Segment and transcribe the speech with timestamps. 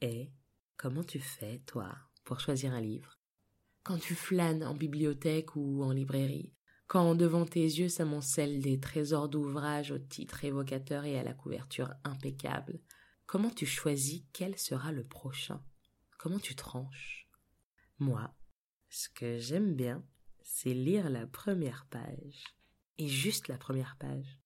[0.00, 0.30] Et
[0.76, 1.94] comment tu fais, toi,
[2.24, 3.18] pour choisir un livre?
[3.82, 6.52] Quand tu flânes en bibliothèque ou en librairie,
[6.86, 11.92] quand devant tes yeux s'amoncellent des trésors d'ouvrages au titre évocateur et à la couverture
[12.04, 12.80] impeccable,
[13.26, 15.64] comment tu choisis quel sera le prochain?
[16.18, 17.28] Comment tu tranches?
[17.98, 18.34] Moi,
[18.88, 20.04] ce que j'aime bien,
[20.42, 22.44] c'est lire la première page.
[22.98, 24.40] Et juste la première page.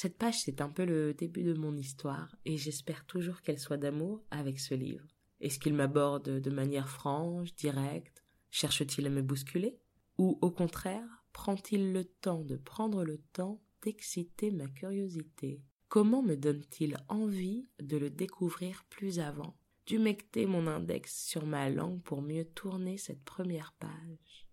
[0.00, 3.78] Cette page, c'est un peu le début de mon histoire, et j'espère toujours qu'elle soit
[3.78, 5.04] d'amour avec ce livre.
[5.40, 8.22] Est-ce qu'il m'aborde de manière franche, directe?
[8.52, 9.76] Cherche-t-il à me bousculer?
[10.16, 15.64] Ou au contraire, prend-il le temps de prendre le temps d'exciter ma curiosité?
[15.88, 19.56] Comment me donne-t-il envie de le découvrir plus avant?
[19.86, 24.47] D'humecter mon index sur ma langue pour mieux tourner cette première page?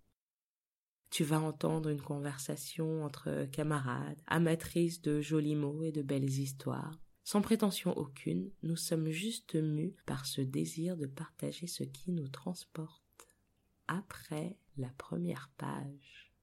[1.15, 6.99] Tu vas entendre une conversation entre camarades, amatrices de jolis mots et de belles histoires.
[7.23, 12.27] Sans prétention aucune, nous sommes juste mus par ce désir de partager ce qui nous
[12.27, 13.29] transporte.
[13.87, 16.33] Après la première page.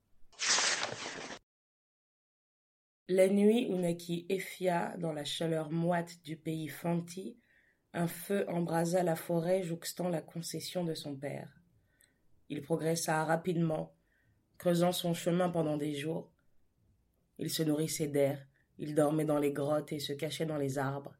[3.11, 7.37] La nuit où naquit Ephia dans la chaleur moite du pays Fanti,
[7.93, 11.61] un feu embrasa la forêt jouxtant la concession de son père.
[12.49, 13.95] Il progressa rapidement,
[14.63, 16.31] creusant son chemin pendant des jours.
[17.37, 18.47] Il se nourrissait d'air,
[18.79, 21.17] il dormait dans les grottes et se cachait dans les arbres.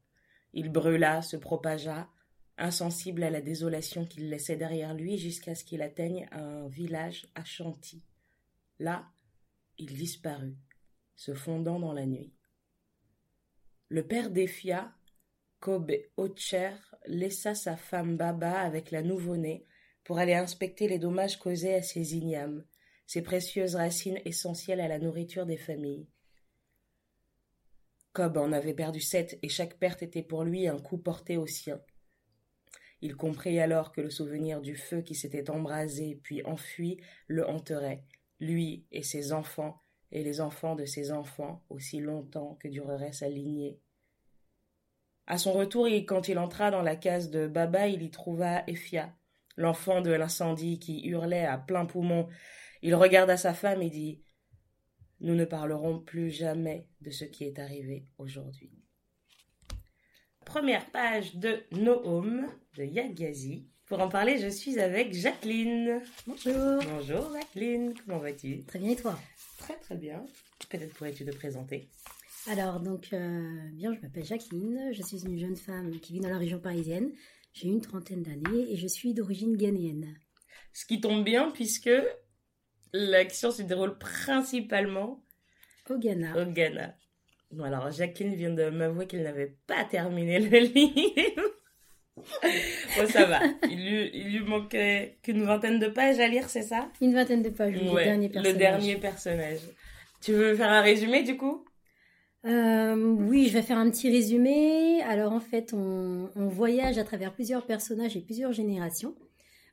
[0.53, 2.09] Il brûla, se propagea,
[2.57, 7.45] insensible à la désolation qu'il laissait derrière lui jusqu'à ce qu'il atteigne un village à
[7.45, 8.05] Chanty.
[8.79, 9.11] Là,
[9.77, 10.57] il disparut,
[11.17, 12.33] se fondant dans la nuit.
[13.89, 14.95] Le père d'Efia,
[15.59, 16.77] Kobe Ocher,
[17.07, 19.67] laissa sa femme Baba avec la nouveau-née
[20.05, 22.65] pour aller inspecter les dommages causés à ses ignames,
[23.13, 26.09] ces précieuses racines essentielles à la nourriture des familles.
[28.15, 31.47] Cobb en avait perdu sept, et chaque perte était pour lui un coup porté au
[31.47, 31.79] sien.
[33.03, 38.03] Il comprit alors que le souvenir du feu qui s'était embrasé puis enfui le hanterait,
[38.41, 43.29] lui et ses enfants, et les enfants de ses enfants, aussi longtemps que durerait sa
[43.29, 43.79] lignée.
[45.27, 49.15] À son retour, quand il entra dans la case de Baba, il y trouva Ephia,
[49.59, 52.27] l'enfant de l'incendie qui hurlait à plein poumon
[52.83, 54.23] il regarda sa femme et dit
[55.21, 58.73] Nous ne parlerons plus jamais de ce qui est arrivé aujourd'hui.
[60.45, 63.69] Première page de No Home de Yagazi.
[63.87, 66.01] Pour en parler, je suis avec Jacqueline.
[66.27, 66.81] Bonjour.
[66.83, 68.65] Bonjour Jacqueline, comment vas-tu?
[68.65, 69.19] Très bien et toi?
[69.59, 70.25] Très très bien.
[70.69, 71.89] Peut-être pourrais-tu te présenter?
[72.49, 76.31] Alors donc, euh, bien, je m'appelle Jacqueline, je suis une jeune femme qui vit dans
[76.31, 77.13] la région parisienne.
[77.53, 80.17] J'ai une trentaine d'années et je suis d'origine ghanéenne.
[80.73, 81.91] Ce qui tombe bien puisque
[82.93, 85.25] l'action se déroule principalement
[85.91, 86.41] au Ghana.
[86.41, 86.95] Au Ghana.
[87.51, 91.43] Bon, alors Jacqueline vient de m'avouer qu'elle n'avait pas terminé le livre.
[92.17, 93.41] bon, ça va.
[93.69, 96.91] Il lui, il lui manquait qu'une vingtaine de pages à lire, c'est ça?
[97.01, 98.53] Une vingtaine de pages, le dernier personnage.
[98.53, 99.61] Le dernier personnage.
[100.21, 101.65] Tu veux faire un résumé du coup?
[102.45, 105.03] Euh, oui, je vais faire un petit résumé.
[105.03, 109.15] Alors en fait, on, on voyage à travers plusieurs personnages et plusieurs générations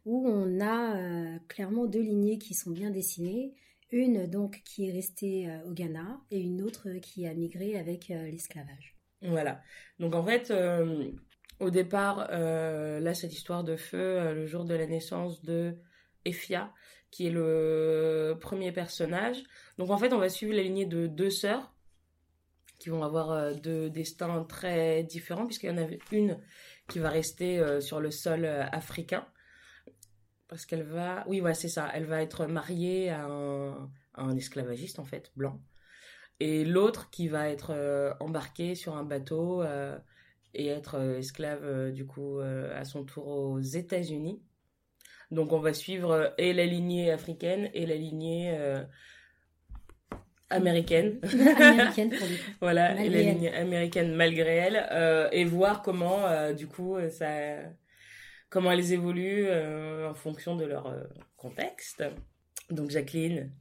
[0.06, 3.54] où on a euh, clairement deux lignées qui sont bien dessinées.
[3.92, 8.12] Une donc qui est restée euh, au Ghana et une autre qui a migré avec
[8.12, 8.96] euh, l'esclavage.
[9.22, 9.62] Voilà.
[10.00, 10.54] Donc en fait,
[11.60, 15.76] au départ, là, cette histoire de feu, le jour de la naissance de
[16.24, 16.74] Ephia,
[17.12, 19.44] qui est le premier personnage.
[19.78, 21.76] Donc en fait, on va suivre la lignée de deux sœurs
[22.78, 26.40] qui vont avoir deux destins très différents, puisqu'il y en a une
[26.88, 29.28] qui va rester sur le sol africain
[30.50, 35.06] parce qu'elle va, oui, ouais, c'est ça, elle va être mariée à un, esclavagiste en
[35.06, 35.62] fait, blanc,
[36.40, 39.98] et l'autre qui va être euh, embarqué sur un bateau euh,
[40.54, 44.42] et être euh, esclave du coup à son tour aux États-Unis.
[45.32, 48.58] Donc on va suivre et la lignée africaine et la lignée
[50.50, 51.20] américaine.
[51.58, 52.28] américaine pour
[52.62, 57.28] voilà, et la lignée américaine malgré elle, et voir comment du coup ça
[58.50, 61.04] comment elles évoluent euh, en fonction de leur euh,
[61.38, 62.04] contexte.
[62.70, 63.52] Donc Jacqueline,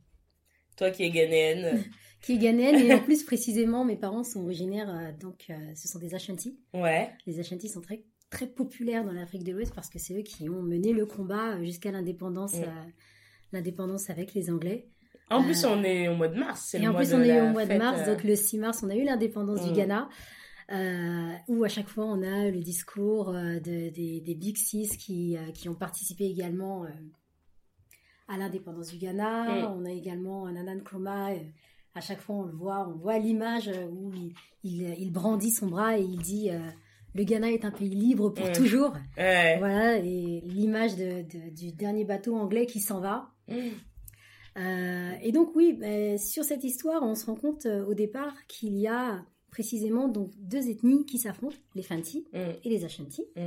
[0.76, 1.84] toi qui es ghanéenne.
[2.20, 5.98] qui est ghanéenne et en plus précisément mes parents sont originaires euh, donc ce sont
[5.98, 6.58] des Ashanti.
[6.74, 7.10] Ouais.
[7.26, 10.50] Les Ashanti sont très très populaires dans l'Afrique de l'Ouest parce que c'est eux qui
[10.50, 12.56] ont mené le combat jusqu'à l'indépendance
[13.52, 14.88] l'indépendance avec les Anglais.
[15.30, 16.74] En plus, on est au mois de mars.
[16.74, 18.06] Et en plus, on est au mois de mars.
[18.06, 19.74] Donc, le 6 mars, on a eu l'indépendance du mm.
[19.74, 20.08] Ghana.
[20.70, 25.50] Euh, où à chaque fois on a le discours euh, des, Big Six qui, euh,
[25.52, 26.84] qui ont participé également
[28.28, 29.72] à l'indépendance du Ghana.
[29.74, 31.30] On a également Nanan Nkrumah.
[31.94, 34.12] à chaque fois on le voit, on voit l'image où
[34.62, 36.50] il, il, brandit son bras et il dit
[37.14, 38.52] le Ghana est un pays libre pour Mm.
[38.52, 38.92] toujours.
[39.16, 43.30] Voilà, et l'image de, de- du dernier bateau anglais qui s'en va.
[43.48, 43.54] Mm.
[44.58, 48.34] Euh, et donc oui, ben, sur cette histoire, on se rend compte euh, au départ
[48.48, 52.38] qu'il y a précisément donc deux ethnies qui s'affrontent, les Fanti Mm.
[52.64, 53.40] et les Ashanti, Mm.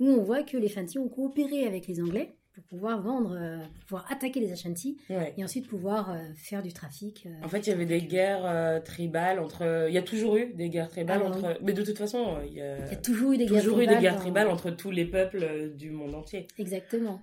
[0.00, 3.58] où on voit que les Fanti ont coopéré avec les Anglais pour pouvoir vendre, euh,
[3.58, 5.34] pour pouvoir attaquer les Ashanti Ouais.
[5.36, 7.26] et ensuite pouvoir euh, faire du trafic.
[7.26, 9.86] euh, En fait, il y avait des guerres tribales entre.
[9.88, 11.58] Il y a toujours eu des guerres tribales Ah, entre.
[11.62, 13.68] Mais de toute façon, il y a, Il y a toujours eu des guerres des
[13.70, 16.46] tribales guerres dans- tribales entre tous les peuples du monde entier.
[16.58, 17.20] Exactement.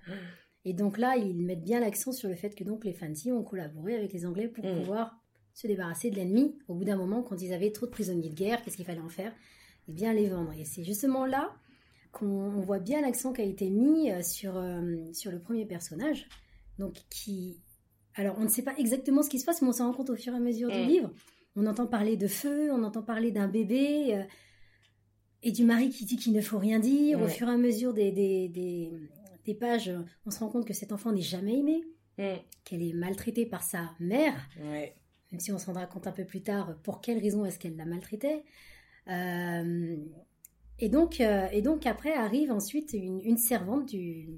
[0.65, 3.43] Et donc là, ils mettent bien l'accent sur le fait que donc les Fanti ont
[3.43, 4.79] collaboré avec les Anglais pour Mm.
[4.79, 5.17] pouvoir
[5.53, 6.57] se débarrasser de l'ennemi.
[6.67, 8.99] Au bout d'un moment, quand ils avaient trop de prisonniers de guerre, qu'est-ce qu'il fallait
[9.01, 9.33] en faire?
[9.87, 10.53] Eh bien, les vendre.
[10.53, 11.53] Et c'est justement là
[12.11, 15.65] qu'on on voit bien l'accent qui a été mis euh, sur, euh, sur le premier
[15.65, 16.27] personnage.
[16.79, 17.59] Donc, qui.
[18.15, 20.09] Alors, on ne sait pas exactement ce qui se passe, mais on s'en rend compte
[20.11, 20.87] au fur et à mesure du Mm.
[20.87, 21.11] livre.
[21.55, 24.15] On entend parler de feu, on entend parler d'un bébé.
[24.15, 24.23] euh,
[25.45, 27.19] et du mari qui dit qu'il ne faut rien dire.
[27.21, 28.91] Au fur et à mesure des, des, des,
[29.43, 29.91] des pages,
[30.25, 31.83] on se rend compte que cet enfant n'est jamais aimé,
[32.17, 32.35] Mm.
[32.63, 34.95] qu'elle est maltraitée par sa mère, Ouais.
[35.33, 37.75] Même si on se rendra compte un peu plus tard pour quelle raison est-ce qu'elle
[37.75, 38.43] la maltraitait.
[39.09, 39.97] Euh,
[40.79, 44.29] et, donc, euh, et donc après arrive ensuite une, une servante du,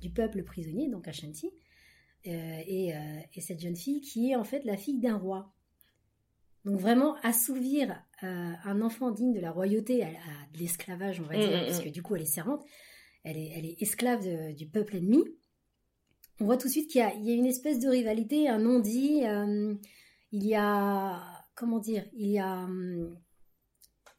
[0.00, 1.50] du peuple prisonnier, donc Ashanti,
[2.26, 2.92] euh, et,
[3.34, 5.52] et cette jeune fille qui est en fait la fille d'un roi.
[6.64, 10.10] Donc vraiment assouvir un enfant digne de la royauté à, à
[10.52, 11.84] de l'esclavage, on va Mm, dire, mm, parce mm.
[11.84, 12.64] que du coup elle est servante,
[13.22, 15.22] elle est, elle est esclave de- du peuple ennemi.
[16.40, 19.24] On voit tout de suite qu'il y y a une espèce de rivalité, un non-dit.
[19.26, 19.74] euh,
[20.32, 21.22] il y a,
[21.54, 23.16] comment dire, il y a, hum,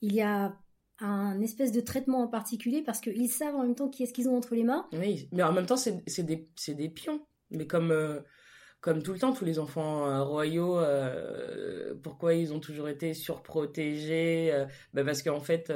[0.01, 0.55] il y a
[0.99, 4.29] un espèce de traitement en particulier parce qu'ils savent en même temps qui est-ce qu'ils
[4.29, 4.87] ont entre les mains.
[4.93, 7.25] Oui, mais en même temps, c'est des, des pions.
[7.51, 8.19] Mais comme, euh,
[8.81, 13.13] comme tout le temps, tous les enfants euh, royaux, euh, pourquoi ils ont toujours été
[13.13, 15.67] surprotégés bah Parce qu'en fait,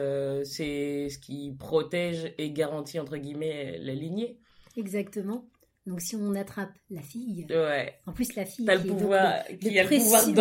[0.45, 4.39] c'est ce qui protège et garantit, entre guillemets, la lignée.
[4.75, 5.47] Exactement.
[5.85, 7.93] Donc si on attrape la fille, Ouais.
[8.05, 10.33] en plus la fille qui le donc pouvoir, le qui a le pouvoir voilà,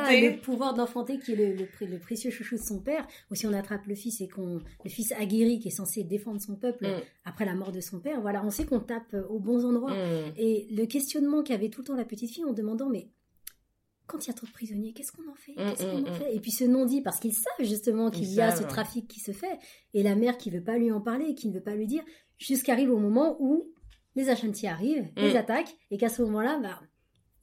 [0.00, 0.28] d'enfanter.
[0.30, 3.36] le pouvoir d'enfanter qui est le, le pré- le précieux chouchou de son père, ou
[3.36, 6.56] si on attrape le fils et qu'on le fils aguerri qui est censé défendre son
[6.56, 7.00] peuple Mm.
[7.26, 9.94] après la mort de son père, voilà, on sait qu'on tape euh, aux bons endroits.
[9.94, 10.32] Mm.
[10.36, 13.08] Et le questionnement qu'avait tout le temps la petite fille en demandant mais
[14.08, 15.52] quand il y a trop de prisonniers, qu'est-ce qu'on en fait?
[15.54, 16.34] Mm, en fait?
[16.34, 19.30] Et puis ce non-dit parce qu'ils savent justement qu'il y a ce trafic qui se
[19.32, 19.58] fait
[19.94, 22.02] et la mère qui veut pas lui en parler, qui ne veut pas lui dire,
[22.38, 23.70] jusqu'arrive au moment où
[24.18, 25.36] les Ashanti arrivent, les Mm.
[25.36, 26.80] attaquent et qu'à ce moment-là, bah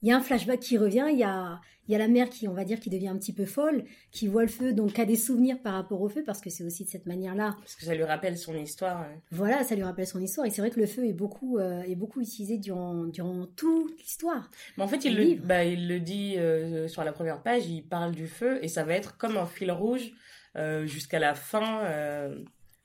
[0.02, 1.58] il y a un flashback qui revient, il y a,
[1.88, 3.82] y a la mère qui, on va dire, qui devient un petit peu folle,
[4.12, 6.50] qui voit le feu, donc qui a des souvenirs par rapport au feu, parce que
[6.50, 9.00] c'est aussi de cette manière-là Parce que ça lui rappelle son histoire.
[9.00, 9.08] hein.
[9.32, 10.46] voilà, ça lui rappelle son histoire.
[10.46, 13.98] Et c'est vrai que le feu est beaucoup, euh, est beaucoup utilisé durant, durant toute
[13.98, 14.50] l'histoire.
[14.76, 17.82] Mais en fait, il Le bah, il le dit euh, sur la première page, il
[17.82, 20.12] parle du feu et ça va être comme un fil rouge
[20.56, 21.80] euh, jusqu'à la fin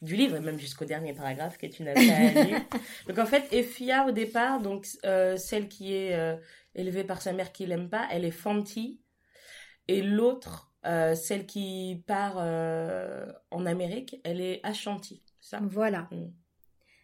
[0.01, 2.55] du livre et même jusqu'au dernier paragraphe que tu n'as pas lu.
[3.07, 6.35] Donc en fait, Effia au départ, donc euh, celle qui est euh,
[6.75, 8.99] élevée par sa mère qui l'aime pas, elle est Fanti
[9.87, 15.23] et l'autre, euh, celle qui part en Amérique, elle est Ashanti.
[15.39, 15.59] Ça?
[15.63, 16.09] Voilà.
[16.11, 16.31] Mm.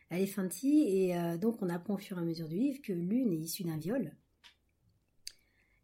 [0.10, 2.94] Elle est Fanti, et donc on apprend au fur et à mesure du livre que
[2.94, 4.16] l'une est issue d'un viol.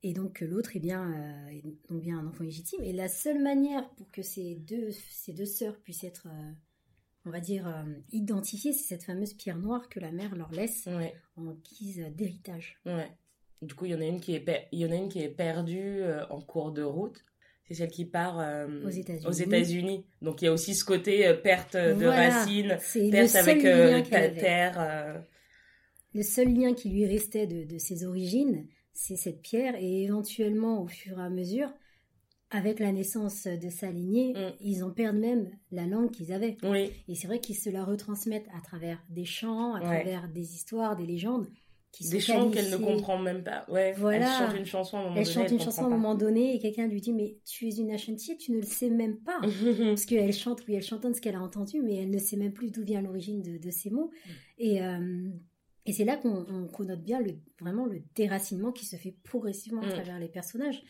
[0.02, 1.12] Et donc que l'autre est bien,
[1.50, 2.84] est donc bien un enfant légitime.
[2.84, 6.28] Et la seule manière pour que ces deux, ces deux sœurs puissent être,
[7.26, 10.86] on va dire, euh, identifiées, c'est cette fameuse pierre noire que la mère leur laisse
[10.88, 11.14] Ouais.
[11.38, 12.78] en guise d'héritage.
[12.86, 13.10] Ouais.
[13.62, 15.22] Du coup, il y en a une qui est, il y en a une qui
[15.22, 17.24] est perdue euh, en cours de route.
[17.68, 19.26] C'est celle qui part euh, Aux États-Unis.
[19.26, 20.06] aux États-Unis.
[20.22, 22.30] Donc, il y a aussi ce côté perte de Voilà.
[22.40, 22.78] racines,
[23.10, 25.24] perte avec lien ta terre.
[26.14, 30.82] Le seul lien qui lui restait de, de ses origines, c'est cette pierre, et éventuellement,
[30.84, 31.74] au fur et à mesure,
[32.54, 34.54] avec la naissance de sa lignée, Mm.
[34.62, 36.56] ils en perdent même la langue qu'ils avaient.
[36.64, 39.86] Oui, Et c'est vrai qu'ils se la retransmettent à travers des chants, à Ouais.
[40.04, 41.48] travers des histoires, des légendes,
[41.92, 43.66] qui des chants qu'elle ne comprend même pas.
[43.70, 44.26] Ouais, Voilà.
[44.26, 45.34] elle chante une chanson à un moment Elle donné.
[45.36, 47.76] chante elle une chanson à un moment donné, et quelqu'un lui dit Mais tu es
[47.76, 49.40] une Ashanti, tu ne le sais même pas.
[49.96, 52.54] Parce qu'elle chante, oui, elle chantonne ce qu'elle a entendu, mais elle ne sait même
[52.54, 54.10] plus d'où vient l'origine de, de ces mots.
[54.58, 55.28] Et, euh,
[55.86, 59.82] et c'est là qu'on on connote bien le, vraiment le déracinement qui se fait progressivement
[59.82, 59.90] à Mm.
[59.94, 60.82] travers les personnages,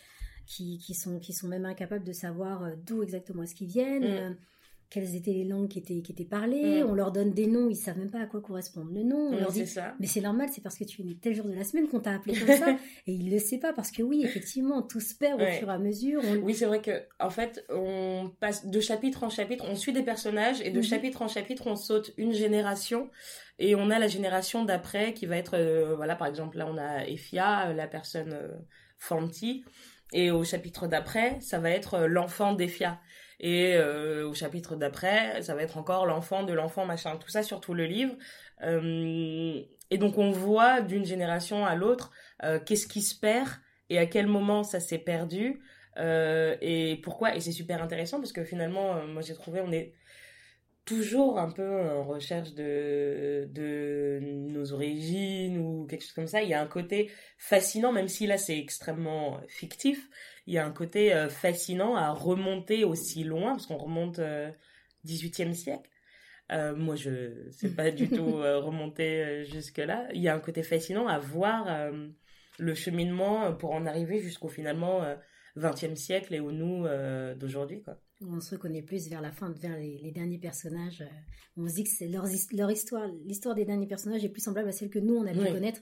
[0.45, 4.03] qui, qui, sont, qui sont même incapables de savoir euh, d'où exactement est-ce qu'ils viennent,
[4.03, 4.17] Mm.
[4.31, 4.33] euh,
[4.89, 6.83] quelles étaient les langues qui étaient, qui étaient parlées.
[6.83, 6.87] Mm.
[6.87, 9.29] On leur donne des noms, ils savent même pas à quoi correspond le nom.
[9.29, 9.95] On Oui, leur c'est dit ça.
[9.99, 11.99] mais c'est normal, c'est parce que tu es né tel jour de la semaine qu'on
[11.99, 12.77] t'a appelé comme ça.
[13.07, 15.73] et il le sait pas parce que oui, effectivement, tout se perd au fur et
[15.73, 16.21] à mesure.
[16.23, 19.93] On- Oui, c'est vrai que en fait, on passe de chapitre en chapitre, on suit
[19.93, 20.83] des personnages et de Mhm.
[20.83, 23.09] chapitre en chapitre, on saute une génération
[23.57, 26.77] et on a la génération d'après qui va être, euh, voilà, par exemple, là on
[26.77, 28.49] a Efia, euh, la personne euh,
[28.99, 29.63] Fanti,
[30.13, 32.99] et au chapitre d'après, ça va être euh, l'enfant d'Efia.
[33.39, 37.17] Et euh, au chapitre d'après, ça va être encore l'enfant de l'enfant, machin.
[37.17, 38.13] Tout ça sur tout le livre.
[38.61, 42.11] Euh, et donc on voit d'une génération à l'autre
[42.65, 43.47] qu'est-ce qui se perd
[43.89, 45.61] et à quel moment ça s'est perdu.
[45.97, 47.35] et pourquoi.
[47.35, 49.93] Et c'est super intéressant parce que finalement, moi j'ai trouvé, on est
[50.85, 56.41] toujours un peu en recherche de, de nos origines ou quelque chose comme ça.
[56.41, 60.09] Il y a un côté fascinant, même si là c'est extrêmement fictif,
[60.47, 64.51] il y a un côté euh, fascinant à remonter aussi loin, parce qu'on remonte euh,
[65.05, 65.89] 18e siècle.
[66.51, 70.07] Euh, moi, je sais pas du tout euh, remonter jusque-là.
[70.13, 71.91] Il y a un côté fascinant à voir
[72.59, 75.01] le cheminement pour en arriver jusqu'au finalement
[75.57, 76.85] 20e siècle et au nous
[77.35, 81.01] d'aujourd'hui, quoi on se reconnaît plus vers la fin, vers les, derniers personnages.
[81.01, 84.41] Euh, on se dit que c'est leur, leur, histoire, l'histoire des derniers personnages est plus
[84.41, 85.81] semblable à celle que nous on a pu connaître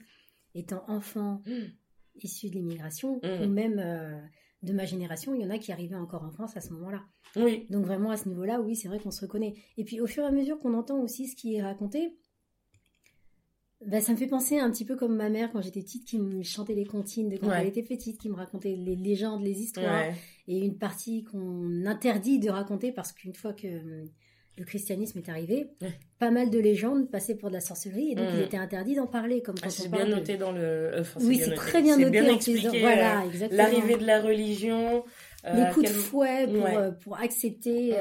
[0.54, 2.22] étant enfants mm.
[2.22, 3.42] issus de l'immigration mm.
[3.42, 4.20] ou même euh,
[4.62, 5.34] de ma génération.
[5.34, 7.02] Il y en a qui arrivaient encore en France à ce moment-là.
[7.36, 7.66] Oui.
[7.70, 9.54] Donc vraiment à ce niveau-là, oui, c'est vrai qu'on se reconnaît.
[9.76, 12.16] Et puis au fur et à mesure qu'on entend aussi ce qui est raconté,
[13.86, 16.18] bah, ça me fait penser un petit peu comme ma mère quand j'étais petite qui
[16.18, 19.60] me chantait les comptines de quand elle était petite, qui me racontait les légendes, les
[19.60, 20.04] histoires,
[20.48, 24.08] et une partie qu'on interdit de raconter parce qu'une fois que hum,
[24.58, 25.70] le christianisme est arrivé,
[26.18, 29.06] pas mal de légendes passaient pour de la sorcellerie et donc il était interdit d'en
[29.06, 29.42] parler.
[29.42, 30.60] Comme ah, c'est bien noté dans le.
[30.60, 32.10] Euh, oui, c'est très bien noté.
[32.10, 33.62] Bien expliqué, voilà, euh, exactement.
[33.62, 35.04] L'arrivée de la religion.
[35.44, 37.96] Euh, les coups de fouet pour, pour accepter,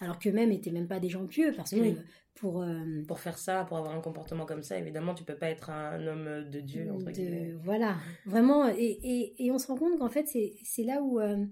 [0.00, 1.94] alors que même n'étaient même pas des gens pieux parce que
[2.42, 5.48] pour, euh, pour faire ça, pour avoir un comportement comme ça, évidemment, tu peux pas
[5.48, 7.54] être un homme de Dieu, entre guillemets.
[7.62, 8.68] Voilà, vraiment.
[8.68, 11.46] Et, et, et on se rend compte qu'en fait, c'est là où euh,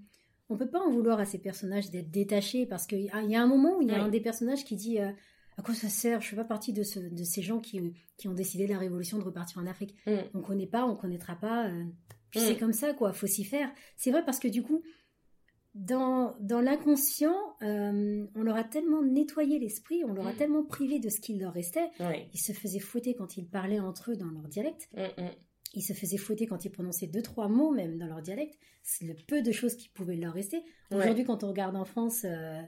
[0.48, 3.46] on peut pas en vouloir à ces personnages d'être détachés, parce qu'il y a un
[3.46, 5.12] moment où il y a un des personnages qui dit euh,
[5.58, 6.20] À quoi ça sert?
[6.22, 8.78] Je fais pas partie de, ce, de ces gens qui, qui ont décidé de la
[8.78, 9.94] révolution de repartir en Afrique.
[10.08, 10.16] Mm.
[10.34, 11.70] On connaît pas, on connaîtra pas.
[12.32, 12.58] puis c'est mm.
[12.58, 13.70] comme ça, quoi, faut s'y faire.
[13.96, 14.82] C'est vrai parce que du coup,
[15.74, 20.36] dans, dans l'inconscient, euh, on leur a tellement nettoyé l'esprit, on leur a mm.
[20.36, 21.90] tellement privé de ce qu'il leur restait.
[22.34, 24.88] Ils se faisaient fouetter quand ils parlaient entre eux dans leur dialecte.
[24.94, 25.30] Mm, mm.
[25.74, 28.58] Ils se faisaient fouetter quand ils prononçaient deux, trois mots même dans leur dialecte.
[28.82, 30.62] C'est le peu de choses qui pouvaient leur rester.
[30.90, 32.60] Aujourd'hui, quand on regarde en France euh,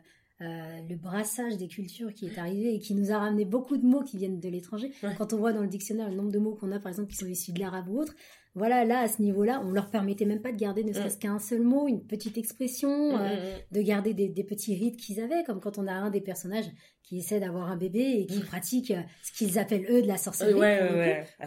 [0.42, 3.86] euh, le brassage des cultures qui est arrivé et qui nous a ramené beaucoup de
[3.86, 6.54] mots qui viennent de l'étranger, quand on voit dans le dictionnaire le nombre de mots
[6.54, 8.14] qu'on a, par exemple, qui sont issus de l'arabe ou autre,
[8.54, 11.20] voilà, là, à ce niveau-là, on leur permettait même pas de garder ne serait-ce mm.
[11.20, 15.20] qu'un seul mot, une petite expression, mm, euh, mm, de garder des, petits rites qu'ils
[15.20, 16.66] avaient, comme quand on a un des personnages
[17.02, 20.18] qui essaie d'avoir un bébé et qui pratique euh, ce qu'ils appellent eux de la
[20.18, 20.58] sorcellerie,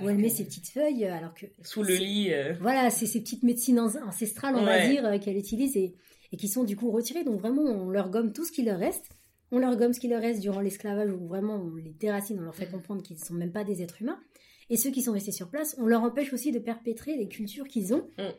[0.01, 2.31] où elle met ses petites feuilles, alors que sous le lit.
[2.59, 5.95] Voilà, c'est ces petites médecines ancestrales, on va dire, qu'elle utilise et,
[6.31, 7.23] et qui sont du coup retirées.
[7.23, 9.09] Donc vraiment, on leur gomme tout ce qui leur reste.
[9.51, 12.43] On leur gomme ce qui leur reste durant l'esclavage où vraiment on les déracine, on
[12.43, 14.19] leur fait comprendre qu'ils ne sont même pas des êtres humains.
[14.69, 17.67] Et ceux qui sont restés sur place, on leur empêche aussi de perpétrer les cultures
[17.67, 18.07] qu'ils ont.
[18.17, 18.33] Mm.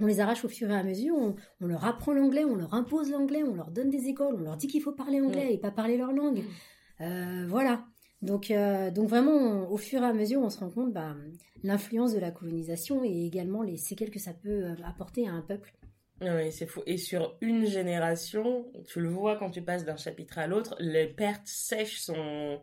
[0.00, 1.16] On les arrache au fur et à mesure,
[1.60, 4.56] on, leur apprend l'anglais, on leur impose l'anglais, on leur donne des écoles, on leur
[4.56, 5.52] dit qu'il faut parler anglais mm.
[5.52, 6.38] et pas parler leur langue.
[6.38, 7.02] Mm.
[7.02, 7.84] Euh, voilà.
[8.22, 11.14] Donc, euh, donc vraiment, au fur et à mesure, on se rend compte bah,
[11.62, 15.42] l'influence de la colonisation et également les séquelles que ça peut euh, apporter à un
[15.42, 15.72] peuple.
[16.20, 16.82] Oui, c'est fou.
[16.86, 21.06] Et sur une génération, tu le vois quand tu passes d'un chapitre à l'autre, les
[21.06, 22.60] pertes sèches sont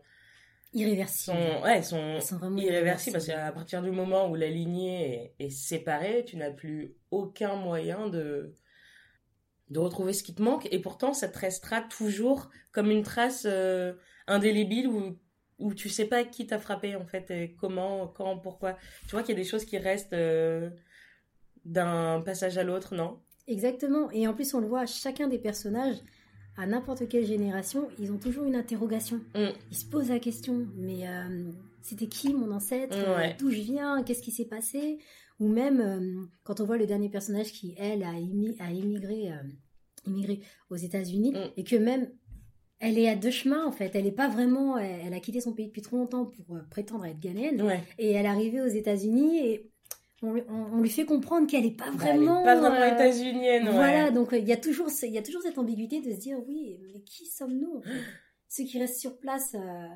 [0.74, 1.36] irréversibles.
[1.36, 5.50] Sont, ouais, sont, sont vraiment irréversibles, parce qu'à partir du moment où la lignée est,
[5.50, 8.52] séparée, tu n'as plus aucun moyen de
[9.68, 13.48] de retrouver ce qui te manque et pourtant ça te restera toujours comme une trace
[13.50, 13.94] euh,
[14.28, 15.18] indélébile où
[15.58, 18.76] où tu sais pas qui t'a frappé en fait et comment quand pourquoi
[19.08, 20.70] tu vois qu'il y a des choses qui restent euh,
[21.64, 23.20] d'un passage à l'autre non?
[23.46, 25.96] Exactement et en plus on le voit chacun des personnages
[26.56, 29.20] à n'importe quelle génération, ils ont toujours une interrogation.
[29.34, 29.48] Mm.
[29.70, 31.50] Ils se posent la question, mais euh,
[31.82, 32.96] c'était qui mon ancêtre?
[33.38, 34.02] D'où je viens?
[34.02, 34.98] Qu'est-ce qui s'est passé?
[35.38, 39.42] Ou même, euh, quand on voit le dernier personnage qui, elle, a, immigré, euh,
[40.06, 41.50] immigré aux États-Unis, mm.
[41.58, 42.08] et que même,
[42.78, 43.94] elle est à deux chemins, en fait.
[43.94, 44.78] Elle n'est pas vraiment...
[44.78, 47.62] Elle, a quitté son pays depuis trop longtemps pour prétendre être ghanéenne.
[47.98, 49.70] Et elle est arrivée aux États-Unis, et
[50.22, 52.42] on, lui fait comprendre qu'elle n'est pas vraiment.
[52.42, 53.68] pas vraiment euh, états-unienne.
[53.70, 56.38] Voilà, donc il y a toujours, il y a toujours cette ambiguïté de se dire
[56.46, 57.82] oui, mais qui sommes-nous
[58.48, 59.54] Ceux qui restent sur place.
[59.54, 59.88] Euh,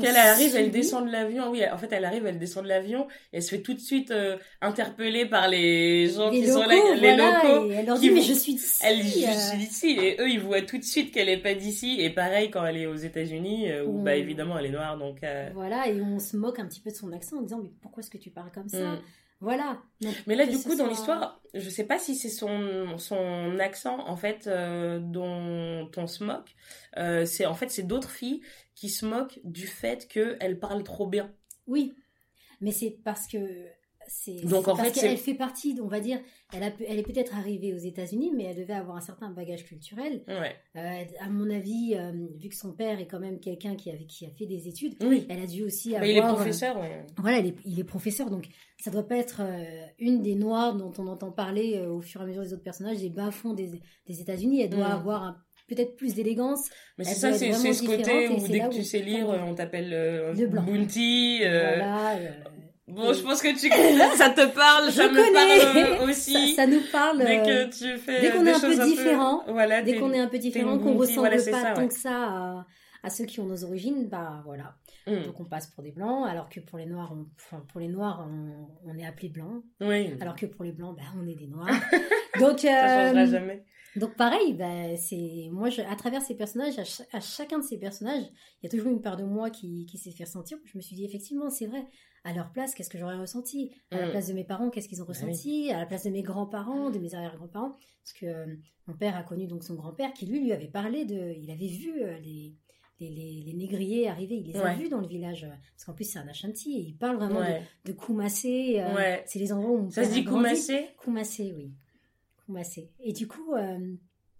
[0.00, 1.50] qu'elle arrive, elle descend de l'avion.
[1.50, 4.10] Oui, en fait, elle arrive, elle descend de l'avion elle se fait tout de suite
[4.10, 7.70] euh, interpeller par les gens qui sont là, les locaux.
[7.70, 8.82] elle leur dit, mais je suis d'ici.
[8.84, 9.32] Elle dit, je euh.
[9.32, 9.90] suis d'ici.
[9.90, 12.00] Et eux, ils voient tout de suite qu'elle est pas d'ici.
[12.00, 15.20] Et pareil, quand elle est aux États-Unis, où, bah, évidemment, elle est noire, donc.
[15.54, 18.02] Voilà, et on se moque un petit peu de son accent en disant, mais pourquoi
[18.02, 18.92] est-ce que tu parles comme ça?
[18.92, 19.02] Mm.
[19.42, 19.82] Voilà.
[20.28, 24.16] mais là, du coup, dans l'histoire, je sais pas si c'est son, son accent, en
[24.16, 26.54] fait, euh, dont on se moque.
[26.96, 28.40] Euh, c'est En fait, c'est d'autres filles
[28.76, 31.34] qui se moquent du fait qu'elle parle trop bien.
[31.66, 31.92] Oui.
[32.60, 33.66] Mais c'est parce que
[34.44, 36.20] donc en fait, elle fait partie, on va dire,
[36.54, 39.64] elle, a, elle est peut-être arrivée aux États-Unis, mais elle devait avoir un certain bagage
[39.64, 40.22] culturel.
[40.28, 40.56] Ouais.
[40.76, 44.26] Euh, à mon avis, euh, vu que son père est quand même quelqu'un qui, qui
[44.26, 45.26] a fait des études, oui.
[45.28, 46.10] elle a dû aussi avoir.
[46.10, 46.88] il est professeur, oui.
[47.18, 49.42] Voilà, il est, professeur, donc ça doit pas être
[49.98, 52.98] une des Noires dont on entend parler au fur et à mesure des autres personnages
[52.98, 53.70] des bas-fonds des,
[54.06, 54.62] des États-Unis.
[54.62, 54.92] Elle doit mm.
[54.92, 55.36] avoir
[55.74, 56.70] peut-être plus d'élégance.
[56.98, 60.34] Mais c'est ça, c'est ce côté où dès que tu sais lire, on t'appelle euh,
[60.48, 61.40] Bounty.
[61.40, 62.18] Voilà,
[62.94, 63.70] Bon, je pense que tu
[64.16, 65.96] ça te parle, je ça connais.
[65.96, 66.54] parle aussi.
[66.54, 67.18] Ça, nous parle.
[67.18, 70.28] Dès que tu fais dès qu'on est un peu différent, voilà, dès qu'on est un
[70.28, 72.66] peu différent, qu'on ressemble pas tant que ça
[73.02, 74.76] à, ceux qui ont nos origines, bah voilà.
[75.06, 75.24] Hmm.
[75.24, 77.88] Donc on passe pour des blancs, alors que pour les noirs, on, enfin, pour les
[77.88, 78.28] noirs,
[78.86, 79.62] on, est appelé blanc.
[79.80, 80.14] Oui.
[80.20, 81.68] Alors que pour les blancs, bah, on est des noirs.
[82.38, 83.64] donc ça changera euh, jamais.
[83.96, 88.24] Donc pareil, bah, c'est moi je, à travers ces personnages, à, chacun de ces personnages,
[88.62, 90.58] il y a toujours une part de moi qui, qui s'est fait ressentir.
[90.64, 91.84] Je me suis dit effectivement, c'est vrai
[92.24, 93.72] à leur place, qu'est-ce que j'aurais ressenti?
[93.90, 94.10] À la mm.
[94.10, 95.70] place de mes parents, qu'est-ce qu'ils ont bah ressenti?
[95.72, 97.76] À la place de mes grands-parents, de mes arrière-grands-parents?
[98.02, 101.04] Parce que euh, mon père a connu donc son grand-père qui lui lui avait parlé
[101.04, 102.54] de, il avait vu euh, les,
[103.00, 105.46] les, les, négriers arriver, il les a vus dans le village.
[105.74, 108.80] Parce qu'en plus c'est un Ashanti et il parle vraiment de, de Koumassé.
[108.80, 110.90] Euh, c'est les endroits où on Ça se dit Koumassé?
[110.98, 111.72] Koumassé, oui.
[112.46, 112.90] Koumassé.
[113.00, 113.56] Et du coup,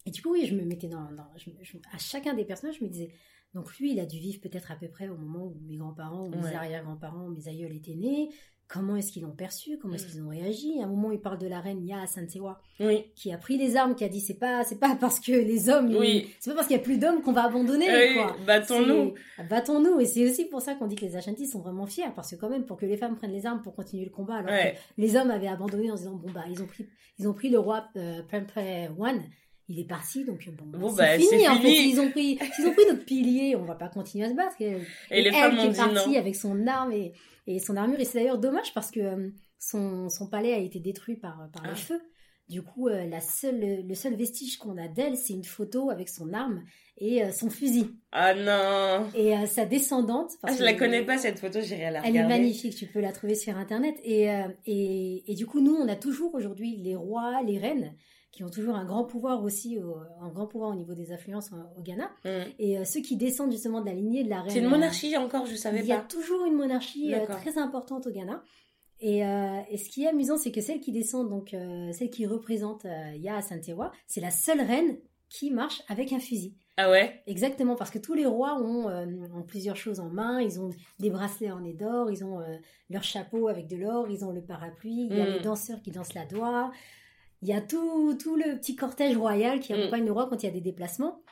[0.07, 1.09] et du coup oui, je me mettais dans,
[1.93, 3.12] à chacun des personnages, je me disais
[3.54, 6.26] donc lui, il a dû vivre peut-être à peu près au moment où mes grands-parents,
[6.26, 8.30] ou mes arrière-grands-parents, mes aïeuls étaient nés.
[8.66, 9.76] Comment est-ce qu'ils l'ont perçu?
[9.76, 10.11] Comment est-ce mm.
[10.11, 10.80] qu'ils ont réagi?
[10.80, 13.04] À un moment, il parle de la reine Ya Santewa, oui.
[13.14, 15.68] qui a pris les armes, qui a dit c'est pas c'est pas parce que les
[15.68, 16.30] hommes, oui.
[16.40, 17.85] c'est pas parce qu'il y a plus d'hommes qu'on va abandonner.
[17.90, 19.12] Oui, battons-nous.
[19.50, 20.00] Battons-nous.
[20.00, 22.37] Et c'est aussi pour ça qu'on dit que les Ashantis sont vraiment fiers, parce que
[22.37, 24.78] quand même, pour que les femmes prennent les armes pour continuer le combat, alors que
[24.97, 27.59] les hommes avaient abandonné en disant bon bah ils ont pris ils ont pris le
[27.59, 28.23] roi euh,
[28.99, 29.23] One
[29.69, 31.85] il est parti, donc bon, bah, c'est fini, en fait.
[31.85, 34.57] Ils ont pris, ils ont pris notre pilier, on va pas continuer à se battre.
[34.61, 34.76] Et,
[35.11, 37.12] les elle femmes qui est partie avec son arme et,
[37.47, 40.81] et son armure, et c'est d'ailleurs dommage parce que euh, son, son, palais a été
[40.81, 41.76] détruit par, par le ah.
[41.76, 42.00] feu.
[42.49, 46.09] Du coup, euh, la seule, le seul vestige qu'on a d'elle, c'est une photo avec
[46.09, 46.64] son arme
[46.99, 47.95] et euh, son fusil.
[48.11, 50.33] Ah non Et sa descendante...
[50.42, 52.09] Ah, je la connais pas cette photo, j'irai la regarder.
[52.11, 53.95] Elle est magnifique, tu peux la trouver sur Internet.
[54.02, 54.28] Et,
[54.66, 57.94] et, et du coup, nous, on a toujours aujourd'hui les rois, les reines
[58.33, 59.79] qui ont toujours un grand pouvoir aussi,
[60.21, 62.11] un grand pouvoir au niveau des influences au Ghana.
[62.25, 62.29] Mm.
[62.59, 64.51] Et euh, ceux qui descendent justement de la lignée de la reine.
[64.51, 65.85] C'est une monarchie encore, je savais pas.
[65.85, 68.42] Il y a toujours une monarchie euh, très importante au Ghana.
[69.01, 71.55] Et, euh, et, ce qui est amusant, c'est que celle qui descend, donc
[71.92, 74.97] celle qui représente Ya Santewa, c'est la seule reine
[75.29, 76.55] qui marche avec un fusil.
[76.79, 77.21] Ah ouais?
[77.27, 80.40] Exactement, parce que tous les rois ont, ont, plusieurs choses en main.
[80.40, 82.40] Ils ont des bracelets en nez d'or, ils ont
[82.90, 85.33] leur chapeau avec de l'or, ils ont le parapluie, il y a mm.
[85.33, 86.71] les danseurs qui dansent la doigt.
[87.42, 89.76] Il y a tout, tout le petit cortège royal qui mm.
[89.76, 91.22] accompagne le roi quand il y a des déplacements,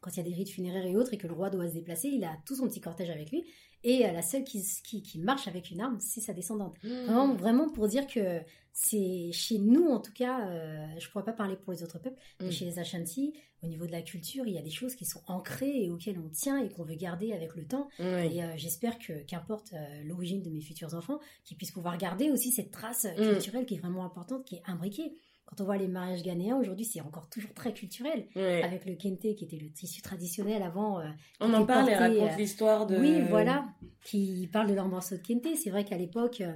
[0.00, 1.74] quand il y a des rites funéraires et autres, et que le roi doit se
[1.74, 2.08] déplacer.
[2.08, 3.44] Il a tout son petit cortège avec lui.
[3.84, 6.76] Et euh, la seule qui, qui, marche avec une arme, c'est sa descendante.
[6.82, 7.04] Mm.
[7.04, 8.40] Vraiment, vraiment pour dire que
[8.72, 11.98] c'est chez nous, en tout cas, euh, je ne pourrais pas parler pour les autres
[11.98, 12.52] peuples, mais mm.
[12.52, 15.22] chez les Ashanti, au niveau de la culture, il y a des choses qui sont
[15.26, 17.88] ancrées et auxquelles on tient et qu'on veut garder avec le temps.
[17.98, 19.72] Et euh, j'espère que, qu'importe
[20.04, 23.78] l'origine de mes futurs enfants, qu'ils puissent pouvoir garder aussi cette trace culturelle qui est
[23.78, 25.12] vraiment importante, qui est imbriquée.
[25.52, 28.26] Quand on voit les mariages ghanéens, aujourd'hui, c'est encore toujours très culturel.
[28.36, 31.00] Avec le kente, qui était le tissu traditionnel avant.
[31.00, 31.04] Euh,
[31.40, 32.96] on en parle et raconte euh, l'histoire de.
[32.96, 33.66] Oui, voilà.
[34.02, 35.54] Qui parle de leur morceau de kente.
[35.62, 36.54] C'est vrai qu'à l'époque, euh,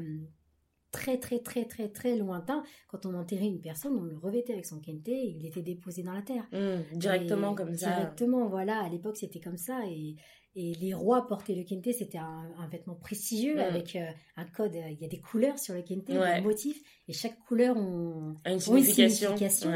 [0.93, 4.65] très, très, très, très, très lointain, quand on enterrait une personne, on le revêtait avec
[4.65, 6.47] son kente et il était déposé dans la terre.
[6.53, 7.91] Mmh, directement comme ça.
[7.91, 8.83] Directement, voilà.
[8.83, 9.81] À l'époque, c'était comme ça.
[9.87, 10.17] Et
[10.59, 14.75] et les rois portaient le kente, c'était un, vêtement prestigieux avec euh, un code.
[14.75, 18.35] Euh, il y a des couleurs sur le kente, des motifs, et chaque couleur ont,
[18.47, 19.71] une signification.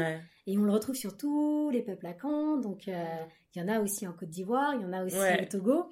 [0.47, 2.57] Et on le retrouve sur tous les peuples à Caen.
[2.57, 3.05] Donc euh,
[3.53, 5.91] il y en a aussi en Côte d'Ivoire, il y en a aussi au Togo.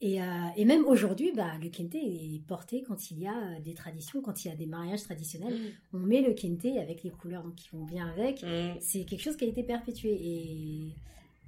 [0.00, 0.18] Et,
[0.56, 4.44] et même aujourd'hui, bah, le kente est porté quand il y a des traditions, quand
[4.44, 5.54] il y a des mariages traditionnels.
[5.54, 5.96] Mm.
[5.96, 8.42] On met le kente avec les couleurs donc, qui vont bien avec.
[8.42, 8.80] Mm.
[8.80, 10.10] C'est quelque chose qui a été perpétué.
[10.10, 10.96] Et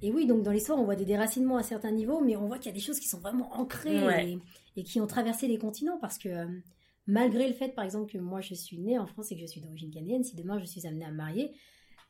[0.01, 2.57] et oui, donc dans l'histoire, on voit des déracinements à certains niveaux, mais on voit
[2.57, 4.39] qu'il y a des choses qui sont vraiment ancrées
[4.75, 6.47] et, qui ont traversé les continents parce que euh,
[7.07, 9.47] malgré le fait, par exemple, que moi je suis née en France et que je
[9.47, 11.51] suis d'origine canadienne, si demain je suis amenée à me marier,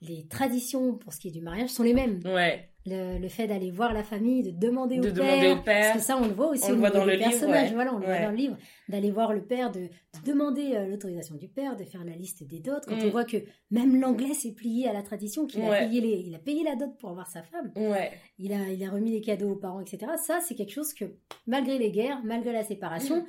[0.07, 2.19] les traditions pour ce qui est du mariage sont les mêmes.
[2.25, 2.69] Ouais.
[2.87, 6.33] Le, fait d'aller voir la famille, de demander, au, père, Parce que ça, on le
[6.33, 7.73] voit aussi on le voit dans le personnage.
[7.73, 8.57] Voilà, on le voit dans le livre.
[8.89, 9.89] D'aller voir le père, de,
[10.23, 12.73] demander euh, l'autorisation du père, de faire la liste des dots.
[12.87, 13.09] Quand on mm.
[13.09, 13.37] voit que
[13.71, 16.75] même l'anglais s'est plié à la tradition, qu'il a, payé les, il a payé la
[16.75, 17.71] dot pour avoir sa femme.
[17.75, 18.11] Ouais.
[18.37, 20.11] Il, a, il a remis les cadeaux aux parents, etc.
[20.23, 21.05] Ça, c'est quelque chose que,
[21.47, 23.25] malgré les guerres, malgré la séparation, mm.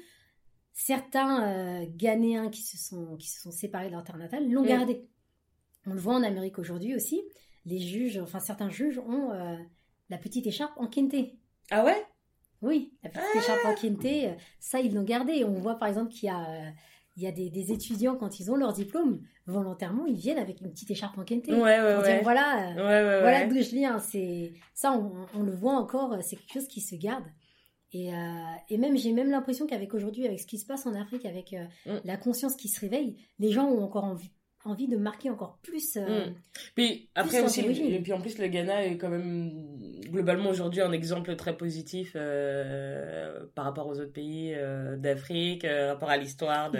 [0.75, 4.65] certains euh, Ghanéens qui se, sont, qui se sont séparés de leur terre natale l'ont
[4.65, 4.69] mm.
[4.69, 5.09] gardé.
[5.87, 7.23] On le voit en Amérique aujourd'hui aussi.
[7.65, 9.57] Les juges, enfin certains juges ont euh,
[10.09, 10.89] la petite écharpe en.
[11.71, 12.05] Ah ouais?
[12.63, 13.75] Oui, la petite écharpe en
[14.61, 15.45] ça ils l'ont gardé.
[15.45, 16.71] On voit par exemple qu'il y a, euh,
[17.17, 20.61] il y a des, des, étudiants, quand ils ont leur diplôme, volontairement, ils viennent avec
[20.61, 21.23] une petite écharpe en.
[21.23, 22.15] Ouais, ouais, pour ouais.
[22.15, 23.99] dire, voilà, euh, voilà d'où je viens.
[23.99, 27.25] C'est, ça, on, on le voit encore, euh, c'est quelque chose qui se garde.
[27.93, 28.17] Et, euh,
[28.69, 31.55] et même, j'ai même l'impression qu'avec aujourd'hui, avec ce qui se passe en Afrique, avec
[31.55, 32.01] euh, Mm.
[32.05, 34.31] la conscience qui se réveille, les gens ont encore envie,
[34.67, 35.97] envie de marquer encore plus.
[35.97, 36.35] euh, Mm.
[36.75, 39.51] Puis après aussi, le- puis en plus le Ghana est quand même
[40.11, 45.93] globalement aujourd'hui un exemple très positif euh, par rapport aux autres pays euh, d'Afrique, euh,
[45.93, 46.79] rapport à l'histoire de,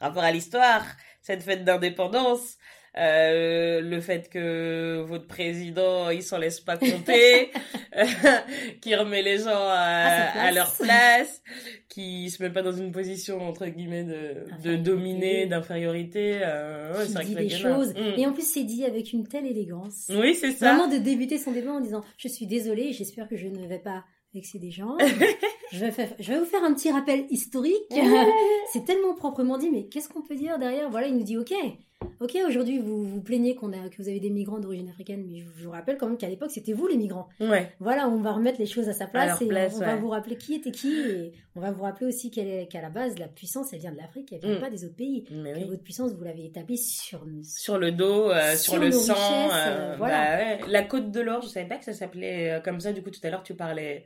[0.00, 0.84] rapport à l'histoire,
[1.22, 2.56] cette fête d'indépendance.
[2.96, 7.50] Euh, le fait que votre président il s'en laisse pas compter,
[8.80, 11.42] qui remet les gens à, leur place,
[11.88, 16.40] qui se met pas dans une position entre guillemets de, de dominer, d'infériorité.
[16.42, 17.94] Euh, qui dit des choses.
[17.94, 18.18] Mm.
[18.18, 20.10] Et en plus, c'est dit avec une telle élégance.
[20.10, 20.74] Oui, c'est ça.
[20.74, 23.78] Vraiment de débuter son débat en disant Je suis désolée, j'espère que je ne vais
[23.78, 24.96] pas vexer des gens.
[25.72, 27.74] je, vais faire- je vais vous faire un petit rappel historique.
[28.72, 30.90] c'est tellement proprement dit, mais qu'est-ce qu'on peut dire derrière?
[30.90, 31.52] Voilà, il nous dit Ok,
[32.20, 35.40] ok, aujourd'hui vous vous plaignez qu'on a, que vous avez des migrants d'origine africaine, mais
[35.40, 37.28] je, je vous rappelle quand même qu'à l'époque c'était vous les migrants.
[37.40, 37.72] Ouais.
[37.80, 40.00] Voilà, on va remettre les choses à sa place et on- place, on, va ouais.
[40.00, 43.28] vous rappeler qui était qui et on va vous rappeler aussi qu'à la base la
[43.28, 44.60] puissance elle vient de l'Afrique, elle vient Mm.
[44.60, 45.24] pas des autres pays.
[45.30, 45.64] Mais oui.
[45.68, 49.14] votre puissance vous l'avez établie sur Sur le dos, euh, sur, Sur le sang.
[49.14, 50.36] euh, euh, voilà.
[50.36, 50.72] bah ouais.
[50.72, 52.92] La côte de l'or, je savais pas que ça s'appelait euh, comme ça.
[52.92, 54.04] Du coup, tout à l'heure, tu parlais,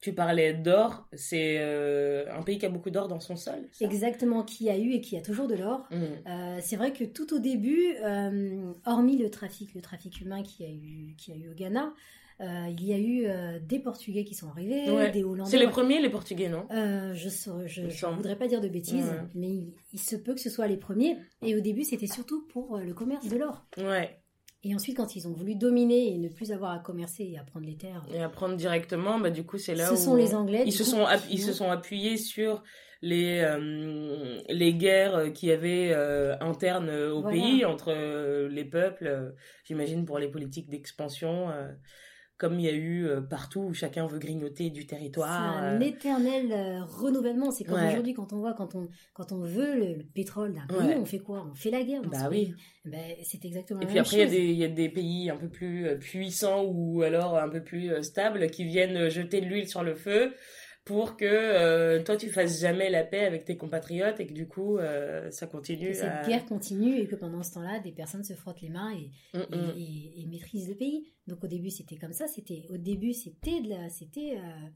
[0.00, 1.08] tu parlais d'or.
[1.14, 3.68] C'est euh, un pays qui a beaucoup d'or dans son sol.
[3.72, 3.84] ça?
[3.84, 5.86] Exactement qui a eu et qui a toujours de l'or.
[5.90, 5.96] Mm.
[6.28, 10.64] Euh, c'est vrai que tout au début, euh, hormis le trafic, le trafic humain qui
[10.64, 11.94] a eu, qui a eu au Ghana,
[12.40, 13.26] il y a eu
[13.66, 15.10] des Portugais qui sont arrivés, Ouais.
[15.10, 15.50] des Hollandais.
[15.50, 16.66] C'est les premiers, les Portugais, non?
[17.14, 18.16] Je semble.
[18.16, 19.22] voudrais pas dire de bêtises, Ouais.
[19.34, 21.16] mais il, il se peut que ce soit les premiers.
[21.40, 23.64] Et au début, c'était surtout pour le commerce de l'or.
[23.78, 24.20] Ouais.
[24.68, 27.44] Et ensuite, quand ils ont voulu dominer et ne plus avoir à commercer et à
[27.44, 30.14] prendre les terres, Et à prendre directement, bah du coup, c'est là ce où sont
[30.16, 30.64] les Anglais.
[30.66, 32.62] ils se coup, sont qui ils se ont- sont appuyés sur
[33.02, 37.36] les euh, les guerres qui avaient euh, internes euh, au Voilà.
[37.36, 39.30] pays entre euh, les peuples euh,
[39.64, 41.70] j'imagine pour les politiques d'expansion euh,
[42.38, 45.76] comme il y a eu euh, partout où chacun veut grignoter du C'est territoire un
[45.76, 47.50] euh, éternel euh, renouvellement.
[47.50, 47.88] C'est comme Ouais.
[47.92, 50.96] aujourd'hui quand on voit, quand on, quand on veut le, le pétrole d'un pays, Ouais.
[50.96, 51.46] on fait quoi?
[51.50, 52.02] On fait la guerre.
[52.02, 52.54] dans Bah ce oui.
[52.84, 54.34] Ben, c'est exactement et la puis même après il y a chose.
[54.36, 58.02] des il y a des pays un peu plus puissants ou alors un peu plus
[58.02, 60.34] stables qui viennent jeter de l'huile sur le feu
[60.86, 64.46] pour que euh, toi tu fasses jamais la paix avec tes compatriotes et que du
[64.48, 66.26] coup euh, ça continue Que cette à...
[66.26, 69.40] guerre continue et que pendant ce temps-là, des personnes se frottent les mains et, Mm,
[69.54, 69.72] mm.
[69.76, 71.12] et- et maîtrisent le pays.
[71.26, 72.26] Donc au début, c'était comme ça.
[72.28, 74.68] C'était au début, c'était de la, c'était, euh,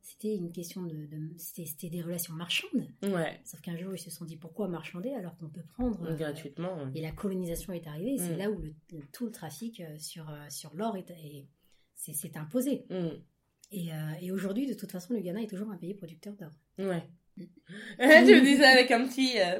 [0.00, 2.86] c'était une question de, de- c'était, des relations marchandes.
[3.02, 6.76] ouais Sauf qu'un jour, ils se sont dit pourquoi marchander alors qu'on peut prendre gratuitement
[6.76, 6.90] ouais.
[6.94, 8.14] Et la colonisation est arrivée.
[8.14, 8.38] et C'est Mm.
[8.38, 8.72] là où le,
[9.12, 11.48] tout le trafic sur sur l'or est, est-
[11.96, 12.84] c'est, c'est imposé.
[12.88, 13.08] Mm.
[13.72, 16.50] Et, euh, et aujourd'hui, de toute façon, le Ghana est toujours un pays producteur d'or.
[16.78, 17.02] Ouais.
[17.36, 17.44] tu
[18.34, 19.58] me dis ça avec un petit euh,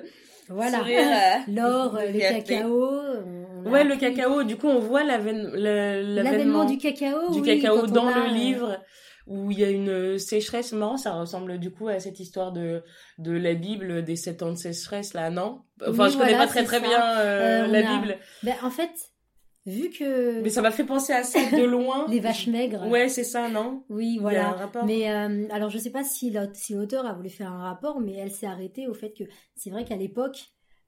[0.48, 0.78] Voilà.
[0.78, 1.00] sourire.
[1.48, 2.90] euh, L'or, euh, le cacao.
[2.90, 4.44] on- on a Ouais, le cacao.
[4.44, 7.32] Du coup, on voit L'avènement du cacao.
[7.32, 8.80] du oui, cacao dans a, le livre
[9.26, 10.72] où il y a une sécheresse.
[10.72, 12.84] Marrant, ça ressemble du coup à cette histoire de,
[13.18, 15.62] de la Bible des sept ans de sécheresse, là, non?
[15.84, 16.86] Enfin, Oui, je connais voilà, pas très très ça.
[16.86, 18.90] bien euh, Euh, la a- Bible, ben, en fait,
[19.66, 22.06] vu que mais ça m'a fait penser à ça de loin.
[22.10, 22.86] les vaches maigres.
[22.88, 23.84] Ouais, c'est ça, non?
[23.88, 24.48] Oui, Il y a voilà.
[24.48, 24.84] un rapport.
[24.86, 28.00] Mais euh, alors, je sais pas si l'aut- si l'auteur a voulu faire un rapport,
[28.00, 29.24] mais elle s'est arrêtée au fait que
[29.56, 30.38] c'est vrai qu'à l'époque,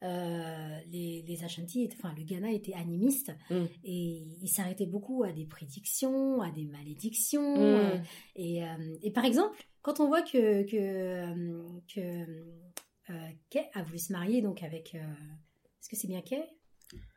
[0.05, 3.65] euh, les, les Ashanti, enfin le Ghana était animiste Mm.
[3.83, 7.57] et il s'arrêtait beaucoup à des prédictions, à des malédictions.
[7.57, 7.59] Mm.
[7.59, 7.97] euh,
[8.37, 8.63] et,
[9.03, 11.35] et par exemple, quand on voit que que
[11.93, 12.27] que
[13.51, 16.45] Kay a voulu se marier donc avec, est-ce que c'est bien Kay,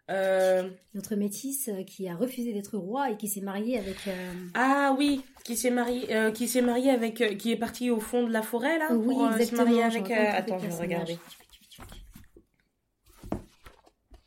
[0.10, 3.96] Euh, notre métisse euh, qui a refusé d'être roi et qui s'est marié avec.
[4.08, 7.90] euh, Ah oui, qui s'est marié, euh, qui s'est marié avec, euh, qui est parti
[7.92, 10.12] au fond de la forêt là oui, pour se marier avec.
[10.12, 11.18] Attends, je vais regarder.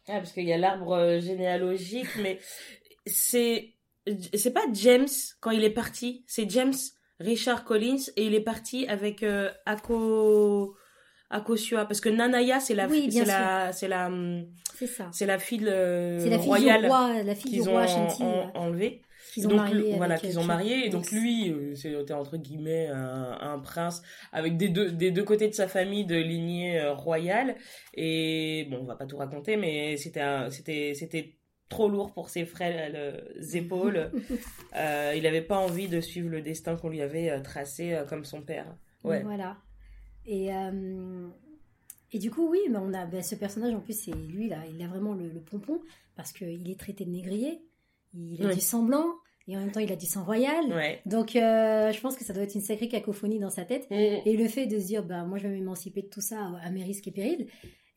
[0.06, 2.38] Ah, parce qu'il y a l'arbre généalogique, mais
[3.06, 3.74] c'est
[4.34, 5.08] c'est pas James
[5.40, 6.74] quand il est parti, c'est James
[7.20, 9.24] Richard Collins et il est parti avec
[9.64, 10.76] Ako
[11.30, 14.46] Akosua parce que Nanaya c'est la Oui, c'est la c'est la hum,
[15.12, 18.22] C'est la fille la royale du roi, la fille du qu'ils ont roi en- Ashanti,
[18.22, 19.02] en- euh, enlevée.
[19.32, 19.96] qu'ils ont donc, marié.
[19.96, 20.86] voilà, qu'ils euh, ont marié.
[20.86, 25.24] Et donc, lui, euh, c'était entre guillemets un, un prince avec des deux, des deux
[25.24, 27.56] côtés de sa famille de lignée euh, royale.
[27.94, 31.36] Et bon, on va pas tout raconter, mais c'était un- c'était, c'était
[31.68, 33.20] trop lourd pour ses frêles euh,
[33.54, 34.10] épaules.
[34.76, 38.04] Euh, il avait pas envie de suivre le destin qu'on lui avait euh, tracé euh,
[38.04, 38.66] comme son père.
[39.04, 39.22] Ouais.
[39.22, 39.56] Voilà.
[40.26, 41.28] Et, euh,
[42.12, 44.58] et du coup, oui, bah, on a bah, ce personnage, en plus, c'est lui, là,
[44.72, 45.80] il a vraiment le, le pompon,
[46.16, 47.60] parce qu'il est traité de négrier,
[48.14, 48.54] il a Oui.
[48.54, 49.06] du sang blanc,
[49.46, 50.64] et en même temps il a du sang royal.
[50.72, 51.00] Ouais.
[51.04, 53.90] Donc euh, je pense que ça doit être une sacrée cacophonie dans sa tête.
[53.90, 53.94] Mm.
[54.24, 56.70] Et le fait de se dire, bah, moi je vais m'émanciper de tout ça à
[56.70, 57.46] mes risques et périls.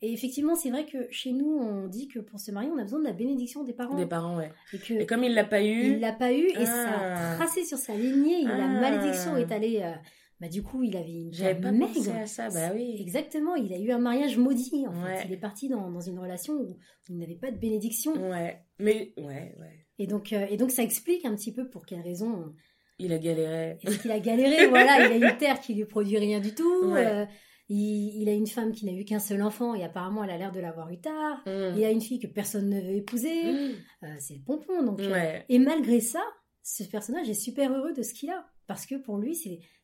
[0.02, 2.82] Et effectivement, c'est vrai que chez nous, on dit que pour se marier, on a
[2.82, 3.96] besoin de la bénédiction des parents.
[3.96, 4.52] Des parents, ouais.
[4.74, 7.32] Et que Et comme il l'a pas eu, il l'a pas eu et ça Ah.
[7.32, 8.42] a tracé sur sa lignée.
[8.42, 8.80] Et La Ah.
[8.80, 9.80] malédiction est allée.
[9.82, 9.92] euh,
[10.40, 12.16] bah, du coup, il avait une j'avais pas pensé maigre.
[12.20, 12.48] à ça.
[12.50, 12.96] Bah oui.
[13.00, 15.16] Exactement, il a eu un mariage maudit en Ouais.
[15.16, 15.24] fait.
[15.26, 18.12] Il est parti dans, dans une relation où il n'avait pas de bénédiction.
[18.30, 18.60] Ouais.
[18.78, 19.86] Mais ouais, ouais.
[19.98, 22.54] Et, donc, euh, et donc ça explique un petit peu pour quelle raison
[23.00, 23.78] Il a galéré.
[23.82, 24.66] est-ce qu'il a galéré?
[24.68, 26.84] voilà, il a une terre qui lui produit rien du tout.
[26.92, 27.04] Ouais.
[27.06, 27.26] euh,
[27.70, 30.38] il, il a une femme qui n'a eu qu'un seul enfant et apparemment elle a
[30.38, 31.42] l'air de l'avoir eu tard.
[31.46, 31.74] Mm.
[31.76, 33.52] Il a une fille que personne ne veut épouser.
[33.52, 33.72] Mm.
[34.04, 34.82] Euh, c'est le pompon.
[34.84, 35.44] Donc, Ouais.
[35.48, 36.22] Et malgré ça,
[36.62, 38.46] ce personnage est super heureux de ce qu'il a.
[38.68, 39.34] Parce que pour lui,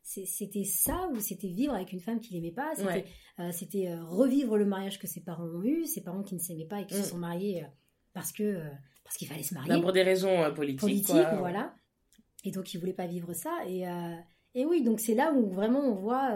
[0.02, 2.72] c'était ça ou c'était vivre avec une femme qu'il aimait pas.
[2.76, 3.04] C'était Ouais.
[3.40, 6.38] euh, c'était, euh, revivre le mariage que ses parents ont eu, ses parents qui ne
[6.40, 6.98] s'aimaient pas et qui Mm.
[7.02, 7.66] se sont mariés euh,
[8.12, 8.60] parce que
[9.02, 9.82] parce qu'il fallait se Bah, marier.
[9.82, 10.80] pour des raisons politiques.
[10.80, 11.34] politique, quoi.
[11.38, 11.74] voilà.
[12.44, 13.50] Et donc il voulait pas vivre ça.
[13.66, 13.84] Et,
[14.54, 16.30] et oui, donc c'est là où vraiment on voit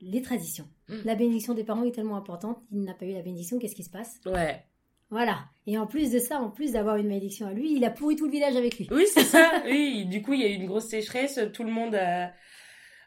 [0.00, 0.68] les traditions.
[0.88, 0.94] Mm.
[1.04, 2.58] La bénédiction des parents est tellement importante.
[2.72, 4.20] Il n'a pas eu la bénédiction, qu'est-ce qui se passe?
[4.26, 4.64] Ouais.
[5.10, 5.44] Voilà.
[5.66, 8.16] Et en plus de ça, en plus d'avoir une malédiction à lui, il a pourri
[8.16, 8.88] tout le village avec lui.
[8.90, 9.50] Oui, c'est ça.
[9.64, 11.40] Oui, du coup, il y a eu une grosse sécheresse.
[11.52, 12.32] Tout le monde a,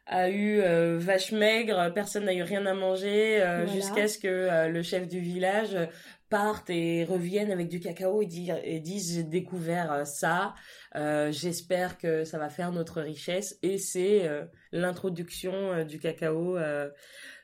[0.07, 1.91] a eu euh, vache maigre.
[1.93, 3.71] Personne n'a eu rien à manger euh, Voilà.
[3.73, 5.75] jusqu'à ce que euh, le chef du village
[6.29, 10.53] parte et revienne avec du cacao et, dire, et dise j'ai découvert euh, ça.
[10.95, 13.57] Euh, J'espère que ça va faire notre richesse.
[13.63, 16.57] Et c'est euh, l'introduction euh, du cacao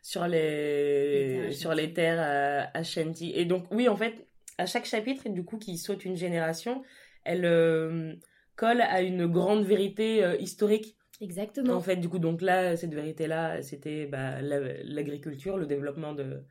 [0.02, 3.32] sur Les terres les sur les terres euh, à Shanti.
[3.36, 6.84] Et donc oui, en fait, à chaque chapitre, du coup, qui saute une génération,
[7.24, 8.14] elle euh,
[8.56, 10.96] colle à une grande vérité euh, historique.
[11.22, 11.74] Exactement.
[11.76, 16.44] En fait, du coup, donc là, cette vérité-là, c'était bah, la- l'agriculture, le développement de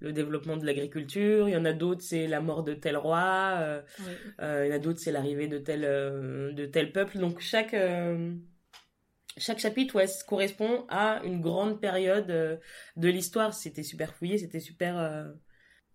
[0.00, 1.48] le développement de l'agriculture.
[1.48, 3.56] Il y en a d'autres, c'est la mort de tel roi.
[3.60, 4.12] euh, Oui.
[4.40, 7.18] il y en a d'autres, c'est l'arrivée de tel de tel peuple.
[7.18, 7.74] Donc chaque
[9.36, 13.54] chaque chapitre ouais, correspond à une grande période de l'histoire.
[13.54, 15.32] C'était super fouillé, c'était super,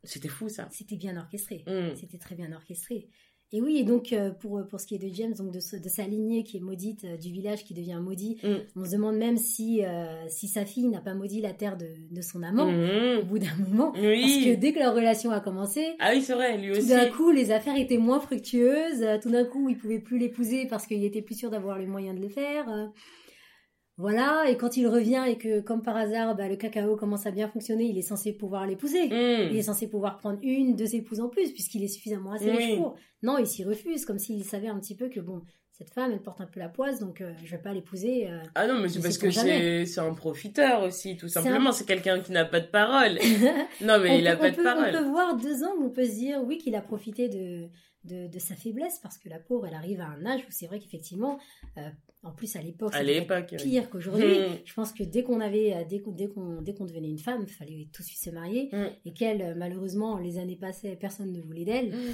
[0.04, 0.68] c'était fou ça.
[0.72, 1.64] C'était bien orchestré.
[1.68, 1.96] Mm.
[1.96, 3.08] C'était très bien orchestré.
[3.52, 5.76] Et oui, et donc euh, pour, pour ce qui est de James, donc de, ce-
[5.76, 8.56] de sa lignée qui est maudite, euh, du village qui devient maudit, Mm.
[8.76, 11.88] on se demande même si, euh, si sa fille n'a pas maudit la terre de,
[12.12, 13.24] de son amant au Mhm.
[13.24, 13.92] bout d'un moment.
[13.92, 17.08] Parce que dès que leur relation a commencé, Ah oui, c'est vrai, lui tout d'un
[17.10, 19.02] coup, les affaires étaient moins fructueuses.
[19.02, 21.88] Euh, Tout d'un coup, il pouvait plus l'épouser parce qu'il était plus sûr d'avoir les
[21.88, 22.70] moyens de le faire.
[24.00, 27.32] Voilà, et quand il revient et que, comme par hasard, bah, le cacao commence à
[27.32, 29.08] bien fonctionner, il est censé pouvoir l'épouser.
[29.10, 29.50] Mm.
[29.52, 32.78] Il est censé pouvoir prendre une, deux épouses en plus, puisqu'il est suffisamment assez riche
[32.78, 32.96] pour.
[33.24, 35.42] Non, il s'y refuse, comme s'il savait un petit peu que, bon,
[35.74, 38.30] cette femme, elle porte un peu la poisse, donc euh, je vais pas l'épouser.
[38.30, 38.40] euh.
[38.56, 41.70] Ah non, mais c'est parce que c'est un profiteur aussi, tout C'est simplement.
[41.70, 43.18] un- C'est quelqu'un qui n'a pas de parole.
[43.82, 44.90] non, mais on il a peut, pas de peut- parole.
[44.90, 47.68] On peut voir deux angles, on peut se dire, oui, qu'il a profité de,
[48.06, 50.68] de, de sa faiblesse, parce que la pauvre, elle arrive à un âge où c'est
[50.68, 51.38] vrai qu'effectivement,
[51.78, 51.82] euh,
[52.24, 53.58] en plus à l'époque, oui.
[53.58, 54.40] pire qu'aujourd'hui.
[54.40, 54.60] Mm.
[54.66, 57.20] Je pense que dès qu'on avait, euh, dès qu'on, dès qu'on, dès qu'on devenait une
[57.20, 58.86] femme, il fallait tout de suite se marier, Mm.
[59.06, 61.90] et qu'elle, euh, malheureusement, les années passées, personne ne voulait d'elle.
[61.96, 62.14] Mm.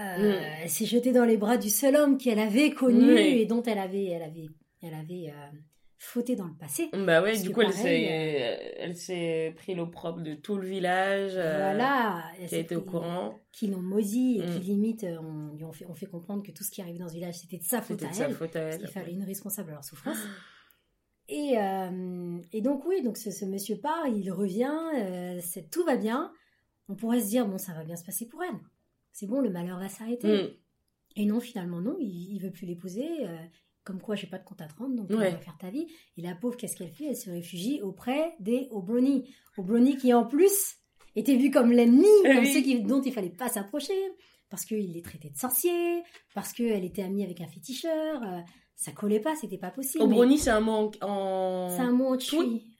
[0.00, 3.62] Euh, Elle s'est jetée dans les bras du seul homme qu'elle avait connu et dont
[3.62, 4.48] elle avait, elle avait,
[4.82, 5.58] elle avait euh,
[6.04, 6.88] fauté dans le passé.
[6.92, 11.32] Bah ouais, du coup, elle pareil, s'est, elle s'est pris l'opprobre de tout le village.
[11.36, 13.38] euh, voilà, elle Qui a été au courant.
[13.52, 14.52] qui l'ont maudit et Mm.
[14.52, 17.08] qui limite, euh, on, lui fait, on fait comprendre que tout ce qui arrivait dans
[17.08, 18.34] ce village, c'était de sa faute à de sa elle.
[18.34, 18.80] faute à Parce elle.
[18.80, 20.18] qu'il fallait une responsable à leur souffrance.
[21.28, 25.96] Et, euh, et donc oui, donc ce, ce monsieur part, il revient, euh, tout va
[25.96, 26.32] bien.
[26.88, 28.56] On pourrait se dire, bon, ça va bien se passer pour elle.
[29.12, 30.42] C'est bon, le malheur va s'arrêter.
[30.42, 30.48] Mm.
[31.16, 33.08] Et non, finalement, non, il, il veut plus l'épouser.
[33.84, 35.16] Comme quoi, j'ai pas de compte à te rendre, donc Ouais.
[35.16, 35.86] on va faire ta vie.
[36.16, 37.06] Et la pauvre, qu'est-ce qu'elle fait?
[37.06, 39.32] Elle se réfugie auprès des O'Brony.
[39.58, 40.76] O'Brony qui, en plus,
[41.16, 42.52] était vu comme l'ennemi, Eh comme oui.
[42.52, 43.92] ceux qui, dont il fallait pas s'approcher,
[44.50, 46.02] parce qu'il les traitait de sorciers,
[46.34, 48.22] parce qu'elle était amie avec un féticheur.
[48.22, 48.40] euh,
[48.74, 50.02] ça collait pas, c'était pas possible.
[50.02, 51.06] Obroni, c'est un mot en.
[51.06, 52.18] en- C'est un mot en.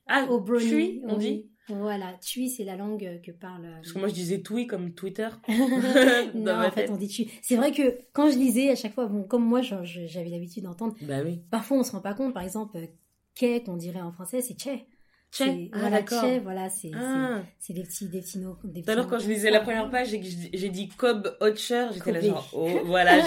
[0.07, 1.25] Ah, O'Brony, tui, on oui.
[1.25, 3.65] dit Voilà, tui, c'est la langue que parle.
[3.67, 5.29] euh, Parce que moi, je disais tui comme Twitter.
[6.35, 7.31] non, en fait, on dit tui.
[7.41, 10.95] C'est vrai que quand je lisais à chaque fois, bon, comme moi, j'avais l'habitude d'entendre
[11.03, 11.41] Bah oui.
[11.51, 12.87] Parfois, on se rend pas compte, par exemple, euh,
[13.35, 14.87] quai, qu'on dirait en français, c'est tché.
[15.31, 15.71] Tché.
[15.73, 17.41] Ah, voilà, tché, voilà, c'est Ah.
[17.59, 18.55] c'est- des petits, des petits noms.
[18.57, 22.21] petits quand je lisais la première page et que j'ai dit Cobb Hotcher, j'étais là
[22.21, 23.19] genre, oh, voilà,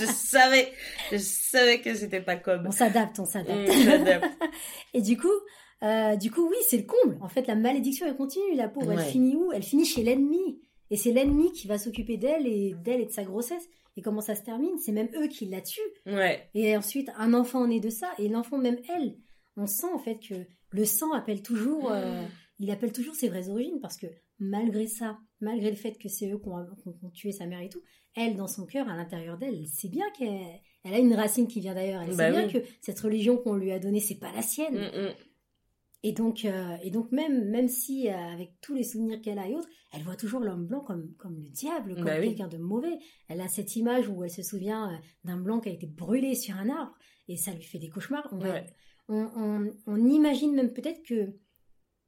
[0.00, 0.72] je savais,
[1.12, 2.64] je savais que c'était pas Cobb.
[2.66, 3.70] On s'adapte, on s'adapte.
[4.94, 5.30] Et du coup,
[5.82, 7.18] euh, du coup, oui, c'est le comble.
[7.20, 8.54] En fait, la malédiction, elle continue.
[8.54, 8.96] La pauvre, Ouais.
[8.98, 9.52] elle finit où?
[9.52, 10.60] Elle finit chez l'ennemi.
[10.90, 13.68] Et c'est l'ennemi qui va s'occuper d'elle et d'elle et de sa grossesse.
[13.96, 14.78] Et comment ça se termine?
[14.78, 15.80] C'est même eux qui la tuent.
[16.06, 16.48] ouais.
[16.54, 18.10] Et ensuite, un enfant naît de ça.
[18.18, 19.16] Et l'enfant, même elle,
[19.56, 20.34] on sent en fait que
[20.70, 22.22] le sang appelle toujours, euh,
[22.58, 24.06] il appelle toujours ses vraies origines parce que
[24.38, 27.82] malgré ça, malgré le fait que c'est eux qui ont, tué sa mère et tout,
[28.14, 31.48] elle, dans son cœur, à l'intérieur d'elle, elle sait bien qu'elle elle a une racine
[31.48, 32.02] qui vient d'ailleurs.
[32.02, 34.74] Elle bah sait bien que cette religion qu'on lui a donnée, c'est pas la sienne.
[34.74, 35.14] Mm, mm.
[36.02, 39.48] Et donc, euh, et donc même, même si, euh, avec tous les souvenirs qu'elle a
[39.48, 42.58] et autres, elle voit toujours l'homme blanc comme, comme le diable, comme bah quelqu'un de
[42.58, 42.98] mauvais.
[43.28, 46.34] Elle a cette image où elle se souvient euh, d'un blanc qui a été brûlé
[46.34, 46.96] sur un arbre,
[47.28, 48.32] et ça lui fait des cauchemars.
[49.08, 51.34] On, on, imagine même peut-être que...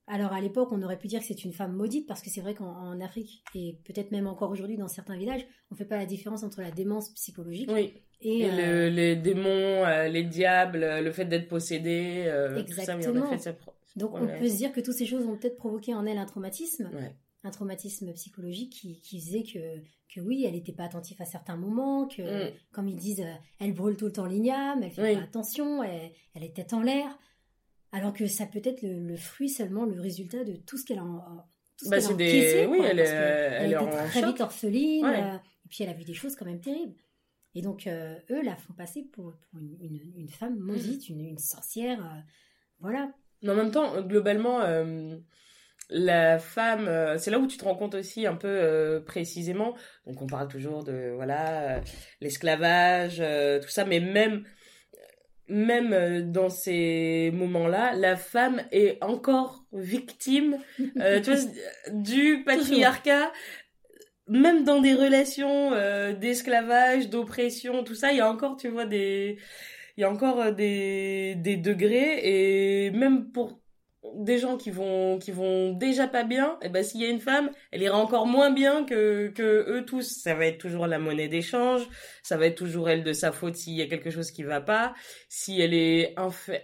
[0.06, 2.40] Alors à l'époque, on aurait pu dire que c'est une femme maudite, parce que c'est
[2.40, 5.96] vrai qu'en Afrique, et peut-être même encore aujourd'hui dans certains villages, on ne fait pas
[5.96, 7.70] la différence entre la démence psychologique
[8.20, 13.28] et, les démons, les diables, le fait d'être possédé, Exactement.
[13.28, 13.54] tout ça,
[13.98, 16.26] donc on peut se dire que toutes ces choses ont peut-être provoqué en elle un
[16.26, 16.90] traumatisme,
[17.44, 19.80] un traumatisme psychologique qui, qui faisait que,
[20.12, 22.52] que oui, elle n'était pas attentive à certains moments, que mm.
[22.72, 26.12] comme ils disent, euh, elle brûle tout le temps l'igname, elle fait pas attention, elle,
[26.34, 27.18] elle est tête en l'air,
[27.92, 31.46] alors que ça peut être le, fruit seulement, le résultat de tout ce qu'elle a,
[31.76, 32.66] tout bah, des...
[32.68, 36.14] oui, elle, est, elle, est très vite orpheline, euh, et puis elle a vu des
[36.14, 36.96] choses quand même terribles.
[37.54, 42.24] Et donc, euh, eux la font passer pour, une, une, femme maudite, une, une, sorcière.
[42.78, 43.12] voilà.
[43.42, 45.16] Mais en même temps, globalement, euh,
[45.90, 49.74] la femme, euh, c'est là où tu te rends compte aussi un peu euh, précisément.
[50.06, 51.80] Donc on parle toujours de voilà
[52.20, 53.22] l'esclavage,
[53.62, 54.44] tout ça, mais même
[55.50, 61.36] même dans ces moments-là, la femme est encore victime tu vois,
[61.92, 63.32] du patriarcat.
[64.30, 65.70] Même dans des relations
[66.12, 69.38] d'esclavage, d'oppression, tout ça, il y a encore, tu vois, des
[69.98, 73.60] il y a encore euh, des, des degrés et même pour
[74.14, 77.08] des gens qui vont qui vont déjà pas bien et eh ben s'il y a
[77.08, 80.22] une femme elle ira encore moins bien que que eux tous.
[80.22, 81.82] Ça va être toujours la monnaie d'échange
[82.22, 84.60] ça va être toujours elle de sa faute s'il y a quelque chose qui va
[84.60, 84.94] pas.
[85.28, 86.14] Si elle est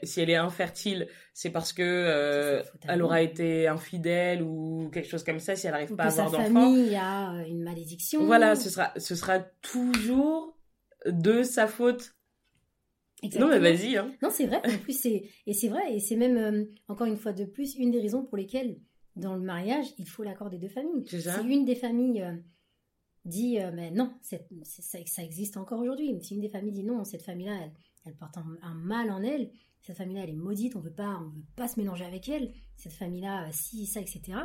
[0.05, 5.25] si elle est infertile c'est parce que euh, elle aura été infidèle ou quelque chose
[5.25, 6.44] comme ça si elle arrive pas à avoir d'enfants.
[6.44, 8.25] famille a euh, une malédiction.
[8.25, 10.57] Voilà ce sera ce sera toujours
[11.05, 12.13] de sa faute
[13.38, 13.96] non, mais vas-y.
[13.96, 14.12] Hein.
[14.22, 14.61] Non, c'est vrai.
[14.64, 17.74] En plus, c'est et c'est vrai et c'est même euh, encore une fois de plus
[17.77, 18.79] une des raisons pour lesquelles
[19.16, 21.07] dans le mariage il faut l'accord des deux familles.
[21.07, 22.37] Si une des familles euh,
[23.24, 26.18] dit euh, mais non, c'est, ça, ça, existe encore aujourd'hui.
[26.20, 27.70] Si une des familles dit non, cette famille-là,
[28.05, 29.50] elle, porte un, mal en elle.
[29.83, 30.77] Cette famille-là, elle est maudite.
[30.77, 32.53] On veut pas, on veut pas se mélanger avec elle.
[32.77, 34.38] Cette famille-là, si ça, etc.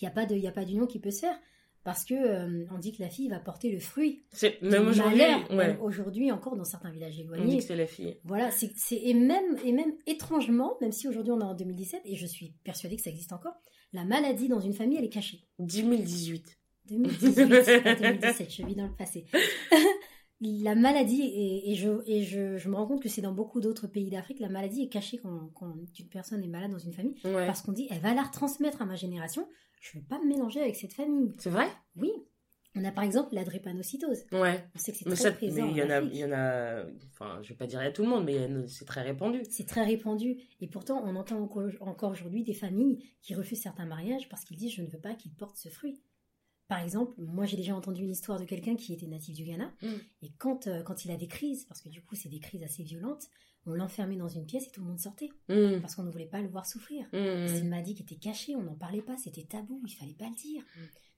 [0.00, 1.38] Il n'y a pas de, il y a pas d'union qui peut se faire
[1.84, 4.24] parce que euh, on dit que la fille va porter le fruit.
[4.32, 5.22] C'est même aujourd'hui,
[5.80, 7.44] aujourd'hui encore dans certains villages éloignés.
[7.44, 8.16] On dit que c'est la fille.
[8.24, 12.16] Voilà, c'est et même et même étrangement, même si aujourd'hui on est en 2017 et
[12.16, 13.54] je suis persuadée que ça existe encore,
[13.92, 15.44] la maladie dans une famille elle est cachée.
[15.58, 16.58] 2018.
[16.86, 19.24] 2018, 2017, je vis dans le passé.
[20.40, 21.22] la maladie,
[21.64, 24.50] et, je, et je, me rends compte que c'est dans beaucoup d'autres pays d'Afrique, la
[24.50, 27.88] maladie est cachée quand, quand, une personne est malade dans une famille, parce qu'on dit,
[27.90, 29.48] elle va la retransmettre à ma génération,
[29.84, 31.32] je ne vais pas me mélanger avec cette famille.
[31.38, 31.68] C'est vrai?
[31.96, 32.10] Oui.
[32.74, 34.24] On a par exemple la drépanocytose.
[34.32, 34.64] Ouais.
[34.74, 35.66] On sait que c'est très présent.
[35.66, 37.90] Mais il y en a, il y en a, enfin, je vais pas dire à
[37.90, 39.42] tout le monde, mais c'est très répandu.
[39.48, 40.38] C'est très répandu.
[40.60, 44.72] Et pourtant, on entend encore aujourd'hui des familles qui refusent certains mariages parce qu'ils disent
[44.72, 46.00] je ne veux pas qu'il porte ce fruit.
[46.68, 49.72] Par exemple, moi j'ai déjà entendu une histoire de quelqu'un qui était natif du Ghana,
[49.82, 49.88] mm.
[50.22, 52.62] et quand, euh, quand il a des crises, parce que du coup c'est des crises
[52.62, 53.28] assez violentes,
[53.66, 55.80] on l'enfermait dans une pièce et tout le monde sortait, mm.
[55.80, 57.06] parce qu'on ne voulait pas le voir souffrir.
[57.12, 57.48] Mm.
[57.48, 60.28] C'est une maladie qui était cachée, on n'en parlait pas, c'était tabou, il fallait pas
[60.28, 60.62] le dire.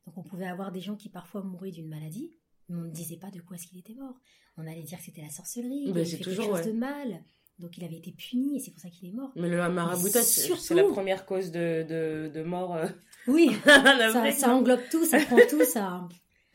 [0.06, 2.32] Donc on pouvait avoir des gens qui parfois mouraient d'une maladie,
[2.68, 4.18] mais on ne disait pas de quoi est-ce qu'il était mort.
[4.56, 7.22] On allait dire que c'était la sorcellerie, qu'il avait fait quelque chose de mal.
[7.58, 9.32] Donc il avait été puni et c'est pour ça qu'il est mort.
[9.34, 11.82] Mais le maraboutage, c'est la première cause de,
[12.32, 12.74] de, mort.
[12.74, 12.86] Euh,
[13.26, 16.06] oui, ça, ça, englobe tout, ça prend tout, ça.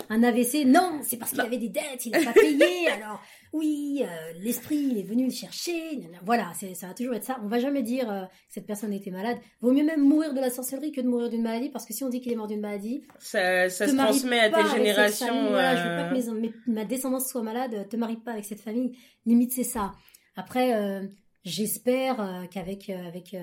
[0.09, 3.21] Un AVC, non, c'est parce qu'il avait des dettes, il n'a pas payé, alors
[3.53, 7.37] oui, euh, l'esprit, il est venu le chercher, voilà, ça va toujours être ça.
[7.43, 9.37] On va jamais dire euh, que cette personne était malade.
[9.59, 12.03] Vaut mieux même mourir de la sorcellerie que de mourir d'une maladie, parce que si
[12.03, 15.49] on dit qu'il est mort d'une maladie, ça, ça se transmet à tes générations.
[15.49, 18.97] Voilà, je veux pas que ma descendance soit malade, te marie pas avec cette famille.
[19.25, 19.93] Limite, c'est ça.
[20.35, 21.07] Après, euh,
[21.43, 23.35] j'espère euh, qu'avec euh, avec,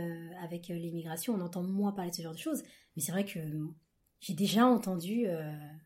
[0.43, 2.63] avec l'immigration, on entend moins parler de ce genre de choses.
[2.97, 3.41] Mais c'est vrai que
[4.21, 5.27] j'ai déjà entendu,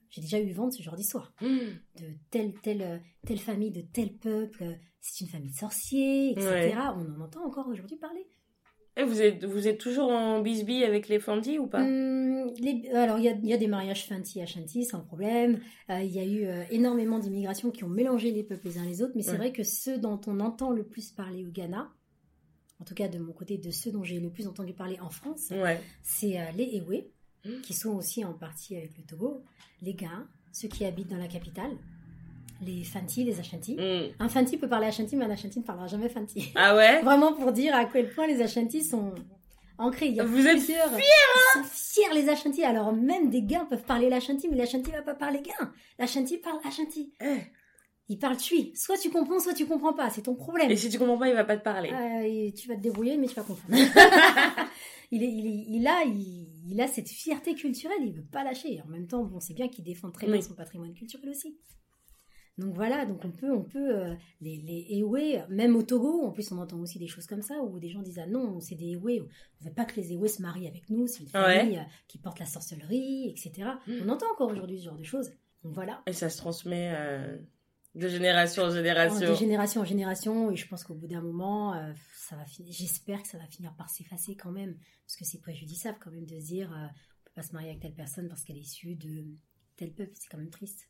[0.09, 1.35] j'ai déjà eu vent de ce genre d'histoire.
[1.43, 1.57] Mmh.
[1.97, 6.75] De telle, telle, telle famille, de tel peuple, c'est une famille de sorciers, etc.
[6.97, 8.27] On en entend encore aujourd'hui parler.
[8.97, 11.83] Et vous êtes, vous êtes toujours en bisbille avec les Fanti ou pas?
[11.83, 12.53] Mmh,
[12.95, 15.61] Alors, il y a, y a, des mariages Fanti à Shanti, sans problème.
[15.89, 18.85] Euh, il y a eu euh, énormément d'immigrations qui ont mélangé les peuples les uns
[18.85, 19.15] les autres.
[19.15, 21.91] Mais c'est vrai que ceux dont on entend le plus parler au Ghana,
[22.81, 25.11] en tout cas de mon côté, de ceux dont j'ai le plus entendu parler en
[25.11, 25.53] France,
[26.03, 27.07] c'est euh, les Ewe,
[27.47, 27.61] mmh.
[27.63, 29.43] qui sont aussi en partie avec le Togo,
[29.81, 31.73] les Gars, ceux qui habitent dans la capitale
[32.63, 33.75] les Fanti, les Ashanti.
[33.77, 34.13] Hmm.
[34.19, 36.53] Un Fanti peut parler Ashanti, mais un Ashanti ne parlera jamais Fanti.
[36.55, 37.03] Ah ouais?
[37.05, 39.13] Vraiment pour dire à quel point les Ashanti sont
[39.79, 40.07] ancré.
[40.07, 42.65] Il y a Vous êtes fiers, Ils sont fiers, les Ashanti.
[42.65, 45.73] Alors, même des gains peuvent parler l'Ashanti, mais l'Ashanti va pas parler gain.
[45.99, 47.13] L'Ashanti parle Ashanti.
[47.21, 47.39] Eh.
[48.09, 48.73] Il parle tui.
[48.75, 50.11] Soit tu comprends, soit tu comprends pas.
[50.11, 50.71] C'est ton problème.
[50.71, 51.91] Et si tu comprends pas, il va pas te parler.
[51.91, 53.75] Euh, et tu vas te débrouiller, mais tu vas comprendre.
[55.11, 58.45] il, est, il, est- il a, il, il a cette fierté culturelle, il veut pas
[58.45, 58.83] lâcher.
[58.87, 60.43] En même temps, bon, c'est bien qu'il défende très bien Oui.
[60.43, 61.57] son patrimoine culturel aussi.
[62.59, 66.33] Donc voilà, donc on peut, on peut euh, les, les Ewe, même au Togo, en
[66.33, 68.75] plus on entend aussi des choses comme ça où des gens disent ah non, c'est
[68.75, 69.27] des Ewe,
[69.61, 72.19] on veut pas que les Ewe se marient avec nous, c'est une famille euh, qui
[72.19, 73.71] porte la sorcellerie, etc.
[73.87, 73.93] Mm.
[74.05, 75.31] On entend encore aujourd'hui ce genre de choses.
[75.65, 76.03] Donc voilà.
[76.07, 77.39] Et ça se transmet euh,
[77.95, 79.35] de génération en de génération.
[79.35, 83.23] génération en génération et je pense qu'au bout d'un moment euh, ça va finir j'espère
[83.23, 84.77] que ça va finir par s'effacer quand même
[85.07, 87.81] parce que c'est préjudiciable quand même de se dire on peut pas se marier avec
[87.81, 89.27] telle personne parce qu'elle est issue de
[89.77, 90.89] tel peuple c'est quand même triste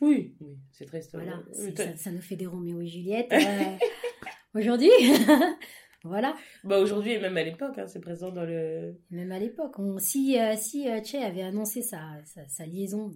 [0.00, 1.10] Oui, oui, c'est triste.
[1.12, 3.76] voilà Oui, ça, ça nous fait des Roméo et Juliette euh,
[4.54, 4.90] aujourd'hui
[6.04, 6.34] voilà
[6.64, 8.94] Bah aujourd'hui et même à l'époque, hein, c'est présent dans le.
[9.10, 13.10] même à l'époque si euh, si euh, Che avait annoncé sa, sa, sa liaison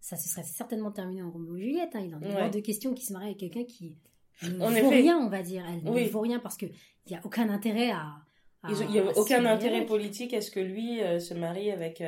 [0.00, 2.00] ça se serait certainement terminé en Roméo et Juliette hein.
[2.06, 2.42] il en est Ouais.
[2.42, 3.96] hors de question qu'il se marie avec quelqu'un qui
[4.44, 4.88] ne En vaut effet.
[4.88, 6.08] rien on va dire elle ne Oui.
[6.08, 8.14] vaut rien parce que il n'y a aucun intérêt à,
[8.68, 9.88] Il n'y a à aucun intérêt avec.
[9.88, 12.00] politique à ce que lui euh, se marie avec.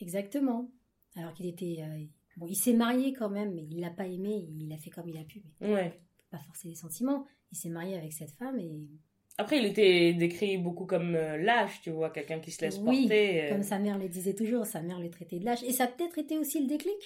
[0.00, 0.70] Exactement.
[1.16, 1.78] Alors qu'il était.
[1.80, 2.04] euh,
[2.38, 5.08] bon, il s'est marié quand même, mais il l'a pas aimé, il a fait comme
[5.08, 5.42] il a pu.
[5.60, 6.00] Mais Ouais.
[6.30, 7.26] pas forcer les sentiments.
[7.52, 8.88] Il s'est marié avec cette femme et.
[9.40, 13.02] Après, il était décrit beaucoup comme euh, lâche, tu vois, quelqu'un qui se laisse Oui,
[13.02, 13.44] porter.
[13.44, 13.50] euh.
[13.52, 15.62] Comme sa mère le disait toujours, sa mère le traitait de lâche.
[15.62, 16.96] Et ça a peut-être été aussi le déclic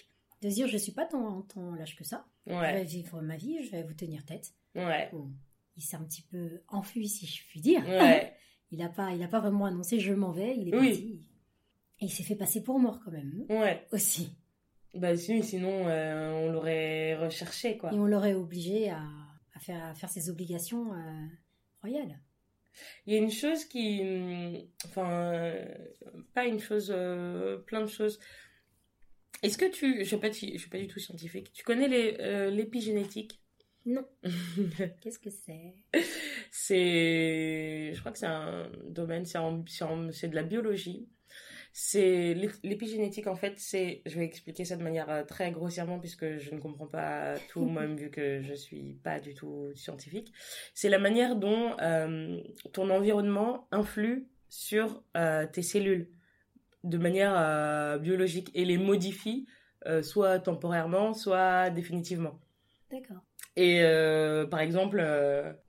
[0.41, 2.26] de se dire je suis pas tant, tant lâche que ça.
[2.47, 4.53] Je vais Ouais, vivre ma vie, je vais vous tenir tête.
[4.74, 5.30] ouais, Bon,
[5.76, 7.87] il s'est un petit peu enfui, si je puis dire.
[7.87, 8.33] ouais.
[8.72, 10.89] Il n'a pas, il a pas vraiment annoncé je m'en vais, il est Oui.
[10.89, 11.26] parti.
[12.01, 13.87] Et il s'est fait passer pour mort quand même, ouais.
[13.93, 14.30] aussi.
[14.95, 17.93] Bah si, sinon, euh, on l'aurait recherché, quoi.
[17.93, 19.03] Et on l'aurait obligé à,
[19.55, 21.26] à faire, à faire ses obligations euh,
[21.80, 22.20] royales.
[23.07, 24.01] Il y a une chose qui...
[24.03, 25.64] hum, Enfin, euh,
[26.34, 26.95] pas une chose,
[27.66, 28.18] plein de choses.
[29.43, 29.99] Est-ce que tu...
[30.01, 31.53] Je suis je suis pas du tout scientifique.
[31.53, 31.88] Tu connais
[32.51, 33.40] l'épigénétique?
[33.84, 34.07] Non.
[35.01, 35.74] Qu'est-ce que c'est?
[36.51, 41.09] C'est je crois que c'est un domaine c'est de la biologie
[41.73, 45.99] c'est l'ép- l'épigénétique en fait c'est je vais expliquer ça de manière euh, très grossièrement
[45.99, 50.33] puisque je ne comprends pas tout même vu que je suis pas du tout scientifique
[50.75, 52.39] c'est la manière dont euh,
[52.73, 56.11] ton environnement influe sur euh, tes cellules
[56.85, 59.47] de manière euh, biologique et les modifie
[60.03, 62.39] soit temporairement soit définitivement
[62.89, 63.23] D'accord.
[63.57, 63.83] et
[64.49, 65.03] par exemple,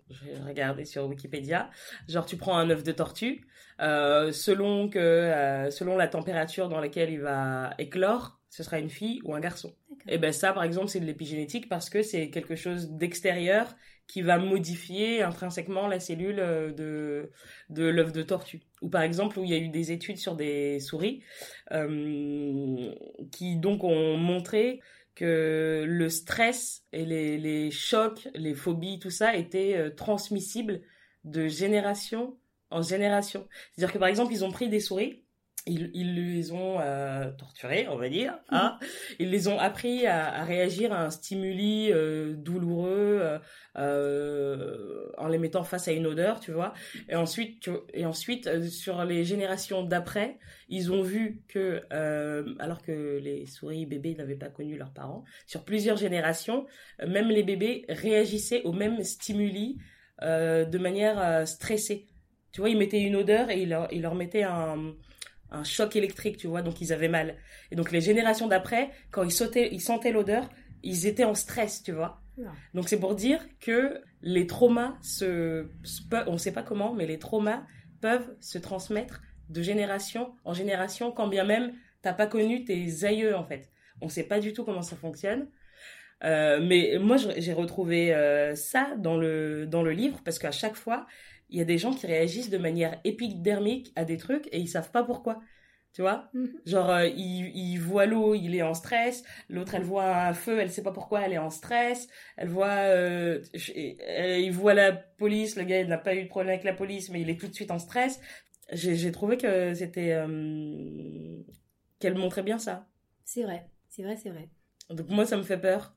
[0.10, 1.70] je vais regarder sur Wikipédia,
[2.08, 3.46] genre tu prends un œuf de tortue,
[3.82, 8.90] euh, selon que euh, selon la température dans laquelle il va éclore, ce sera une
[8.90, 9.74] fille ou un garçon.
[10.08, 13.74] Et ben ça, par exemple, c'est de l'épigénétique parce que c'est quelque chose d'extérieur
[14.06, 17.32] qui va modifier intrinsèquement la cellule euh, de
[17.70, 18.62] de l'œuf de tortue.
[18.82, 21.24] Ou par exemple, où il y a eu des études sur des souris
[21.72, 22.94] euh,
[23.32, 24.82] qui donc ont montré
[25.16, 30.82] que le stress et les, les chocs, les phobies, tout ça étaient euh, transmissibles
[31.24, 32.38] de génération
[32.72, 33.48] en génération.
[33.72, 35.23] C'est-à-dire que par exemple, ils ont pris des souris,
[35.66, 38.78] ils, ils les ont euh, torturées, on va dire, hein,
[39.20, 43.40] ils les ont appris à, à réagir à un stimuli euh, douloureux
[43.78, 46.74] euh, en les mettant face à une odeur, tu vois.
[47.10, 50.38] Et ensuite, tu- et ensuite sur les générations d'après,
[50.70, 51.82] ils ont vu que,
[52.60, 56.66] alors que les souris bébés n'avaient pas connu leurs parents, sur plusieurs générations,
[57.06, 59.78] même les bébés réagissaient aux mêmes stimuli
[60.22, 62.08] de manière stressée.
[62.52, 64.94] Tu vois, ils mettaient une odeur et ils leur, ils leur mettaient un,
[65.54, 67.36] un choc électrique, tu vois, donc ils avaient mal.
[67.72, 70.50] Et donc les générations d'après, quand ils, sautaient, ils sentaient l'odeur,
[70.82, 72.20] ils étaient en stress, tu vois.
[72.38, 72.50] Non.
[72.74, 75.68] Donc c'est pour dire que les traumas se,
[76.28, 77.64] on sait pas comment, mais les traumas
[78.02, 83.36] peuvent se transmettre de génération en génération, quand bien même t'as pas connu tes aïeux
[83.36, 83.70] en fait.
[84.02, 85.48] On sait pas du tout comment ça fonctionne.
[86.24, 90.76] Euh, mais moi j'ai retrouvé euh, ça dans le dans le livre parce qu'à chaque
[90.76, 91.06] fois
[91.54, 94.68] il y a des gens qui réagissent de manière épidermique à des trucs et ils
[94.68, 95.42] savent pas pourquoi.
[95.94, 96.62] Tu vois Mhm.
[96.66, 99.24] Genre, euh, il, il voit l'eau, il est en stress.
[99.50, 102.08] L'autre, elle voit un feu, elle sait pas pourquoi, elle est en stress.
[102.38, 103.42] Elle voit, euh,
[103.78, 106.74] euh, il voit la police, le gars, il n'a pas eu de problème avec la
[106.74, 108.20] police, mais il est tout de suite en stress.
[108.72, 111.44] J'ai j'ai trouvé que c'était, euh,
[112.00, 112.88] qu'elle montrait bien ça.
[113.26, 114.50] C'est vrai, c'est vrai, c'est vrai.
[114.90, 115.94] Donc moi, ça me fait peur.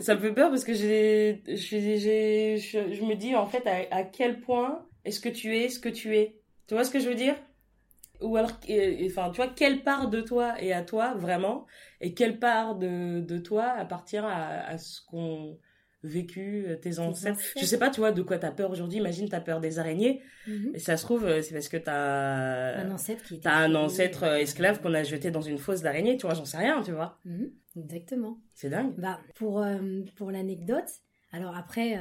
[0.00, 4.40] Ça me fait peur parce que je, je, me dis en fait à, à quel
[4.40, 6.40] point est-ce que tu es ce que tu es?
[6.66, 7.36] Tu vois ce que je veux dire?
[8.20, 8.50] Ou alors,
[9.06, 11.66] enfin, tu vois, quelle part de toi est à toi vraiment?
[12.00, 15.56] Et quelle part de, de toi appartient à, à ce qu'on
[16.02, 17.40] vécu, euh, tes ancêtres.
[17.58, 18.98] Je sais pas, tu vois, de quoi t'as peur aujourd'hui.
[18.98, 20.22] Imagine, t'as peur des araignées.
[20.46, 20.72] Mhm.
[20.74, 24.22] Et ça se trouve, euh, c'est parce que t'as Un ancêtre qui t'as un ancêtre
[24.24, 26.16] euh, esclave qu'on a jeté dans une fosse d'araignée.
[26.16, 27.18] Tu vois, j'en sais rien, tu vois.
[27.24, 27.50] Mhm.
[27.76, 28.38] Exactement.
[28.54, 28.92] C'est dingue.
[28.98, 30.88] Bah, pour, euh, pour l'anecdote,
[31.32, 32.00] alors après, euh,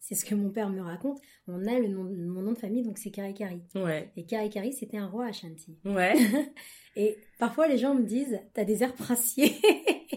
[0.00, 1.18] c'est ce que mon père me raconte,
[1.48, 3.60] on a le nom, mon nom de famille, donc c'est Karikari.
[3.74, 4.10] Ouais.
[4.16, 5.76] Et Karikari, c'était un roi Ashanti.
[5.84, 6.14] Ouais.
[6.98, 9.54] Et parfois, les gens me disent, t'as des airs princiers.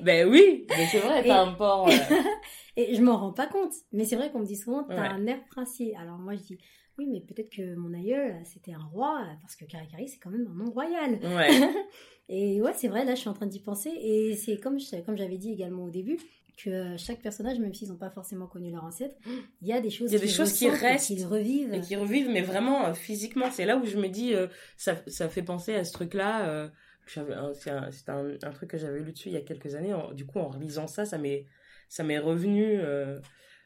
[0.01, 1.89] ben oui, mais c'est vrai, t'as un port.
[1.89, 1.91] euh,
[2.82, 3.73] Et je m'en rends pas compte.
[3.91, 5.07] Mais c'est vrai qu'on me dit souvent, t'as Ouais.
[5.07, 5.95] un air princier.
[5.97, 6.57] Alors moi, je dis,
[6.97, 10.47] oui, mais peut-être que mon aïeul, c'était un roi, parce que Karikari, c'est quand même
[10.51, 11.19] un nom royal.
[11.23, 11.49] Ouais.
[12.30, 13.89] Et ouais, c'est vrai, là, je suis en train d'y penser.
[13.89, 16.17] Et c'est comme, je- comme j'avais dit également au début,
[16.63, 19.15] que chaque personnage, même s'ils n'ont pas forcément connu leur ancêtre,
[19.61, 21.73] il y a des choses, Il y a des choses qui restent qu'ils revivent.
[21.73, 23.49] et qui revivent, mais vraiment euh, physiquement.
[23.49, 26.49] C'est là où je me dis, euh, ça, ça fait penser à ce truc-là.
[26.49, 26.67] euh,
[27.07, 29.93] c'est un, un, un truc que j'avais lu dessus il y a quelques années.
[29.93, 31.45] En- du coup, en relisant ça, ça m'est,
[31.89, 33.19] ça m'est revenu euh,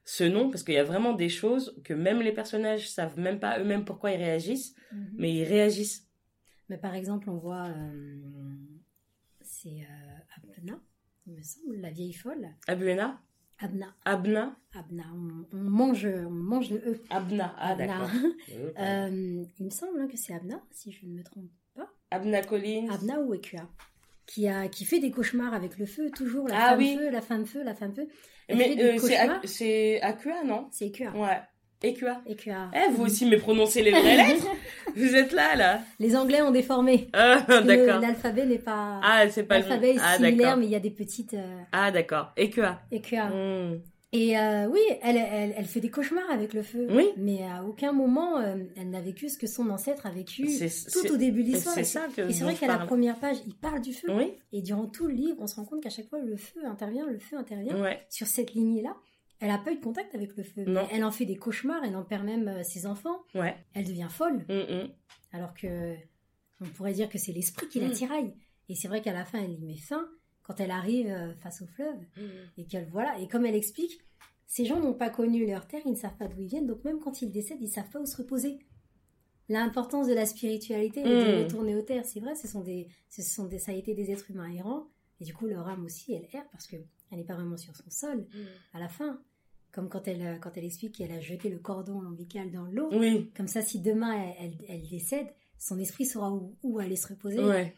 [0.05, 3.39] ce nom parce qu'il y a vraiment des choses que même les personnages savent même
[3.39, 5.13] pas eux-mêmes pourquoi ils réagissent, Mhm.
[5.17, 6.09] mais ils réagissent.
[6.69, 8.17] Mais par exemple, on voit, euh,
[9.41, 10.17] c'est euh,
[10.57, 10.79] Abna,
[11.27, 12.47] il me semble, la vieille folle.
[12.67, 13.21] Abuena,
[13.59, 17.01] Abna, Abna, Abna, on, on mange, on mange le E.
[17.09, 17.53] Abna.
[17.57, 17.87] Ah Abna.
[17.87, 18.09] d'accord.
[18.79, 21.89] Euh, il me semble hein, que c'est Abna, si je ne me trompe pas.
[22.11, 22.89] Abna Collins.
[22.89, 23.69] Abna ou Ekua.
[24.25, 26.95] Qui, a, qui fait des cauchemars avec le feu, toujours la Ah femme oui.
[26.97, 28.07] feu, la femme feu, la femme feu.
[28.47, 28.97] Elle Mais euh,
[29.45, 30.67] c'est Acua, non?
[30.71, 31.11] C'est Ekua.
[31.11, 31.41] Ouais.
[31.81, 32.21] Ekua.
[32.25, 32.71] Ekua.
[32.73, 34.47] Eh, vous aussi, mais prononcez les vraies lettres.
[34.95, 35.81] Vous êtes là, là.
[35.99, 37.09] Les Anglais ont déformé.
[37.11, 37.99] Ah, Le- d'accord.
[38.01, 39.01] L'alphabet n'est pas.
[39.03, 41.61] Ah, c'est pas le L'alphabet est Ah, similaire, mais il y a des petites euh,
[41.73, 42.31] Ah, d'accord.
[42.37, 42.79] Ekua.
[42.91, 43.29] Ekua.
[44.15, 46.87] Et euh, oui, elle, elle, elle fait des cauchemars avec le feu.
[46.91, 47.07] Oui.
[47.17, 50.47] Mais à aucun moment, euh, elle n'a vécu ce que son ancêtre a vécu
[50.91, 51.77] tout au début de l'histoire.
[51.77, 54.07] Et ça que Et c'est vrai qu'à la première page, il parle du feu.
[54.11, 56.63] Oui, Et durant tout le livre, on se rend compte qu'à chaque fois, le feu
[56.65, 57.81] intervient, le feu intervient.
[57.81, 58.05] ouais.
[58.09, 58.95] Sur cette lignée-là,
[59.39, 60.63] elle n'a pas eu de contact avec le feu.
[60.65, 60.83] Non.
[60.83, 63.17] Mais Elle en fait des cauchemars, elle en perd même euh, ses enfants.
[63.33, 63.55] Ouais.
[63.73, 64.45] Elle devient folle.
[64.47, 64.87] Hmm, hmm.
[65.33, 65.95] Alors que
[66.61, 67.91] on pourrait dire que c'est l'esprit qui la Mm.
[67.93, 68.33] tiraille.
[68.69, 70.07] Et c'est vrai qu'à la fin, elle y met fin
[70.43, 71.95] quand elle arrive euh, face au fleuve
[72.57, 73.17] et qu'elle voilà.
[73.19, 73.99] Et comme elle explique,
[74.47, 76.83] ces gens n'ont pas connu leur terre, ils ne savent pas d'où ils viennent, donc
[76.83, 78.59] même quand ils décèdent, ils savent pas où se reposer.
[79.49, 81.39] L'importance de la spiritualité et de Mm.
[81.43, 84.09] retourner aux terres, c'est vrai, ce sont des, ce sont des, ça a été des
[84.11, 84.87] êtres humains errants,
[85.19, 86.77] et du coup leur âme aussi, elle erre parce que
[87.11, 88.25] elle n'est pas vraiment sur son sol
[88.73, 89.21] à la fin.
[89.71, 92.89] Comme quand elle, euh, quand elle explique qu'elle a jeté le cordon ombilical dans l'eau,
[92.91, 95.27] Oui, comme ça, si demain elle, elle- elle décède,
[95.57, 97.39] son esprit saura où, où aller se reposer.
[97.43, 97.75] ouais.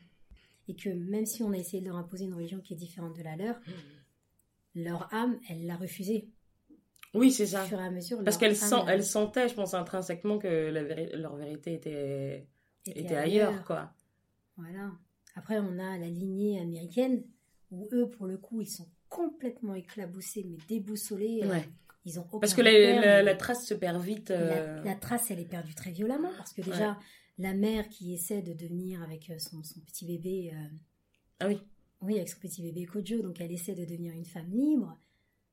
[0.67, 3.15] Et que même si on a essayé de leur imposer une religion qui est différente
[3.17, 3.55] de la leur,
[4.75, 6.27] leur âme, elle l'a refusée.
[7.13, 7.63] Oui, c'est Au ça.
[7.63, 8.21] fur et à mesure.
[8.23, 12.47] Parce qu'elles âme sent, elles sentaient, je pense, intrinsèquement que la véri- leur vérité était,
[12.85, 13.93] était était ailleurs, quoi.
[14.57, 14.91] Voilà.
[15.35, 17.23] Après, on a la lignée américaine,
[17.71, 21.41] où eux, pour le coup, ils sont complètement éclaboussés, mais déboussolés.
[21.43, 21.59] euh.
[22.07, 24.29] Ils ont aucun Parce que la, repère, la- mais- la trace se perd vite.
[24.31, 26.99] Euh, la trace, elle est perdue très violemment parce que déjà,
[27.37, 30.67] la mère qui essaie de devenir avec euh, son, son petit bébé, euh,
[31.41, 31.59] Ah oui.
[32.01, 34.97] oui, avec son petit bébé Kojo, donc elle essaie de devenir une femme libre.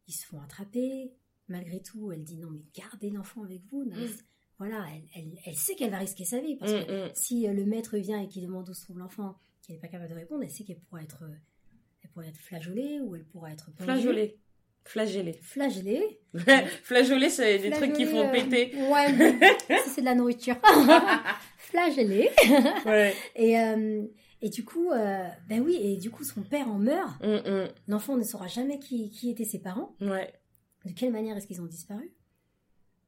[0.09, 1.13] Ils se font attraper.
[1.49, 3.85] Malgré tout, elle dit non, mais gardez l'enfant avec vous.
[3.85, 4.09] Non, Mm.
[4.59, 7.11] Voilà, elle, elle, elle sait qu'elle va risquer sa vie parce que Mm, mm.
[7.15, 9.89] si euh, le maître vient et qu'il demande où se trouve l'enfant, qu'elle n'est pas
[9.89, 11.25] capable de répondre, elle sait qu'elle pourra être,
[12.03, 13.83] elle pourra être flageolée ou elle pourra être pendue.
[13.85, 14.39] Flageolé.
[14.85, 15.33] Flagellé.
[15.43, 16.19] Flagellée.
[16.83, 18.73] Flageolé, c'est des trucs qui font Flageolée, péter.
[18.79, 20.57] euh, Ouais, mais c'est de la nourriture.
[21.59, 22.31] Flagellée.
[22.85, 23.15] Ouais.
[23.37, 24.03] Et, euh,
[24.43, 27.23] et du coup, euh, ben oui, et du coup, son père en meurt.
[27.23, 29.95] Mm, L'enfant ne saura jamais qui, qui étaient ses parents.
[30.01, 30.11] mm.
[30.11, 30.33] Ouais.
[30.85, 32.13] De quelle manière est-ce qu'ils ont disparu?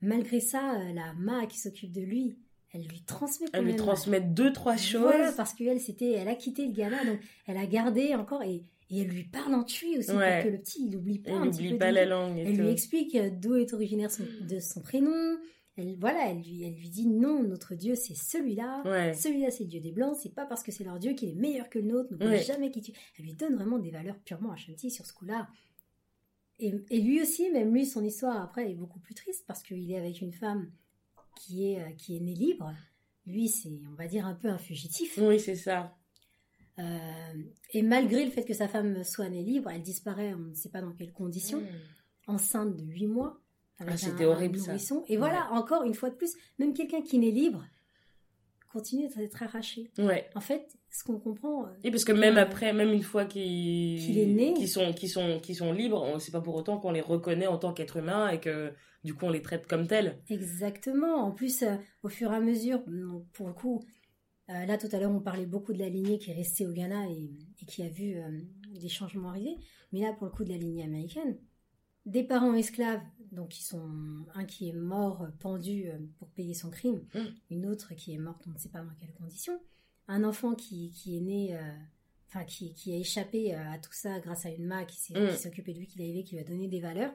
[0.00, 2.36] Malgré ça, euh, la Ma qui s'occupe de lui,
[2.72, 5.00] elle lui transmet quand Elle lui transmet deux, trois choses.
[5.02, 8.62] Voilà, parce qu'elle, c'était, elle a quitté le Ghana, donc elle a gardé encore et,
[8.90, 10.42] et elle lui parle en tui aussi Ouais.
[10.42, 12.38] pour que le petit, il n'oublie pas Elle un petit n'oublie peu pas la langue.
[12.38, 15.38] Elle lui explique euh, d'où est originaire son- de son prénom.
[15.76, 18.82] Elle, voilà, elle lui, elle lui dit non, notre Dieu c'est celui-là.
[18.84, 19.12] Ouais.
[19.14, 20.16] Celui-là c'est le Dieu des Blancs.
[20.22, 22.12] C'est pas parce que c'est leur Dieu qu'il est meilleur que le nôtre.
[22.12, 22.42] N'oublie Ouais.
[22.42, 22.92] jamais qui tu.
[23.18, 25.48] Elle lui donne vraiment des valeurs purement Ashanti sur ce coup-là.
[26.60, 29.90] Et, et lui aussi, même lui, son histoire après est beaucoup plus triste parce qu'il
[29.90, 30.70] est avec une femme
[31.40, 32.72] qui est, euh, qui est née libre.
[33.26, 35.18] Lui, c'est, on va dire, un peu un fugitif.
[35.20, 35.96] Oui, c'est ça.
[36.78, 36.82] Euh,
[37.72, 40.70] et malgré le fait que sa femme soit née libre, elle disparaît, on ne sait
[40.70, 41.66] pas dans quelles conditions Mm.
[42.26, 43.40] enceinte de 8 mois.
[43.80, 44.72] Ah, c'était un horrible, ça.
[45.08, 47.64] Et voilà, encore une fois de plus, même quelqu'un qui n'est libre
[48.72, 49.88] continue d'être arraché.
[49.98, 50.28] Ouais.
[50.34, 53.24] En fait, ce qu'on comprend, euh, Et parce que même Euh, après, même une fois
[53.24, 54.52] qu'ils Qu'il est né.
[54.54, 57.46] qu'ils sont, qu'ils sont, qu'ils sont libres, on- c'est pas pour autant qu'on les reconnaît
[57.46, 58.72] en tant qu'être humain et que
[59.04, 60.18] du coup on les traite comme tels.
[60.28, 61.14] exactement.
[61.24, 62.82] En plus, euh, au fur et à mesure,
[63.32, 63.84] pour le coup,
[64.50, 66.72] euh, là tout à l'heure on parlait beaucoup de la lignée qui est restée au
[66.72, 67.30] Ghana et,
[67.62, 68.40] et qui a vu euh,
[68.72, 69.56] des changements arriver.
[69.92, 71.36] Mais là, pour le coup de la lignée américaine,
[72.06, 73.00] des parents esclaves,
[73.32, 73.88] donc ils sont
[74.34, 77.20] un qui est mort pendu euh, pour payer son crime, Mm.
[77.50, 79.58] une autre qui est morte, on ne sait pas dans quelles conditions,
[80.08, 81.60] un enfant qui, qui est né, euh,
[82.28, 85.28] enfin qui, qui a échappé à tout ça grâce à une main qui s'est Mm.
[85.30, 87.14] qui s'est occupée de lui, qui l'a élevé, qui lui a donné des valeurs.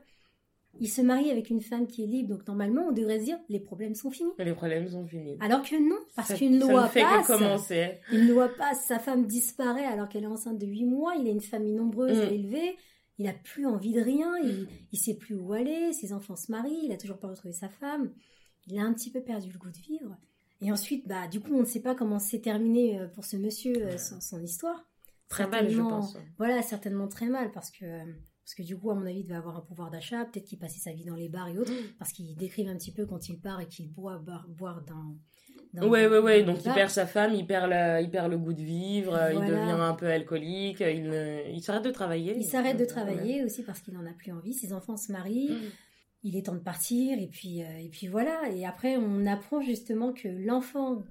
[0.79, 3.39] Il se marie avec une femme qui est libre, donc normalement on devrait se dire
[3.49, 4.31] les problèmes sont finis.
[4.37, 5.37] Les problèmes sont finis.
[5.41, 7.27] Alors que non, parce qu'une ça loi ne fait passe.
[7.27, 7.97] que commencer.
[8.13, 11.31] Une loi passe, sa femme disparaît alors qu'elle est enceinte de 8 mois, il a
[11.31, 12.21] une famille nombreuse Mm.
[12.21, 12.77] à élever,
[13.17, 16.51] il a plus envie de rien, il, il sait plus où aller, ses enfants se
[16.51, 18.13] marient, il a toujours pas retrouvé sa femme,
[18.67, 20.15] il a un petit peu perdu le goût de vivre.
[20.61, 23.37] Et ensuite, bah, du coup, on ne sait pas comment s'est terminé euh, pour ce
[23.37, 24.85] monsieur euh, son, son histoire.
[25.29, 26.17] Très mal, je pense.
[26.37, 28.03] Voilà, certainement très mal parce que, euh,
[28.49, 30.57] parce que du coup, à mon avis, il devait avoir un pouvoir d'achat, peut-être qu'il
[30.57, 33.29] passait sa vie dans les bars et autres, parce qu'il décrivent un petit peu quand
[33.29, 35.15] il part et qu'il boit, boire, boire dans,
[35.73, 36.41] dans- Ouais, ouais, ouais.
[36.43, 39.15] dans Donc il perd sa femme, il perd, la- il perd le goût de vivre,
[39.31, 42.35] il devient un peu alcoolique, il, s'arrête de travailler.
[42.37, 42.87] Il s'arrête de Ouais.
[42.87, 44.53] travailler aussi parce qu'il n'en a plus envie.
[44.53, 45.51] Ses enfants se marient.
[45.51, 45.71] Mm.
[46.23, 47.19] Il est temps de partir.
[47.19, 48.49] Et puis, euh, et puis voilà.
[48.51, 51.03] Et après, on apprend justement que l'enfant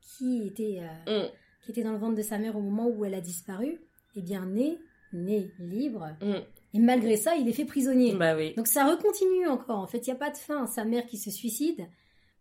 [0.00, 1.30] qui était, euh, Mm.
[1.64, 3.78] qui était dans le ventre de sa mère au moment où elle a disparu,
[4.16, 4.78] est bien né,
[5.12, 6.08] né libre.
[6.22, 6.38] Mm.
[6.78, 8.14] Et malgré ça, il est fait prisonnier.
[8.14, 8.54] Bah oui.
[8.54, 9.78] Donc ça recontinue encore.
[9.80, 10.66] En fait, il n'y a pas de fin.
[10.66, 11.86] Sa mère qui se suicide.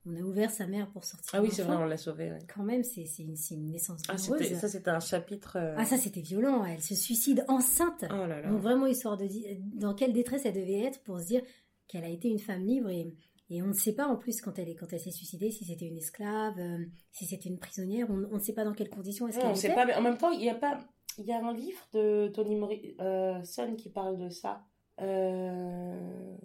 [0.05, 1.29] On a ouvert sa mère pour sortir.
[1.33, 2.31] Ah oui, c'est vrai, on l'a sauvé.
[2.31, 2.39] ouais.
[2.53, 5.57] Quand même, c'est une, une naissance Ah, c'était- ça, c'était un chapitre.
[5.59, 6.63] euh, Ah, ça, c'était violent.
[6.65, 8.05] Elle se suicide enceinte.
[8.11, 8.49] Oh là là.
[8.49, 11.41] Donc vraiment histoire de dire dans quelle détresse elle devait être pour se dire
[11.89, 13.13] qu'elle a été une femme libre et,
[13.49, 15.65] et on ne sait pas en plus quand elle est quand elle s'est suicidée si
[15.65, 18.89] c'était une esclave, euh, si c'était une prisonnière, on, on ne sait pas dans quelles
[18.89, 19.75] conditions est-ce Ouais, qu'elle on sait était.
[19.75, 20.79] pas, mais en même temps, il y a pas.
[21.17, 24.65] Il y a un livre de Toni Morrison qui parle de ça.
[25.01, 26.35] Euh...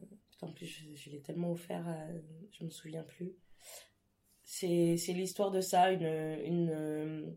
[0.41, 2.21] en plus, je, je l'ai tellement offert, euh,
[2.51, 3.33] je me souviens plus.
[4.45, 7.31] C'est c'est l'histoire de ça, une, une, euh,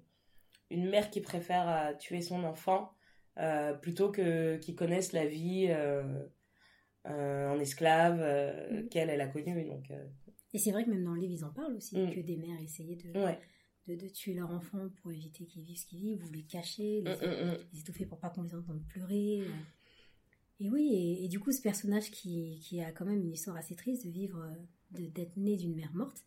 [0.69, 2.91] une mère qui préfère euh, tuer son enfant
[3.37, 6.03] euh, plutôt que qu'il connaisse la vie euh,
[7.07, 8.89] euh, en esclave euh, Mhm.
[8.89, 9.65] qu'elle elle a connue.
[9.65, 10.05] Donc, euh,
[10.53, 12.11] Et c'est vrai que même dans le livre ils en parlent aussi Mm.
[12.11, 13.39] que des mères essayaient de, ouais.
[13.87, 17.01] De, de tuer leur enfant pour éviter qu'ils vivent ce qu'ils vivent ou les cacher,
[17.01, 17.57] les, Mm, mm, mm.
[17.73, 19.43] les étouffer pour pas qu'on les entende pleurer.
[20.59, 23.57] Et oui, et, et du coup ce personnage qui, qui a quand même une histoire
[23.57, 24.43] assez triste de vivre,
[24.91, 26.23] de- d'être né d'une mère morte,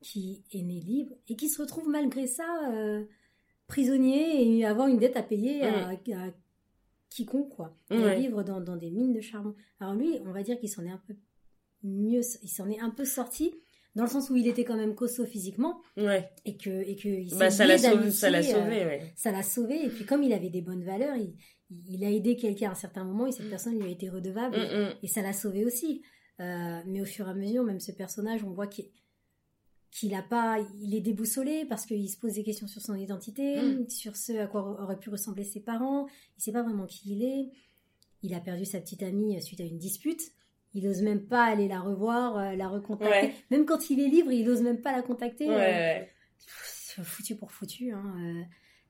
[0.00, 3.04] qui est né libre et qui se retrouve malgré ça euh,
[3.68, 6.30] prisonnier et avoir une dette à payer à, à
[7.08, 7.76] quiconque quoi.
[7.90, 8.20] Et Ouais.
[8.20, 9.54] vivre dans, dans des mines de charbon.
[9.80, 11.14] Alors lui, on va dire qu'il s'en est un peu
[11.84, 13.54] mieux, il s'en est un peu sorti
[13.94, 16.30] dans le sens où il était quand même costaud physiquement Ouais.
[16.44, 19.12] et que et que il s'est Bah, ça l'a sauvé, ça l'a euh, sauvé, ouais.
[19.16, 21.34] ça l'a sauvé et puis comme il avait des bonnes valeurs, il,
[21.88, 23.50] il a aidé quelqu'un à un certain moment et cette Mm.
[23.50, 24.94] personne lui a été redevable et- Mm, mm.
[25.02, 26.02] et ça l'a sauvé aussi.
[26.40, 28.86] Euh, mais au fur et à mesure, même ce personnage, on voit qu'il
[29.90, 33.60] qu'il a pas, il est déboussolé parce qu'il se pose des questions sur son identité,
[33.60, 33.88] Mm.
[33.90, 36.06] sur ce à quoi auraient pu ressembler ses parents.
[36.38, 37.50] Il sait pas vraiment qui il est.
[38.22, 40.22] Il a perdu sa petite amie suite à une dispute.
[40.74, 43.26] Il ose même pas aller la revoir, euh, la recontacter.
[43.28, 43.34] Ouais.
[43.50, 45.48] Même quand il est libre, il ose même pas la contacter.
[45.48, 46.04] Ouais, euh,
[46.38, 47.92] pff, foutu pour foutu.
[47.92, 48.42] hein, euh,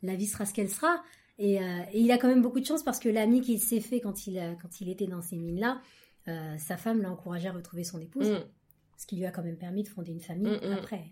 [0.03, 1.03] la vie sera ce qu'elle sera.
[1.39, 3.81] Et, euh, et il a quand même beaucoup de chance parce que l'ami qu'il s'est
[3.81, 5.81] fait quand il, a- quand il était dans ces mines-là,
[6.29, 8.45] euh, sa femme l'a encouragé à retrouver son épouse, Mm.
[8.97, 10.73] ce qui lui a quand même permis de fonder une famille Mm, mm.
[10.75, 11.05] après.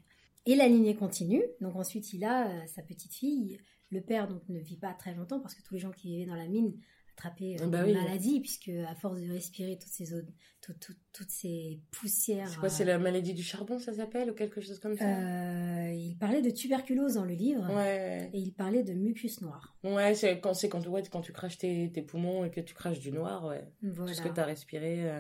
[0.47, 1.43] Et la lignée continue.
[1.61, 3.59] Donc ensuite, il a euh, sa petite fille.
[3.91, 6.27] Le père donc ne vit pas très longtemps parce que tous les gens qui vivaient
[6.31, 6.75] dans la mine
[7.21, 7.99] attrapaient euh, Bah des oui.
[7.99, 10.23] maladies puisque à force de respirer toutes ces eaux,
[10.63, 12.49] tout- tout- toutes ces poussières.
[12.49, 15.93] C'est quoi, c'est la maladie du charbon, ça s'appelle, ou quelque chose comme ça euh,
[15.93, 17.67] il parlait de tuberculose dans le livre.
[17.75, 19.77] Ouais, Et il parlait de mucus noir.
[19.85, 22.75] ouais, c'est quand, c'est quand, ouais, quand tu craches tes, tes poumons et que tu
[22.75, 23.65] craches du noir, ouais.
[23.83, 24.13] Voilà.
[24.13, 25.11] Tout ce que tu as respiré.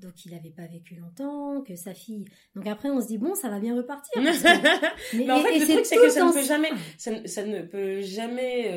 [0.00, 2.26] Donc il n'avait pas vécu longtemps, que sa fille.
[2.54, 4.12] Donc après on se dit bon ça va bien repartir.
[4.24, 7.26] parce que- Mais en fait, le truc, c'est que ça ne peut jamais, ça, ne-
[7.26, 8.68] ça ne peut jamais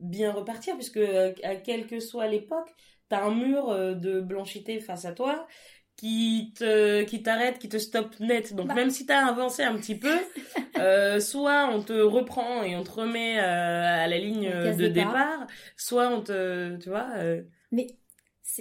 [0.00, 2.68] bien repartir, puisque euh, à quelle que soit l'époque,
[3.08, 5.46] t'as un mur euh, de blanchité face à toi
[5.96, 8.54] qui te qui t'arrête, qui te stoppe net.
[8.54, 8.74] Donc Bah.
[8.74, 10.14] même si t'as avancé un petit peu,
[10.78, 14.90] euh, soit on te reprend et on te remet à la ligne de départ.
[15.12, 15.46] départ,
[15.76, 17.08] soit on te, tu vois.
[17.70, 17.86] Mais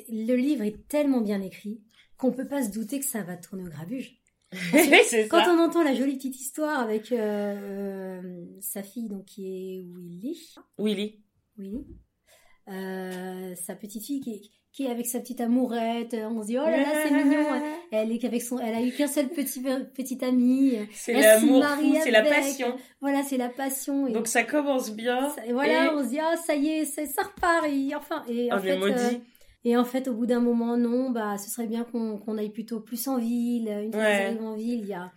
[0.09, 1.81] le livre est tellement bien écrit
[2.17, 4.17] qu'on peut pas se douter que ça va tourner au grabuge.
[5.29, 5.53] Quand ça.
[5.55, 7.17] on entend la jolie petite histoire avec euh,
[8.21, 10.37] euh, sa fille donc qui est Willy,
[10.77, 11.19] Willy.
[11.57, 11.85] Willy,
[12.69, 14.41] euh, sa petite fille qui est,
[14.73, 17.45] qui est avec sa petite amourette, on se dit oh là là c'est mignon.
[17.91, 19.61] Elle est qu'avec son, elle a eu qu'un seul petit
[19.95, 20.73] petit ami.
[20.93, 21.63] C'est l'amour
[22.03, 22.33] c'est la avec.
[22.33, 22.75] passion.
[22.99, 24.07] Voilà c'est la passion.
[24.07, 25.29] Et Donc ça commence bien.
[25.29, 28.23] Ça- et voilà, et on se dit ah ça y est, ça, repart et enfin
[28.27, 29.21] et en est fait maudit.
[29.63, 32.79] Et en fait au bout d'un moment non, bah ce serait bien qu'on aille plutôt
[32.79, 33.67] plus en ville.
[33.67, 34.17] Une fois Ouais.
[34.17, 35.11] qu'ils arrivent en ville, il y a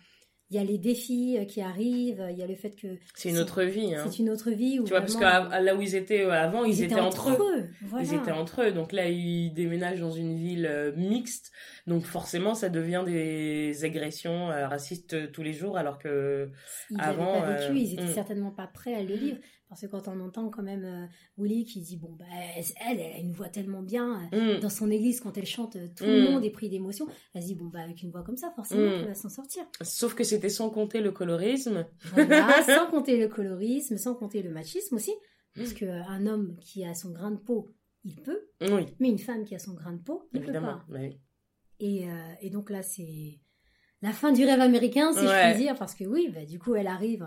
[0.51, 3.63] y les défis euh, qui arrivent, il y a le fait que c'est une autre
[3.63, 3.95] vie.
[3.95, 4.05] Hein.
[4.09, 4.81] C'est une autre vie.
[4.85, 7.69] tu vois, parce que là où ils étaient avant, ils, étaient, entre, eux.
[7.83, 8.05] Voilà.
[8.05, 8.73] Ils étaient entre eux.
[8.73, 11.51] Donc là, ils déménagent dans une ville euh, mixte.
[11.87, 16.51] Donc forcément, ça devient des agressions euh, racistes tous les jours, alors que
[16.91, 18.15] ils avant, pas vécu, ils étaient hmm.
[18.15, 19.39] certainement pas prêts à le vivre.
[19.75, 21.07] Parce que quand on entend quand même euh,
[21.37, 22.25] Willy qui dit, bon, bah,
[22.57, 24.61] elle, elle a une voix tellement bien, Mm.
[24.61, 26.09] dans son église, quand elle chante, tout Mm.
[26.09, 27.09] le monde est pris d'émotion.
[27.35, 28.93] Elle se dit, bon, bah, avec une voix comme ça, forcément, Mm.
[29.01, 29.65] elle va s'en sortir.
[29.83, 31.87] Sauf que c'était sans compter le colorisme.
[32.13, 35.13] Voilà, sans compter le colorisme, sans compter le machisme aussi.
[35.57, 35.75] Parce Mm.
[35.75, 37.69] qu'un homme qui a son grain de peau,
[38.05, 38.43] il peut.
[38.61, 40.79] Oui, Mais une femme qui a son grain de peau, il évidemment.
[40.87, 41.01] peut pas.
[41.01, 41.19] Oui.
[41.81, 43.41] Et, euh, et donc là, c'est
[44.03, 46.75] la fin du rêve américain, si je puis dire, parce que oui, bah, du coup,
[46.77, 47.27] elle arrive euh.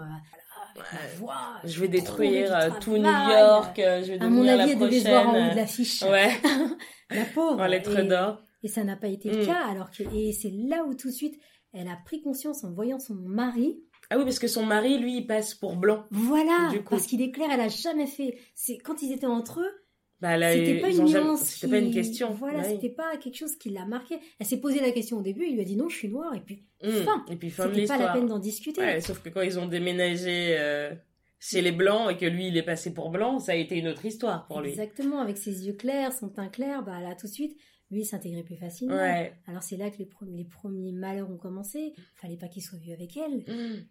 [0.77, 1.55] Ma voix.
[1.63, 3.77] Je vais détruire euh, tout New York.
[3.79, 6.01] euh, Je vais À mon avis, elle devait se voir en haut de l'affiche.
[6.03, 6.31] Ouais,
[7.09, 7.59] La pauvre.
[7.61, 8.41] en lettres et, d'or.
[8.63, 9.45] et ça n'a pas été le Mm.
[9.45, 9.65] cas.
[9.69, 11.39] Alors que, et c'est là où tout de suite,
[11.73, 13.79] elle a pris conscience en voyant son mari.
[14.09, 16.05] Ah oui, parce que son mari, lui, il passe pour blanc.
[16.11, 16.91] Voilà, Du coup.
[16.91, 18.37] parce qu'il est clair, elle a jamais fait.
[18.55, 19.71] C'est quand ils étaient entre eux,
[20.19, 21.41] Bah, c'était pas une nuance.
[21.41, 22.33] C'était pas une question.
[22.33, 22.69] Voilà, Ouais.
[22.71, 24.17] c'était pas quelque chose qui l'a marqué.
[24.39, 26.33] Elle s'est posé la question au début, il lui a dit non, je suis noire,
[26.33, 26.89] et puis Mm.
[27.05, 27.25] fin.
[27.29, 28.81] Et puis C'était pas la peine d'en discuter.
[28.81, 30.93] Ouais, sauf que quand ils ont déménagé euh,
[31.39, 33.87] chez les blancs et que lui, il est passé pour blanc, ça a été une
[33.87, 34.69] autre histoire pour lui.
[34.71, 37.55] Exactement, avec ses yeux clairs, son teint clair, bah là tout de suite,
[37.91, 38.95] lui il s'intégrait plus facilement.
[38.95, 39.33] Ouais.
[39.47, 41.93] Alors c'est là que les, pre- les premiers malheurs ont commencé.
[42.15, 43.37] Fallait pas qu'il soit vu avec elle.
[43.47, 43.85] Mm.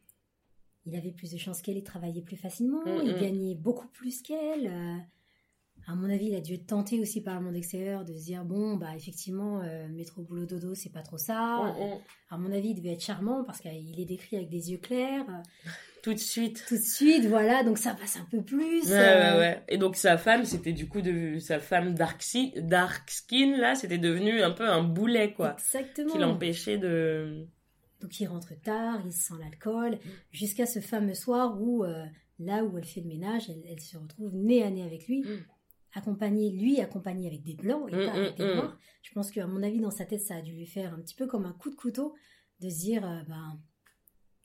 [0.86, 4.66] Il avait plus de chances qu'elle, il travaillait plus facilement, il gagnait beaucoup plus qu'elle.
[4.68, 4.96] euh,
[5.88, 8.24] à mon avis, il a dû être tenté aussi par le monde extérieur de se
[8.24, 11.74] dire bon bah effectivement euh, métro boulot dodo c'est pas trop ça.
[11.78, 11.98] Mm, mm.
[12.30, 15.24] À mon avis, il devait être charmant parce qu'il est décrit avec des yeux clairs.
[15.28, 15.42] euh,
[16.02, 16.64] Tout de suite.
[16.68, 18.84] Tout de suite, voilà, donc ça passe un peu plus.
[18.88, 19.62] Ouais, euh, ouais, ouais.
[19.68, 23.74] Et donc sa femme, c'était du coup de sa femme dark, si- dark skin là,
[23.74, 26.12] c'était devenu un peu un boulet quoi, Exactement.
[26.12, 27.46] qui l'empêchait de.
[28.00, 29.98] Donc il rentre tard, il sent l'alcool, Mm.
[30.30, 32.04] jusqu'à ce fameux soir où, euh,
[32.38, 35.22] là où elle fait le ménage, elle, elle se retrouve nez à nez avec lui,
[35.22, 35.38] Mm.
[35.96, 38.56] Accompagnée, lui accompagné avec des blancs et Mm, pas avec mm, des mm.
[38.56, 38.78] noirs.
[39.02, 41.14] Je pense qu'à mon avis, dans sa tête, ça a dû lui faire un petit
[41.14, 42.14] peu comme un coup de couteau
[42.60, 43.58] de se dire, euh, ben,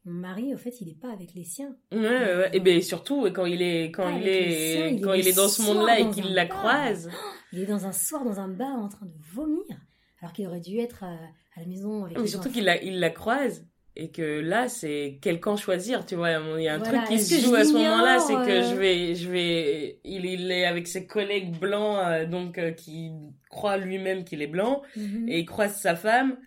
[0.05, 1.77] mon mari, au fait, il n'est pas avec les siens.
[1.91, 2.49] Ouais, ouais, ouais.
[2.53, 5.35] Et ben surtout quand il est quand il siens, est il quand est il est
[5.35, 6.57] dans ce monde-là et qu'il la bar.
[6.57, 7.09] croise.
[7.51, 9.63] Il est dans un soir dans un bar en train de vomir,
[10.19, 11.15] alors qu'il aurait dû être euh,
[11.55, 14.69] à la maison avec Mais les surtout qu'il la, il la croise et que là,
[14.69, 16.31] c'est quel camp choisir, tu vois.
[16.31, 17.03] Il y a un Voilà.
[17.03, 18.63] truc qui se joue à ce moment-là, c'est que euh?
[18.63, 23.11] je vais, je vais, il, il est avec ses collègues blancs, euh, donc euh, qui
[23.49, 25.27] croit lui-même qu'il est blanc, Mhm.
[25.29, 26.37] et il croise sa femme.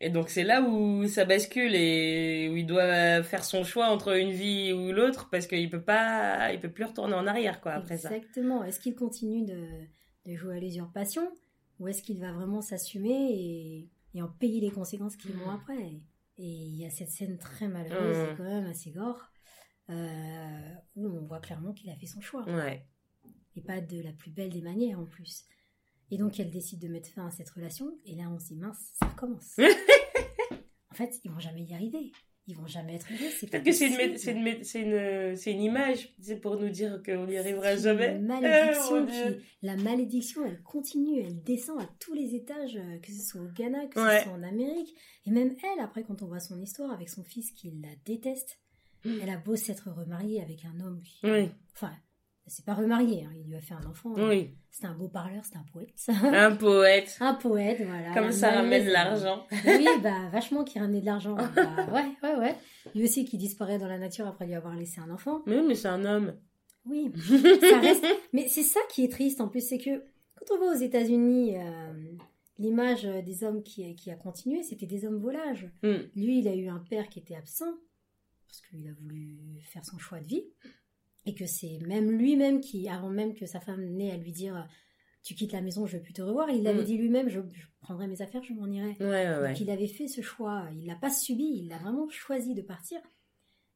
[0.00, 4.18] Et donc c'est là où ça bascule et où il doit faire son choix entre
[4.18, 7.72] une vie ou l'autre parce qu'il peut pas, il peut plus retourner en arrière quoi
[7.74, 8.08] après ça.
[8.14, 8.64] Exactement.
[8.64, 9.56] Est-ce qu'il continue de,
[10.26, 11.22] de jouer à l'usurpation
[11.78, 15.92] ou est-ce qu'il va vraiment s'assumer et, et en payer les conséquences qui vont après?
[16.36, 18.36] Et il y a cette scène très malheureuse, Mhm.
[18.36, 19.30] quand même assez gore,
[19.90, 22.44] euh, où on voit clairement qu'il a fait son choix.
[22.48, 22.86] Ouais.
[23.56, 25.44] Et pas de la plus belle des manières en plus.
[26.10, 28.56] Et donc elle décide de mettre fin à cette relation et là on se dit
[28.56, 29.56] mince, ça recommence.
[30.90, 32.12] en fait, ils vont jamais y arriver.
[32.46, 33.30] Ils vont jamais être heureux.
[33.40, 34.18] C'est Peut-être que c'est une,
[35.38, 38.16] c'est une, image, c'est pour nous dire qu'on n'y arrivera C'est jamais.
[38.16, 43.10] Une malédiction qui, la malédiction, elle continue, elle descend à tous les étages, euh, que
[43.12, 44.18] ce soit au Ghana, que Ouais.
[44.18, 44.94] ce soit en Amérique,
[45.26, 48.58] et même elle, après, quand on voit son histoire avec son fils qui la déteste,
[49.06, 49.18] Mm.
[49.22, 51.92] elle a beau s'être remariée avec un homme qui, Oui, enfin,
[52.46, 54.12] c'est pas remarié, hein, il lui a fait un enfant.
[54.16, 54.50] oui.
[54.70, 55.94] C'est un beau parleur, c'est un poète.
[56.24, 57.16] Un poète.
[57.20, 58.12] un poète, voilà.
[58.12, 59.46] Comme ça ramène malaise, l'argent.
[59.64, 61.36] Oui, bah vachement qui ramenait de l'argent.
[61.54, 62.56] Bah, ouais, ouais, ouais.
[62.92, 65.42] Lui aussi qui disparaît dans la nature après lui avoir laissé un enfant.
[65.46, 66.34] Mais oui, mais c'est un homme.
[66.86, 67.12] Oui,
[67.60, 68.04] ça reste.
[68.32, 70.02] Mais c'est ça qui est triste en plus, c'est que
[70.34, 71.92] quand on va aux États-Unis, euh,
[72.58, 75.70] l'image des hommes qui, qui a continué, c'était des hommes volages.
[75.84, 75.94] Mm.
[76.16, 77.72] Lui, il a eu un père qui était absent
[78.48, 80.44] parce qu'il a voulu faire son choix de vie,
[81.26, 84.66] et que c'est même lui-même qui, avant même que sa femme n'ait à lui dire
[85.22, 86.84] tu quittes la maison, je veux plus te revoir, il l'avait Mm.
[86.84, 88.96] dit lui-même je, je prendrai mes affaires, je m'en irai.
[89.00, 89.48] Ouais, ouais, ouais.
[89.48, 92.60] Donc il avait fait ce choix, il l'a pas subi, il a vraiment choisi de
[92.62, 93.00] partir,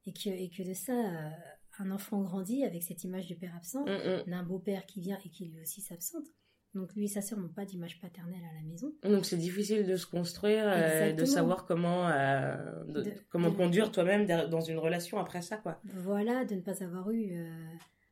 [0.07, 1.31] et que, et que de ça, euh,
[1.79, 4.31] un enfant grandit avec cette image du père absent, Mm, mm.
[4.31, 6.27] d'un beau-père qui vient et qui lui aussi s'absente.
[6.75, 8.93] Donc lui et sa sœur n'ont pas d'image paternelle à la maison.
[9.03, 12.57] Donc c'est difficile de se construire, euh, de savoir comment, euh,
[12.89, 15.81] de- De- comment de- conduire toi-même dans une relation après ça, quoi.
[15.85, 17.51] Voilà, de ne pas avoir eu euh,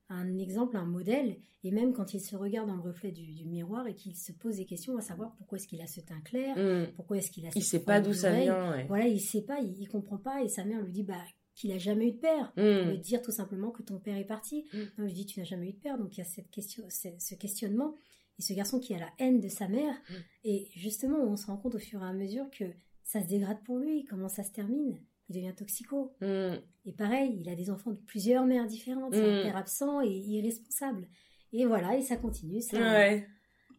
[0.08, 3.44] un exemple, un modèle, et même quand il se regarde dans le reflet du, du
[3.46, 6.20] miroir et qu'il se pose des questions à savoir pourquoi est-ce qu'il a ce teint
[6.20, 6.92] clair, Mm.
[6.94, 8.86] pourquoi est-ce qu'il a Il cette sait pas d'où ça vient, ouais.
[8.88, 11.14] Voilà, il sait pas, il, il comprend pas, et sa mère lui dit bah
[11.56, 12.52] qu'il a jamais eu de père.
[12.56, 12.60] Mm.
[12.62, 14.66] On veut dire tout simplement que ton père est parti.
[14.72, 14.78] Mm.
[14.98, 16.84] Non, je dis tu n'as jamais eu de père, donc il y a cette question,
[16.88, 17.96] ce, ce questionnement
[18.38, 19.94] et ce garçon qui a la haine de sa mère.
[20.10, 20.14] Mm.
[20.44, 22.64] Et justement, on se rend compte au fur et à mesure que
[23.02, 24.04] ça se dégrade pour lui.
[24.04, 26.14] Comment ça se termine il devient toxico.
[26.20, 26.54] Mm.
[26.84, 29.42] Et pareil, il a des enfants de plusieurs mères différentes, c'est un Mm.
[29.42, 31.08] père absent et irresponsable.
[31.52, 32.78] Et voilà, et ça continue, ça.
[32.78, 33.26] Ouais.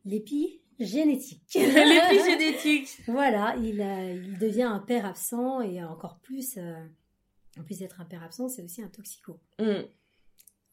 [0.04, 1.54] L'épigénétique.
[1.56, 2.90] L'épigénétique.
[3.08, 6.86] Voilà, il, a- il devient un père absent et encore plus, euh,
[7.58, 9.40] en plus d'être un père absent, c'est aussi un toxico.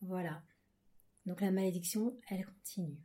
[0.00, 0.42] Voilà.
[1.26, 2.98] Donc la malédiction, elle continue.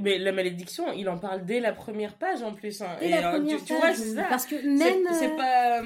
[0.00, 2.80] Mais la malédiction, il en parle dès la première page en plus.
[2.80, 2.96] hein.
[3.00, 4.24] Dès Et, la euh, première tu, tu vois, c'est ça.
[4.28, 5.82] Parce que même c'est euh, pas.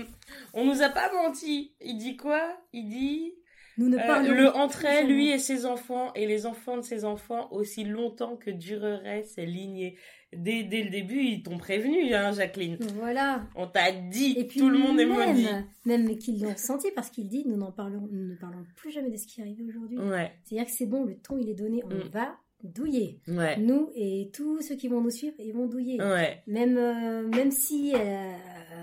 [0.53, 1.73] On nous a pas menti.
[1.81, 2.57] Il dit quoi?
[2.73, 3.33] Il dit
[3.77, 7.05] nous ne euh, parlons le entrait lui et ses enfants et les enfants de ses
[7.05, 9.97] enfants aussi longtemps que durerait ses lignées.
[10.37, 12.77] Dès, dès le début, ils t'ont prévenu, hein, Jacqueline.
[12.97, 13.47] Voilà.
[13.55, 14.35] On t'a dit.
[14.37, 15.47] Et puis tout le monde est maudit.
[15.87, 19.11] Même qu'ils l'ont senti parce qu'il dit nous n'en parlons, nous ne parlons plus jamais
[19.11, 19.99] de ce qui est arrivé aujourd'hui.
[19.99, 22.09] Ouais, C'est-à-dire que c'est bon, le ton il est donné, on Mm.
[22.13, 22.37] va
[22.69, 23.21] douiller.
[23.29, 26.01] ouais, Nous et tous ceux qui vont nous suivre, ils vont douiller.
[26.03, 26.43] ouais.
[26.47, 28.33] Même, euh, même si euh,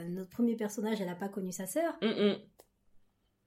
[0.10, 2.36] notre premier personnage, elle n'a pas connu sa sœur, Mm, mm.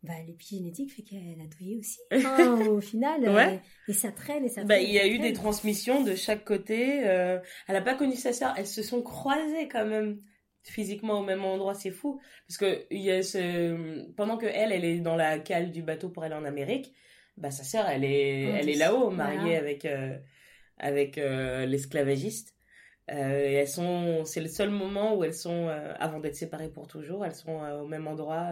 [0.03, 1.99] bah, l'épigénétique fait qu'elle a douillé aussi.
[2.11, 3.61] hein, au final, Ouais.
[3.89, 6.45] et ça traîne et ça Bah, traîne, il y a eu des transmissions de chaque
[6.45, 7.07] côté.
[7.09, 8.55] euh, elle a pas connu sa sœur.
[8.59, 10.21] Elles se sont croisées quand même
[10.63, 11.75] physiquement au même endroit.
[11.75, 15.39] C'est fou parce que il y a ce pendant que elle, elle est dans la
[15.39, 16.93] cale du bateau pour aller en Amérique.
[17.37, 19.59] Bah sa sœur, elle est, En elle est là-haut, mariée voilà.
[19.59, 20.17] avec euh,
[20.79, 22.55] avec euh, l'esclavagiste.
[23.11, 25.69] Euh, et elles sont, c'est le seul moment où elles sont,
[25.99, 28.49] avant d'être séparées pour toujours, elles sont au même endroit,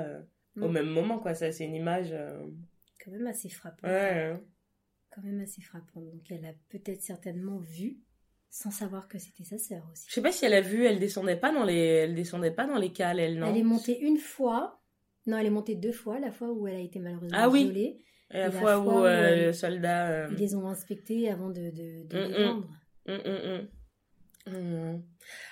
[0.60, 0.72] au Mm.
[0.72, 1.34] même moment, quoi.
[1.34, 2.14] Ça, c'est une image.
[3.02, 3.88] Quand même assez frappant.
[3.88, 4.34] Ouais.
[5.14, 6.00] Quand même assez frappant.
[6.00, 7.96] Donc elle a peut-être certainement vu,
[8.50, 10.04] sans savoir que c'était sa sœur aussi.
[10.08, 12.66] Je sais pas si elle a vu, elle descendait pas dans les, elle descendait pas
[12.66, 13.46] dans les cales, elle, non?
[13.48, 14.82] Elle est montée une fois.
[15.26, 16.18] Non, elle est montée deux fois.
[16.18, 17.96] La fois où elle a été malheureusement Ah oui.
[18.32, 20.08] La la fois où fois où, euh, euh, le soldat.
[20.10, 22.68] euh, Ils les ont inspectés avant de, de, de les vendre.
[24.46, 25.02] Hum.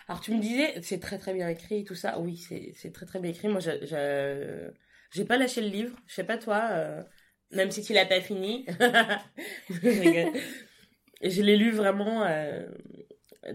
[0.08, 2.18] Alors tu me disais, c'est très très bien écrit tout ça.
[2.18, 2.36] Oui,
[2.74, 3.48] c'est très très bien écrit.
[3.48, 5.96] Moi, j'ai- pas lâché le livre.
[6.06, 7.02] Je sais pas toi, euh,
[7.52, 8.66] même si tu l'as pas fini.
[11.22, 12.66] je l'ai lu vraiment euh,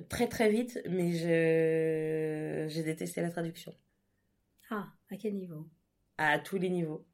[0.09, 3.73] très très vite, mais je j'ai détesté la traduction.
[4.69, 5.67] Ah, à quel niveau?
[6.17, 7.05] À tous les niveaux.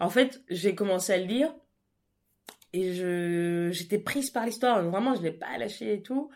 [0.00, 1.54] En fait, j'ai commencé à le lire
[2.72, 4.82] et je j'étais prise par l'histoire.
[4.82, 6.30] Vraiment, je l'ai pas lâché et tout.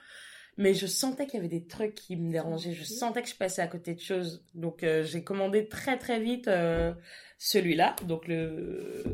[0.61, 2.73] Mais je sentais qu'il y avait des trucs qui me dérangeaient.
[2.73, 4.45] Je sentais que je passais à côté de choses.
[4.55, 6.93] Donc, euh, j'ai commandé très très vite euh,
[7.39, 7.95] celui-là.
[8.09, 9.05] Donc, le,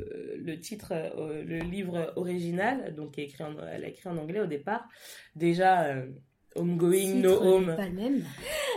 [0.43, 4.47] le titre, euh, le livre original, donc écrit en, elle a écrit en anglais au
[4.47, 4.89] départ.
[5.37, 5.95] Déjà,
[6.55, 7.75] Homegoing, No Home.
[7.77, 8.25] Pas le même.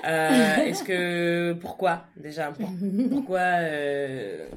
[0.05, 2.69] Euh, Est-ce que pourquoi déjà pour-
[3.09, 4.49] pourquoi euh,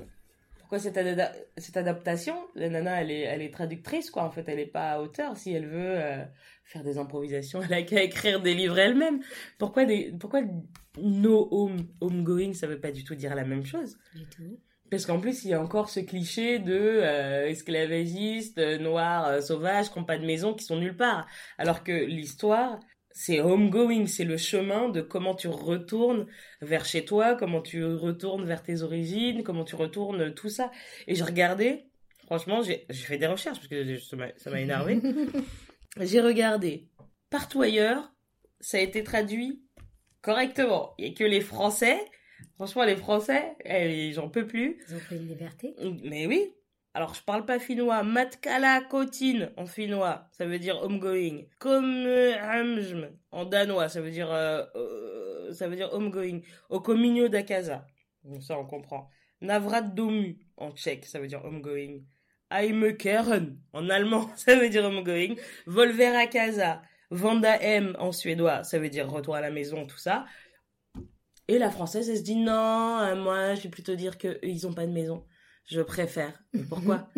[0.70, 1.20] pourquoi cette,
[1.56, 5.00] cette adaptation la nana elle est elle est traductrice quoi en fait elle est pas
[5.00, 6.24] auteur si elle veut euh,
[6.64, 9.20] faire des improvisations elle a qu'à écrire des livres elle-même
[9.58, 10.42] pourquoi des pourquoi
[10.98, 13.98] no home homegoing ça veut pas du tout dire la même chose?
[14.14, 14.58] Du tout.
[14.90, 19.40] parce qu'en plus, il y a encore ce cliché de euh, esclavagistes, euh, noirs, euh,
[19.40, 21.26] sauvages, qui n'ont pas de maison, qui sont nulle part.
[21.58, 22.80] Alors que l'histoire,
[23.22, 26.26] c'est homegoing, c'est le chemin de comment tu retournes
[26.62, 30.70] vers chez toi, comment tu retournes vers tes origines, comment tu retournes tout ça.
[31.06, 31.84] Et j'ai regardé,
[32.24, 35.00] franchement, j'ai fait des recherches parce que ça m'a- ça m'a énervé.
[36.00, 36.88] J'ai regardé
[37.28, 38.10] partout ailleurs,
[38.60, 39.60] ça a été traduit
[40.22, 40.94] correctement.
[40.98, 41.98] Il n'y a que les Français.
[42.54, 44.78] Franchement, les Français, eh, j'en peux plus.
[44.88, 45.74] Ils ont pris une liberté.
[46.04, 46.52] Mais oui.
[46.92, 48.02] Alors, je parle pas finnois.
[48.02, 51.44] Matkala Kotin en finnois, ça veut dire homegoing.
[51.58, 52.06] Comme
[53.30, 55.90] en danois, ça veut dire euh, euh, ça veut dire
[58.40, 59.08] ça on comprend.
[59.40, 62.00] Navrat domu en tchèque, ça veut dire homegoing.
[62.50, 65.36] Heimekeren en allemand, ça veut dire homegoing.
[65.66, 66.82] Volver à casa.
[67.10, 70.26] Vanda M en suédois, ça veut dire retour à la maison, tout ça.
[71.48, 74.66] Et la française, elle se dit non, euh, moi, je vais plutôt dire que ils
[74.68, 75.24] ont pas de maison.
[75.66, 76.42] Je préfère.
[76.52, 77.08] Mais pourquoi?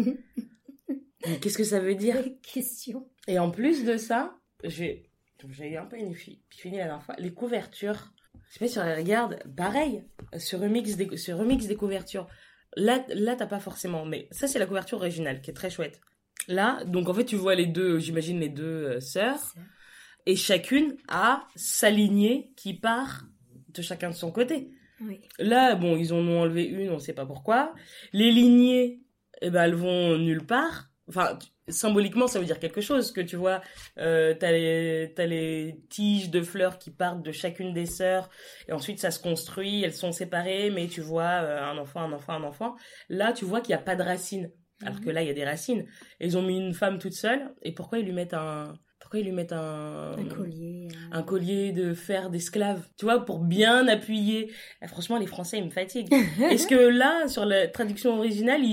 [1.40, 2.16] Qu'est-ce que ça veut dire?
[2.42, 3.08] Question.
[3.28, 5.08] Et en plus de ça, j'ai
[5.50, 7.16] j'ai un peu une fi- fini la dernière fois.
[7.18, 8.12] Les couvertures,
[8.48, 10.04] je sais pas si on les regarde, pareil,
[10.38, 12.28] ce remix des, ce remix des couvertures.
[12.76, 16.00] Là, là t'as pas forcément, mais ça c'est la couverture originale qui est très chouette.
[16.48, 19.52] Là, donc en fait tu vois les deux, j'imagine les deux euh, sœurs,
[20.26, 23.24] et chacune a sa lignée qui part
[23.68, 24.70] de chacun de son côté.
[25.06, 25.20] Oui.
[25.38, 27.74] Là, bon, ils en ont enlevé une, on sait pas pourquoi.
[28.12, 29.00] Les lignées,
[29.40, 30.90] eh ben, elles vont nulle part.
[31.08, 31.38] Enfin,
[31.68, 33.60] symboliquement, ça veut dire quelque chose, que tu vois,
[33.98, 38.30] euh, t'as les, t'as les tiges de fleurs qui partent de chacune des sœurs,
[38.68, 42.12] et ensuite ça se construit, elles sont séparées, mais tu vois, euh, un enfant, un
[42.12, 42.76] enfant, un enfant.
[43.08, 44.50] Là, tu vois qu'il n'y a pas de racines.
[44.82, 45.04] Alors Mhm.
[45.04, 45.86] que là, il y a des racines.
[46.20, 48.74] Et ils ont mis une femme toute seule, et pourquoi ils lui mettent un,
[49.12, 50.88] pourquoi ils lui mettent un, Un collier.
[50.90, 54.50] euh, un collier de fer d'esclave, tu vois, pour bien appuyer.
[54.86, 56.12] Franchement, les Français, ils me fatiguent.
[56.50, 58.70] Est-ce que là, sur la traduction originale, ils,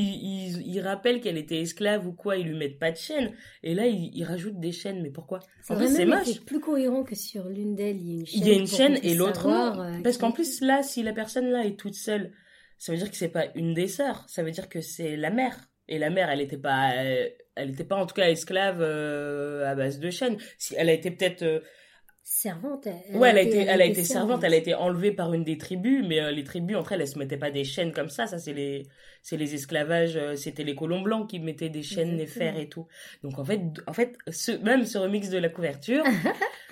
[0.55, 3.33] ils, ils rappellent qu'elle était esclave ou quoi, ils lui mettent pas de chaîne,
[3.63, 5.39] et là, ils, ils rajoutent des chaînes, mais pourquoi?
[5.69, 6.29] En plus, c'est moche.
[6.29, 8.39] été plus cohérent que sur l'une d'elles, il y a une chaîne.
[8.41, 9.81] Il y a une chaîne et l'autre non.
[9.81, 12.31] euh, Parce qu'en plus, là, si la personne là est toute seule,
[12.77, 15.31] ça veut dire que c'est pas une des sœurs, ça veut dire que c'est la
[15.31, 15.68] mère.
[15.89, 19.69] Et la mère, elle était pas, euh, elle était pas en tout cas esclave euh,
[19.69, 20.37] à base de chaînes.
[20.57, 21.59] Si elle a été peut-être, euh,
[22.31, 22.85] Servante.
[22.85, 25.43] Elle, ouais, elle a été, elle a été servante, elle a été enlevée par une
[25.43, 28.09] des tribus, mais euh, les tribus entre elles, elles se mettaient pas des chaînes comme
[28.09, 28.27] ça.
[28.27, 28.87] Ça, c'est les,
[29.23, 32.69] c'est les esclavages, euh, c'était les colons blancs qui mettaient des chaînes, des fers et
[32.69, 32.85] tout.
[33.23, 36.03] Donc en fait, en fait, ce, même ce remix de la couverture,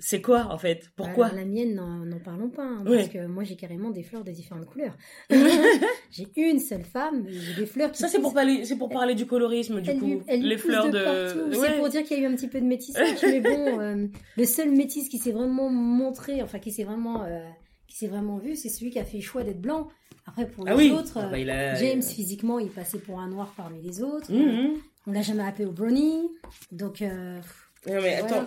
[0.00, 0.90] c'est quoi en fait?
[0.96, 1.26] Pourquoi?
[1.26, 2.96] Alors, la mienne, n'en parlons pas, hein, Ouais.
[2.96, 4.96] parce que moi j'ai carrément des fleurs de différentes couleurs.
[6.10, 8.88] j'ai une seule femme, et j'ai des fleurs qui Ça, c'est pour parler, c'est pour
[8.88, 10.22] parler du colorisme, du Elle coup.
[10.26, 11.04] elle les fleurs de, de.
[11.04, 11.60] partout.
[11.60, 11.68] Ouais.
[11.68, 14.06] C'est pour dire qu'il y a eu un petit peu de métissage, mais bon, euh,
[14.36, 17.38] le seul métis qui s'est vraiment montré, enfin qui s'est vraiment, euh,
[17.86, 19.88] qui s'est vraiment vu, c'est celui qui a fait le choix d'être blanc.
[20.26, 20.90] Après pour les Ah oui.
[20.92, 24.32] autres, Ah bah, il a- James physiquement il passait pour un noir parmi les autres.
[24.32, 24.76] Mhm.
[25.06, 26.28] On l'a jamais appelé au brownie,
[26.72, 27.40] donc euh,
[27.86, 28.46] Non, mais attends.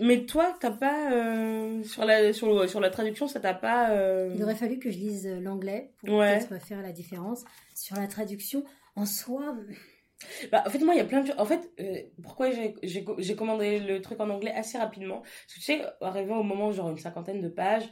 [0.00, 3.90] Mais toi, t'as pas euh, sur la sur la traduction, ça t'a pas.
[3.90, 6.38] euh, il aurait fallu que je lise l'anglais pour Ouais.
[6.38, 7.44] peut-être faire la différence
[7.74, 8.64] sur la traduction.
[8.96, 9.56] En soi,
[10.52, 11.36] Bah, en fait, moi, il y a plein de choses.
[11.38, 15.20] En fait, euh, pourquoi j'ai j'ai co- j'ai commandé le truc en anglais assez rapidement?
[15.20, 17.88] Parce que tu sais, arrivé au moment, genre une cinquantaine de pages,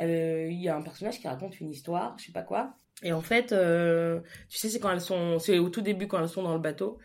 [0.00, 2.74] euh, il y a un personnage qui raconte une histoire, je sais pas quoi.
[3.02, 6.20] Et en fait, euh, tu sais, c'est quand elles sont, c'est au tout début quand
[6.22, 6.98] elles sont dans le bateau.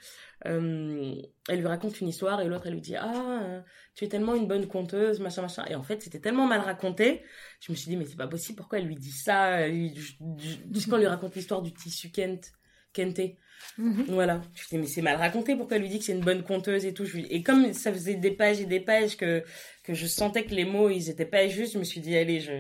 [0.46, 1.16] Euh,
[1.50, 3.62] elle lui raconte une histoire et l'autre elle lui dit ah euh,
[3.96, 7.24] tu es tellement une bonne conteuse machin machin et en fait c'était tellement mal raconté
[7.60, 10.90] je me suis dit mais c'est pas possible pourquoi elle lui dit ça tu sais
[10.90, 12.52] quand lui raconte l'histoire du tissu Kent
[12.94, 13.38] Kenté?
[13.78, 14.06] Mhm.
[14.10, 14.42] voilà.
[14.56, 16.44] Je me dis, mais c'est mal raconté, pourquoi elle lui dit que c'est une bonne
[16.44, 17.06] conteuse et tout?
[17.06, 19.44] Je lui- Et comme ça faisait des pages et des pages que,
[19.84, 22.40] que je sentais que les mots, ils étaient pas justes, je me suis dit, allez,
[22.40, 22.52] je,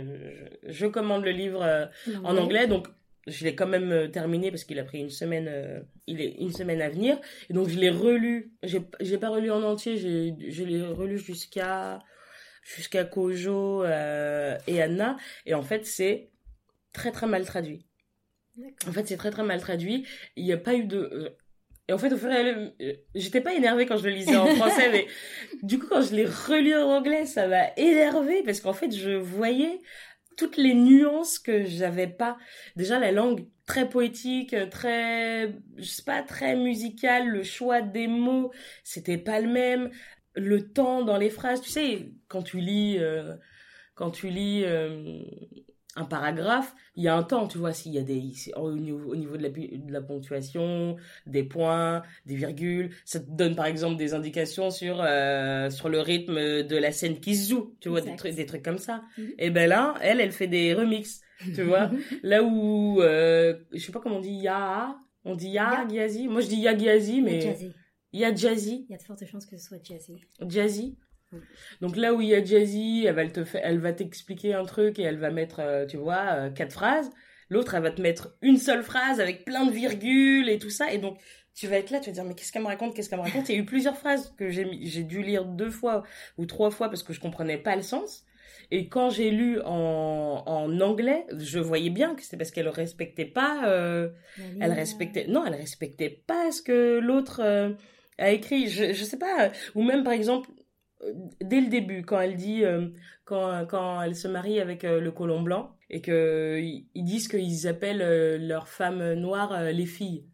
[0.65, 1.85] je, je commande le livre euh,
[2.23, 2.67] en anglais.
[2.67, 2.87] Donc,
[3.27, 6.35] je l'ai quand même euh, terminé parce qu'il a pris une semaine, euh, il est
[6.39, 7.19] une semaine à venir.
[7.49, 8.53] Et donc, je l'ai relu.
[8.63, 11.99] J'ai, j'ai pas relu en entier, j'ai, je l'ai relu jusqu'à,
[12.63, 15.17] jusqu'à Kojo euh, et Anna.
[15.45, 16.31] Et en fait, c'est
[16.93, 17.85] très très mal traduit.
[18.87, 20.07] En fait, c'est très très mal traduit.
[20.35, 21.35] Il n'y a pas eu de.
[21.89, 22.71] Et en fait, au fur et à mesure,
[23.15, 25.05] j'étais pas énervée quand je le lisais en français, mais
[25.63, 29.11] du coup, quand je l'ai relu en anglais, ça m'a énervée parce qu'en fait, je
[29.11, 29.79] voyais
[30.37, 32.37] toutes les nuances que j'avais pas.
[32.77, 38.51] Déjà, la langue très poétique, très, je sais pas, très musicale, le choix des mots,
[38.83, 39.91] c'était pas le même.
[40.35, 43.35] Le temps dans les phrases, tu sais, quand tu lis, euh,
[43.95, 45.21] quand tu lis euh,
[45.97, 48.21] un paragraphe, il y a un temps, tu vois, s'il y a des,
[48.55, 50.95] au niveau, au niveau de, la, de la ponctuation,
[51.25, 55.99] des points, des virgules, ça te donne par exemple des indications sur, euh, sur le
[55.99, 59.01] rythme de la scène qui se joue, tu vois, des trucs, des trucs comme ça.
[59.17, 59.31] Mhm.
[59.39, 61.21] Et ben là, elle, elle fait des remixes,
[61.55, 61.89] tu vois.
[62.23, 64.95] Là où, euh, je sais pas comment on dit, ya,
[65.25, 65.87] on dit ya, Ya.
[65.89, 66.27] Giazi.
[66.27, 67.39] Moi je dis ya Giazi, mais
[68.13, 68.85] ya Jazzy.
[68.87, 70.21] Il y a de fortes chances que ce soit jazzy.
[70.47, 70.97] Jazzy.
[71.81, 74.65] Donc là où il y a Jazzy, elle va te fa- elle va t'expliquer un
[74.65, 77.09] truc et elle va mettre, euh, tu vois, euh, quatre phrases.
[77.49, 80.91] L'autre, elle va te mettre une seule phrase avec plein de virgules et tout ça.
[80.91, 81.17] Et donc,
[81.55, 83.23] tu vas être là, tu vas dire, mais qu'est-ce qu'elle me raconte, qu'est-ce qu'elle me
[83.23, 83.49] raconte?
[83.49, 86.03] Il y a eu plusieurs phrases que j'ai mis- j'ai dû lire deux fois
[86.37, 88.25] ou trois fois parce que je comprenais pas le sens.
[88.71, 93.25] Et quand j'ai lu en, en anglais, je voyais bien que c'était parce qu'elle respectait
[93.25, 94.09] pas, euh,
[94.59, 97.71] elle respectait, non, elle respectait pas ce que l'autre euh,
[98.17, 98.67] a écrit.
[98.69, 99.51] Je, je sais pas.
[99.75, 100.49] Ou même, par exemple,
[101.41, 102.87] dès le début, quand elle dit, euh,
[103.25, 107.27] quand, quand elle se marie avec euh, le colon blanc, et que ils ils disent
[107.27, 110.25] qu'ils appellent euh, leurs femmes noires les filles.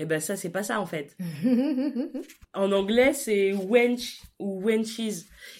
[0.00, 1.16] Eh ben, ça, c'est pas ça, en fait.
[2.54, 5.00] En anglais, c'est wench ou wenches.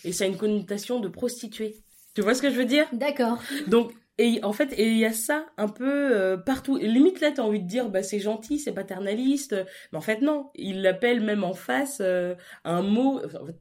[0.05, 1.77] Et ça a une connotation de prostituée.
[2.15, 2.87] Tu vois ce que je veux dire?
[2.93, 3.41] D'accord.
[3.67, 6.79] Donc, et en fait, et il y a ça un peu partout.
[6.79, 9.55] Et limite là, t'as envie de dire, bah c'est gentil, c'est paternaliste.
[9.93, 10.51] Mais en fait, non.
[10.55, 12.01] Il l'appelle même en face
[12.65, 13.21] un mot.
[13.25, 13.59] enfin, en fait,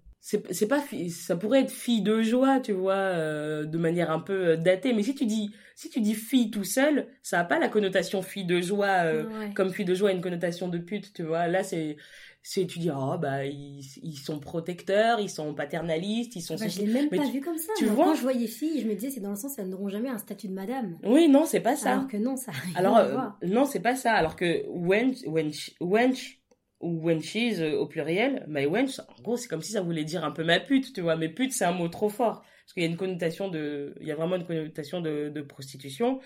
[0.51, 4.47] c'est pas ça pourrait être fille de joie, tu vois, euh, de manière un peu
[4.49, 4.91] euh, datée.
[4.93, 8.21] Mais si tu dis si tu dis fille tout seul, ça a pas la connotation
[8.21, 9.53] fille de joie euh, Ouais.
[9.53, 11.47] comme fille de joie a une connotation de pute, tu vois.
[11.47, 11.95] Là, c'est
[12.43, 16.67] c'est tu dis ah bah ils, ils sont protecteurs, ils sont paternalistes, ils sont Bah,
[16.67, 17.71] je l'ai même Mais pas tu- vu comme ça.
[17.77, 19.89] tu vois Quand je voyais fille, je me disais, c'est dans le sens, elles n'auront
[19.89, 20.97] jamais un statut de madame.
[21.03, 21.91] Oui, non, c'est pas ça.
[21.93, 24.13] Alors que non, ça Alors, euh, non, c'est pas ça.
[24.13, 26.36] Alors que wench, wench, wench
[26.79, 30.23] ou wenches euh, au pluriel, my wench, en gros, c'est comme si ça voulait dire
[30.23, 31.15] un peu ma pute, tu vois.
[31.15, 32.43] Mais pute, c'est un mot trop fort.
[32.63, 35.41] Parce qu'il y a une connotation de, il y a vraiment une connotation de, de
[35.41, 36.19] prostitution,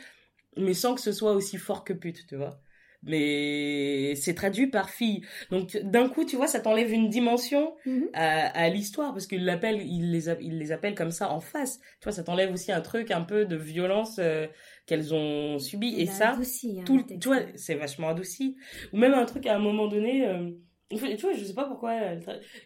[0.57, 2.59] mais sans que ce soit aussi fort que pute, tu vois.
[3.03, 5.21] mais c'est traduit par fille.
[5.49, 8.09] Donc d'un coup, tu vois, ça t'enlève une dimension Mhm.
[8.13, 11.39] à, à l'histoire parce qu'il l'appelle, il les, a- il les appelle comme ça en
[11.39, 11.79] face.
[11.99, 14.47] Tu vois, ça t'enlève aussi un truc un peu de violence euh,
[14.85, 18.57] qu'elles ont subi et ça, adouci, hein, tout, tu vois, c'est vachement adouci.
[18.93, 20.51] Ou même un truc à un moment donné, euh,
[20.89, 21.95] tu vois, je sais pas pourquoi,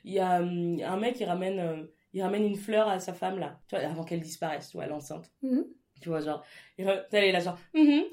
[0.03, 3.13] il y a hum, un mec qui ramène, euh, il ramène une fleur à sa
[3.13, 5.31] femme là, tu vois, avant qu'elle disparaisse, tu vois, elle est enceinte.
[5.41, 5.65] Mhm.
[6.01, 6.43] Tu vois, genre,
[6.77, 8.03] il elle est là, genre, Mhm.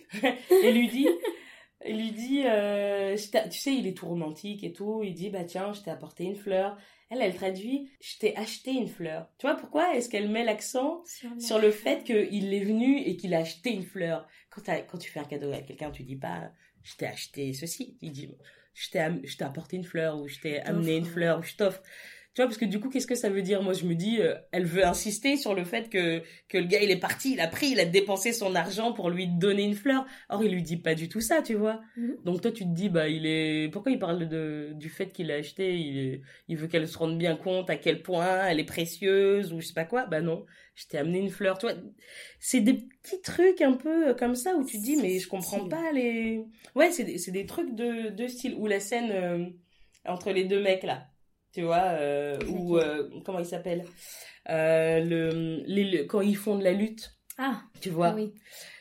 [0.63, 1.09] et lui dit,
[1.87, 5.45] il lui dit, euh, tu sais, il est tout romantique et tout, il dit, bah
[5.45, 6.77] tiens, je t'ai apporté une fleur.
[7.13, 9.29] Elle, elle traduit, je t'ai acheté une fleur.
[9.39, 11.03] Tu vois pourquoi est-ce qu'elle met l'accent
[11.39, 14.27] Sur, le fait qu'il est venu et qu'il a acheté une fleur?
[14.51, 16.51] Quand, tu fais un cadeau à quelqu'un, tu dis pas,
[16.83, 17.99] je t'ai acheté ceci.
[18.01, 18.35] Il dit,
[18.73, 21.83] je t'ai apporté une fleur ou je t'ai amené une fleur ou je t'offre.
[22.35, 23.63] Tu vois, parce que du coup, qu'est-ce que ça veut dire?
[23.63, 26.81] Moi, je me dis, euh, elle veut insister sur le fait que, que le gars,
[26.83, 29.75] il est parti, il a pris, il a dépensé son argent pour lui donner une
[29.75, 30.07] fleur.
[30.31, 31.83] Or, il lui dit pas du tout ça, tu vois.
[31.95, 32.17] Mhm.
[32.25, 33.69] Donc toi, tu te dis, bah, il est...
[33.71, 35.77] Pourquoi il parle de, du fait qu'il a acheté?
[35.79, 39.53] Il, est- il veut qu'elle se rende bien compte à quel point elle est précieuse
[39.53, 40.07] ou je sais pas quoi.
[40.07, 41.59] Bah non, je t'ai amené une fleur.
[41.59, 41.75] Tu vois,
[42.41, 45.69] c'est des petits trucs un peu comme ça où tu te dis, mais je comprends
[45.69, 46.43] pas les...
[46.75, 48.55] Ouais, c'est des, des trucs de, de style.
[48.55, 49.47] Ou la scène euh,
[50.07, 51.09] entre les deux mecs, là.
[51.53, 52.79] Tu vois, euh, ou...
[52.79, 53.85] euh, comment il s'appelle
[54.49, 58.33] euh, le, les, le- Quand ils font de la lutte, Ah, tu vois oui.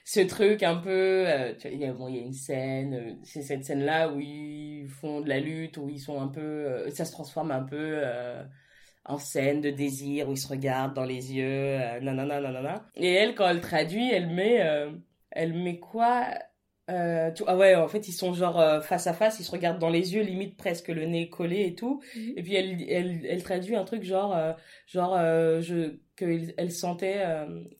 [0.05, 1.25] ce truc un peu
[1.59, 4.09] tu vois, il y a bon il y a une scène c'est cette scène là
[4.11, 7.63] où ils font de la lutte où ils sont un peu ça se transforme un
[7.63, 8.01] peu
[9.05, 13.35] en scène de désir où ils se regardent dans les yeux nanana nanana et elle
[13.35, 14.61] quand elle traduit elle met
[15.31, 16.25] elle met quoi
[16.91, 19.51] euh, tu- ah ouais en fait ils sont genre euh, face à face ils se
[19.51, 22.33] regardent dans les yeux limite presque le nez collé et tout Mhm.
[22.37, 24.53] et puis elle, elle, elle traduit un truc genre, euh,
[24.87, 25.17] genre
[25.61, 27.23] je, que il- elle sentait,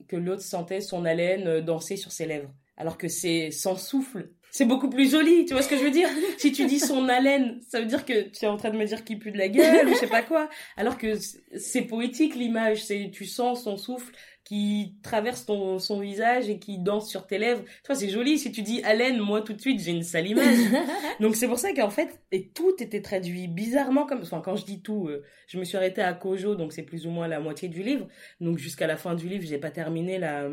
[0.08, 2.54] que l'autre sentait son haleine danser sur ses lèvres.
[2.78, 4.30] Alors que c'est sans souffle.
[4.54, 6.10] C'est beaucoup plus joli, tu vois ce que je veux dire?
[6.38, 8.86] Si tu dis son haleine, ça veut dire que tu es en train de me
[8.86, 10.50] dire qu'il pue de la gueule ou je sais pas quoi.
[10.76, 14.12] Alors que c'est- c'est poétique l'image, c'est tu sens son souffle
[14.44, 17.64] qui traverse ton son visage et qui danse sur tes lèvres.
[17.64, 18.38] Tu vois, c'est joli.
[18.38, 20.58] Si tu dis haleine, moi tout de suite j'ai une sale image.
[21.20, 24.66] Donc c'est pour ça qu'en fait, et tout était traduit bizarrement comme, enfin quand je
[24.66, 27.40] dis tout, euh, je me suis arrêtée à Kojo, donc c'est plus ou moins la
[27.40, 28.08] moitié du livre.
[28.40, 30.50] Donc jusqu'à la fin du livre, j'ai pas terminé la,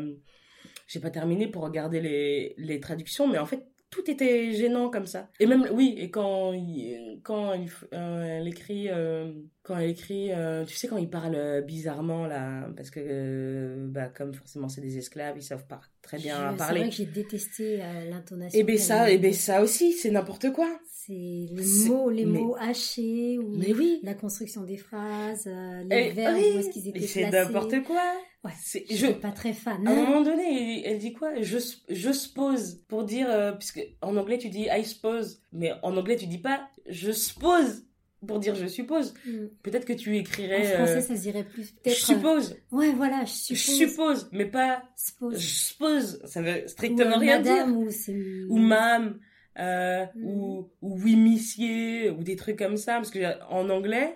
[0.87, 5.07] j'ai pas terminé pour regarder les, les traductions, mais en fait tout était gênant comme
[5.07, 5.29] ça.
[5.39, 9.31] Et même oui, et quand il, quand il, f- euh, elle écrit, euh,
[9.63, 13.87] quand elle écrit, euh, tu sais quand il parle euh, bizarrement là, parce que euh,
[13.89, 16.79] bah comme forcément c'est des esclaves, ils savent pas très bien Je- C'est parler.
[16.81, 18.59] vrai que j'ai détesté euh, l'intonation.
[18.59, 20.69] Et ben qu'elle ça, et ben ça aussi, c'est n'importe quoi.
[20.93, 23.99] C'est les C'est- mots, les mais- mots hachés ou Mais oui.
[24.03, 27.21] la construction des phrases, euh, les Et- verbes, oui, où est-ce qu'ils étaient mais c'est
[27.27, 27.37] placés.
[27.47, 28.03] n'importe quoi.
[28.45, 29.85] Ouais, C'est- je pas très fan.
[29.85, 30.05] à un hein.
[30.05, 31.41] moment donné, elle dit quoi?
[31.41, 31.57] Je,
[31.89, 36.15] je suppose pour dire euh, puisque en anglais tu dis I suppose, mais en anglais
[36.15, 37.83] tu dis pas je suppose
[38.25, 39.13] pour dire je suppose.
[39.25, 39.47] Mm.
[39.61, 41.97] Peut-être que tu En écrirais français, euh, ça se dirait plus je peut-être.
[42.05, 43.75] suppose, euh, Ouais, voilà, je je suppose.
[43.77, 45.37] suppose, mais pas Suppose.
[45.37, 46.21] je suppose.
[46.25, 47.53] Ça veut Ou, strictement euh, rien dire.
[47.67, 48.17] madame, ou c'est.
[48.49, 49.19] Ou mam.
[49.59, 54.15] Euh, ou, ou oui missier ou des trucs comme ça parce que en anglais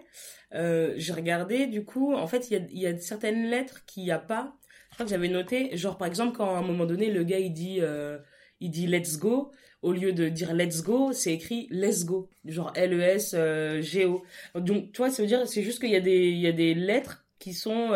[0.54, 4.04] euh, j'ai regardé du coup en fait il y a, y a certaines lettres qu'il
[4.04, 4.56] n'y a pas.
[4.90, 7.40] Je crois que j'avais noté genre par exemple quand à un moment donné le gars
[7.40, 8.20] il dit euh,
[8.62, 12.30] il dit let's go au lieu de dire let's go c'est écrit let's go.
[12.46, 13.36] Genre L E S
[13.82, 14.24] G O.
[14.56, 16.54] Donc tu vois ça veut dire c'est juste qu'il y a des il y a
[16.54, 17.90] des lettres qui sont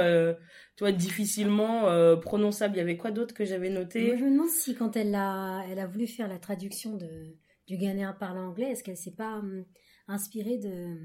[0.78, 4.02] tu vois difficilement euh, prononçables il y avait quoi d'autre que j'avais noté?
[4.06, 7.36] Moi, je me demande si quand elle a, elle a voulu faire la traduction de,
[7.68, 9.66] du Ghanéen parlant anglais, est-ce qu'elle s'est pas hum,
[10.08, 10.98] inspirée de,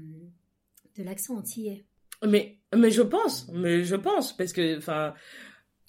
[0.95, 1.85] de l'accent antillais?
[2.25, 5.13] Mais mais je pense mais je pense parce que enfin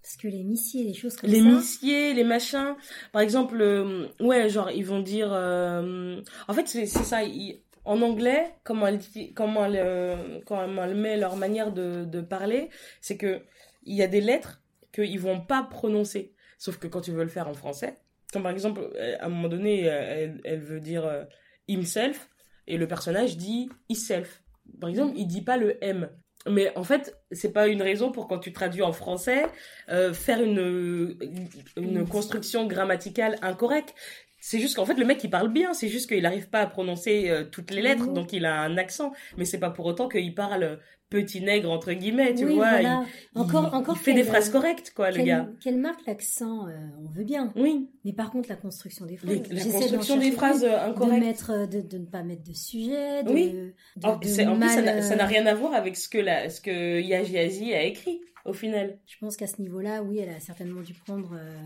[0.03, 1.43] Parce que les missiers, les choses comme les ça.
[1.43, 2.77] missiers, les machins.
[3.13, 5.31] Par exemple, euh, ouais, genre ils vont dire.
[5.33, 7.23] euh, En fait, c'est ça.
[7.25, 8.99] ils- En anglais, comment elle
[9.35, 12.71] comment elle, euh, comment elle met leur manière de, de parler,
[13.03, 13.43] c'est que
[13.85, 14.63] il y a des lettres
[14.93, 16.33] qu'ils vont pas prononcer.
[16.59, 17.99] Sauf que quand tu veux le faire en français,
[18.33, 21.25] comme par exemple, euh, à un moment donné, euh, elle, elle veut dire euh,
[21.69, 22.29] himself
[22.67, 24.43] et le personnage dit himself.
[24.81, 26.09] Par exemple, il dit pas le M.
[26.49, 29.47] Mais en fait, c'est pas une raison pour quand tu traduis en français
[29.89, 31.17] euh, faire une
[31.77, 33.95] une construction grammaticale incorrecte.
[34.41, 36.67] C'est juste qu'en fait le mec il parle bien, c'est juste qu'il n'arrive pas à
[36.67, 38.15] prononcer euh, toutes les lettres, Mhm.
[38.15, 39.15] donc il a un accent.
[39.39, 40.81] Mais c'est pas pour autant qu'il parle
[41.11, 42.71] petit nègre entre guillemets, tu oui, vois.
[42.71, 43.05] voilà.
[43.35, 45.49] Il, encore, il- encore il fait des phrases euh, correctes quoi, le qu'elle- gars.
[45.63, 46.73] Qu'elle marque l'accent, euh,
[47.05, 47.53] on veut bien.
[47.57, 49.31] Oui, Mais par contre, la construction des phrases.
[49.31, 51.25] Les- la construction des phrases euh, De, incorrectes.
[51.25, 53.51] mettre, euh, de, de ne pas mettre de sujet, de, Oui.
[53.53, 56.09] de, de c'est- en plus, ça mal, n'a- ça n'a rien à voir avec ce
[56.09, 58.99] que la, ce que Yajiazi a écrit au final.
[59.07, 61.61] Je pense qu'à ce niveau-là, oui, elle a certainement dû prendre euh,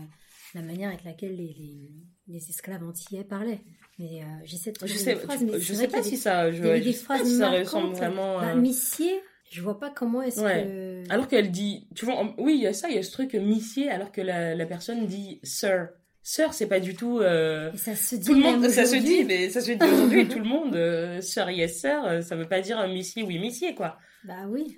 [0.53, 1.89] la manière avec laquelle les, les,
[2.27, 3.61] les esclaves antillais parlaient.
[3.97, 6.15] Mais euh, j'essaie de Je trouver sais, des phrases, tu- mais je sais pas si
[6.15, 8.55] ça, je, je des sais pas phrases si ça ressemble vraiment Bah, à...
[8.55, 9.11] Missier,
[9.49, 10.63] je vois pas comment est-ce Ouais.
[11.07, 11.11] que...
[11.11, 13.33] Alors qu'elle dit, tu vois, oui, il y a ça, il y a ce truc
[13.33, 15.89] missier, alors que la, la personne dit sir.
[16.21, 17.19] Sir, c'est pas du tout.
[17.19, 19.71] euh, Et ça se dit Tout le même monde, ça se dit, mais ça se
[19.71, 23.23] dit aujourd'hui, tout le monde, euh, sir, yes, sir, euh, ça veut pas dire missier,
[23.23, 23.97] oui, missier, quoi.
[24.25, 24.77] Bah oui.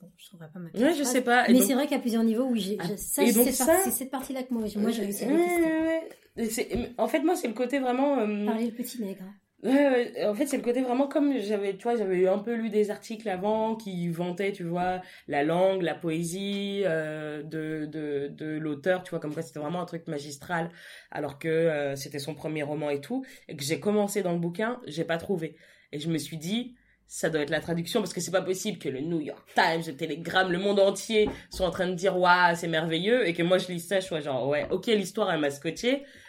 [0.00, 1.48] Bon, je trouverai pas ma Ouais, je sais pas.
[1.48, 3.90] et Mais donc- c'est vrai qu'à plusieurs niveaux, oui, j'ai, Ah, ça, c'est ça- c'est
[3.92, 5.28] cette partie-là que moi, moi j'ai réussi à
[6.98, 8.18] En fait, moi, c'est le côté vraiment.
[8.18, 9.24] euh, Parler le petit nègre.
[9.64, 12.90] En fait, c'est le côté vraiment comme j'avais, tu vois, j'avais un peu lu des
[12.90, 19.04] articles avant qui vantaient, tu vois, la langue, la poésie euh, de, de, de l'auteur,
[19.04, 20.70] tu vois, comme quoi c'était vraiment un truc magistral,
[21.12, 24.40] alors que euh, c'était son premier roman et tout, et que j'ai commencé dans le
[24.40, 25.56] bouquin, j'ai pas trouvé.
[25.92, 26.74] Et je me suis dit,
[27.06, 29.82] ça doit être la traduction, parce que c'est pas possible que le New York Times,
[29.86, 33.44] le Telegram, le monde entier soient en train de dire, waouh, c'est merveilleux, et que
[33.44, 35.50] moi je lis ça, je sois genre, ouais, ok, l'histoire, elle m'a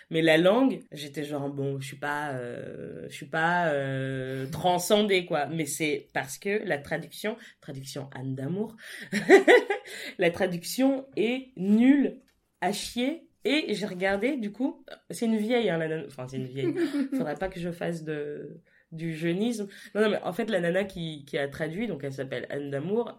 [0.09, 5.25] mais la langue, j'étais genre bon, je suis pas, euh, je suis pas euh, transcendée
[5.25, 5.45] quoi.
[5.47, 8.75] Mais c'est parce que la traduction, traduction Anne d'amour,
[10.17, 12.19] la traduction est nulle
[12.61, 13.27] à chier.
[13.45, 16.73] Et j'ai regardé, du coup, c'est une vieille, hein, la nana- enfin c'est une vieille.
[17.11, 18.61] Faudrait pas que je fasse de
[18.93, 19.67] du jeunisme.
[19.95, 22.69] Non, non, mais en fait la nana qui, qui a traduit, donc elle s'appelle Anne
[22.69, 23.17] d'amour.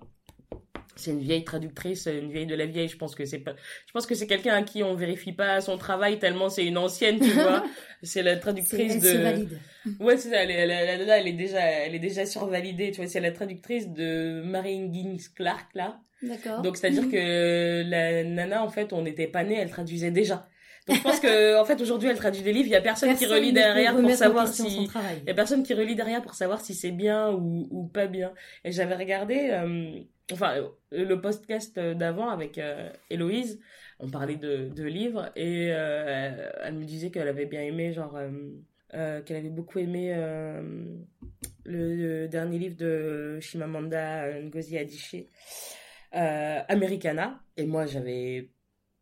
[0.97, 2.89] C'est une vieille traductrice, une vieille de la vieille.
[2.89, 3.55] Je pense que c'est pas,
[3.87, 6.79] je pense que c'est quelqu'un à qui on vérifie pas son travail tellement c'est une
[6.79, 7.65] ancienne, tu vois.
[8.03, 9.19] C'est la C'est, traductrice de.
[9.19, 9.59] valide.
[10.01, 10.37] Ouais, c'est ça.
[10.43, 12.91] Elle, est- elle, est- la nana, elle est déjà, elle est déjà survalidée.
[12.91, 16.01] Tu vois, c'est la traductrice de Mary Higgins Clark là.
[16.23, 16.61] D'accord.
[16.63, 20.49] Donc c'est-à-dire que la nana, en fait, on n'était pas née, elle traduisait déjà.
[20.87, 22.67] Donc je pense que, en fait, aujourd'hui, elle traduit des livres.
[22.69, 24.91] Il y a personne, qui relit derrière pour savoir si.
[25.23, 28.07] Il y a personne qui relit derrière pour savoir si c'est bien ou, ou pas
[28.07, 28.35] bien.
[28.65, 29.99] Et j'avais regardé, euh,
[30.33, 33.61] enfin, le podcast d'avant avec euh, Héloïse,
[34.01, 38.17] on parlait de, de livres et euh, elle me disait qu'elle avait bien aimé, genre,
[38.17, 38.31] euh,
[38.95, 40.15] euh, qu'elle avait beaucoup aimé
[41.65, 45.29] le, le dernier livre de Chimamanda Ngozi Adichie,
[46.13, 47.41] Americana.
[47.57, 48.51] Et moi, j'avais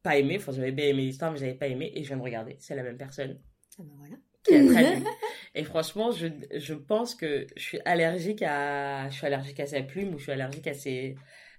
[0.03, 1.93] pas aimé, enfin, j'avais bien aimé l'histoire, mais j'avais pas aimé.
[1.95, 3.39] Et je viens de regarder, c'est la même personne
[3.79, 4.17] Ah bah voilà.
[4.45, 4.61] qui a.
[5.55, 9.83] Et franchement, je, je pense que je suis allergique à, je suis allergique à sa
[9.83, 11.17] plume ou je suis allergique à ses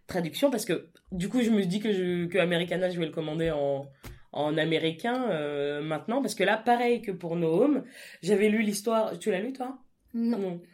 [0.07, 3.11] traductions parce que du coup, je me dis que je, que Americana, je vais le
[3.11, 3.87] commander en,
[4.31, 7.83] en américain euh, maintenant parce que là, pareil que pour No Home,
[8.23, 9.19] j'avais lu l'histoire.
[9.19, 9.77] Tu l'as lu toi?
[10.15, 10.39] Non.
[10.39, 10.72] J'avais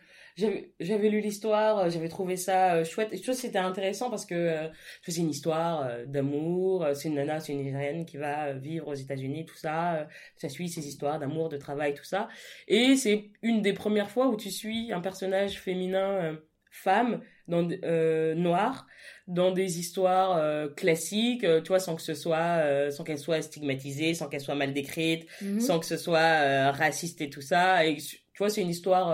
[0.79, 3.09] j'avais lu l'histoire, euh, j'avais trouvé ça euh, chouette.
[3.11, 4.67] Et je trouve que c'était intéressant parce que euh,
[5.07, 6.87] c'est une histoire d'amour.
[6.93, 10.07] C'est une nana, c'est une Nigérienne qui va vivre aux États-Unis, tout ça.
[10.37, 12.29] Ça suit ses histoires d'amour, de travail, tout ça.
[12.67, 16.37] Et c'est une des premières fois où tu suis un personnage féminin,
[16.71, 18.85] femme, dans, euh, noir,
[19.27, 22.61] dans des histoires euh, classiques, euh, tu vois, sans que ce soit,
[22.91, 25.59] sans qu'elle soit stigmatisée, sans qu'elle soit mal décrite, Mhm.
[25.59, 27.85] sans que ce soit raciste et tout ça.
[27.85, 29.09] Et tu vois, c'est une histoire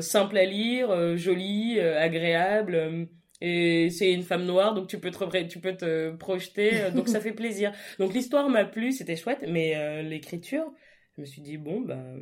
[0.00, 2.74] simple à lire, euh, jolie, euh, agréable.
[2.74, 3.06] euh,
[3.42, 7.08] et c'est une femme noire, donc tu peux te, tu peux te projeter, euh, donc
[7.08, 7.72] ça fait plaisir.
[7.98, 10.70] Donc l'histoire m'a plu, c'était chouette, mais euh, l'écriture,
[11.16, 12.20] je me suis dit, bon, ben,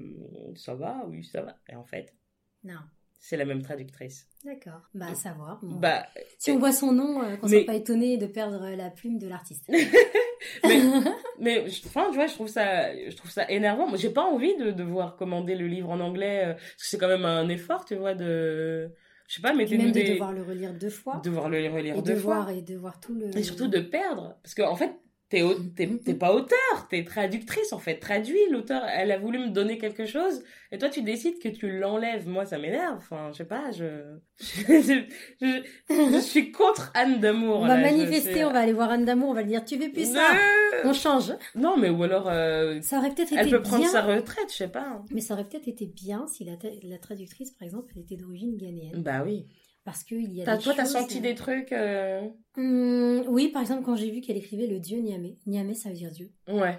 [0.56, 1.56] ça va, oui, ça va.
[1.68, 2.14] Et en fait,
[2.62, 2.97] Non.
[3.18, 4.26] C'est la même traductrice.
[4.44, 4.80] D'accord.
[4.94, 5.58] Bah à savoir.
[5.62, 5.76] Bon.
[5.76, 6.06] Bah,
[6.38, 9.18] si on voit son nom, euh, qu'on mais- soit pas étonné de perdre la plume
[9.18, 9.64] de l'artiste.
[10.64, 10.80] mais,
[11.40, 13.88] mais enfin, tu vois, je trouve ça, je trouve ça énervant.
[13.88, 16.98] Moi, j'ai pas envie de devoir commander le livre en anglais, euh, parce que c'est
[16.98, 18.90] quand même un effort, tu vois, de,
[19.26, 21.20] je sais pas, mettez-nous même de des, devoir le relire deux fois.
[21.24, 22.46] devoir le relire et deux de fois.
[22.52, 23.36] et de voir tout le.
[23.36, 24.38] Et surtout de perdre.
[24.42, 24.92] Parce qu'en en fait,
[25.28, 27.96] t'es, au- t'es, pas auteur, t'es traductrice en fait.
[27.98, 30.42] Traduit, l'auteur, elle a voulu me donner quelque chose,
[30.72, 32.26] et toi tu décides que tu l'enlèves.
[32.28, 32.96] Moi, ça m'énerve.
[32.96, 34.16] Enfin, je sais pas, je.
[34.38, 35.04] je,
[35.40, 37.60] je, je suis contre Anne d'amour.
[37.60, 39.76] On va là, manifester, on va aller voir Anne d'amour, on va lui dire tu
[39.76, 40.32] veux plus ça?
[40.32, 40.90] Non.
[40.90, 41.32] On change.
[41.56, 42.28] Non, mais ou alors.
[42.28, 43.90] euh, Ça aurait peut-être été elle peut prendre bien.
[43.90, 44.86] sa retraite, je sais pas.
[44.86, 45.04] hein.
[45.10, 46.52] Mais ça aurait peut-être été bien si la,
[46.84, 49.02] la traductrice, par exemple, elle était d'origine ghanéenne.
[49.02, 49.46] Bah oui.
[49.88, 51.72] Parce qu'il y a T'as, des toi, t'as senti euh, des trucs.
[51.72, 52.20] euh,
[52.58, 55.36] Hum, oui, par exemple, quand j'ai vu qu'elle écrivait le dieu Niamey.
[55.46, 56.30] Niamey, ça veut dire Dieu.
[56.46, 56.78] Ouais.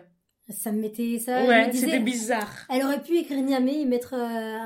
[0.49, 1.43] Ça me mettait ça.
[1.47, 2.67] ouais, me c'était bizarre.
[2.71, 4.17] Elle aurait pu écrire Niamey et mettre euh,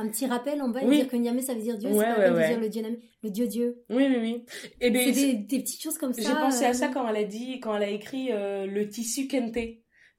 [0.02, 0.98] un petit rappel en bas et Oui.
[0.98, 2.48] dire que Niamey ça veut dire Dieu, Ouais, c'est pas ouais, ouais.
[2.50, 3.84] dire le Dieu Niamey, le Dieu Dieu.
[3.90, 4.46] Oui, oui, oui.
[4.82, 6.22] Et ben, C'est des, des petites choses comme ça.
[6.22, 8.90] J'ai pensé euh, à ça quand elle a dit, quand elle a écrit euh, le
[8.90, 9.58] tissu kente.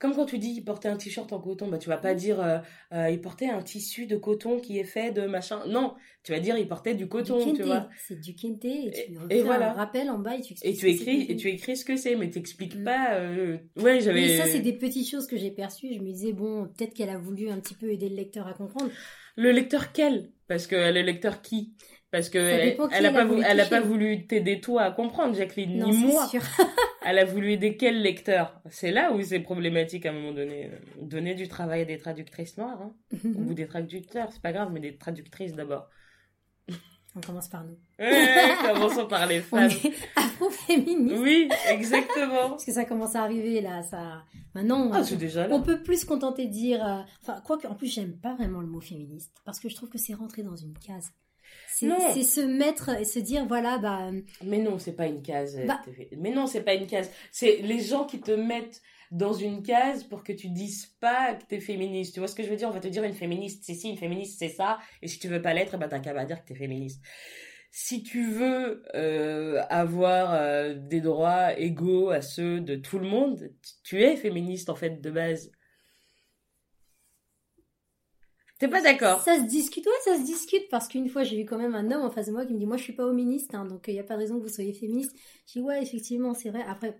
[0.00, 2.40] Comme quand tu dis il portait un t-shirt en coton, bah tu vas pas dire
[2.40, 2.58] euh,
[2.92, 5.60] euh, il portait un tissu de coton qui est fait de machin.
[5.68, 5.94] Non,
[6.24, 7.56] tu vas dire il portait du du coton, kente.
[7.56, 7.88] tu vois.
[8.06, 9.70] C'est du kente et tu Et- refais et voilà.
[9.70, 10.74] un rappel en bas et tu expliques.
[10.74, 12.84] Et tu écris et tu écris ce que c'est, mais t'expliques Mm.
[12.84, 13.14] pas.
[13.14, 14.22] euh, Ouais, j'avais.
[14.24, 15.94] Oui, ça c'est des petites choses que j'ai perçues.
[15.94, 18.52] Je me disais bon, peut-être qu'elle a voulu un petit peu aider le lecteur à
[18.52, 18.90] comprendre.
[19.36, 20.30] Le lecteur quel?
[20.48, 21.72] Parce que le lecteur qui?
[22.10, 24.26] Parce que Ça elle, dépend qui elle a elle pas voulu, elle a pas voulu
[24.26, 26.26] t'aider toi à comprendre, Jacqueline, non, ni moi.
[26.28, 26.42] sûr.
[27.04, 28.60] Elle a voulu aider quel lecteur?
[28.70, 30.70] C'est là où c'est problématique à un moment donné.
[31.00, 32.94] Donner du travail à des traductrices noires, hein.
[33.24, 35.88] ou des traducteurs, c'est pas grave, mais des traductrices d'abord.
[37.16, 37.78] On commence par nous.
[38.00, 39.70] Ouais, commençons par les femmes.
[39.70, 41.16] On est afro-féministes.
[41.22, 42.50] Oui, exactement.
[42.50, 44.24] Parce que ça commence à arriver là, ça.
[44.52, 45.54] Maintenant, Ah, on, c'est déjà là.
[45.54, 46.84] on peut plus se contenter de dire.
[46.84, 49.76] euh, Enfin, quoi que, en plus, j'aime pas vraiment le mot féministe parce que je
[49.76, 51.12] trouve que c'est rentrer dans une case.
[51.74, 54.10] C'est se mettre et se dire voilà bah
[54.44, 55.58] Mais non, c'est pas une case.
[55.66, 55.82] Bah-
[56.18, 57.10] Mais non, c'est pas une case.
[57.32, 58.80] C'est les gens qui te mettent
[59.10, 62.14] dans une case pour que tu dises pas que t'es féministe.
[62.14, 62.68] Tu vois ce que je veux dire?
[62.68, 64.78] On va te dire une féministe, c'est ci, une féministe, c'est ça.
[65.02, 67.02] Et si tu veux pas l'être, ben t'as qu'à pas dire que t'es féministe.
[67.70, 73.50] Si tu veux euh, avoir euh, des droits égaux à ceux de tout le monde,
[73.82, 75.50] tu es féministe en fait de base.
[78.58, 81.44] T'es pas d'accord ça se discute ouais ça se discute parce qu'une fois j'ai eu
[81.44, 83.06] quand même un homme en face de moi qui me dit moi je suis pas
[83.06, 85.12] féministe hein, donc il y a pas de raison que vous soyez féministe.
[85.48, 86.62] Je dis ouais effectivement c'est vrai.
[86.68, 86.96] Après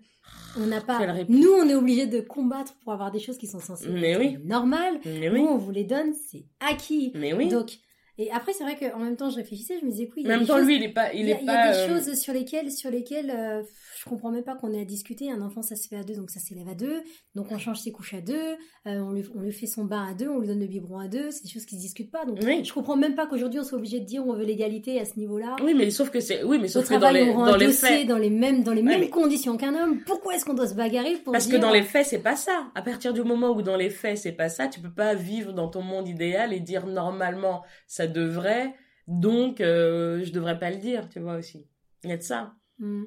[0.57, 0.99] on n'a pas
[1.29, 4.19] nous on est obligé de combattre pour avoir des choses qui sont censées Mais être
[4.19, 4.37] oui.
[4.43, 4.99] normales.
[5.05, 5.47] Mais Nous oui.
[5.49, 7.11] on vous les donne c'est acquis.
[7.15, 7.47] Mais oui.
[7.47, 7.77] Donc,
[8.17, 10.27] et après, c'est vrai qu'en même temps, je réfléchissais, je me disais, oui, il y
[10.27, 11.45] en a même des temps, choses, lui, il est pas, il y a, est il
[11.45, 11.71] y a pas.
[11.71, 13.63] des euh, choses sur lesquelles, sur lesquelles euh,
[13.99, 15.31] je comprends même pas qu'on ait à discuter.
[15.31, 17.01] Un enfant, ça se fait à deux, donc ça s'élève à deux.
[17.35, 18.55] Donc on change ses couches à deux, euh,
[18.85, 21.07] on, lui, on lui fait son bain à deux, on lui donne le biberon à
[21.07, 21.31] deux.
[21.31, 22.25] C'est des choses qui se discutent pas.
[22.25, 22.63] Donc Oui.
[22.63, 25.17] je comprends même pas qu'aujourd'hui, on soit obligé de dire on veut l'égalité à ce
[25.19, 25.55] niveau-là.
[25.63, 27.55] Oui, mais sauf que c'est, oui, mais Au sauf que dans les, on rend dans
[27.57, 30.01] les dossier faits, dans les mêmes, dans les Ouais, mêmes mais- conditions qu'un homme.
[30.05, 32.67] Pourquoi est-ce qu'on doit se bagarrer pour Parce que dans les faits, c'est pas ça.
[32.75, 35.51] À partir du moment où dans les faits, c'est pas ça, tu peux pas vivre
[35.53, 38.73] dans ton monde idéal et dire normalement ça devrait,
[39.07, 41.67] donc euh, je devrais pas le dire, tu vois aussi.
[42.03, 42.53] Il y a de ça.
[42.79, 43.03] Hmm.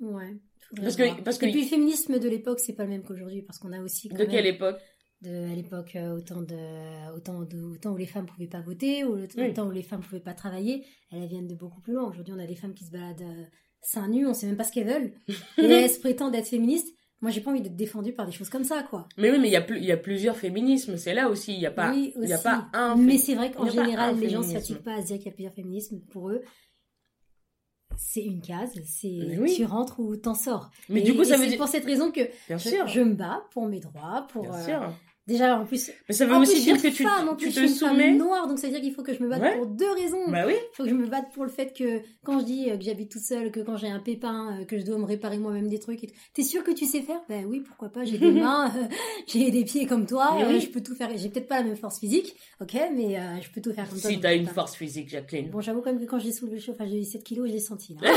[0.00, 0.36] Ouais.
[0.76, 3.42] Parce que- parce que- Et puis le féminisme de l'époque, c'est pas le même qu'aujourd'hui,
[3.42, 4.08] parce qu'on a aussi.
[4.08, 4.78] quand De quelle même- époque?
[5.22, 9.02] De, à l'époque euh, autant de autant de autant où les femmes pouvaient pas voter
[9.02, 9.48] ou le- Oui.
[9.48, 12.38] autant où les femmes pouvaient pas travailler elles viennent de beaucoup plus loin aujourd'hui on
[12.38, 13.44] a des femmes qui se baladent euh,
[13.80, 15.12] seins nus on sait même pas ce qu'elles veulent
[15.58, 18.48] et elles se prétendent être féministes moi j'ai pas envie d'être défendue par des choses
[18.50, 20.96] comme ça quoi Mais oui, mais il y a plus, il y a plusieurs féminismes.
[20.96, 22.94] C'est là aussi, il y a pas, oui il y a pas un.
[22.96, 24.52] mais c'est vrai qu'en général les gens ne féminisme.
[24.68, 26.42] s'attiquent pas à se dire qu'il y a plusieurs féminismes pour eux
[27.98, 29.54] c'est une case c'est oui.
[29.56, 31.84] tu rentres ou t'en sors Mais Et- du coup, ça veut c'est dire, pour cette
[31.86, 34.92] raison que bien je, sûr, je me bats pour mes droits pour bien euh, sûr.
[35.26, 37.54] Déjà en plus Mais ça veut En aussi dire que tu, femme, en tu plus,
[37.54, 38.08] te je suis une soumets.
[38.10, 39.56] femme noire, donc ça veut dire qu'il faut que je me batte Ouais.
[39.56, 40.22] pour deux raisons.
[40.28, 40.54] Bah oui.
[40.54, 42.84] Il faut que je me batte pour le fait que quand je dis euh, que
[42.84, 45.68] j'habite toute seule, que quand j'ai un pépin, euh, que je dois me réparer moi-même
[45.68, 46.06] des trucs.
[46.34, 47.20] T'es sûr que tu sais faire?
[47.28, 48.04] Ben oui, pourquoi pas.
[48.04, 48.84] J'ai des mains, euh,
[49.26, 50.36] j'ai des pieds comme toi.
[50.40, 50.60] Euh, oui.
[50.60, 51.10] Je peux tout faire.
[51.16, 54.00] J'ai peut-être pas la même force physique, ok, mais euh, je peux tout faire comme
[54.00, 54.10] toi.
[54.10, 55.50] Si t'as une force physique, Jacqueline.
[55.50, 57.52] Bon, j'avoue quand même que quand j'ai soulevé le chauffage, j'ai eu 7 kilos, je
[57.52, 57.96] l'ai senti.
[58.00, 58.10] Là.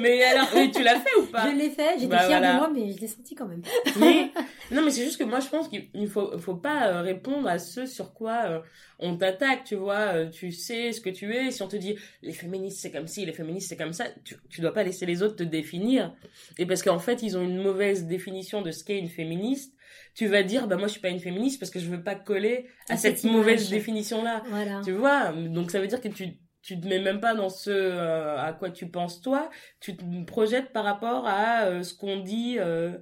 [0.00, 1.50] Mais alors, mais tu l'as fait ou pas?
[1.50, 2.52] Je l'ai fait, j'étais Bah, fière voilà.
[2.54, 3.62] de moi, mais je l'ai senti quand même.
[3.98, 4.30] Mais,
[4.70, 7.58] non, mais c'est juste que moi, je pense qu'il faut, faut pas euh, répondre à
[7.58, 8.60] ce sur quoi euh,
[8.98, 10.14] on t'attaque, tu vois.
[10.14, 11.50] euh, tu sais ce que tu es.
[11.50, 14.36] Si on te dit les féministes c'est comme ci, les féministes c'est comme ça, tu,
[14.50, 16.14] tu dois pas laisser les autres te définir.
[16.58, 19.72] Et parce qu'en fait, ils ont une mauvaise définition de ce qu'est une féministe.
[20.14, 22.14] Tu vas dire, bah moi je suis pas une féministe parce que je veux pas
[22.14, 23.70] coller à, À cette, cette mauvaise image.
[23.70, 24.42] définition-là.
[24.48, 24.80] Voilà.
[24.84, 26.28] Tu vois, donc ça veut dire que tu
[26.64, 29.50] tu te mets même pas dans ce euh, à quoi tu penses toi,
[29.80, 32.92] tu te projettes par rapport à euh, ce qu'on dit euh,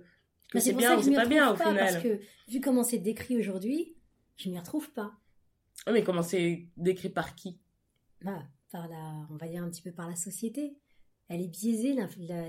[0.50, 1.78] que Bah, c'est bien ou c'est pas bien au pas, final.
[1.78, 3.94] Parce que vu comment c'est décrit aujourd'hui,
[4.36, 5.12] je m'y retrouve pas.
[5.86, 7.60] Ah, mais comment c'est décrit par qui?
[8.22, 10.76] Bah, par la, on va dire un petit peu par la société.
[11.32, 11.96] Elle est biaisée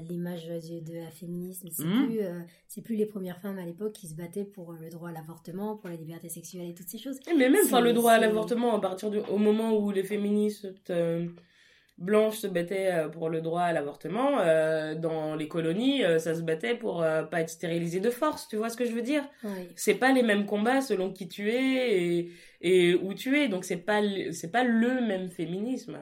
[0.10, 1.70] l'image de, la féminisme.
[1.72, 4.90] C'est plus, euh, c'est plus les premières femmes à l'époque qui se battaient pour le
[4.90, 7.20] droit à l'avortement, pour la liberté sexuelle et toutes ces choses.
[7.28, 10.68] Mais même enfin, le droit à l'avortement à partir du au moment où les féministes
[10.90, 11.28] euh,
[11.98, 16.36] blanches se battaient euh, pour le droit à l'avortement euh, dans les colonies, euh, ça
[16.36, 18.48] se battait pour euh, pas être stérilisé de force.
[18.48, 19.24] Tu vois ce que je veux dire?
[19.44, 19.70] Ouais.
[19.76, 22.32] c'est pas les mêmes combats selon qui tu es et,
[22.62, 24.02] et où tu es donc c'est pas
[24.32, 26.00] c'est pas le même féminisme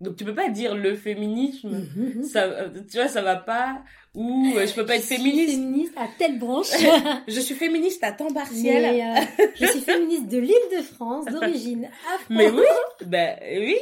[0.00, 2.24] donc tu peux pas dire le féminisme Mhm.
[2.24, 3.82] ça euh, tu vois ça va pas
[4.14, 6.70] ou euh, je peux pas être Je suis féministe féministe à telle branche.
[7.28, 11.26] je suis féministe à temps partiel Mais, euh, je suis féministe de l'île de France,
[11.26, 12.24] d'origine afro.
[12.34, 12.62] mais oui
[13.06, 13.76] ben oui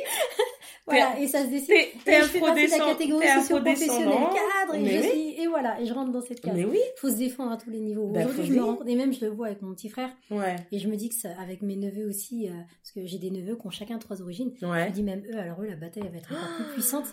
[0.89, 1.69] Voilà, et ça se décide.
[1.69, 5.01] t'es t'es Et je fais partie de la catégorie socio-professionnelle afrodescendant cadre et, mais je
[5.02, 5.09] oui.
[5.09, 6.55] suis, et voilà, et je rentre dans cette case.
[6.55, 8.09] mais oui faut se défendre à tous les niveaux.
[8.09, 10.56] Bah, Aujourd'hui, je me rends et même je le vois avec mon petit frère, ouais
[10.73, 12.52] et je me dis que ça, avec mes neveux aussi, euh,
[12.82, 15.23] parce que j'ai des neveux qui ont chacun trois origines, je ouais me dis même
[15.31, 17.06] eux, alors eux, la bataille elle va être encore plus puissante,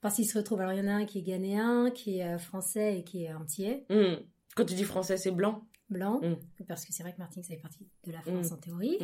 [0.00, 0.60] parce qu'ils se retrouvent.
[0.60, 3.24] Alors il y en a un qui est ghanéen, qui est euh, français et qui
[3.24, 4.16] est antillais, Hmm.
[4.54, 5.62] quand tu dis français c'est blanc?
[5.88, 6.34] Blanc, Mm.
[6.66, 8.54] parce que c'est vrai que Martinique, ça fait partie de la France Mm.
[8.54, 8.98] en théorie.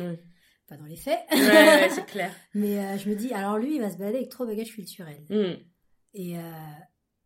[0.75, 1.19] Pas dans les faits.
[1.31, 4.29] ouais, c'est clair Mais euh, je me dis, alors lui, il va se balader avec
[4.29, 5.23] trois bagages culturels.
[5.29, 5.55] Hmm.
[6.15, 6.41] Et, euh,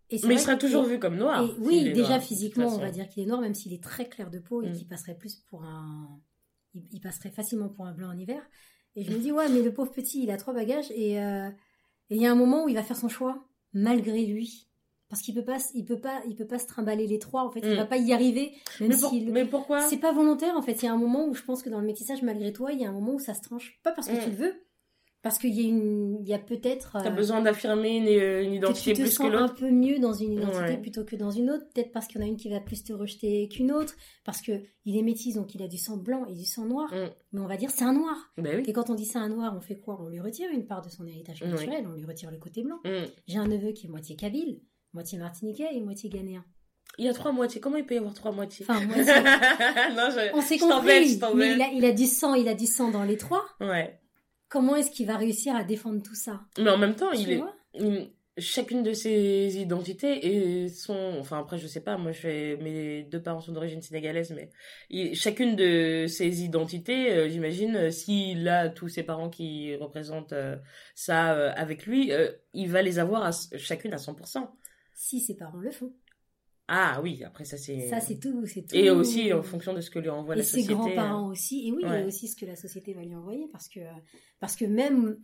[0.09, 2.91] et mais il sera toujours vu comme noir Et oui, déjà noir, physiquement, on va
[2.91, 4.73] dire qu'il est noir, même s'il est très clair de peau et Mm.
[4.73, 6.19] qu'il passerait plus pour un.
[6.73, 8.41] Il, il passerait facilement pour un blanc en hiver.
[8.95, 11.49] Et je me dis, ouais, mais le pauvre petit, il a trois bagages et euh,
[12.09, 14.66] et il y a un moment où il va faire son choix, malgré lui.
[15.09, 17.43] Parce qu'il peut pas, il peut pas, il peut pas se trimballer les trois.
[17.43, 17.77] En fait, il Mm.
[17.77, 19.81] va pas y arriver, même Mais, pour- mais pourquoi?
[19.81, 20.55] C'est pas volontaire.
[20.57, 22.51] En fait, il y a un moment où je pense que dans le métissage, malgré
[22.53, 23.79] toi, il y a un moment où ça se tranche.
[23.83, 24.23] Pas parce que Mm.
[24.23, 24.53] tu le veux,
[25.23, 26.91] parce qu'il y a une, il y a peut-être.
[27.03, 29.55] T'as euh, besoin d'affirmer une, une que identité tu te plus que sens un l'autre
[29.55, 30.77] peu mieux dans une identité Ouais.
[30.77, 31.65] plutôt que dans une autre.
[31.73, 34.41] Peut-être parce qu'il y en a une qui va plus te rejeter qu'une autre, parce
[34.41, 36.93] que il est métis, donc il a du sang blanc et du sang noir.
[36.93, 37.09] Mm.
[37.33, 38.15] Mais on va dire c'est un noir.
[38.37, 38.63] Ben oui.
[38.67, 39.97] Et quand on dit c'est un noir, on fait quoi?
[40.01, 42.79] On lui retire une part de son héritage culturel, on lui retire le côté blanc.
[42.85, 43.05] Mm.
[43.27, 44.61] J'ai un neveu qui est moitié kabyle,
[44.93, 46.43] moitié martiniquais et moitié ghanéen.
[46.99, 47.61] Il y a trois moitiés.
[47.61, 48.65] Comment il peut y avoir trois moitiés?
[48.67, 49.03] Enfin, moitié.
[49.03, 52.65] Non, je, On s'est compris, mais il a, il a du sang, il a du
[52.65, 53.45] sang dans les trois.
[53.59, 53.99] Ouais.
[54.49, 56.41] Comment est-ce qu'il va réussir à défendre tout ça?
[56.57, 57.41] Mais en même temps, il est,
[57.75, 63.01] il- chacune de ses identités et son enfin après je sais pas moi je mes
[63.01, 64.51] deux parents sont d'origine sénégalaise mais
[64.91, 70.33] il- chacune de ses identités euh, j'imagine euh, s'il a tous ses parents qui représentent
[70.33, 70.55] euh,
[70.93, 72.11] ça euh, avec lui
[72.53, 74.47] il va les avoir à, chacune à 100%
[74.99, 75.93] Si ses parents le font.
[76.67, 78.75] ah oui après ça c'est Ça, c'est tout, c'est tout.
[78.75, 80.75] et aussi en fonction de ce que lui envoie et la ses société euh.
[80.75, 81.67] grands-parents aussi.
[81.67, 82.01] Et oui, Ouais.
[82.03, 83.47] a aussi ce que la société va lui envoyer.
[83.51, 83.79] Parce que,
[84.39, 85.19] parce que même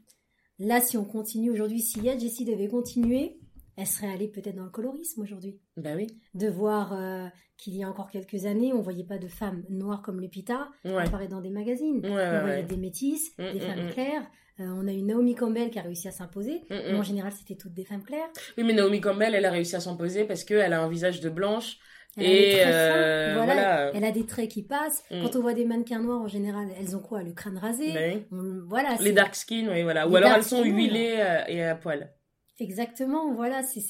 [0.60, 3.40] là, si on continue aujourd'hui, si Yad Jessie devait continuer,
[3.78, 5.60] elle serait allée peut-être dans le colorisme aujourd'hui.
[5.78, 7.28] bah oui De voir euh,
[7.58, 10.98] qu'il y a encore quelques années, on voyait pas de femmes noires comme Lupita ouais
[11.08, 12.00] apparaître dans des magazines.
[12.06, 13.90] ouais on ouais, voyait des métisses, Mm, des mm, femmes mm.
[13.92, 14.28] claires.
[14.60, 16.62] Euh, on a eu Naomi Campbell qui a réussi à s'imposer.
[16.70, 18.30] Mais en général, c'était toutes des femmes claires.
[18.58, 21.30] oui mais Naomi Campbell elle a réussi à s'imposer parce qu'elle a un visage de
[21.30, 21.80] blanche
[22.18, 22.72] Elle a des et traits fins.
[22.72, 25.04] euh, voilà, voilà, Elle a des traits qui passent.
[25.10, 25.24] Mm.
[25.24, 27.24] Quand on voit des mannequins noirs, en général, elles ont quoi?
[27.24, 27.92] Le crâne rasé?
[27.94, 28.24] Bah oui.
[28.32, 30.08] On- voilà, Les dark skin, oui, voilà.
[30.08, 31.18] Ou alors elles sont skin, huilées
[31.48, 32.14] et à poil.
[32.60, 33.82] Exactement, voilà, c'est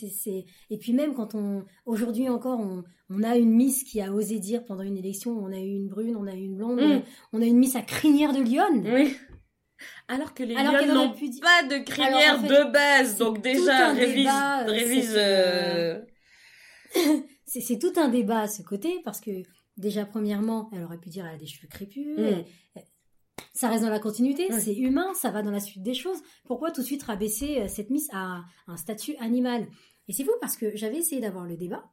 [0.69, 4.39] et puis même quand on aujourd'hui encore on, on a une Miss qui a osé
[4.39, 7.01] dire pendant une élection, on a eu une brune, on a eu une blonde, Mm.
[7.33, 8.87] on a une Miss à crinière de lionne.
[8.91, 9.15] Oui.
[10.07, 13.17] Alors que les Alors aurait n'ont pu pas de crinière Alors, en fait, de base,
[13.17, 15.13] donc déjà révise, débat, euh, révise.
[15.17, 16.01] euh,
[17.45, 19.31] C'est tout un débat à ce côté parce que
[19.77, 22.17] déjà premièrement, elle aurait pu dire elle a des cheveux crépus.
[22.17, 22.21] Mm.
[22.75, 22.83] elle-
[23.53, 26.17] ça reste dans la continuité, c'est humain, ça va dans la suite des choses.
[26.45, 29.67] Pourquoi tout de suite rabaisser euh, cette Miss à un statut animal?
[30.07, 31.83] Et c'est fou parce que j'avais essayé d'avoir le débat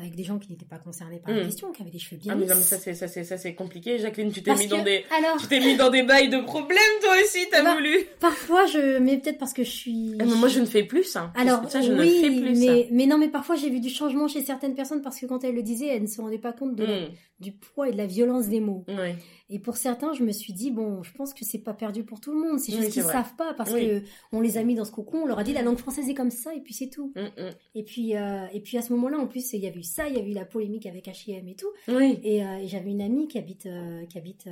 [0.00, 1.46] avec des gens qui n'étaient pas concernés par la Mm.
[1.46, 3.36] question, qui avaient des cheveux bien Ah mais non mais ça c'est ça c'est ça
[3.36, 3.98] c'est compliqué.
[3.98, 6.38] Jacqueline, tu t'es mis que- dans des Alors, tu t'es mis dans des bails de
[6.40, 7.98] problèmes toi aussi, t'as Bah, voulu.
[8.20, 8.98] parfois, je...
[8.98, 10.12] Mais peut-être parce que je suis...
[10.20, 11.32] Ah, mais moi je ne fais plus ça.
[11.34, 13.88] Alors, ça je oui, ne fais plus mais, mais non, mais parfois j'ai vu du
[13.90, 16.52] changement chez certaines personnes parce que quand elles le disaient, elles ne se rendaient pas
[16.52, 17.08] compte de la-
[17.40, 18.84] du poids et de la violence des mots.
[18.86, 19.16] Mm.
[19.50, 22.20] Et pour certains, je me suis dit, bon, je pense que c'est pas perdu pour
[22.20, 22.58] tout le monde.
[22.60, 23.86] C'est Oui, juste c'est qu'ils savent pas parce Oui.
[23.88, 26.06] que on les a mis dans ce cocon, on leur a dit la langue française
[26.08, 27.12] est comme ça et puis c'est tout.
[27.16, 27.50] Mm, mm.
[27.74, 30.06] Et puis, euh, et puis à ce moment-là, en plus, il y avait eu ça,
[30.06, 31.70] il y avait eu la polémique avec H&M et tout.
[31.88, 32.18] Oui.
[32.22, 34.48] Et, euh, et j'avais une amie qui habite, euh, qui habite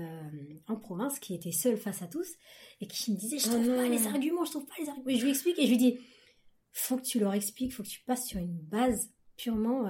[0.66, 2.28] en province, qui était seule face à tous,
[2.80, 5.08] et qui me disait, je Oh trouve pas les arguments, je trouve pas les arguments.
[5.08, 5.98] Et je lui explique, et je lui dis,
[6.72, 9.86] faut que tu leur expliques, faut que tu passes sur une base purement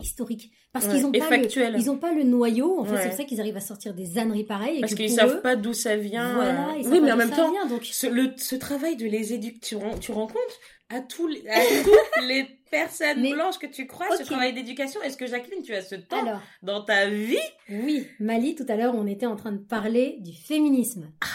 [0.00, 0.50] historique.
[0.72, 3.02] Parce Ouais, qu'ils ont et pas le, ils ont pas le noyau, en fait, Ouais.
[3.02, 4.78] c'est pour ça qu'ils arrivent à sortir des ânneries pareilles.
[4.78, 6.34] Et Parce qu'ils pour savent eux, pas d'où ça vient.
[6.34, 9.06] Voilà, ils savent Oui mais en même temps vient, donc ce, le, ce travail de
[9.06, 10.60] les éduquer, tu, tu rends compte
[10.90, 15.00] à, tous les, à toutes les personnes Mais- blanches que tu crois, ce travail d'éducation.
[15.02, 17.38] Est-ce que Jacqueline, tu as ce temps alors, dans ta vie?
[17.70, 21.08] Oui, Mali, tout à l'heure, on était en train de parler du féminisme.
[21.22, 21.26] Ah.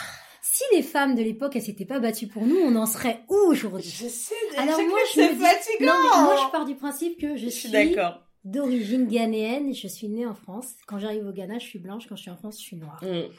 [0.41, 3.35] Si les femmes de l'époque, elles s'étaient pas battues pour nous, on en serait où
[3.47, 3.89] aujourd'hui?
[3.89, 5.85] Sais, Alors moi, je me dis- fatigant.
[5.93, 8.21] Non, mais moi, je pars du principe que je, Je suis suis d'accord.
[8.43, 9.73] D'origine ghanéenne.
[9.73, 10.73] Je suis née en France.
[10.87, 12.07] Quand j'arrive au Ghana, je suis blanche.
[12.07, 13.03] Quand je suis en France, je suis noire.
[13.03, 13.29] Mm,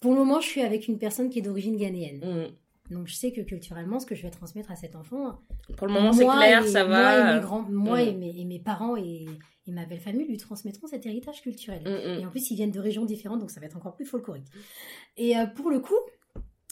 [0.00, 2.20] Pour le moment, je suis avec une personne qui est d'origine ghanéenne.
[2.24, 2.52] mm.
[2.94, 5.40] Donc, je sais que culturellement, ce que je vais transmettre à cet enfant,
[5.76, 7.34] Pour le moment, c'est clair, et- ça Moi, et va.
[7.34, 8.08] mes, grands, moi Mm.
[8.08, 9.26] et, mes, et mes parents et,
[9.66, 11.82] et ma belle famille lui transmettront cet héritage culturel.
[11.82, 14.06] Mm, Et en plus, ils viennent de régions différentes, donc ça va être encore plus
[14.06, 14.46] folklorique.
[15.18, 15.98] Et euh, pour le coup,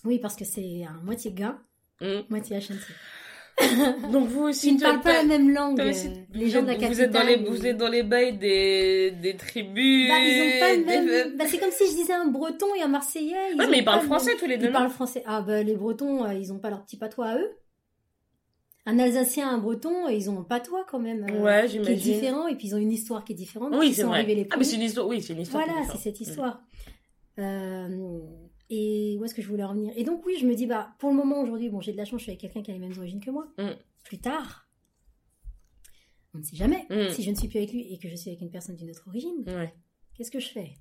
[0.05, 1.61] oui, parce que c'est un moitié gain,
[2.01, 2.23] mm, mm.
[2.31, 2.95] moitié HNC.
[4.13, 5.81] Donc vous aussi, ne toi, parlent pas la même langue.
[5.81, 6.95] aussi, euh, vous les gens de la êtes- capitale.
[6.95, 10.09] vous êtes dans les, mais- vous êtes dans les bails des, des tribus.
[10.09, 10.85] Bah, ils ont pas le des-
[11.25, 11.37] même.
[11.37, 13.53] Bah, c'est comme si je disais un breton et un marseillais.
[13.53, 15.23] Ils Ouais, mais ils parlent le français même- tous les deux, Ils parlent français.
[15.27, 17.51] Ah, bah, les bretons, euh, ils ont pas leur petit patois à eux.
[18.89, 21.27] Un Alsacien, un breton, ils ont un patois quand même.
[21.29, 23.75] euh, Ouais, qui est différent, et puis ils ont une histoire qui est différente.
[23.77, 24.23] Oui, c'est vrai.
[24.23, 25.65] les Ah, mais c'est une histoire, oui, c'est une histoire.
[25.67, 26.61] Voilà, c'est cette histoire.
[27.39, 28.21] Euh,
[28.71, 29.93] et où est-ce que je voulais en venir?
[29.97, 32.05] Et donc, oui, je me dis, bah, pour le moment, aujourd'hui, bon, j'ai de la
[32.05, 33.47] chance, je suis avec quelqu'un qui a les mêmes origines que moi.
[33.59, 33.71] Mm.
[34.05, 34.69] Plus tard,
[36.35, 36.87] on ne sait jamais.
[36.91, 37.11] Mm.
[37.11, 38.91] Si je ne suis plus avec lui et que je suis avec une personne d'une
[38.91, 39.45] autre origine.
[39.47, 39.73] Ouais.
[40.17, 40.75] qu'est-ce que je fais?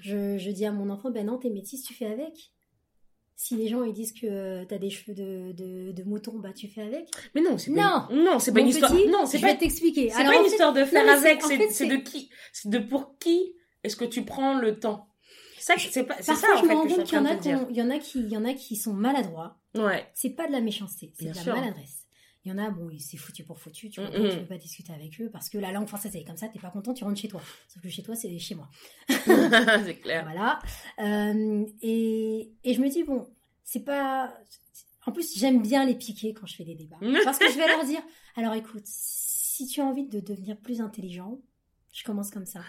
[0.00, 2.52] Je, je dis à mon enfant, ben non, t'es métisse, tu fais avec.
[3.38, 6.52] Si les gens ils disent que tu t'as des cheveux de, de, de mouton, bah
[6.54, 7.08] tu fais avec.
[7.34, 8.16] Mais non, c'est pas, Non.
[8.16, 8.24] une...
[8.24, 8.90] non, c'est pas Mon une histoire.
[8.90, 10.08] petit, non, c'est pas, t'expliquer.
[10.10, 11.42] c'est pas une fait- histoire de faire avec.
[11.42, 13.52] c'est- de qui, c'est de pour qui
[13.84, 15.06] est-ce que tu prends le temps?
[15.66, 17.34] Ça, c'est pas, ça Parfois, en je me rends compte qu'il y en a
[17.72, 19.58] y en a qui, y en a qui sont maladroits.
[19.74, 20.08] Ouais.
[20.14, 21.56] C'est pas de la méchanceté, c'est de la sûr.
[21.56, 22.06] maladresse.
[22.44, 24.92] Il y en a, bon, c'est foutu pour foutu, tu Mm, tu peux pas discuter
[24.92, 27.02] avec eux parce que la langue française, elle est comme ça, t'es pas content, tu
[27.02, 27.42] rentres chez toi.
[27.66, 28.68] Sauf que chez toi, c'est chez moi.
[29.08, 30.22] c'est clair.
[30.22, 30.60] Voilà.
[31.00, 33.26] Euh, et, et je me dis, bon,
[33.64, 34.32] c'est pas.
[35.04, 37.00] En plus, j'aime bien les piquer quand je fais des débats.
[37.24, 38.02] Parce que je vais leur dire,
[38.36, 41.40] alors écoute, si tu as envie de devenir plus intelligent,
[41.90, 42.60] je commence comme ça.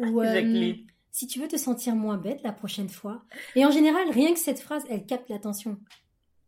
[0.00, 0.74] Ou euh.
[1.12, 3.22] Si tu veux te sentir moins bête la prochaine fois.
[3.54, 5.78] Et en général, rien que cette phrase, elle capte l'attention.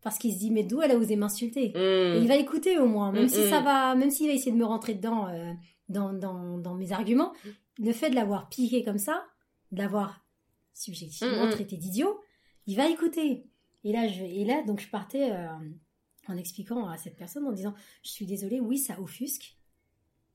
[0.02, 1.66] Parce qu'il se dit, mais d'où elle a osé m'insulter?
[1.74, 2.22] Et Mm.
[2.22, 3.50] il va écouter au moins, même Mm, si mm.
[3.50, 5.52] ça va, même s'il va essayer de me rentrer dedans euh,
[5.88, 7.32] dans, dans, dans mes arguments,
[7.78, 9.24] le fait de l'avoir piqué comme ça,
[9.72, 10.24] de l'avoir
[10.74, 11.52] subjectivement Mm, mm.
[11.52, 12.20] traité d'idiot,
[12.66, 13.46] il va écouter.
[13.84, 15.46] Et là, je, et là donc je partais euh,
[16.28, 19.56] en expliquant à cette personne en disant, je suis désolée, oui, ça offusque.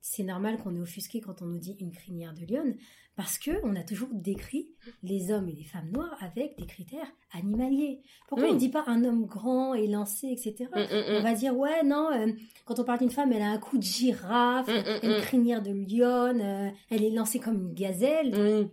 [0.01, 2.75] C'est normal qu'on est offusqué quand on nous dit une crinière de lionne,
[3.15, 4.69] parce que on a toujours décrit
[5.03, 8.01] les hommes et les femmes noires avec des critères animaliers.
[8.27, 8.51] Pourquoi Oui.
[8.51, 10.69] on ne dit pas un homme grand, élancé, etc.
[10.73, 11.23] Mm, mm, On mm.
[11.23, 12.31] va dire, ouais, non, euh,
[12.65, 14.69] quand on parle d'une femme, elle a un cou de girafe,
[15.03, 18.31] une crinière de lionne, euh, elle est lancée comme une gazelle.
[18.63, 18.69] Mm.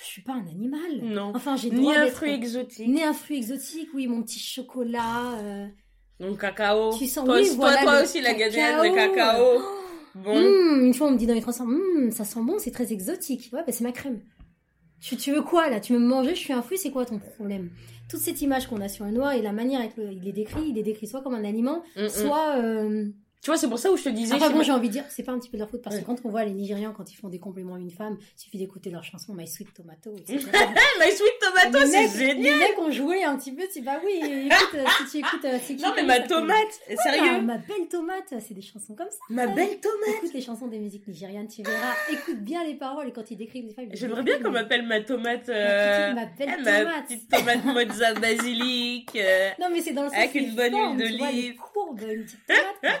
[0.00, 1.00] Je suis pas un animal.
[1.02, 1.30] Non.
[1.36, 2.88] Enfin, j'ai Ni un fruit exotique.
[2.88, 5.38] Ni un fruit exotique, oui, mon petit chocolat.
[5.38, 5.68] euh,
[6.20, 6.92] Donc cacao.
[6.96, 8.84] Tu sens- toi, oui, toi, voilà, toi le aussi la gazelle, cacao.
[8.84, 9.62] le cacao.
[10.14, 10.36] Bon.
[10.36, 12.92] hum, une fois, on me dit dans les transports, hum, ça sent bon, c'est très
[12.92, 13.50] exotique.
[13.52, 14.20] Ouais, bah, c'est ma crème.
[15.00, 15.80] Tu, tu veux quoi, là?
[15.80, 16.34] Tu veux me manger?
[16.34, 17.70] Je suis un fruit, c'est quoi ton problème?
[18.10, 20.32] Toute cette image qu'on a sur un noir et la manière avec le, il est
[20.32, 22.08] décrit, il est décrit soit comme un aliment, Mm, mm.
[22.08, 22.56] soit...
[22.58, 23.06] euh,
[23.42, 24.38] Tu vois, c'est pour ça où je te disais.
[24.38, 25.96] Chez bon, j'ai envie de dire, c'est pas un petit peu de leur faute parce
[25.96, 26.02] Ouais.
[26.02, 28.40] que quand on voit les Nigérians quand ils font des compliments à une femme, il
[28.40, 32.42] suffit d'écouter leur chanson My Sweet Tomato, My Sweet Tomato, c'est génial.
[32.42, 35.18] les mecs ont joué un petit peu, tu dis bah oui, écoute, euh, si tu
[35.26, 36.56] écoutes, euh, c'est qui Non, mais ma tomate,
[36.90, 37.40] Ah, sérieux.
[37.40, 39.16] ma belle tomate, c'est des chansons comme ça.
[39.30, 40.16] Ma belle tomate.
[40.18, 41.94] Écoute les chansons des musiques nigérianes, tu verras.
[42.12, 43.86] Écoute bien les paroles et quand ils décrivent les femmes.
[43.92, 45.48] J'aimerais bien qu'on m'appelle ma tomate.
[45.48, 47.06] Ma euh, petite- ma belle eh, ma tomate.
[47.06, 49.10] petite tomate mozza basilic.
[49.16, 51.54] euh, Non, mais c'est dans le sens Avec une bonne huile d'olive.
[52.02, 53.00] une petite tomate.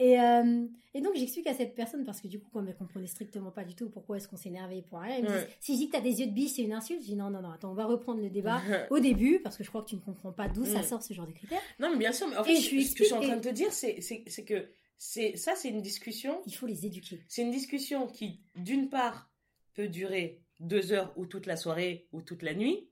[0.00, 3.06] et, euh, et donc, j'explique à cette personne, parce que du coup, comme elle comprenait
[3.06, 5.44] strictement pas du tout pourquoi est-ce qu'on s'énervait pour rien, elle me Ouais.
[5.46, 7.16] dit Si je dis que t'as des yeux de biche, c'est une insulte Je dis
[7.16, 8.60] Non, non, non, attends, on va reprendre le débat
[8.90, 10.84] au début, parce que je crois que tu ne comprends pas d'où ça Mm.
[10.84, 11.60] sort ce genre de critères.
[11.78, 13.42] Non, mais bien sûr, mais en fait, je ce que je suis en train de
[13.42, 14.68] te dire, c'est c'est- c'est que
[14.98, 16.40] c'est ça, c'est une discussion.
[16.46, 17.20] Il faut les éduquer.
[17.28, 19.30] C'est une discussion qui, d'une part,
[19.74, 22.88] peut durer deux heures ou toute la soirée ou toute la nuit,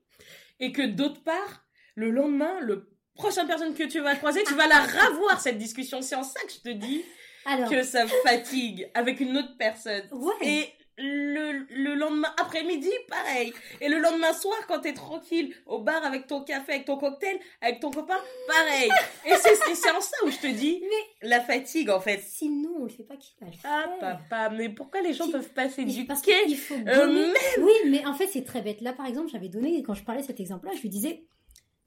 [0.59, 1.65] et que d'autre part,
[1.95, 2.89] le lendemain, le
[3.19, 6.01] prochaine personne que tu vas croiser, tu vas la revoir cette discussion.
[6.01, 7.03] C'est en ça que je te dis
[7.45, 10.03] Alors, que ça fatigue avec une autre personne.
[10.11, 10.33] ouais.
[10.41, 10.69] Et
[11.01, 13.53] le, le lendemain après-midi, pareil.
[13.79, 17.39] Et le lendemain soir, quand t'es tranquille au bar avec ton café, avec ton cocktail,
[17.61, 18.17] avec ton copain,
[18.47, 18.89] pareil.
[19.25, 19.31] Et
[19.75, 20.83] c'est en ça où je te dis
[21.21, 22.19] la fatigue, en fait.
[22.21, 23.71] si nous, on le fait pas, qui va le faire
[24.01, 27.07] Ah, papa, mais pourquoi les gens Qui- peuvent pas Mais s'éduquer Parce qu'il faut Euh,
[27.07, 28.81] même Oui, mais en fait, c'est très bête.
[28.81, 31.23] Là, par exemple, j'avais donné, quand je parlais de cet exemple-là, je lui disais,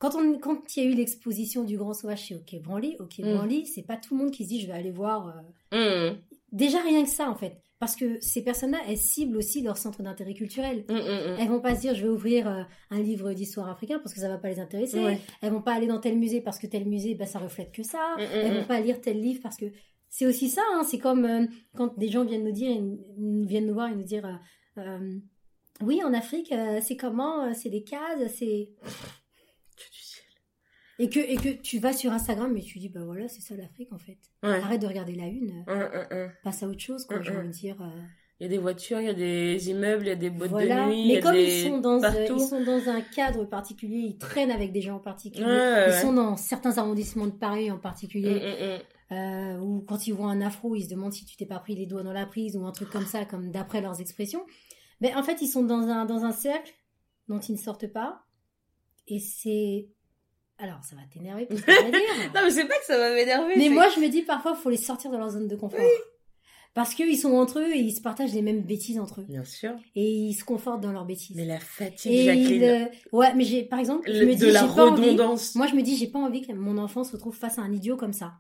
[0.03, 3.21] quand, on, quand il y a eu l'exposition du Grand Sauvage chez Ok Branly, Ok
[3.21, 3.35] Mm.
[3.37, 5.33] Branly, c'est pas tout le monde qui se dit, je vais aller voir.
[5.73, 6.19] euh, Hum,
[6.51, 7.57] Déjà, rien que ça, en fait.
[7.79, 10.85] Parce que ces personnes-là, elles ciblent aussi leur centre d'intérêt culturel.
[10.89, 10.97] hum.
[11.39, 14.21] Elles vont pas se dire, je vais ouvrir euh, un livre d'histoire africain parce que
[14.21, 15.03] ça va pas les intéresser.
[15.03, 15.19] Ouais.
[15.41, 17.83] Elles vont pas aller dans tel musée parce que tel musée, bah, ça reflète que
[17.83, 18.17] ça.
[18.19, 18.59] Mm, mm, Elles mm.
[18.61, 19.67] vont pas lire tel livre parce que
[20.11, 20.63] c'est aussi ça.
[20.75, 20.83] hein.
[20.89, 21.47] C'est comme euh,
[21.77, 24.29] quand des gens viennent nous dire, ils viennent nous voir et nous dire,
[25.81, 26.53] oui, en Afrique,
[26.83, 28.71] c'est comment C'est des cases, c'est.
[30.99, 33.55] Et que et que tu vas sur Instagram et tu dis, bah voilà, c'est ça
[33.57, 34.19] l'Afrique en fait.
[34.43, 34.51] Ouais.
[34.61, 36.31] Arrête de regarder la une, Hum, hum, hum.
[36.45, 37.05] passe à autre chose.
[37.07, 37.81] Quoi, j'ai envie de dire.
[37.83, 37.89] euh,
[38.41, 40.51] Il y a des voitures, il y a des immeubles, il y a des boîtes
[40.51, 41.01] Voilà, de nuit.
[41.01, 41.45] il y mais a comme des...
[41.65, 42.37] ils sont dans euh, partout.
[42.37, 45.45] ils sont dans un cadre particulier, ils traînent avec des gens en particulier.
[45.45, 48.81] Ouais, ouais, Ils sont dans certains arrondissements de Paris en particulier,
[49.13, 51.75] euh, où quand ils voient un afro, ils se demandent si tu t'es pas pris
[51.75, 54.45] les doigts dans la prise ou un truc comme ça, comme d'après leurs expressions.
[55.01, 56.73] Mais en fait, ils sont dans un dans un cercle
[57.29, 58.25] dont ils ne sortent pas,
[59.09, 59.89] et c'est
[60.63, 62.31] alors ça va t'énerver pour ce que dire.
[62.35, 63.55] Non, mais c'est pas que ça va m'énerver.
[63.57, 65.81] Mais moi, je me dis parfois, faut les sortir de leur zone de confort.
[66.75, 69.25] Parce qu'ils sont entre eux et ils se partagent les mêmes bêtises entre eux.
[69.29, 69.73] Bien sûr.
[69.95, 71.37] Et ils se confortent dans leurs bêtises.
[71.37, 72.63] Mais la fatigue, Et Jacqueline.
[72.63, 75.11] euh, ouais, mais j'ai, par exemple, je le- me dis, de la pas envie.
[75.11, 75.55] redondance.
[75.55, 77.71] Moi, je me dis, j'ai pas envie que mon enfant se retrouve face à un
[77.73, 78.39] idiot comme ça.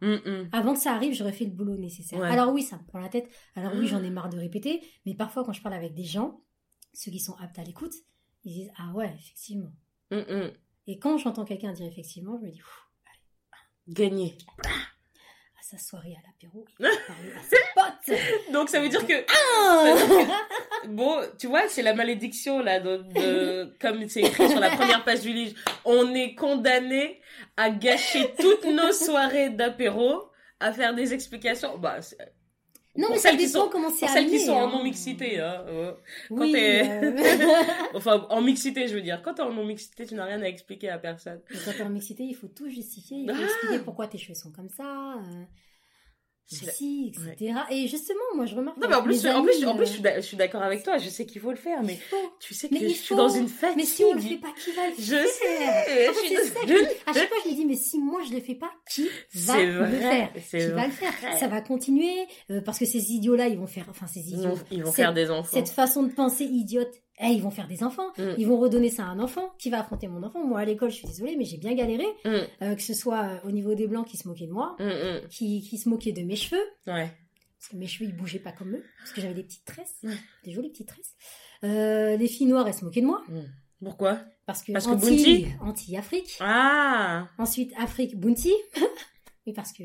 [0.53, 2.20] Avant que ça arrive, j'aurais fait le boulot nécessaire.
[2.20, 2.28] Ouais.
[2.28, 3.28] Alors oui, ça me prend la tête.
[3.55, 3.89] Alors oui, Ah.
[3.99, 4.81] j'en ai marre de répéter.
[5.05, 6.40] Mais parfois, quand je parle avec des gens,
[6.94, 7.93] ceux qui sont aptes à l'écoute,
[8.44, 9.73] ils disent, ah ouais, effectivement.
[10.86, 12.88] Et quand j'entends quelqu'un dire effectivement, je me dis, Ouf,
[13.88, 14.36] Gagné.
[14.64, 18.52] à sa soirée à l'apéro, il parler à ses potes.
[18.52, 23.76] Donc ça veut dire que Ah bon, tu vois, c'est la malédiction là, de, de-
[23.80, 25.59] comme c'est écrit sur la première page du livre.
[25.84, 27.20] On est condamné
[27.56, 30.30] à gâcher toutes nos soirées d'apéro,
[30.60, 31.78] à faire des explications.
[31.78, 31.98] Bah,
[32.94, 34.70] Non, Pour mais ça celles qui dépend sont- comment c'est celles qui sont en hein.
[34.70, 35.64] non-mixité, hein.
[36.28, 37.12] quand Oui, euh,
[37.94, 39.23] enfin, en mixité, je veux dire.
[39.23, 41.40] Quand t'es en non-mixité, tu n'as rien à expliquer à personne.
[41.51, 43.44] mais quand t'es en mixité, il faut tout justifier, il faut Ah.
[43.44, 45.44] expliquer pourquoi tes cheveux sont comme ça, euh,
[46.51, 47.55] La- ceci, etc.
[47.70, 48.77] Et justement, moi je remarque.
[48.77, 50.60] Non, mais en plus, en plus, en plus, euh, je suis d'a- je suis d'accord
[50.62, 50.98] avec toi.
[50.98, 51.98] Je sais qu'il faut le faire, mais
[52.40, 53.14] tu sais que je suis faut.
[53.16, 53.73] dans une fête.
[53.77, 56.09] Mais si on le fait pas, qui va le Je faire sais.
[56.09, 57.10] En fait, je suis ça je.
[57.10, 59.62] À chaque fois, je me dis, mais si moi je le fais pas, qui va
[59.64, 62.12] le faire Qui va le faire Ça va continuer
[62.51, 64.86] euh, parce que ces idiots-là, ils vont faire, enfin ces Ils idiots, vont, ils vont
[64.86, 65.51] Cette- faire des enfants.
[65.56, 66.93] cette façon de penser idiote,
[67.23, 68.09] eh, ils vont faire des enfants.
[68.19, 68.35] Mm.
[68.39, 70.44] Ils vont redonner ça à un enfant qui va affronter mon enfant?
[70.44, 72.31] Moi, à l'école, je suis désolée, mais j'ai bien galéré, Mm,
[72.62, 75.28] euh, que ce soit euh, au niveau des blancs qui se moquaient de moi, mm,
[75.28, 77.11] qui, qui se moquaient de mes cheveux, Ouais.
[77.59, 80.05] parce que mes cheveux, ils bougeaient pas comme eux, parce que j'avais des petites tresses,
[80.44, 81.15] des jolies petites tresses.
[81.65, 83.23] Euh, les filles noires, elles se moquaient de moi.
[83.85, 84.20] Pourquoi?
[84.47, 85.47] Parce que Parce que anti, Bounty?
[85.61, 86.36] anti-Afrique.
[86.40, 88.53] Ah Ensuite, Afrique, Bounty.
[89.47, 89.85] oui, parce que...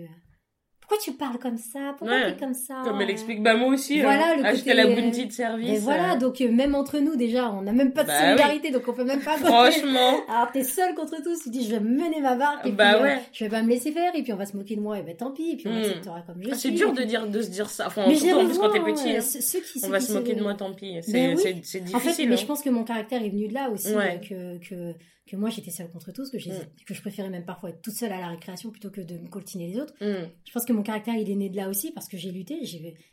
[0.87, 1.95] Pourquoi tu parles comme ça?
[1.97, 2.31] Pourquoi Ouais.
[2.33, 2.75] t'es comme ça?
[2.85, 3.99] Comme elle explique, bah moi aussi.
[4.01, 4.35] Voilà, hein.
[4.37, 5.69] le Ah, la euh, bounty de service.
[5.69, 8.21] Et voilà, euh, donc euh, même entre nous déjà, on n'a même pas de Bah
[8.21, 9.35] solidarité, donc on peut même pas.
[9.37, 10.21] Franchement.
[10.29, 13.01] Alors t'es seul contre tous, tu dis je vais mener ma barque et Bah puis
[13.01, 13.19] euh, ouais.
[13.33, 15.01] je vais pas me laisser faire et puis on va se moquer de moi et
[15.01, 15.75] ben tant pis et puis on Hmm.
[15.79, 16.69] m'acceptera comme je Ah, suis.
[16.69, 17.87] c'est dur de dire de se dire ça.
[17.87, 19.13] Enfin, Mais surtout en plus quand t'es petit.
[19.13, 19.21] euh, hein.
[19.21, 20.95] ceux- ceux qui- On va se moquer de moi, tant pis.
[21.01, 22.29] C'est Ben c'est- c'est En fait, difficile.
[22.29, 22.37] mais hein.
[22.37, 24.93] je pense que mon caractère est venu de là aussi, euh, que,
[25.27, 26.65] que, moi j'étais seule contre tous, que, Mm.
[26.85, 29.27] que je préférais même parfois être toute seule à la récréation plutôt que de me
[29.27, 29.93] coltiner les autres.
[30.01, 30.27] Mm.
[30.45, 32.59] Je pense que mon caractère il est né de là aussi parce que j'ai lutté.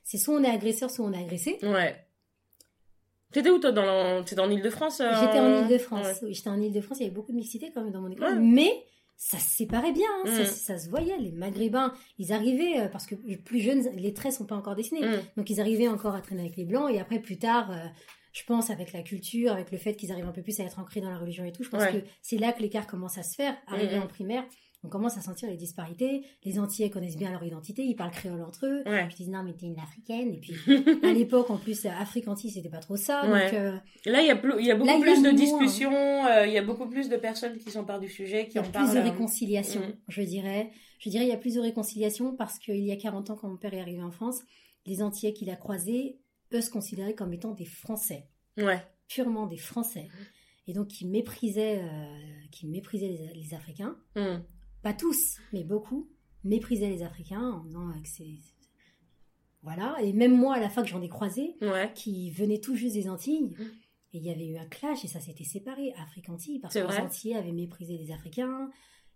[0.03, 1.59] C'est soit on est agresseur, soit on est agressé.
[1.63, 1.97] Ouais.
[3.33, 6.07] T'étais où toi dans T'es dans l'Île-de-France euh, J'étais en Ile-de-France.
[6.07, 6.15] ouais.
[6.23, 6.99] Oui, j'étais en Ile-de-France.
[7.01, 8.35] Il y avait beaucoup de mixité quand même dans mon école.
[8.35, 8.41] Ouais.
[8.41, 8.71] Mais
[9.17, 10.07] ça se séparait bien.
[10.25, 10.31] hein.
[10.31, 10.45] Mm.
[10.45, 11.19] Ça, ça se voyait.
[11.19, 14.77] Les Maghrébins, ils arrivaient, euh, parce que les plus jeunes, les traits sont pas encore
[14.77, 15.01] dessinés.
[15.37, 16.89] Donc ils arrivaient encore à traîner avec les Blancs.
[16.95, 17.87] Et après, plus tard, euh,
[18.35, 20.79] je pense, avec la culture, avec le fait qu'ils arrivent un peu plus à être
[20.79, 22.03] ancrés dans la religion et tout, je pense Ouais.
[22.03, 23.57] que c'est là que l'écart commence à se faire.
[23.69, 24.45] Arrivé en primaire,
[24.83, 26.27] on commence à sentir les disparités.
[26.45, 27.85] Les Antillais connaissent bien leur identité.
[27.85, 28.83] Ils parlent créole entre eux.
[28.85, 29.07] Ouais.
[29.11, 30.35] Ils disent non, mais t'es une africaine.
[30.35, 30.53] Et puis,
[31.03, 33.27] à l'époque, en plus, Afrique-Antilles, c'était pas trop ça.
[33.31, 33.45] Ouais.
[33.47, 35.07] Donc, euh, Là, il y a, plus- il y a beaucoup Là, il y a
[35.15, 35.33] plus de moins.
[35.33, 38.55] discussions, euh, il y a beaucoup plus de personnes qui s'emparent du sujet, qui Il
[38.57, 38.93] y a en plus parlent.
[38.95, 39.95] de euh, réconciliation, Mm.
[40.09, 40.71] je dirais.
[40.99, 43.49] Je dirais il y a plus de réconciliation parce qu'il y a 40 ans, quand
[43.49, 44.41] mon père est arrivé en France,
[44.87, 46.19] les Antillais qu'il a croisés
[46.55, 48.81] peuvent se considérer comme étant des Français, Ouais.
[49.09, 50.07] purement des Français.
[50.69, 52.17] Et donc qui méprisaient, euh,
[52.53, 53.97] qui méprisaient les, les Africains.
[54.15, 54.37] Mm.
[54.83, 56.09] Pas tous, mais beaucoup
[56.45, 58.37] méprisaient les Africains en disant que c'est...
[59.63, 61.91] Voilà, et même moi à la fac j'en ai croisé Ouais.
[61.95, 63.55] qui venaient tout juste des Antilles.
[63.59, 63.63] Mm.
[64.13, 66.99] Et il y avait eu un clash et ça s'était séparé, Afrique-Antilles, parce que les
[66.99, 68.71] Antillais avaient méprisé les Africains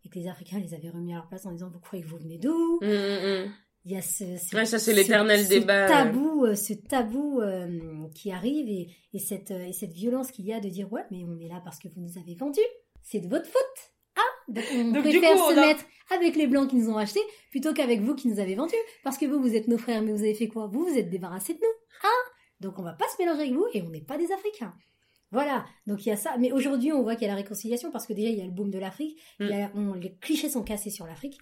[0.05, 2.09] et que les Africains les avaient remis à leur place en disant Vous croyez que
[2.11, 2.81] vous venez d'où?
[2.83, 3.53] Mm, mm, mm.
[3.91, 5.89] Il y a ce, ce- Ouais, ça, c'est ce- l'éternel débat, euh.
[5.89, 7.67] Tabou, euh, ce tabou euh,
[8.15, 11.25] qui arrive et, et cette, et cette violence qu'il y a de dire Ouais, mais
[11.27, 12.61] on est là parce que vous nous avez vendus,
[13.03, 13.93] c'est de votre faute.
[14.17, 14.21] Ah
[14.53, 15.85] Donc on Donc, préfère coup, on se a- mettre
[16.15, 18.75] avec les blancs qui nous ont achetés plutôt qu'avec vous qui nous avez vendus.
[19.05, 20.67] Parce que vous, vous êtes nos frères, mais vous avez fait quoi?
[20.67, 21.75] Vous, vous êtes débarrassés de nous.
[22.05, 24.75] Ah Donc on va pas se mélanger avec vous et on n'est pas des Africains.
[25.31, 26.37] Voilà, donc il y a ça.
[26.39, 28.47] Mais aujourd'hui, on voit qu'il y a la réconciliation parce que déjà, il y a
[28.47, 29.19] le boom de l'Afrique.
[29.41, 31.39] On- les clichés sont cassés sur l'Afrique,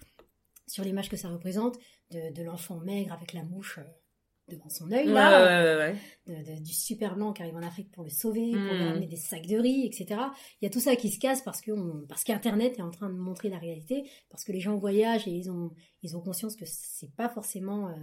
[0.67, 1.77] sur l'image que ça représente,
[2.11, 3.83] de, de l'enfant maigre avec la mouche euh,
[4.49, 6.43] devant son œil, Ouais, là, ouais, ouais, ouais.
[6.43, 8.87] de- de- du super blanc qui arrive en Afrique pour le sauver, pour lui Mm.
[8.87, 10.21] ramener des sacs de riz, etc.
[10.61, 12.91] Il y a tout ça qui se casse parce que on- parce qu'Internet est en
[12.91, 15.71] train de montrer la réalité, parce que les gens voyagent et ils ont
[16.03, 17.93] ils ont conscience que c'est pas forcément euh,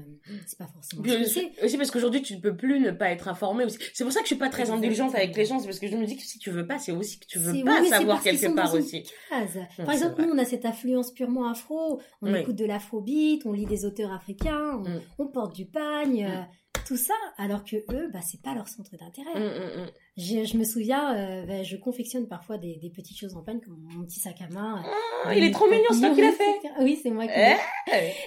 [0.46, 3.78] c'est pas forcément aussi, parce qu'aujourd'hui tu ne peux plus ne pas être informé aussi.
[3.92, 5.86] C'est pour ça que je suis pas très indulgente avec les gens, c'est parce que
[5.88, 7.88] je me dis que si tu veux pas, c'est aussi que tu veux pas oui,
[7.88, 9.04] savoir parce quelque part aussi.
[9.30, 9.58] case.
[9.78, 12.00] Par exemple, nous, on a cette affluence purement afro.
[12.22, 12.40] On Oui.
[12.40, 15.00] écoute de l'afrobeat, on lit des auteurs africains, on, Mm.
[15.18, 16.42] on porte du pagne, euh,
[16.86, 19.34] tout ça, alors que eux, bah, c'est pas leur centre d'intérêt.
[19.34, 19.90] Mm, mm, mm.
[20.16, 23.60] Je, je me souviens, euh, bah, je confectionne parfois des, des petites choses en pagne,
[23.60, 24.82] comme mon petit sac à main.
[25.24, 26.60] Ah, il est trop mignon, c'est toi qui l'as fait.
[26.80, 27.56] Oui, c'est moi qui l'ai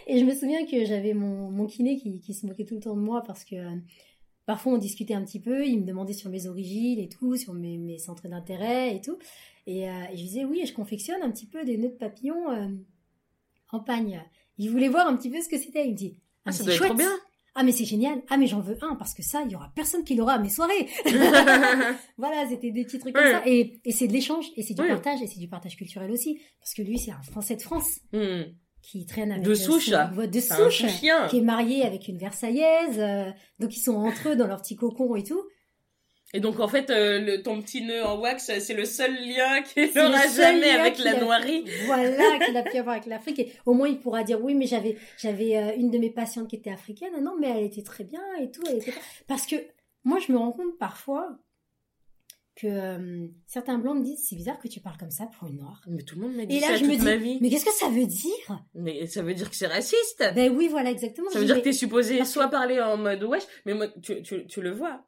[0.08, 2.76] Eh et je me souviens que j'avais mon, mon kiné qui, qui se moquait tout
[2.76, 3.76] le temps de moi parce que euh,
[4.46, 7.54] parfois on discutait un petit peu, il me demandait sur mes origines et tout, sur
[7.54, 9.18] mes, mes centres d'intérêt et tout.
[9.68, 12.50] Et, euh, et je disais oui, je confectionne un petit peu des nœuds de papillon
[12.52, 12.68] euh,
[13.72, 14.24] en pagne.
[14.58, 15.86] Il voulait voir un petit peu ce que c'était.
[15.86, 17.12] Il me dit Ah, ah, ça doit être trop bien.
[17.60, 18.22] Ah mais c'est génial.
[18.30, 20.40] Ah mais j'en veux un parce que ça, il y aura personne qui l'aura à
[20.40, 20.88] mes soirées.
[22.18, 23.32] voilà, c'était des petits trucs comme Ouais.
[23.32, 23.42] ça.
[23.46, 24.88] Et, et c'est de l'échange, et c'est du Ouais.
[24.90, 26.40] partage, et c'est du partage culturel aussi.
[26.60, 28.44] Parce que lui, c'est un Français de France Mm.
[28.82, 29.90] qui traîne avec De euh, souche.
[29.90, 30.84] son- de souche
[31.30, 34.76] qui est marié avec une Versaillaise, euh, donc ils sont entre eux dans leur petit
[34.76, 35.42] cocon et tout.
[36.34, 39.62] Et donc en fait, euh, le, ton petit nœud en wax, c'est le seul lien
[39.64, 41.64] qu'il C'est le aura seul jamais avec la a- noirie.
[41.86, 43.40] Voilà, qu'il a pu avoir avec l'Afrique.
[43.40, 46.50] Et au moins, il pourra dire oui, mais j'avais, j'avais euh, une de mes patientes
[46.50, 47.14] qui était africaine.
[47.22, 48.62] Non, mais elle était très bien et tout.
[48.70, 48.92] Elle était...
[48.92, 49.56] pas- Parce que
[50.04, 51.38] moi, je me rends compte parfois
[52.60, 55.58] que euh, certains blancs me disent c'est bizarre que tu parles comme ça pour une
[55.58, 55.82] noire.
[55.88, 57.38] Mais tout le monde m'a dit Et là ça je me toute dis ma vie.
[57.40, 58.64] mais qu'est-ce que ça veut dire?
[58.74, 60.24] Mais ça veut dire que c'est raciste.
[60.36, 61.30] Ben oui voilà exactement.
[61.30, 63.76] Ça veut dire mais- que t'es supposé parce que- soit parler en mode wesh, mais
[63.76, 65.06] moi, tu, tu, tu le vois.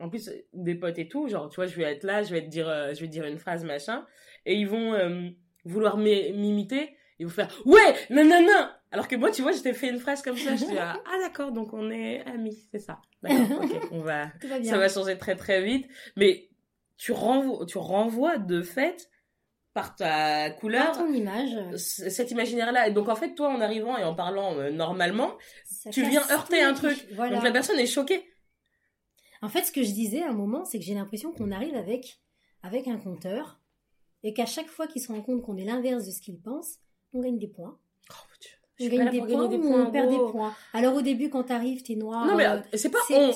[0.00, 2.42] En plus, des potes et tout, genre, tu vois, je vais être là, je vais
[2.42, 4.06] te dire, euh, je vais te dire une phrase, machin,
[4.46, 5.28] et ils vont euh,
[5.64, 8.68] vouloir m'im- m'imiter, ils vont faire ouais, non, non, non.
[8.90, 10.96] Alors que moi, tu vois, je t'ai fait une phrase comme ça, je dis ah
[11.06, 12.98] ah, d'accord, donc on est amis, c'est ça.
[13.22, 14.26] D'accord, ok, on va,
[14.64, 16.48] ça va changer très très vite, mais
[16.98, 19.08] tu renvoies, tu renvoies de fait
[19.74, 21.56] par ta couleur Par ton image.
[21.76, 22.88] cet imaginaire-là.
[22.88, 25.32] Et donc en fait, toi, en arrivant et en parlant euh, normalement,
[25.64, 27.06] ça tu viens heurter un truc.
[27.14, 27.36] Voilà.
[27.36, 28.22] donc la personne est choquée.
[29.42, 31.74] En fait, ce que je disais à un moment, c'est que j'ai l'impression qu'on arrive
[31.74, 32.20] avec,
[32.62, 33.60] avec un compteur
[34.22, 36.76] et qu'à chaque fois qu'il se rend compte qu'on est l'inverse de ce qu'il pense,
[37.12, 37.76] on gagne des points.
[38.10, 38.50] Oh mon Dieu.
[38.80, 40.54] On gagne des points ou on perd des points.
[40.72, 42.26] Alors au début, quand t'arrives, t'es noir.
[42.26, 43.32] Non mais euh, c'est pas c'est- on,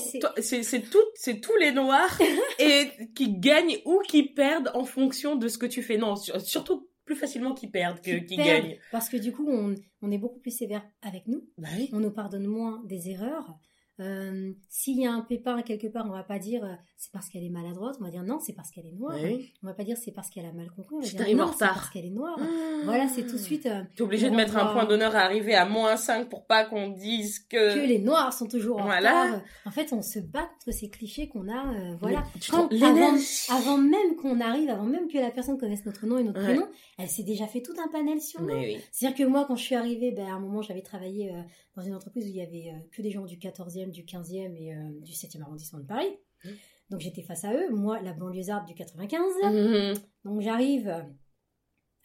[1.16, 2.18] c'est- tous les noirs
[2.58, 5.98] et qui gagnent ou qui perdent en fonction de ce que tu fais.
[5.98, 8.78] Non, sur- surtout plus facilement qui perdent que qui qui perdent, gagnent.
[8.92, 11.44] Parce que du coup, on, on est beaucoup plus sévère avec nous.
[11.58, 11.90] Bah oui.
[11.92, 13.56] On nous pardonne moins des erreurs.
[14.00, 17.28] Euh, S'il y a un pépin quelque part, on va pas dire euh, c'est parce
[17.30, 17.96] qu'elle est maladroite.
[18.00, 19.16] On va dire non, c'est parce qu'elle est noire.
[19.22, 19.52] Oui.
[19.62, 20.96] On va pas dire c'est parce qu'elle a mal compris.
[20.96, 22.38] On va dire non, c'est parce qu'elle est noire.
[22.84, 25.54] Voilà, c'est tout de suite euh, T'es obligé de mettre un point d'honneur à arriver
[25.54, 27.74] à moins 5 pour pas qu'on dise que.
[27.74, 29.24] que les noirs sont toujours en Voilà.
[29.24, 29.40] retard.
[29.64, 31.72] En fait, on se bat contre ces clichés qu'on a.
[31.74, 32.22] euh, voilà.
[32.50, 33.14] Quand, avant,
[33.50, 36.44] avant même qu'on arrive, avant même que la personne connaisse notre nom et notre Ouais.
[36.54, 36.66] prénom,
[36.98, 38.52] elle s'est déjà fait tout un panel sur nous.
[38.54, 38.76] Oui.
[38.92, 41.32] C'est-à-dire que moi, quand je suis arrivée, ben, à un moment, j'avais travaillé
[41.76, 44.54] dans une entreprise où il y avait euh, que des gens du 14e, du 15e
[44.56, 46.08] et euh, du 7e arrondissement de Paris.
[46.44, 46.54] Mhm.
[46.90, 49.20] Donc j'étais face à eux, moi, la banlieusarde du 95.
[49.44, 49.94] Mhm.
[50.24, 50.88] Donc j'arrive.
[50.88, 51.02] euh,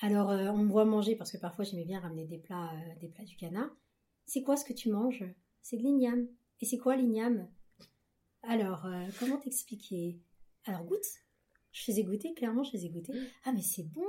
[0.02, 3.23] Alors on me voit manger parce que parfois j'aimais bien ramener des plats, des plats
[3.26, 3.69] du Cana.
[4.26, 5.23] C'est quoi ce que tu manges?
[5.61, 6.27] C'est de l'igname.
[6.61, 7.48] Et c'est quoi l'igname?
[8.43, 8.88] Alors
[9.19, 10.19] comment t'expliquer?
[10.65, 11.06] Alors goûte.
[11.72, 13.14] Je faisais goûter, clairement je faisais goûter.
[13.45, 14.06] Ah mais c'est bon.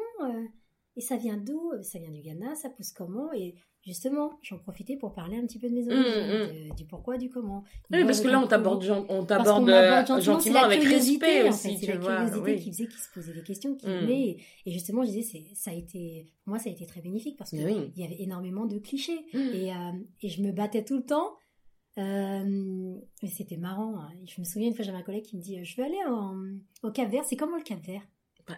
[0.96, 1.70] et ça vient d'où?
[1.82, 3.32] Ça vient du Ghana, ça pousse comment?
[3.34, 7.18] Et justement, j'en profitais pour parler un petit peu de mes origines, de- du pourquoi,
[7.18, 7.64] du comment.
[7.90, 11.68] Mm, Oui, parce que là, on t'aborde on euh, gentiment, gentiment, avec respect en aussi,
[11.68, 11.74] fait.
[11.76, 12.16] C'est tu la vois.
[12.16, 12.60] curiosité oui.
[12.62, 14.00] qui faisait qu'il se posait des questions, qui Mm.
[14.00, 14.20] venait.
[14.28, 17.36] Et, et justement, je disais, ça a été, pour moi, ça a été très bénéfique
[17.36, 17.92] parce qu'il oui.
[17.96, 19.20] y avait énormément de clichés.
[19.34, 19.38] Mm.
[19.38, 19.76] Et, euh,
[20.22, 21.32] et je me battais tout le temps.
[21.98, 23.96] Euh, mais c'était marrant.
[23.98, 24.08] hein.
[24.26, 26.36] Je me souviens une fois, j'avais un collègue qui me dit Je veux aller en-
[26.82, 27.24] au Cap Vert.
[27.26, 28.02] C'est comment le Cap Vert?
[28.48, 28.54] Bah.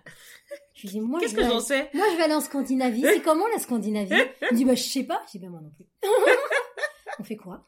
[0.75, 3.03] Je lui dis Moi, Qu'est-ce que j'en sais moi, je vais aller en Scandinavie.
[3.03, 4.15] C'est comment la Scandinavie?
[4.43, 5.23] Il me dit Bah, je sais pas.
[5.27, 5.87] Je dis Bah, moi non plus.
[7.19, 7.67] on fait quoi?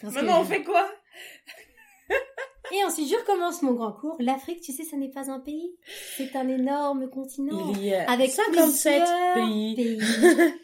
[0.00, 0.88] Parce que Maintenant, on fait quoi?
[2.72, 4.16] Et ensuite, je recommence mon grand cours.
[4.18, 5.76] L'Afrique, tu sais, ça n'est pas un pays.
[6.16, 7.72] C'est un énorme continent.
[7.74, 10.00] Il y a Avec 57 plusieurs pays.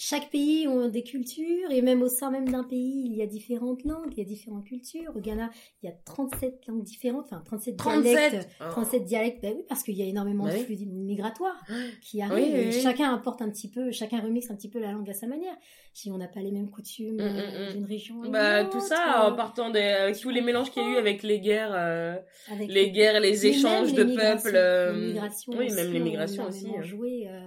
[0.00, 3.26] Chaque pays ont des cultures et même au sein même d'un pays, il y a
[3.26, 5.10] différentes langues, il y a différentes cultures.
[5.16, 5.50] Au Ghana,
[5.82, 8.48] il y a 37 langues différentes, enfin 37, dialectes.
[8.48, 8.64] 37 Oh.
[8.70, 11.60] 37 dialectes, ben oui, parce qu'il y a énormément Bah de flux migratoires
[12.00, 12.54] qui Oui, arrivent.
[12.54, 12.80] oui, et oui.
[12.80, 15.56] Chacun apporte un petit peu, chacun remixe un petit peu la langue à sa manière.
[15.92, 17.72] Si on n'a pas les mêmes coutumes Mm, euh, mm, mm.
[17.72, 20.86] d'une région à Bah, tout ça, en partant des, avec tous les mélanges qu'il y
[20.86, 22.16] a eu avec les guerres, euh,
[22.52, 24.56] avec les guerres les échanges de les migrations- peuples.
[24.56, 25.14] euh,
[25.48, 26.68] oui, même les migrations aussi.
[26.68, 26.82] hein.
[26.82, 27.40] joué, euh,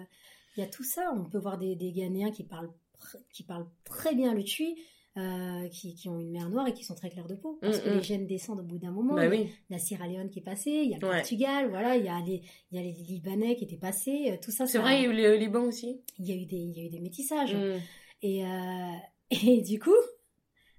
[0.58, 1.14] Il y a tout ça.
[1.16, 2.72] On peut voir des, des Ghanéens qui parlent,
[3.32, 4.76] qui parlent très bien le tui,
[5.18, 7.58] euh, qui, qui ont une mère noire et qui sont très clairs de peau.
[7.62, 7.94] Parce Mm, que mm.
[7.98, 9.16] les gènes descendent au bout d'un moment.
[9.16, 9.50] Bah il, y a, oui.
[9.70, 11.16] la Sierra Leone qui est passée, il y a le Ouais.
[11.18, 12.42] Portugal, voilà, il y a les,
[12.72, 14.32] il y a les Libanais qui étaient passés.
[14.32, 16.02] euh, Tout ça, C'est vrai, il y a eu le Liban aussi.
[16.20, 17.56] il y a eu des, il y a eu des métissages.
[17.56, 17.80] Mm.
[18.24, 18.48] Et, euh,
[19.32, 19.90] et du coup,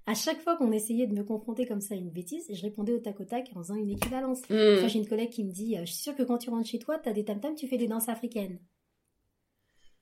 [0.05, 2.93] à chaque fois qu'on essayait de me confronter comme ça à une bêtise, je répondais
[2.93, 4.41] au tac au tac en faisant une équivalence.
[4.49, 6.99] J'ai une collègue qui me dit, je suis sûre que quand tu rentres chez toi,
[6.99, 8.59] tu as des tam-tams, tu fais des danses africaines.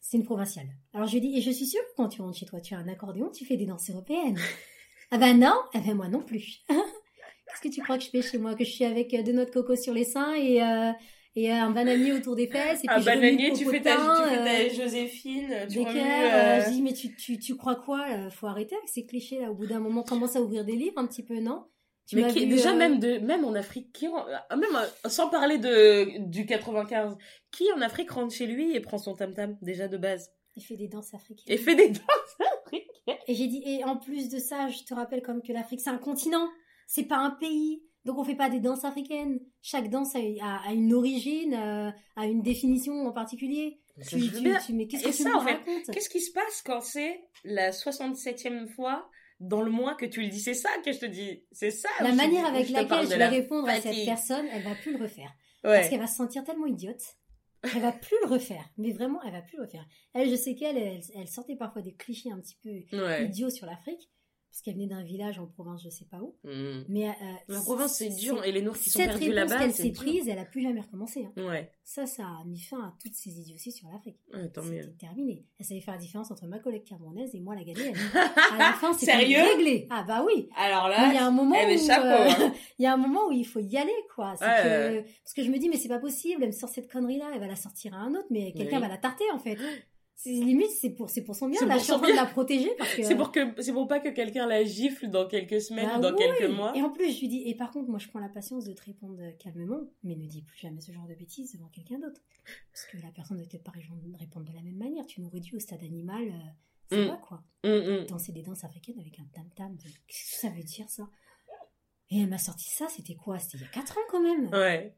[0.01, 0.67] C'est une provinciale.
[0.93, 2.73] Alors je lui dis, et je suis sûre que quand tu rentres chez toi, tu
[2.73, 4.37] as un accordéon, tu fais des danses européennes.
[5.11, 6.59] ah ben non, ah ben moi non plus.
[6.67, 8.55] Qu'est-ce que tu crois que je fais chez moi?
[8.55, 10.91] Que je suis avec euh, deux noix de coco sur les seins et, euh,
[11.35, 14.29] et un bananier autour des fesses et puis Un je bananier, tu fais ta, tu
[14.29, 17.75] fais ta euh, Joséphine, tu cœurs, euh, euh, je dis mais tu, tu, tu crois
[17.75, 18.29] quoi?
[18.31, 19.51] Faut arrêter avec ces clichés là.
[19.51, 21.63] Au bout d'un moment, commence à ouvrir des livres un petit peu, non?
[22.11, 24.11] Tu mais qui- déjà euh, même de même en Afrique qui euh,
[24.55, 27.15] même euh, sans parler de du 95
[27.51, 30.29] qui en Afrique rentre chez lui et prend son tam tam déjà de base?
[30.57, 31.53] Il fait des danses africaines.
[31.53, 32.35] et fait des danses
[32.65, 35.79] africaines Et j'ai dit et en plus de ça, je te rappelle comme que l'Afrique
[35.81, 36.47] c'est un continent,
[36.87, 37.81] c'est pas un pays.
[38.03, 39.39] Donc on fait pas des danses africaines.
[39.61, 43.79] Chaque danse a, a- a une origine, a une définition en particulier.
[43.97, 45.91] Mais Tu, tu, tu- mais qu'est-ce Et que tu ça, me en fait, racontes?
[45.93, 49.07] Qu'est-ce qui se passe quand c'est la 67e fois
[49.41, 51.43] dans le mois que tu le dis C'est ça que je te dis.
[51.51, 51.89] C'est ça.
[51.99, 55.03] La manière avec laquelle je vais la répondre à cette personne, elle va plus le
[55.03, 55.31] refaire.
[55.63, 57.01] Parce qu'elle va se sentir tellement idiote.
[57.63, 58.63] Elle va plus le refaire.
[58.77, 59.85] Mais vraiment, elle va plus le refaire.
[60.13, 63.25] Elle, je sais qu'elle, elle, elle sortait parfois des clichés un petit peu Ouais.
[63.25, 64.09] idiots sur l'Afrique.
[64.51, 66.35] Parce qu'elle venait d'un village en province, je sais pas où.
[66.43, 66.83] Mm.
[66.89, 67.11] Mais euh,
[67.47, 68.43] La province, c'est dur.
[68.43, 70.81] Et les Noirs qui sont perdus là-bas, qu'elle c'est s'est prise, elle a plus jamais
[70.81, 71.25] recommencé.
[71.37, 71.47] hein.
[71.47, 74.17] Ouais, Ça, ça a mis fin à toutes ces idioties sur l'Afrique.
[74.33, 74.93] ouais, tant C'était mieux.
[74.97, 75.45] terminé.
[75.57, 77.95] Elle savait faire la différence entre ma collègue camerounaise et moi la ghanéenne.
[78.53, 79.39] à la fin, Sérieux?
[79.55, 79.87] réglé.
[79.89, 80.49] Ah bah oui.
[80.57, 82.53] Alors Mais il y a un moment elle est où chapeau, euh, hein.
[82.79, 84.35] il y a un moment où il faut y aller quoi.
[84.37, 85.05] C'est Ouais, que- ouais.
[85.23, 87.31] Parce que je me dis mais c'est pas possible, elle me sort cette connerie là,
[87.33, 88.81] elle va la sortir à un autre, mais quelqu'un Oui.
[88.83, 89.57] va la tarter en fait.
[90.25, 91.65] Limite c'est pour c'est pour son bien.
[91.65, 93.73] Là, je suis en son train de la protéger parce que C'est pour que c'est
[93.73, 96.17] pour pas que quelqu'un la gifle dans quelques semaines Bah ou dans oui.
[96.37, 96.75] quelques mois.
[96.77, 98.73] Et en plus, je lui dis, et par contre, moi, je prends la patience de
[98.73, 102.21] te répondre calmement, mais ne dis plus jamais ce genre de bêtises devant quelqu'un d'autre.
[102.71, 103.87] Parce que la personne ne peut pas ré-
[104.19, 105.05] répondre de la même manière.
[105.07, 106.31] Tu nous réduis au stade animal, euh,
[106.91, 107.09] c'est Mm.
[107.09, 107.43] pas quoi.
[107.63, 108.05] Mm, mm.
[108.07, 111.07] Danser des danses africaines avec un tam-tam, de- qu'est-ce que ça veut dire ça?
[112.11, 113.39] Et elle m'a sorti ça, c'était quoi?
[113.39, 114.49] C'était il y a 4 ans quand même.
[114.53, 114.93] Ouais.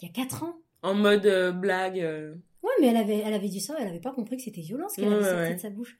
[0.00, 0.56] Il y a 4 ans.
[0.82, 1.98] En mode euh, blague.
[2.00, 2.34] euh.
[2.64, 4.88] Ouais, mais elle avait, elle avait dit ça, elle avait pas compris que c'était violent
[4.88, 5.54] ce qu'elle Ouais, avait sorti ouais.
[5.56, 5.98] de sa bouche.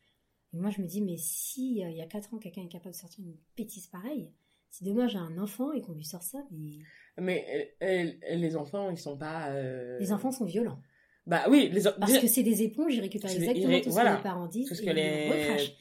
[0.52, 2.68] Et moi, je me dis, mais si euh, il y a 4 ans, quelqu'un est
[2.68, 4.30] capable de sortir une bêtise pareille,
[4.70, 6.78] si demain j'ai un enfant et qu'on lui sort ça, mais
[7.18, 9.50] Mais les enfants, ils sont pas.
[9.50, 10.80] euh, les enfants sont violents.
[11.26, 13.94] Bah oui, les Parce déjà, que c'est des éponges, ils récupèrent exactement ré- tout ce
[13.94, 14.12] voilà.
[14.12, 14.68] que les parents disent.
[14.68, 15.28] tout ce que les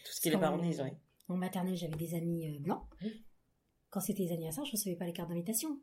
[0.05, 0.93] tout ce que les parents disent, ouais.
[1.29, 2.83] En maternelle, j'avais des amis euh, blancs.
[3.89, 5.79] Quand c'était les anniversaires, je recevais pas les cartes d'invitation.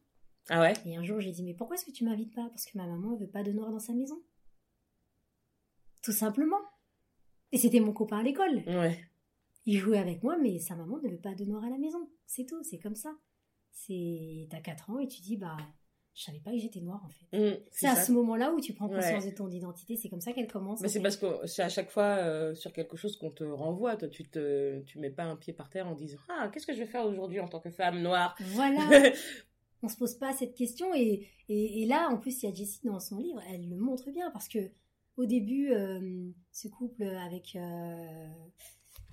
[0.48, 0.72] Ah ouais?
[0.86, 2.48] Et un jour, j'ai dit, mais pourquoi est-ce que tu m'invites pas?
[2.50, 4.20] Parce que ma maman veut pas de noir dans sa maison.
[6.02, 6.58] Tout simplement.
[7.52, 8.62] Et c'était mon copain à l'école.
[8.66, 8.98] Ouais.
[9.66, 12.08] Il jouait avec moi, mais sa maman ne veut pas de noir à la maison.
[12.26, 13.14] C'est tout, c'est comme ça.
[13.72, 15.56] C'est T'as 4 ans et tu dis, bah,
[16.14, 17.38] je savais pas que j'étais noire en fait.
[17.38, 18.02] Mm, C'est à ça.
[18.02, 19.30] ce moment-là où tu prends conscience Ouais.
[19.30, 20.80] de ton identité, c'est comme ça qu'elle commence.
[20.80, 23.96] Mais c'est parce que c'est à chaque fois euh, sur quelque chose qu'on te renvoie.
[23.96, 26.72] Toi, tu te, tu mets pas un pied par terre en disant ah qu'est-ce que
[26.74, 28.34] je vais faire aujourd'hui en tant que femme noire?
[28.40, 28.80] Voilà.
[29.82, 32.54] on se pose pas cette question et, et, et là en plus il y a
[32.54, 34.58] Jessie dans son livre elle le montre bien parce que
[35.20, 38.26] au début euh, ce couple avec euh,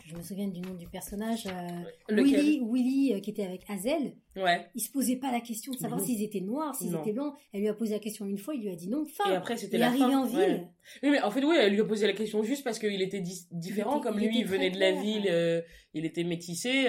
[0.06, 4.14] je me souviens du nom du personnage euh, Willy Willy euh, qui était avec Hazel.
[4.38, 4.66] Ouais.
[4.74, 7.34] il se posait pas la question de savoir s'ils étaient noirs s'ils étaient blancs.
[7.52, 9.04] Elle lui a posé la question une fois il lui a dit non.
[9.06, 10.20] Et fin après il c'était est la arrivé fin.
[10.22, 10.40] en ville.
[10.40, 10.68] Ouais.
[11.04, 13.22] Oui, mais en fait, oui, elle lui a posé la question juste parce qu'il était
[13.52, 15.64] différent, était- comme il lui, était il venait de la ville,
[15.94, 16.86] il était métissé,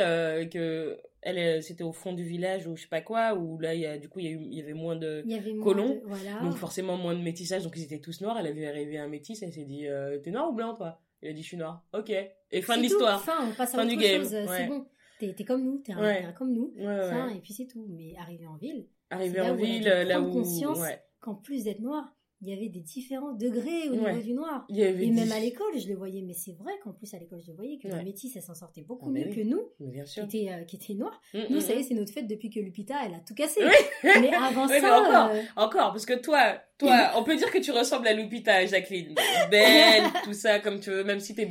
[0.52, 3.74] que elle, euh, c'était au fond du village ou je sais pas quoi, où là,
[3.74, 5.94] y a, du coup, il y, a avait moins de, il y avait moins Colons.
[5.96, 8.36] de- voilà donc forcément moins de métissage, donc ils étaient tous noirs.
[8.38, 11.00] Elle avait arrivé un métis, elle s'est dit, euh, t'es noir ou blanc, toi?
[11.22, 11.84] Il a dit, je suis noir.
[11.92, 12.10] Ok.
[12.50, 13.20] Et fin de l'histoire.
[13.22, 14.46] fin on passe à Fin autre du game, ouais.
[14.46, 14.86] c'est bon
[15.18, 16.24] t'es comme nous t'es un, Ouais.
[16.36, 19.50] comme nous Ouais, fin et puis c'est tout mais arrivé en ville Arrivé là en
[19.50, 21.02] où a ville, là où, conscience ouais.
[21.20, 24.12] qu'en plus d'être noir, il y avait des différents degrés au Ouais.
[24.14, 24.64] niveau du noir.
[24.68, 27.48] Et même à l'école, je le voyais, mais c'est vrai qu'en plus à l'école, je
[27.50, 27.98] le voyais que Ouais.
[27.98, 29.36] les métis, elles s'en sortaient beaucoup Ah, mais mieux oui.
[29.36, 29.70] que nous,
[30.04, 31.20] qui étaient, euh, qui étaient noirs.
[31.34, 31.82] Mm, Nous, mm, ça y est, mm.
[31.84, 33.60] c'est notre fête depuis que Lupita, elle a tout cassé.
[33.64, 33.70] Oui.
[34.20, 35.30] Mais avant Oui, mais ça, encore.
[35.34, 39.14] euh, Encore, parce que toi, toi, on peut dire que tu ressembles à Lupita, Jacqueline.
[39.50, 41.48] Belle, tout ça, comme tu veux, même si t'es,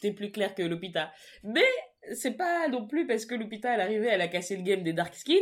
[0.00, 1.10] t'es plus claire que Lupita.
[1.44, 1.64] Mais
[2.14, 4.82] c'est pas non plus parce que Lupita, elle est arrivée, elle a cassé le game
[4.82, 5.34] des dark skin,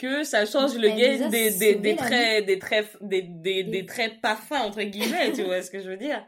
[0.00, 4.34] que ça change le game des, des, traits, des traits, des, des, des traits pas
[4.34, 6.26] fins, entre guillemets, tu vois ce que je veux dire.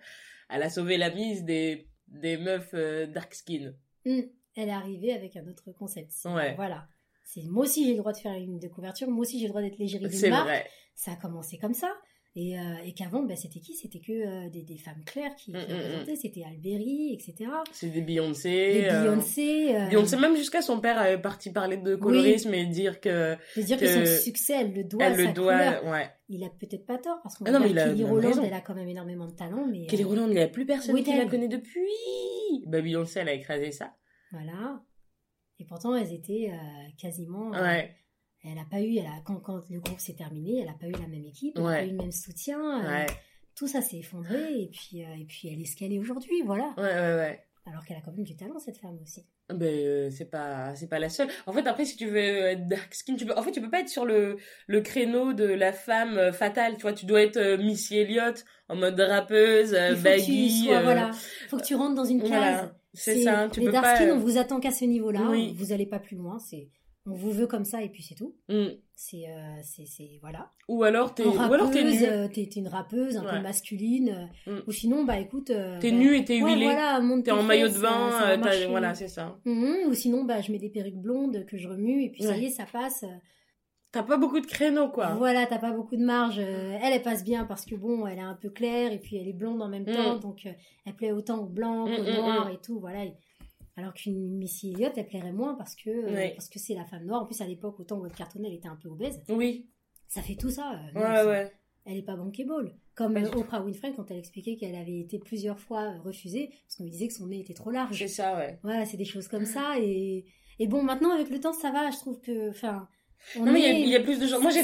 [0.50, 3.72] Elle a sauvé la mise des, des meufs euh, dark skin.
[4.04, 4.22] hum,
[4.54, 6.12] elle est arrivée avec un autre concept.
[6.26, 6.54] Ouais.
[6.56, 6.86] Voilà.
[7.24, 9.08] C'est, moi aussi, j'ai le droit de faire une de couverture.
[9.08, 10.44] Moi aussi, j'ai le droit d'être l'égérie d'une marque.
[10.48, 10.68] vrai.
[10.94, 11.90] Ça a commencé comme ça.
[12.34, 13.74] Et, euh, et qu'avant, ben, c'était qui?
[13.74, 15.74] C'était que euh, des, des femmes claires qui, qui Mm, mm, mm.
[15.82, 16.16] représentaient.
[16.16, 17.50] C'était Alberi, etc.
[17.72, 18.48] C'est des Beyoncé.
[18.80, 19.76] Les euh, Beyoncé.
[19.76, 23.62] euh, Beyoncé, même jusqu'à son père est parti parler de colorisme et dire que De
[23.62, 25.84] dire que, que son succès, elle le doit à elle sa le doit, couleur.
[25.92, 26.10] ouais.
[26.30, 29.26] Il a peut-être pas tort, parce qu'on Ah Kelly Rowland, elle a quand même énormément
[29.26, 29.86] de talent, mais...
[29.86, 31.82] Kelly Rowland, il n'y a plus personne Oui, qui la connaît depuis.
[32.66, 33.94] Bah, Beyoncé, elle a écrasé ça.
[34.30, 34.82] Voilà.
[35.58, 36.50] Et pourtant, elles étaient
[36.98, 37.50] quasiment...
[37.50, 37.94] Ouais,
[38.44, 40.88] Elle a pas eu, elle a, quand, quand le groupe s'est terminé, elle a pas
[40.88, 41.78] eu la même équipe, elle a Ouais.
[41.80, 42.84] pas eu le même soutien.
[42.84, 43.06] euh,
[43.54, 46.42] tout ça s'est effondré, et puis, euh, et puis elle est ce qu'elle est aujourd'hui,
[46.44, 46.74] voilà.
[46.76, 47.40] ouais, ouais, ouais.
[47.66, 49.24] Alors qu'elle a quand même du talent, cette femme aussi.
[49.48, 51.28] Ben, euh, c'est pas, c'est pas la seule.
[51.46, 53.70] En fait, après, si tu veux être dark skin, tu peux, en fait, tu peux
[53.70, 54.36] pas être sur le,
[54.66, 56.92] le créneau de la femme euh, fatale, tu vois.
[56.92, 60.64] Tu dois être euh, Missy Elliott, en mode rappeuse, euh, Il faut que tu baggy.
[60.64, 61.10] sois, euh, voilà,
[61.48, 62.30] faut que tu rentres dans une case.
[62.30, 62.74] voilà.
[62.94, 63.94] C'est ça, tu les peux dark pas.
[63.96, 65.54] skin, euh, on vous attend qu'à ce niveau-là, Oui.
[65.56, 66.68] vous allez pas plus loin, c'est...
[67.04, 68.36] On vous veut comme ça et puis c'est tout.
[68.48, 68.66] hmm.
[68.94, 70.52] C'est, euh, c'est, c'est, voilà.
[70.68, 72.06] Ou alors t'es, En ou alors t'es rappeuse, nu.
[72.08, 73.30] euh, t'es, t'es une rappeuse un Ouais.
[73.32, 74.28] peu masculine.
[74.46, 74.62] euh, Mm.
[74.68, 75.46] Ou sinon, bah écoute.
[75.46, 76.64] T'es bah, nu et t'es ouais, huilé.
[76.66, 78.10] voilà, monte T'es en maillot de bain,
[78.70, 79.36] voilà, c'est ça.
[79.44, 82.36] Mhm, Ou sinon, bah je mets des perruques blondes que je remue et puis ça
[82.36, 83.04] y est, ça passe.
[83.90, 85.08] T'as pas beaucoup de créneaux, quoi.
[85.18, 86.38] Voilà, t'as pas beaucoup de marge.
[86.38, 89.28] Elle, elle passe bien parce que bon, elle est un peu claire et puis elle
[89.28, 89.92] est blonde en même Mm.
[89.94, 90.46] temps, donc
[90.86, 92.52] elle plaît autant aux blancs Mm, qu'aux mm, noirs mm.
[92.52, 93.04] et tout, voilà.
[93.04, 93.14] Et-
[93.76, 96.32] Alors qu'une Missy Elliott, elle plairait moins parce que euh, Ouais.
[96.36, 97.22] parce que c'est la femme noire.
[97.22, 99.22] En plus, à l'époque, autant où elle cartonnait, elle était un peu obèse.
[99.28, 99.68] Oui.
[100.08, 100.72] Ça fait tout ça.
[100.72, 101.52] euh, non, Ouais, ouais.
[101.86, 102.74] elle est pas bankable.
[102.94, 103.38] Comme Pas euh.
[103.38, 107.08] Oprah Winfrey quand elle expliquait qu'elle avait été plusieurs fois refusée parce qu'on lui disait
[107.08, 107.96] que son nez était trop large.
[107.98, 108.58] C'est ça, ouais.
[108.62, 110.26] Voilà, c'est des choses comme ça et
[110.58, 112.50] Et bon, maintenant, avec le temps, ça va, je trouve que.
[112.50, 112.86] Enfin.
[113.38, 114.38] on Non, mais il y y, a plus de gens.
[114.42, 114.60] Moi, j'ai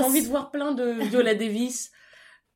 [0.00, 1.92] envie de voir plein de Viola Davis.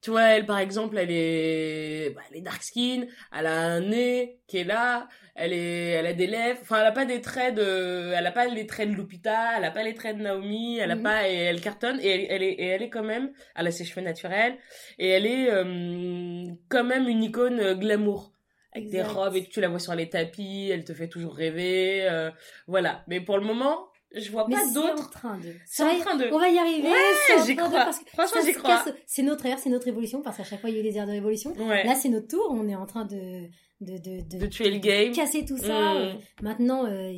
[0.02, 3.06] Tu vois, elle, par exemple, elle est, bah, elle est dark skin,
[3.36, 6.86] elle a un nez qui est là, elle est, elle a des lèvres, enfin, elle
[6.86, 9.82] a pas des traits de, elle a pas les traits de Lupita, elle a pas
[9.82, 11.02] les traits de Naomi, elle a Mhm.
[11.02, 13.70] pas, et elle cartonne, et elle, elle est, et elle est quand même, elle a
[13.72, 14.56] ses cheveux naturels,
[14.98, 18.32] et elle est, euh, quand même une icône euh, glamour.
[18.72, 22.06] Avec des robes et tu la vois sur les tapis, elle te fait toujours rêver,
[22.08, 22.30] euh,
[22.66, 23.02] voilà.
[23.08, 25.10] Mais pour le moment, je vois Mais pas c'est en d'autres.
[25.10, 25.52] train de.
[25.66, 26.28] C'est en train de.
[26.32, 26.88] On va y arriver.
[26.88, 27.70] Ouais, j'y de- crois.
[27.70, 28.84] parce que Franchement, j'y crois.
[29.06, 30.96] C'est notre ère, c'est notre évolution, parce qu'à chaque fois, il y a eu des
[30.96, 31.52] airs de révolution.
[31.54, 31.84] Ouais.
[31.84, 32.46] Là, c'est notre tour.
[32.50, 33.42] On est en train de.
[33.82, 35.12] De, de, de tuer le game.
[35.12, 35.92] casser tout ça.
[35.92, 36.18] Mm.
[36.40, 37.12] Maintenant, euh,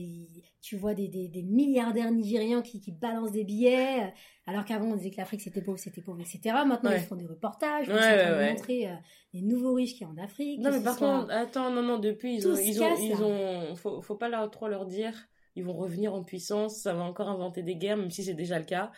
[0.60, 4.06] tu vois des, des, des milliardaires nigérians qui, qui balancent des billets, euh,
[4.44, 6.40] alors qu'avant on disait que l'Afrique c'était pauvre, c'était pauvre, etc.
[6.66, 6.96] Maintenant Ouais.
[6.98, 8.94] ils font des reportages, ils sont en train de montrer euh,
[9.34, 10.58] les nouveaux riches qu'il y a en Afrique.
[10.60, 12.98] Non, mais par soit- contre, attends, non, non, depuis, ils Tout ont, ils ont, casse,
[13.02, 13.20] ils là.
[13.20, 15.14] ont, faut, faut pas leur, trop leur dire.
[15.58, 18.60] Ils vont revenir en puissance, ça va encore inventer des guerres, même si c'est déjà
[18.60, 18.92] le cas.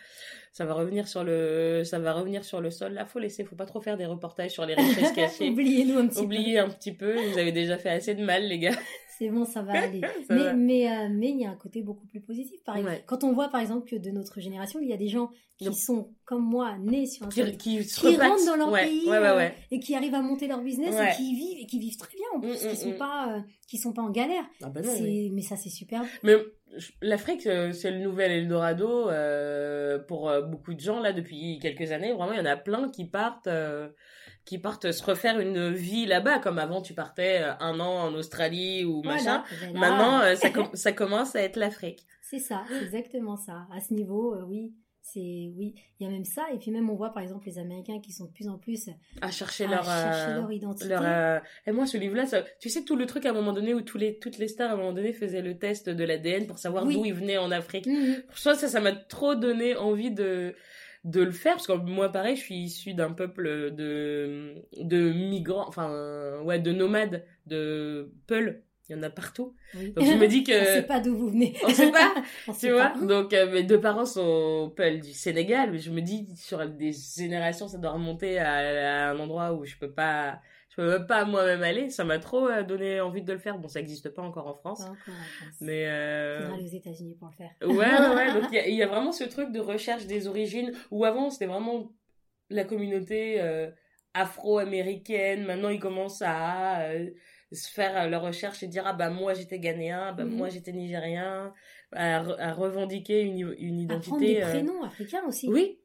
[0.53, 2.93] Ça va revenir sur le, ça va revenir sur le sol.
[2.93, 5.49] Là, faut laisser, faut pas trop faire des reportages sur les richesses cachées.
[5.49, 6.25] Oubliez-nous un petit peu.
[6.25, 8.77] Oubliez un petit peu, vous avez déjà fait assez de mal, les gars.
[9.21, 10.01] C'est bon, ça va aller.
[10.27, 10.53] Ça mais va.
[10.53, 12.59] mais euh, mais il y a un côté beaucoup plus positif.
[12.65, 13.03] Par exemple, Ouais.
[13.05, 15.29] quand on voit par exemple que de notre génération, il y a des gens
[15.59, 18.29] qui Donc- sont comme moi nés sur un Qui, qui, se qui repassent.
[18.29, 19.53] rentrent dans leur ouais, pays Ouais, ouais, euh, ouais.
[19.69, 21.11] et qui arrivent à monter leur business Ouais.
[21.11, 22.97] et qui vivent et qui vivent très bien en plus, Mm, mm, qui sont mm.
[22.97, 24.43] pas euh, qui sont pas en galère.
[24.63, 25.29] Ah bah non, C'est- oui.
[25.31, 26.01] Mais ça c'est super.
[26.23, 26.33] Mais
[27.01, 32.13] l'Afrique, c'est le nouvel Eldorado euh, pour beaucoup de gens là depuis quelques années.
[32.13, 33.89] Vraiment, il y en a plein qui partent, euh,
[34.45, 38.13] qui partent se refaire une vie là-bas, comme avant tu partais euh, un an en
[38.15, 39.43] Australie ou machin.
[39.69, 42.05] Voilà, Maintenant, euh, ça, com- ça commence à être l'Afrique.
[42.21, 43.67] c'est ça, exactement ça.
[43.75, 44.73] À ce niveau, euh, oui,
[45.03, 45.19] c'est
[45.57, 46.45] oui, il y a même ça.
[46.53, 48.89] Et puis même on voit par exemple les Américains qui sont de plus en plus
[49.21, 50.89] À chercher à leur, chercher euh, leur identité.
[50.89, 52.43] leur, euh, Et moi, ce livre-là, ça...
[52.59, 54.69] tu sais, tout le truc à un moment donné où tous les, toutes les stars
[54.69, 56.95] à un moment donné faisaient le test de l'ADN pour savoir Oui.
[56.95, 57.87] d'où ils venaient en Afrique.
[58.35, 60.55] Ça, ça, ça m'a trop donné envie de,
[61.03, 65.67] de le faire, parce que moi, pareil, je suis issue d'un peuple de, de migrants,
[65.67, 68.61] enfin, ouais, de nomades, de Peuls.
[68.89, 69.55] Il y en a partout.
[69.73, 69.91] Oui.
[69.93, 71.55] Donc, je me dis que- on sait pas d'où vous venez.
[71.63, 72.13] On sait pas,
[72.47, 72.89] On Tu sait vois?
[72.89, 72.99] pas.
[72.99, 76.91] Donc, euh, mes deux parents sont Peuls du Sénégal, mais je me dis, sur des
[76.91, 80.41] générations, ça doit remonter à, à un endroit où je peux pas,
[80.71, 81.89] je peux même pas moi-même aller.
[81.89, 83.57] Ça m'a trop euh, donné envie de le faire.
[83.59, 84.79] Bon, ça existe pas encore en France.
[84.79, 85.55] Pas encore en France.
[85.61, 86.39] Mais, euh...
[86.39, 87.51] Faudra aller aux États-Unis pour le faire.
[87.61, 88.33] Ouais, ouais, ouais.
[88.41, 91.05] Donc, il y a- il y, a vraiment ce truc de recherche des origines, où
[91.05, 91.91] avant, c'était vraiment
[92.49, 93.69] la communauté euh,
[94.13, 95.45] afro-américaine.
[95.45, 97.09] Maintenant, ils commencent à euh,
[97.51, 100.35] se faire leur recherche et dire, ah bah moi, j'étais ghanéen, bah Mhm.
[100.35, 101.53] moi, j'étais nigérien,
[101.93, 104.41] à, re- à revendiquer une, une Apprendre des identité.
[104.41, 105.49] prénoms africains aussi.
[105.49, 105.79] Oui,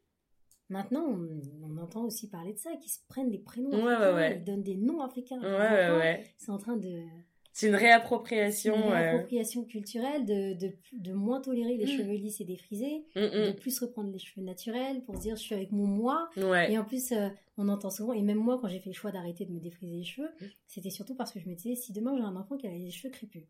[0.69, 4.15] Maintenant, on, on entend aussi parler de ça, qui se prennent des prénoms Ouais, africains,
[4.15, 4.37] ouais, ouais.
[4.39, 5.41] ils donnent des noms africains.
[6.39, 7.03] C'est en train de
[7.53, 8.75] C'est une une réappropriation.
[8.75, 11.97] euh, réappropriation culturelle, de, de, de moins tolérer les Mm.
[11.99, 15.43] cheveux lisses et défrisés, mm, de plus reprendre les cheveux naturels pour se dire je
[15.43, 16.29] suis avec mon moi.
[16.37, 16.71] mm.
[16.71, 17.29] Et en plus, euh,
[17.59, 19.97] on entend souvent, et même moi, quand j'ai fait le choix d'arrêter de me défriser
[19.97, 20.45] les cheveux, Mm.
[20.67, 22.91] c'était surtout parce que je me disais, si demain j'ai un enfant qui a les
[22.91, 23.45] cheveux crépus,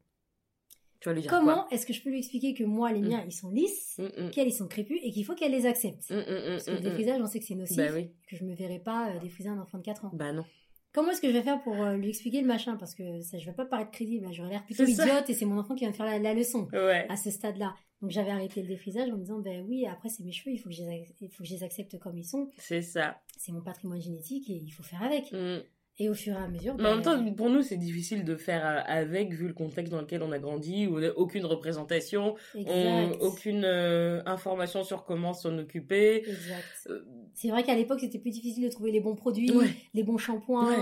[1.01, 3.09] Tu vas lui dire comment est-ce que je peux lui expliquer que moi, les Mm.
[3.09, 5.67] miens, ils sont lisses, quoi Mm, qu'elles, ils sont crépus, et qu'il faut qu'elle les
[5.67, 6.11] accepte?
[6.11, 8.11] Mm, Parce que le défrisage, on sait que c'est nocif, Bah oui.
[8.29, 10.11] que je me verrais pas euh, défriser un enfant de 4 ans.
[10.13, 10.45] Bah non.
[10.93, 12.77] Comment est-ce que je vais faire pour euh, lui expliquer le machin?
[12.77, 14.33] Parce que ça, je vais pas paraître crédible, là.
[14.33, 14.91] j'aurais l'air plutôt ça.
[15.05, 17.07] idiote et c'est mon enfant qui va me faire la, la leçon Ouais.
[17.11, 17.75] à ce stade-là.
[18.01, 20.59] Donc j'avais arrêté le défrisage en me disant, ben oui, après c'est mes cheveux, il
[20.59, 22.51] faut que je les, ac- il faut que je les accepte comme ils sont.
[22.59, 23.21] C'est ça.
[23.39, 25.31] C'est mon patrimoine génétique et il faut faire avec.
[25.33, 25.61] Mm.
[25.99, 28.23] Et au fur et à mesure, Mais en même ben, temps, pour nous, c'est difficile
[28.25, 31.09] de faire euh, avec, vu le contexte dans lequel on a grandi, où on n'a
[31.17, 36.17] aucune représentation, on- aucune euh, information sur comment s'en occuper.
[36.19, 36.65] Exact.
[36.91, 37.01] Euh,
[37.33, 39.69] C'est vrai qu'à l'époque, c'était plus difficile de trouver les bons produits, Ouais.
[39.95, 40.69] les bons shampoings.
[40.69, 40.77] Ouais.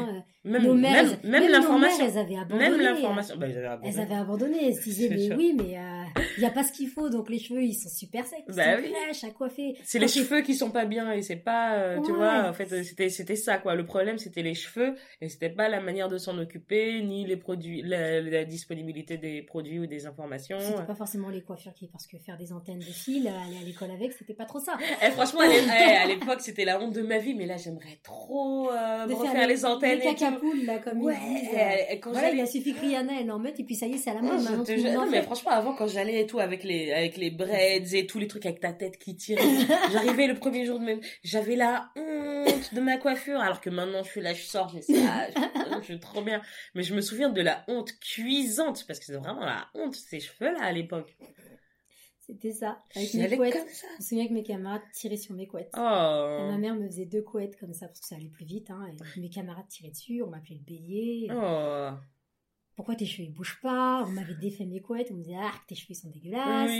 [0.47, 2.05] euh, Même, nos mères, même, elles- même l'information.
[2.07, 2.70] elles avaient abandonné.
[2.70, 3.36] Même l'information.
[3.36, 3.95] Bah, ils avaient abandonné.
[3.95, 5.36] Elles avaient abandonné, elles se disaient, mais sûr.
[5.36, 5.77] oui, mais
[6.36, 8.55] il n'y a pas ce qu'il faut, donc les cheveux, ils sont super secs, ils
[8.55, 9.28] Bah sont oui.
[9.28, 9.77] à coiffer.
[9.85, 12.16] C'est les cheveux qui sont pas bien et c'est pas, euh, tu Ouais.
[12.19, 13.74] vois, en fait, euh, c'était, c'était ça, quoi.
[13.74, 17.36] Le problème, c'était les cheveux et c'était pas la manière de s'en occuper, ni les
[17.36, 20.59] produits, la, la disponibilité des produits ou des informations.
[20.61, 23.65] C'était pas forcément les coiffures qui, parce que faire des antennes de fil, aller à
[23.65, 24.77] l'école avec, c'était pas trop ça.
[25.02, 27.98] Eh, franchement, à eh, à l'époque, c'était la honte de ma vie, mais là, j'aimerais
[28.02, 31.40] trop euh, de me faire refaire les, antennes les et cacapoules, là, comme Ouais, ils
[31.40, 31.59] disent.
[31.90, 33.94] eh, quand Voilà, il a suffi que Rihanna, elle en mette, et puis ça y
[33.94, 34.66] est, c'est à la Non, mode.
[34.66, 37.85] je en non, mais franchement, avant, quand j'allais et tout avec les, avec les braids
[37.95, 39.39] et tous les trucs avec ta tête qui tire,
[39.93, 44.03] j'arrivais le premier jour de même, j'avais la honte de ma coiffure, alors que maintenant,
[44.03, 46.43] je suis là, je sors, je dis, ah, je, je suis trop bien.
[46.75, 50.21] Mais je me souviens de la honte cuisante, parce que c'est vraiment la honte, ces
[50.21, 51.17] cheveux-là, à l'époque.
[52.27, 53.53] C'était ça, avec mes couettes.
[53.53, 53.87] comme ça.
[53.99, 55.71] Je me souviens que mes camarades tiraient sur mes couettes.
[55.75, 56.49] Et Oh.
[56.51, 58.71] ma mère me faisait deux couettes comme ça, parce que ça allait plus vite.
[58.71, 58.87] Hein,
[59.17, 61.29] et mes camarades tiraient dessus, on m'appelait le bélier.
[61.31, 61.91] Oh.
[62.77, 64.05] Pourquoi tes cheveux ils bougent pas?
[64.07, 66.71] On m'avait défait mes couettes, on me disait ah tes cheveux sont dégueulasses.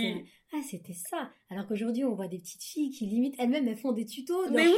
[0.53, 1.29] Ah c'était ça.
[1.49, 4.49] Alors qu'aujourd'hui on voit des petites filles qui limite elles-mêmes elles font des tutos.
[4.49, 4.75] Mais oui.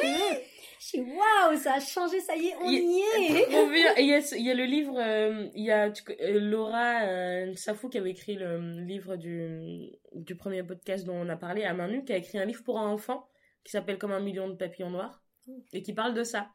[0.79, 3.47] Je suis waouh ça a changé ça y est on y, est.
[3.97, 7.55] il y a, il y a le livre euh, il y a euh, Laura euh,
[7.55, 11.73] Safou qui avait écrit le livre du du premier podcast dont on a parlé à
[11.73, 13.27] main nue qui a écrit un livre pour un enfant
[13.63, 15.63] qui s'appelle comme un million de papillons noirs oh.
[15.73, 16.51] et qui parle de ça.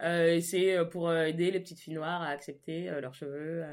[0.00, 3.64] Euh, c'est pour aider les petites filles noires à accepter leurs cheveux,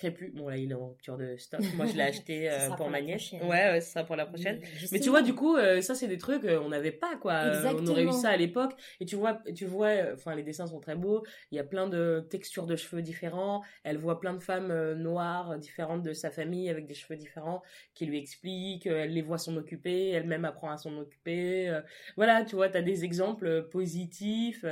[0.00, 0.32] crépus.
[0.34, 1.60] Bon, là, il est en rupture de stock.
[1.76, 3.32] Moi, je l'ai acheté euh, pour, ma nièce.
[3.32, 4.60] Ouais, ouais, ce sera pour la prochaine.
[4.90, 7.42] Mais, tu vois, du coup, euh, ça, c'est des trucs, euh, on n'avait pas, quoi.
[7.78, 8.72] On aurait eu ça à l'époque.
[9.00, 11.22] Et tu vois, tu vois, enfin, les dessins sont très beaux.
[11.50, 13.62] Il y a plein de textures de cheveux différents.
[13.84, 17.62] Elle voit plein de femmes noires différentes de sa famille avec des cheveux différents
[17.94, 18.86] qui lui expliquent.
[18.86, 20.10] Elle les voit s'en occuper.
[20.10, 21.78] Elle-même apprend à s'en occuper.
[22.16, 24.64] voilà, tu vois, tu as des exemples positifs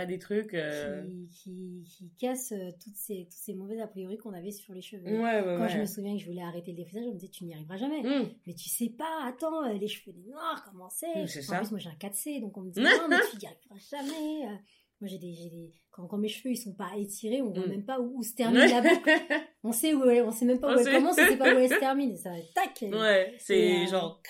[0.00, 4.16] pas des trucs euh, qui, qui, cassent euh, toutes ces tous ces mauvais a priori
[4.16, 5.20] qu'on avait sur les cheveux.
[5.20, 7.44] Ouais, Quand je me souviens que je voulais arrêter le défrisage, je me disais tu
[7.44, 8.02] n'y arriveras jamais.
[8.02, 8.30] Mmh.
[8.46, 11.06] Mais tu sais pas, attends, euh, les cheveux des noirs, comment c'est?
[11.06, 13.46] Mmh, En plus moi j'ai un 4C donc on me dit non mais tu n'y
[13.46, 14.60] arriveras jamais.
[15.00, 15.72] Moi j'ai des, des...
[15.90, 17.70] Quand, quand, mes cheveux ils sont pas étirés, on voit mmh.
[17.70, 19.10] même pas où, se termine la boucle.
[19.64, 21.58] on sait où elle, on sait même pas où elle commence, on sait pas où
[21.58, 22.84] elle se termine, ça tac.
[22.90, 24.22] Ouais, c'est genre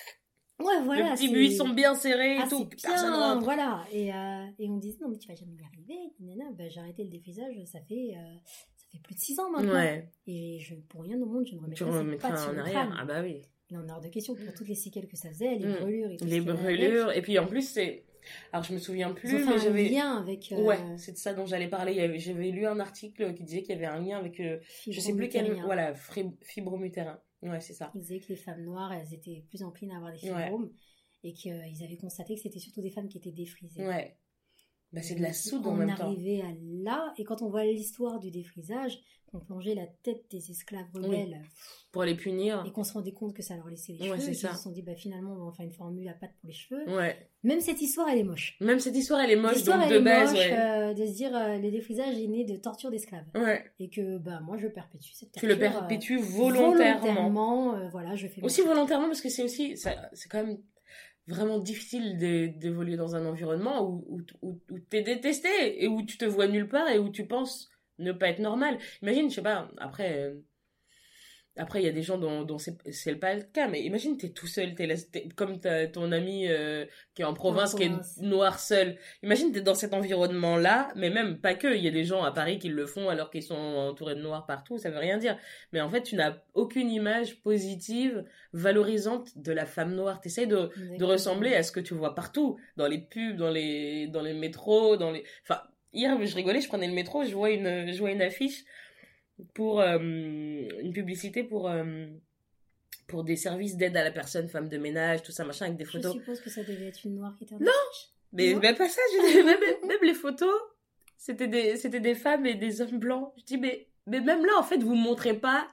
[0.63, 1.09] Ouais, voilà.
[1.09, 2.67] Le petit buisson bien serré et ah, tout.
[2.83, 3.85] Bien, voilà.
[3.91, 6.13] Et, euh, et on disait, non, mais tu vas jamais y arriver.
[6.57, 8.35] Ben, j'ai arrêté le défrisage, ça fait, euh,
[8.75, 9.73] ça fait plus de 6 ans maintenant.
[9.73, 10.09] Ouais.
[10.27, 12.95] Et je, pour rien au monde, je ne remettrai pas en arrière.
[12.99, 13.41] Ah bah oui.
[13.69, 15.75] Il en a hors de question pour toutes les séquelles que ça faisait, les mm.
[15.79, 17.11] brûlures et tout Les brûlures.
[17.11, 18.03] Et puis en plus, c'est.
[18.51, 19.89] Alors je me souviens plus, mais j'avais.
[19.89, 20.51] lien avec.
[20.51, 20.61] Euh...
[20.61, 22.19] Ouais, c'est de ça dont j'allais parler.
[22.19, 24.39] J'avais lu un article qui disait qu'il y avait un lien avec.
[24.39, 25.53] Euh, je sais plus quel.
[25.61, 25.93] Voilà,
[26.41, 27.19] fibromutérin.
[27.41, 27.91] Ouais, c'est ça.
[27.95, 30.71] Ils disaient que les femmes noires, elles étaient plus enclines à avoir des fibromes
[31.23, 33.87] et qu'ils avaient constaté que c'était surtout des femmes qui étaient défrisées.
[33.87, 34.17] Ouais.
[34.93, 36.03] Bah, c'est de la soude en même temps.
[36.07, 36.53] On arrivait à
[36.83, 38.99] là, et quand on voit l'histoire du défrisage,
[39.31, 41.41] qu'on plongeait la tête des esclaves rebelles
[41.91, 44.29] pour les punir, et qu'on se rendait compte que ça leur laissait les ouais, cheveux,
[44.29, 46.53] ils se sont dit bah finalement on va faire une formule à pâte pour les
[46.53, 46.83] cheveux.
[46.89, 47.29] Ouais.
[47.43, 48.57] Même cette histoire elle est moche.
[48.59, 51.57] Même cette histoire elle est moche donc de base, moche, euh, de se dire euh,
[51.57, 53.25] le défrisage est né de torture d'esclaves.
[53.35, 53.63] Ouais.
[53.79, 55.47] Et que bah moi je perpétue cette torture.
[55.49, 56.99] Tu le perpétues euh, volontairement.
[56.99, 58.41] volontairement voilà je fais.
[58.41, 60.57] Aussi volontairement parce que c'est aussi c'est quand même
[61.31, 66.47] vraiment difficile d'évoluer dans un environnement où, où, t'es détesté et où tu te vois
[66.47, 68.77] nulle part et où tu penses ne pas être normal.
[69.01, 70.35] Imagine, je sais pas, après, euh,
[71.57, 74.29] après, il y a des gens dont, dont c'est pas le cas, mais imagine, t'es
[74.29, 75.59] tout seul, t'es es, comme
[75.91, 78.97] ton ami euh, qui est en province, qui est noir seul.
[79.21, 81.75] Imagine, t'es dans cet environnement-là, mais même pas que.
[81.75, 84.21] Il y a des gens à Paris qui le font alors qu'ils sont entourés de
[84.21, 85.37] noirs partout, ça veut rien dire.
[85.73, 88.23] Mais en fait, tu n'as aucune image positive,
[88.53, 90.21] valorisante de la femme noire.
[90.21, 94.07] T'essayes de, de ressembler à ce que tu vois partout, dans les pubs, dans les,
[94.07, 95.25] dans les métros, dans les...
[95.43, 95.61] Enfin,
[95.91, 98.63] hier, je rigolais, je prenais le métro, je vois une, je vois une affiche
[99.53, 102.07] pour euh, une publicité pour euh,
[103.07, 105.85] pour des services d'aide à la personne, femme de ménage, tout ça, machin, avec des
[105.85, 106.13] photos.
[106.13, 107.71] Je suppose que ça devait être une noire qui était en Non
[108.31, 110.53] Mais même pas ça, je même, même les photos,
[111.17, 113.33] c'était des, c'était des femmes et des hommes blancs.
[113.37, 115.67] Je dis, mais, mais même là, en fait, vous montrez pas,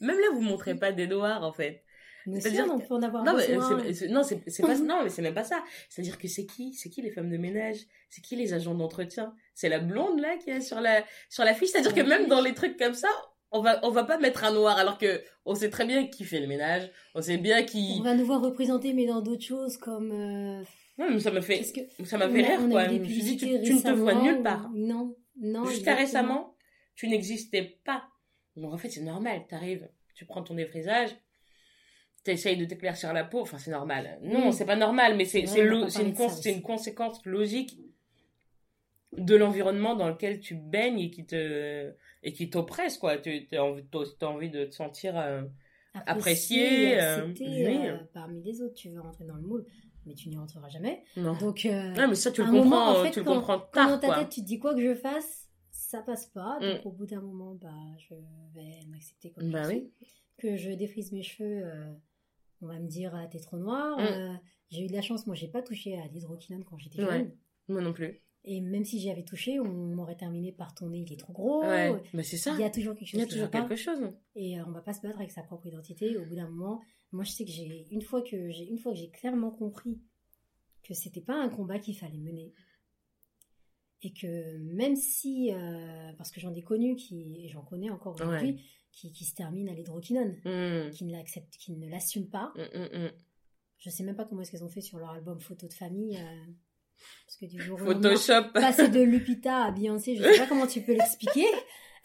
[0.00, 1.83] même là, vous montrez pas des noirs, en fait.
[2.24, 5.34] C'est-à-dire on peut en avoir non, Mais c'est, non, c'est, pas, non, mais c'est même
[5.34, 5.62] pas ça.
[5.88, 7.78] C'est-à-dire que c'est qui C'est qui les femmes de ménage?
[8.08, 9.34] C'est qui les agents d'entretien?
[9.54, 11.70] C'est la blonde, là, qui est sur la, sur la fiche.
[11.70, 13.08] C'est-à-dire que même dans les trucs comme ça,
[13.50, 16.24] on va, on va pas mettre un noir, alors que on sait très bien qui
[16.24, 16.90] fait le ménage.
[17.14, 17.96] On sait bien qui...
[18.00, 20.64] On va nous voir représenter, mais dans d'autres choses, comme, euh...
[20.98, 21.62] Non, mais ça m'a fait,
[22.04, 22.88] ça m'a fait rire, quoi.
[22.88, 24.70] Je me suis dit, tu, tu ne te vois nulle part.
[24.74, 25.64] Non, non.
[25.66, 26.56] Jusqu'à récemment,
[26.94, 28.04] tu n'existais pas.
[28.56, 29.42] Donc, en fait, c'est normal.
[29.48, 31.10] T'arrives, tu prends ton défrisage,
[32.24, 34.18] t'essayes de t'éclaircir la peau, enfin c'est normal.
[34.22, 35.86] Non, c'est pas normal, mais c'est c'est une,
[36.46, 37.78] une conséquence logique
[39.16, 41.92] de l'environnement dans lequel tu baignes et qui te
[42.22, 43.18] et qui t'oppresse quoi.
[43.18, 45.42] Tu as envie, as envie de te sentir euh,
[46.06, 48.74] apprécié, euh, euh, parmi les autres.
[48.74, 49.64] Tu veux rentrer dans le moule,
[50.06, 51.04] mais tu n'y rentreras jamais.
[51.16, 51.34] Non.
[51.34, 54.18] Donc euh, mais ça tu le comprends, en fait, tu le comprends tard dans ta
[54.18, 56.58] tête tu te dis quoi que je fasse, ça passe pas.
[56.60, 56.88] Donc mm.
[56.88, 57.68] au bout d'un moment, bah
[57.98, 58.14] je
[58.54, 59.74] vais m'accepter comme bah je oui.
[60.00, 60.10] suis.
[60.36, 61.64] Que je défrise mes cheveux
[62.64, 63.98] on va me dire ah, t'es trop noir.
[63.98, 64.02] Mm.
[64.02, 64.34] Euh,
[64.70, 67.30] j'ai eu de la chance, moi j'ai pas touché à l'hydroquinone quand j'étais jeune.
[67.68, 68.20] Moi non plus.
[68.46, 71.32] Et même si j'y avais touché, on m'aurait terminé par ton nez, il est trop
[71.32, 71.62] gros.
[71.62, 72.52] Ouais, mais c'est ça.
[72.52, 73.18] Il y a toujours quelque chose.
[73.18, 74.12] Il y a toujours quelque chose.
[74.36, 76.16] Et euh, on va pas se battre avec sa propre identité.
[76.18, 76.82] Au bout d'un moment,
[77.12, 79.98] moi je sais que j'ai une fois que j'ai une fois que j'ai clairement compris
[80.82, 82.52] que c'était pas un combat qu'il fallait mener
[84.02, 88.14] et que même si euh, parce que j'en ai connu qui et j'en connais encore
[88.14, 88.62] aujourd'hui
[88.94, 90.90] qui, qui se terminent à l'hydroquinone, hmm.
[90.90, 92.52] qui ne l'acceptent, qui ne l'assument pas.
[92.56, 93.10] Je hmm, hmm,
[93.78, 96.16] Je sais même pas comment est-ce qu'elles ont fait sur leur album photo de famille.
[96.16, 96.52] Euh,
[97.26, 98.52] parce que du jour Photoshop.
[98.54, 101.46] passer de Lupita à Beyoncé, je sais pas comment tu peux l'expliquer.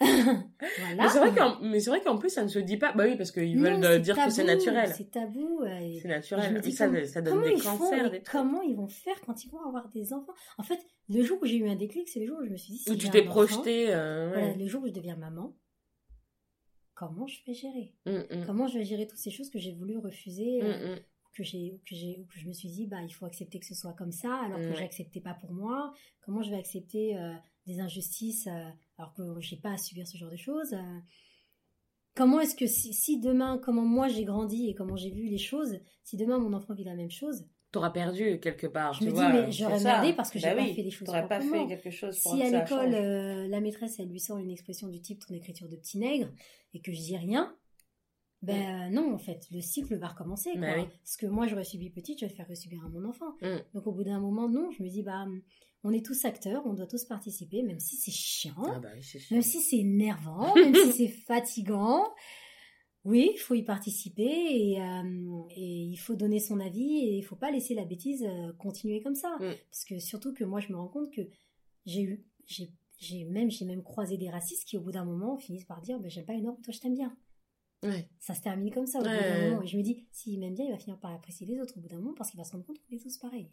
[0.00, 2.92] Mais c'est vrai qu'en, mais c'est vrai qu'en plus, ça ne se dit pas.
[2.94, 4.90] Bah oui, parce qu'ils veulent euh, dire que c'est naturel.
[4.96, 5.62] C'est tabou.
[6.00, 6.64] C'est naturel.
[6.72, 8.10] ça, ça donne des cancers.
[8.10, 10.32] des comment ils vont faire quand ils vont avoir des enfants?
[10.56, 10.78] En fait,
[11.10, 12.78] le jour où j'ai eu un déclic, c'est le jour où je me suis dit.
[12.78, 13.92] Si où tu t'es projeté.
[13.92, 15.54] Euh, voilà, le jour où je deviens maman.
[17.00, 17.94] Comment je vais gérer?
[18.04, 18.46] Mmh, mmh.
[18.46, 21.00] Comment je vais gérer toutes ces choses que j'ai voulu refuser euh, mmh,
[21.34, 23.74] que j'ai que j'ai que je me suis dit bah il faut accepter que ce
[23.74, 27.16] soit comme ça alors que j'acceptais pas pour moi comment je vais accepter
[27.66, 28.48] des injustices
[29.00, 30.74] alors que j'ai pas à subir ce genre de choses.
[30.74, 30.98] Euh,
[32.14, 35.80] comment est-ce que si, demain, comment moi j'ai grandi et comment j'ai vu les choses,
[36.04, 38.94] si demain mon enfant vit la même chose, t'auras perdu quelque part.
[38.94, 41.06] Je me dis, mais j'aurais merdé parce que j'ai bah pas fait des choses.
[41.06, 44.38] T'aurais pas fait quelque chose pour Si à l'école, euh, la maîtresse, elle lui sort
[44.38, 46.28] une expression du type ton écriture de petit nègre
[46.74, 47.54] et que je dis rien,
[48.42, 48.94] ben mm.
[48.94, 50.56] non, en fait, le cycle va recommencer.
[50.56, 50.88] Bah quoi.
[51.04, 53.32] Ce que moi j'aurais subi petite, je vais le faire subir à mon enfant.
[53.42, 53.56] Mm.
[53.74, 55.26] Donc au bout d'un moment, non, je me dis, bah
[55.82, 58.90] on est tous acteurs, on doit tous participer, même si c'est chiant, ah bah
[59.30, 62.06] même si c'est énervant, même si c'est fatigant.
[63.04, 67.36] Oui, il faut y participer euh, et, il faut donner son avis et il faut
[67.36, 69.36] pas laisser la bêtise euh, continuer comme ça.
[69.40, 69.54] Mm.
[69.70, 71.22] Parce que surtout que moi, je me rends compte que
[71.86, 75.64] j'ai eu, j'ai même, j'ai même croisé des racistes qui, au bout d'un moment, finissent
[75.64, 77.16] par dire, ben, j'aime pas une norme, toi, je t'aime bien.
[78.18, 79.62] Ça se termine comme ça au bout d'un moment.
[79.62, 81.80] Et je me dis, s'il m'aime bien, il va finir par apprécier les autres au
[81.80, 83.50] bout d'un moment parce qu'il va se rendre compte qu'on est tous pareils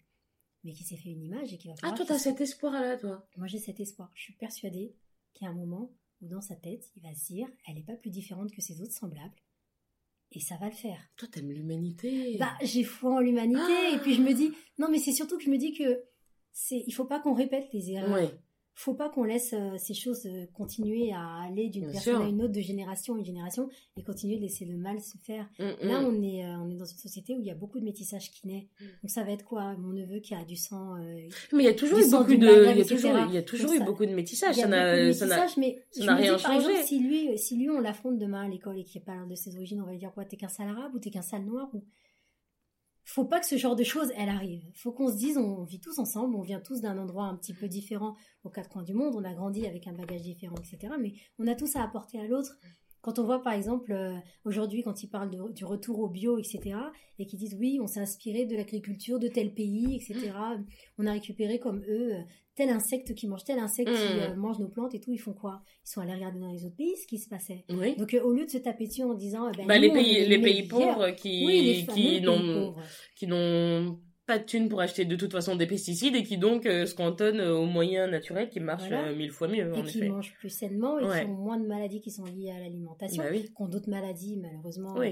[0.64, 3.26] mais qui s'est fait une image et qui va Ah, toi, t'as cet espoir-là, toi?
[3.38, 4.11] Moi, j'ai cet espoir.
[4.14, 4.95] Je suis persuadée
[5.34, 7.95] qu'il a un moment où, dans sa tête, il va se dire elle n'est pas
[7.95, 9.35] plus différente que ses autres semblables.
[10.34, 10.99] Et ça va le faire.
[11.15, 12.38] Toi, t'aimes l'humanité.
[12.38, 13.61] Bah, j'ai foi en l'humanité.
[13.61, 16.03] Ah et puis, je me dis non, mais c'est surtout que je me dis que
[16.52, 18.31] c'est, il faut pas qu'on répète les erreurs
[18.78, 22.44] faut pas qu'on laisse euh, ces choses euh, continuer à aller d'une personne à une
[22.44, 25.49] autre, de génération en génération, et continuer de laisser le mal se faire.
[25.58, 25.88] Mm, mm.
[25.88, 27.84] Là, on est, euh, on est dans une société où il y a beaucoup de
[27.84, 28.68] métissage qui naît.
[28.80, 28.86] Mm.
[29.02, 29.76] Donc ça va être quoi?
[29.78, 30.95] Mon neveu qui a du sang.
[31.54, 33.44] mais il y a toujours eu beaucoup de, il y a toujours, il y a
[33.44, 34.56] toujours eu beaucoup de métissage.
[34.56, 36.58] ça n'a, mais ça n'a rien changé.
[36.58, 39.56] Exemple, si lui, si lui, on l'affronte demain à l'école et qu'il parle de ses
[39.56, 40.24] origines, on va lui dire quoi?
[40.24, 41.84] T'es qu'un sale arabe ou t'es qu'un sale noir ou
[43.07, 44.61] faut pas que ce genre de choses, elle arrive.
[44.75, 47.53] Faut qu'on se dise, on vit tous ensemble, on vient tous d'un endroit un petit
[47.53, 50.93] peu différent aux quatre coins du monde, on a grandi avec un bagage différent, etc.
[50.99, 52.57] Mais on a tous à apporter à l'autre.
[53.07, 56.75] Quand on voit par exemple euh, aujourd'hui quand ils parlent du retour au bio, etc.,
[57.17, 60.34] et qu'ils disent oui, on s'est inspiré de l'agriculture de tel pays, etc.,
[60.97, 62.21] on a récupéré comme eux euh,
[62.55, 64.19] tel insecte qui mange tel insecte qui mmh.
[64.19, 65.61] euh, mange nos plantes et tout, ils font quoi?
[65.85, 67.63] Ils sont allés regarder dans les autres pays ce qui se passait.
[67.69, 70.67] Donc au lieu de se taper dessus en disant ben, bah, les, pays, les, pays
[70.67, 71.85] pauvres qui,
[72.21, 72.75] n'ont
[73.15, 76.66] qui n'ont pas de thunes pour acheter de toute façon des pesticides et qui donc
[76.66, 79.72] euh, se cantonnent aux moyens naturels qui marchent euh, mille fois mieux.
[79.76, 82.60] Et qui mangent plus sainement et qui ont moins de maladies qui sont liées à
[82.60, 85.12] l'alimentation, bah qui ont d'autres maladies malheureusement euh,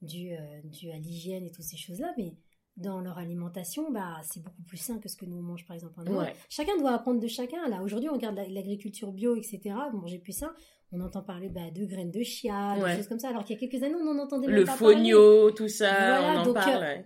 [0.00, 2.36] dues, à l'hygiène et toutes ces choses-là, mais
[2.76, 5.74] dans leur alimentation, bah, c'est beaucoup plus sain que ce que nous on mange par
[5.74, 7.68] exemple en Chacun doit apprendre de chacun.
[7.68, 9.74] Là, aujourd'hui, on regarde l'agriculture bio, etc.
[9.92, 10.54] Manger plus sain.
[10.90, 13.28] On entend parler bah, de graines de chia, des choses comme ça.
[13.28, 16.48] Alors qu'il y a quelques années, on en entendait Le pas fonio, tout ça, on
[16.48, 17.04] en parle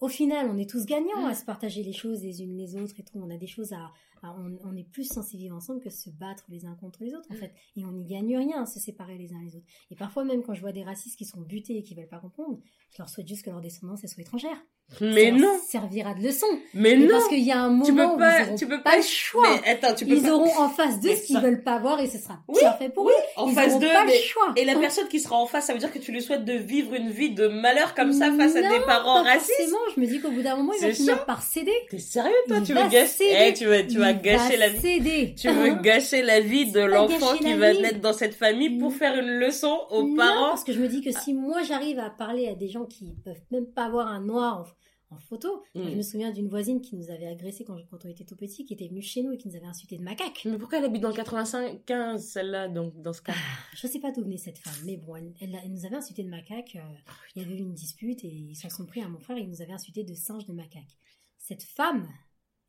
[0.00, 1.34] au final, on est tous gagnants à mm.
[1.34, 3.18] se partager les choses les unes les autres et tout.
[3.18, 3.92] On a des choses à,
[4.22, 7.34] on, est plus censé vivre ensemble que se battre les uns contre les autres en
[7.34, 7.38] mm.
[7.38, 7.52] fait.
[7.76, 9.66] Et on n'y gagne rien à se séparer les uns les autres.
[9.90, 12.20] Et parfois même quand je vois des racistes qui sont butés et qui veulent pas
[12.20, 12.58] comprendre,
[12.90, 14.58] je leur souhaite juste que leur descendance soit étrangère.
[15.02, 15.58] Mais non.
[15.68, 16.46] servira de leçon.
[16.72, 17.08] Mais, non.
[17.10, 19.02] Parce qu'il y a un moment tu peux pas, où ils tu peux pas, le
[19.02, 19.46] choix.
[19.50, 22.06] Mais attends, tu peux ils auront en face d'eux ce qu'ils veulent pas voir et
[22.06, 23.12] ce sera oui, fait pour eux.
[23.36, 24.18] En face d'eux, mais...
[24.22, 24.54] choix.
[24.56, 26.54] Et la personne qui sera en face, ça veut dire que tu lui souhaites de
[26.54, 29.52] vivre une vie de malheur comme ça face à des parents racistes.
[29.58, 31.74] Forcément, je me dis qu'au bout d'un moment, il va finir par céder.
[31.90, 32.60] T'es sérieux, toi?
[32.62, 35.34] tu veux eh, tu vas, tu vas gâcher la vie.
[35.34, 35.80] Tu veux hein?
[35.82, 39.78] gâcher la vie de l'enfant qui va naître dans cette famille pour faire une leçon
[39.90, 40.50] aux parents.
[40.50, 43.16] Parce que je me dis que si moi j'arrive à parler à des gens qui
[43.24, 44.74] peuvent même pas avoir un noir
[45.10, 45.62] en photo.
[45.74, 45.96] Je mm.
[45.96, 48.74] me souviens d'une voisine qui nous avait agressé quand, quand, on était tout petit, qui
[48.74, 50.42] était venue chez nous et qui nous avait insulté de macaque.
[50.44, 53.32] Mais pourquoi elle habite dans le 95, 15, celle-là, donc dans ce cas?
[53.34, 56.28] Ah, Je sais pas d'où venait cette femme, mais bon, elle, nous avait insulté de
[56.28, 56.76] macaque.
[56.76, 59.36] Euh, il y avait eu une dispute et ils s'en sont pris à mon frère
[59.36, 60.96] et ils nous avaient insulté de singe de macaque.
[61.38, 62.06] Cette femme,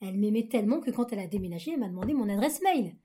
[0.01, 2.95] elle m'aimait tellement que quand elle a déménagé, elle m'a demandé mon adresse mail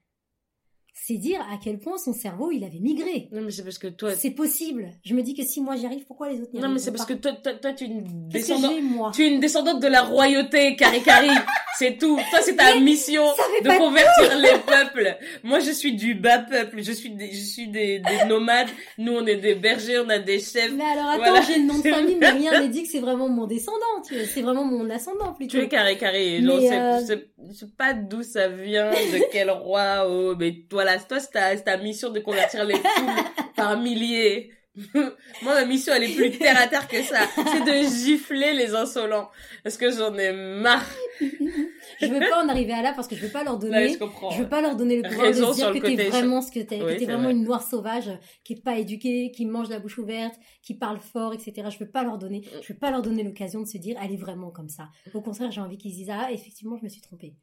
[0.96, 3.28] c'est dire à quel point son cerveau il avait migré.
[3.32, 4.92] Non mais c'est parce que toi c'est possible.
[5.04, 6.92] Je me dis que si moi j'y arrive, pourquoi les autres n'y Non mais c'est
[6.92, 10.76] parce que toi, toi, tu es une descendante tu es une descendante de la royauté
[10.76, 11.30] Caricari.
[11.78, 12.16] c'est tout.
[12.30, 15.16] Toi c'est ta mission de convertir les peuples.
[15.42, 18.68] Moi je suis du bas peuple, je suis des, je suis des, des nomades.
[18.96, 20.72] Nous on est des bergers, on a des chefs.
[20.72, 23.28] Mais alors attends, j'ai le nom de famille mais rien n'est dit que c'est vraiment
[23.28, 25.58] mon descendant, c'est vraiment mon ascendant plutôt.
[25.58, 26.46] Tu es Caricari.
[26.46, 27.00] Euh...
[27.04, 31.76] c'est pas d'où ça vient, de quel roi oh mais toi voilà, toi, c'est ta,
[31.78, 33.06] mission de convertir les foules
[33.56, 34.50] par milliers.
[34.94, 37.20] Moi, ma mission, elle est plus terre à terre que ça.
[37.36, 39.30] C'est de gifler les insolents.
[39.62, 40.84] Parce que j'en ai marre.
[41.20, 43.90] je veux pas en arriver à là parce que je veux pas leur donner.
[43.90, 44.30] je comprends.
[44.30, 46.58] Je veux pas leur donner le pouvoir Raison de dire que t'es vraiment ce que
[46.58, 47.32] t'es, Oui, que t'es vraiment vrai.
[47.32, 48.10] une noire sauvage,
[48.42, 51.68] qui est pas éduquée, qui mange la bouche ouverte, qui parle fort, etc.
[51.70, 54.12] Je veux pas leur donner, je veux pas leur donner l'occasion de se dire, elle
[54.12, 54.88] est vraiment comme ça.
[55.14, 57.36] Au contraire, j'ai envie qu'ils se disent, ah, effectivement, je me suis trompée.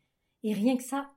[0.44, 1.10] Et rien que ça,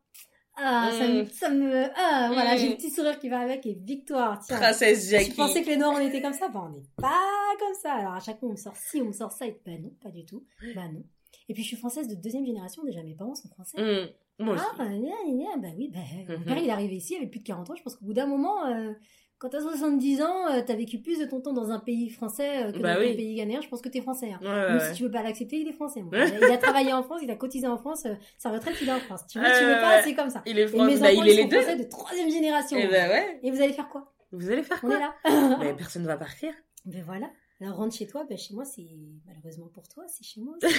[0.56, 1.28] ah, ça me, Mm.
[1.31, 2.59] ça me, ah, voilà, Mm.
[2.59, 4.56] j'ai le petit sourire qui va avec et victoire, tiens.
[4.56, 5.31] Princesse Jackie.
[5.32, 7.20] Je pensais que les Noirs on était comme ça, bah on n'est pas
[7.59, 7.93] comme ça.
[7.94, 9.90] Alors à chaque fois on me sort ci, on me sort ça, et bah non,
[10.02, 10.44] pas du tout,
[10.74, 11.02] bah non.
[11.48, 13.78] Et puis je suis française de deuxième génération, déjà mes parents sont français.
[13.81, 14.09] Hum,
[14.39, 14.64] Moi aussi.
[14.78, 16.44] Ah, gna, gna, bah oui, bah, mon Mhm.
[16.44, 18.14] père il est arrivé ici, il avait plus de 40 ans, je pense qu'au bout
[18.14, 18.93] d'un moment, euh,
[19.39, 22.65] quand t'as 70 ans, euh, t'as vécu plus de ton temps dans un pays français
[22.66, 23.12] euh, que Bah dans oui.
[23.12, 24.31] un pays ghanéen, je pense que t'es français.
[24.32, 24.39] hein.
[24.43, 26.02] Ouais, Même ouais, si tu veux pas l'accepter, il est français.
[26.12, 28.77] Il, a, il a travaillé en France, il a cotisé en France, euh, sa retraite
[28.81, 29.23] il est en France.
[29.28, 30.43] Tu veux, tu veux pas, c'est comme ça.
[30.47, 30.94] Il est Et français.
[30.94, 31.61] mes Bah, enfants il est ils les sont deux.
[31.61, 32.78] français de troisième génération.
[32.78, 33.40] Et bah ouais.
[33.43, 34.12] Et vous allez faire quoi?
[34.32, 35.56] Vous allez faire On est quoi là.
[35.61, 36.52] Mais personne va partir.
[36.86, 37.31] Ben voilà.
[37.61, 38.86] Alors rentre chez toi, ben chez moi c'est
[39.27, 40.74] malheureusement pour toi, c'est chez moi aussi.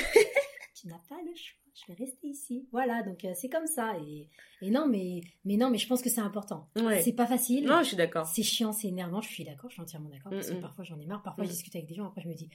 [0.86, 1.60] Tu n'as pas le choix.
[1.74, 2.68] Je vais rester ici.
[2.72, 3.98] Voilà, donc euh, c'est comme ça.
[4.00, 4.30] Et,
[4.62, 6.70] et non, mais mais non, mais je pense que c'est important.
[6.78, 7.02] Ouais.
[7.02, 7.66] C'est pas facile.
[7.66, 8.26] Non, je suis d'accord.
[8.28, 9.20] C'est chiant, c'est énervant.
[9.20, 10.32] Je suis d'accord, je suis entièrement d'accord.
[10.32, 11.22] Parce que parfois j'en ai marre.
[11.24, 12.08] Parfois je discute avec des gens.
[12.08, 12.50] Après je me dis,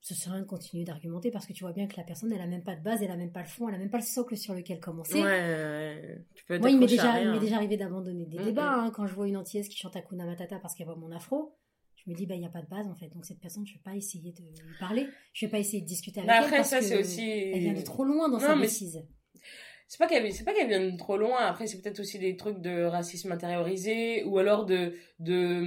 [0.00, 2.46] ce serait de continuer d'argumenter parce que tu vois bien que la personne elle a
[2.48, 4.02] même pas de base, elle a même pas le fond, elle a même pas le
[4.04, 5.14] socle sur lequel commencer.
[5.14, 6.24] Ouais, ouais.
[6.34, 8.72] Tu peux Moi, il m'est déjà, déjà arrivé d'abandonner des Mm, débats.
[8.72, 11.54] hein, quand je vois une antillaise qui chante Hakuna Matata parce qu'elle voit mon afro,
[12.04, 13.08] je me dis, bah, il n'y a pas de base en fait.
[13.10, 15.08] Donc, cette personne, je vais pas essayer de lui parler.
[15.32, 16.44] Je vais pas essayer de discuter avec Mais elle.
[16.44, 17.22] après, parce ça, que c'est aussi.
[17.50, 19.02] Elle vient de trop loin dans Non, sa mais bêtise.
[19.88, 21.38] C'est pas qu'elle c'est pas qu'elle vient de trop loin.
[21.40, 25.58] Après, c'est peut-être aussi des trucs de racisme intériorisé ou alors de de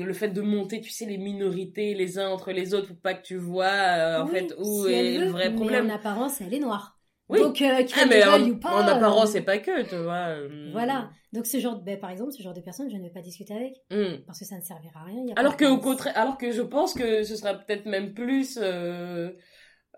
[0.00, 2.96] hum, le fait de monter, tu sais, les minorités les uns entre les autres pour
[3.00, 5.54] pas que tu vois euh, en Oui, fait où si est veut, le vrai mais
[5.54, 5.86] problème.
[5.86, 6.93] en apparence, elle est noire.
[7.30, 7.38] Oui.
[7.40, 8.70] Donc, euh, Ah, mais le en, ou pas.
[8.74, 10.34] en apparence, euh, c'est pas que, tu vois.
[10.44, 10.70] hum.
[10.72, 11.10] Voilà.
[11.32, 13.22] Donc, ce genre, de- ben, par exemple, ce genre de personne, je ne vais pas
[13.22, 14.18] discuter avec Hum.
[14.26, 15.24] parce que ça ne servira à rien.
[15.26, 18.12] y a Alors que au contraire, alors que je pense que ce sera peut-être même
[18.12, 19.30] plus euh,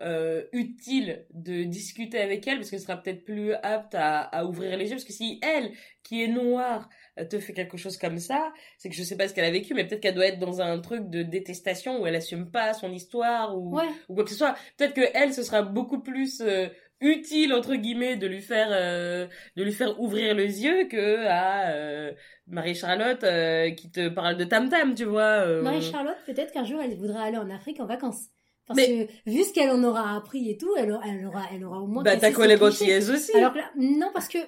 [0.01, 4.77] euh, utile de discuter avec elle parce qu'elle sera peut-être plus apte à, à ouvrir
[4.77, 5.71] les yeux parce que si elle
[6.03, 6.87] qui est noire
[7.19, 9.49] euh, te fait quelque chose comme ça, c'est que je sais pas ce qu'elle a
[9.51, 12.73] vécu, mais peut-être qu'elle doit être dans un truc de détestation où elle assume pas
[12.75, 13.87] son histoire ou, Ouais.
[14.07, 14.55] ou quoi que ce soit.
[14.77, 16.67] Peut-être que elle, ce sera beaucoup plus euh,
[16.99, 21.69] utile entre guillemets de lui faire euh, de lui faire ouvrir les yeux que à
[21.71, 22.11] euh,
[22.47, 25.21] Marie Charlotte euh, qui te parle de tam tam, tu vois.
[25.45, 25.61] euh.
[25.61, 28.27] Marie-Charlotte, peut-être qu'un jour, elle voudra aller en Afrique en vacances.
[28.65, 31.43] Parce Mais- que, vu ce qu'elle en aura appris et tout, elle aura, elle aura,
[31.53, 32.03] elle aura au moins.
[32.03, 33.31] Bah ta collègue antillaise aussi.
[33.37, 34.39] Alors là, non, parce que,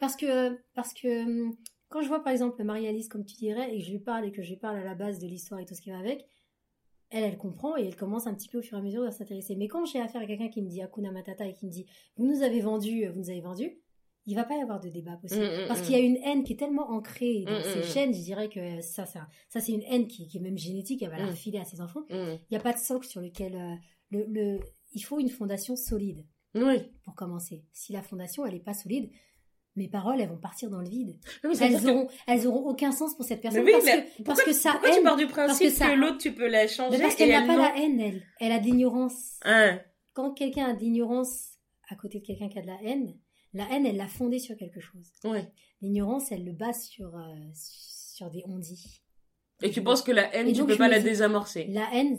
[0.00, 1.54] parce que, parce que, hum,
[1.88, 4.32] quand je vois par exemple Marie-Alice, comme tu dirais, et que je lui parle et
[4.32, 6.24] que je lui parle à la base de l'histoire et tout ce qui va avec,
[7.10, 9.10] elle, elle comprend et elle commence un petit peu au fur et à mesure à
[9.10, 9.56] s'intéresser.
[9.56, 11.86] Mais quand j'ai affaire à quelqu'un qui me dit Hakuna Matata et qui me dit
[12.16, 13.78] Vous nous avez vendu, vous nous avez vendu,
[14.26, 15.44] il va pas y avoir de débat possible.
[15.44, 15.82] Mm, mm, Parce mm.
[15.84, 18.80] qu'il y a une haine qui est tellement ancrée dans ces chaînes, je dirais que
[18.80, 21.58] ça, ça, ça c'est une haine qui, qui est même génétique, elle va la refiler
[21.58, 22.04] à ses enfants.
[22.10, 23.54] Il n'y a pas de socle sur lequel.
[23.56, 23.74] euh,
[24.10, 24.60] le, le,
[24.92, 26.78] il faut une fondation solide Oui.
[27.04, 27.64] pour commencer.
[27.72, 29.10] Si la fondation elle est pas solide,
[29.80, 31.18] mes paroles elles vont partir dans le vide.
[31.42, 33.84] Non, mais Elles que- auront, elles auront aucun sens pour cette personne Mais oui, parce,
[33.96, 36.32] mais que, parce que ça Pourquoi tu pars du principe que ça- que l'autre tu
[36.32, 39.40] peux la changer mais parce qu'elle n'a pas la haine elle, elle a de l'ignorance.
[39.44, 39.80] Hein.
[40.12, 41.54] Quand quelqu'un a de l'ignorance
[41.88, 43.16] à côté de quelqu'un qui a de la haine,
[43.54, 45.10] la haine elle l'a fondée sur quelque chose.
[45.24, 45.50] Ouais.
[45.82, 49.02] L'ignorance elle le base sur euh, sur des on-dit.
[49.62, 51.88] Et tu penses que la haine, Et tu donc, peux pas la dis- désamorcer La
[51.92, 52.16] haine,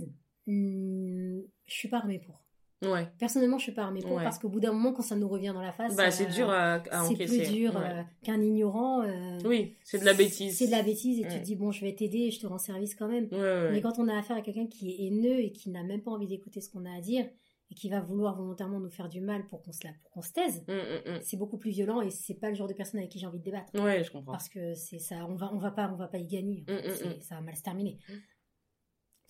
[0.48, 2.41] hmm, je suis pas armée pour.
[2.84, 3.08] Ouais.
[3.20, 4.24] Personnellement, je suis pas armée pour Ouais.
[4.24, 6.26] parce qu'au bout d'un moment, quand ça nous revient dans la face, Bah euh, c'est
[6.28, 7.82] dur à, à c'est plus dur Ouais.
[7.84, 9.04] euh, qu'un ignorant.
[9.04, 10.58] euh, Oui, c'est de la bêtise.
[10.58, 12.48] C'est de la bêtise et tu te dis bon, je vais t'aider et je te
[12.48, 13.28] rends service quand même.
[13.72, 16.12] Mais quand on a affaire à quelqu'un qui est haineux et qui n'a même pas
[16.12, 17.26] envie d'écouter ce qu'on a à dire
[17.70, 20.22] et qui va vouloir volontairement nous faire du mal pour qu'on se la, pour qu'on
[20.22, 20.76] se taise, Hum,
[21.06, 23.28] hum, c'est beaucoup plus violent et c'est pas le genre de personne avec qui j'ai
[23.28, 23.72] envie de débattre.
[23.82, 24.34] Ouais, je comprends.
[24.34, 26.66] Parce que c'est ça, on va, on va pas, on va pas y gagner.
[26.68, 26.90] en Mm, fait.
[26.90, 27.22] mm, C'est- mm.
[27.22, 27.98] Ça va mal se terminer.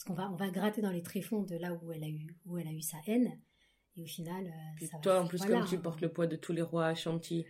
[0.04, 2.26] Parce qu'on va, on va gratter dans les tréfonds de là où elle a eu,
[2.48, 3.38] où elle a eu sa haine.
[3.96, 5.60] Et au final, euh, ça va- toi, en plus, voilà.
[5.60, 7.46] comme tu portes le poids de tous les rois à Chantilly.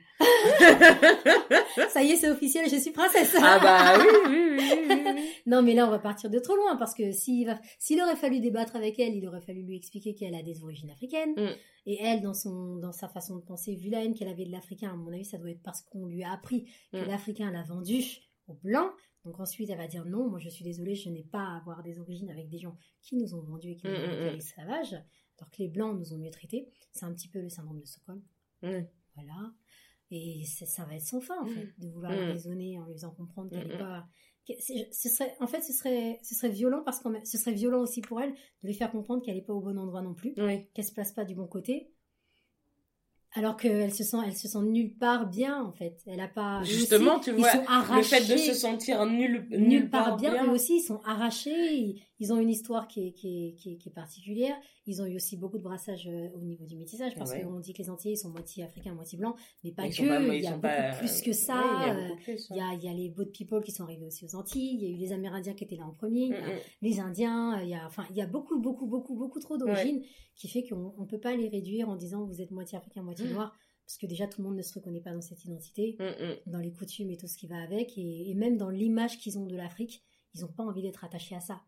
[1.90, 3.36] Ça y est, c'est officiel, je suis princesse.
[3.42, 5.32] ah bah oui, oui, oui.
[5.46, 8.16] Non, mais là, on va partir de trop loin parce que s'il va, s'il aurait
[8.16, 11.34] fallu débattre avec elle, il aurait fallu lui expliquer qu'elle a des origines africaines.
[11.38, 11.50] Mm.
[11.86, 14.52] Et elle, dans son, dans sa façon de penser, vu la haine qu'elle avait de
[14.52, 17.08] l'Africain, à mon avis, ça doit être parce qu'on lui a appris que Mm.
[17.08, 18.04] l'Africain l'a vendu
[18.48, 18.92] aux Blancs.
[19.26, 21.84] Donc ensuite, elle va dire non, moi je suis désolée, je n'ai pas à avoir
[21.84, 24.12] des origines avec des gens qui nous ont vendus et qui nous Mm, ont mm,
[24.28, 24.38] été mm.
[24.38, 26.70] esclavages, alors que les Blancs nous ont mieux traités.
[26.92, 28.22] C'est un petit peu le syndrome de Stockholm.
[28.64, 28.82] Mm.
[29.16, 29.54] Voilà.
[30.14, 31.50] Et ça va être son fin, en Mm.
[31.50, 32.32] fait, de vouloir Mm.
[32.32, 33.80] raisonner en lui faisant comprendre qu'elle Mm, n'est mm.
[33.80, 34.08] pas.
[34.60, 38.02] Ce serait, en fait, ce serait, ce serait violent parce que ce serait violent aussi
[38.02, 40.68] pour elle de lui faire comprendre qu'elle n'est pas au bon endroit non plus, Oui.
[40.74, 41.94] qu'elle se place pas du bon côté.
[43.34, 45.98] Alors qu'elle se sent elle se sent nulle part bien en fait.
[46.06, 47.52] Elle a pas justement tu vois
[47.96, 51.74] le fait de se sentir nulle, nulle, part, bien, eux aussi ils sont arrachés.
[51.74, 52.02] Ils,
[52.34, 54.56] ont une histoire qui est, qui, est, qui, est, particulière.
[54.86, 57.72] Ils ont eu aussi beaucoup de brassage euh, au niveau du métissage parce qu'on dit
[57.72, 60.36] que les Antillais sont moitié africains moitié blancs mais pas que.
[60.36, 61.64] il y a beaucoup plus que ça.
[62.28, 64.76] il y, a, il y a les boat people qui sont arrivés aussi aux Antilles.
[64.76, 66.30] Il y a eu les Amérindiens qui étaient là en premier.
[66.30, 66.36] Mm,
[66.82, 70.04] les Indiens il y a enfin il y a beaucoup beaucoup beaucoup beaucoup trop d'origines
[70.36, 73.22] qui fait qu'on ne peut pas les réduire en disant vous êtes moitié africain moitié
[73.26, 73.34] Mm.
[73.34, 76.04] noir, parce que déjà tout le monde ne se reconnaît pas dans cette identité, mm,
[76.04, 76.52] mm.
[76.52, 79.46] dans les coutumes et tout ce qui va avec, et, même dans l'image qu'ils ont
[79.46, 81.62] de l'Afrique, ils n'ont pas envie d'être attachés à ça.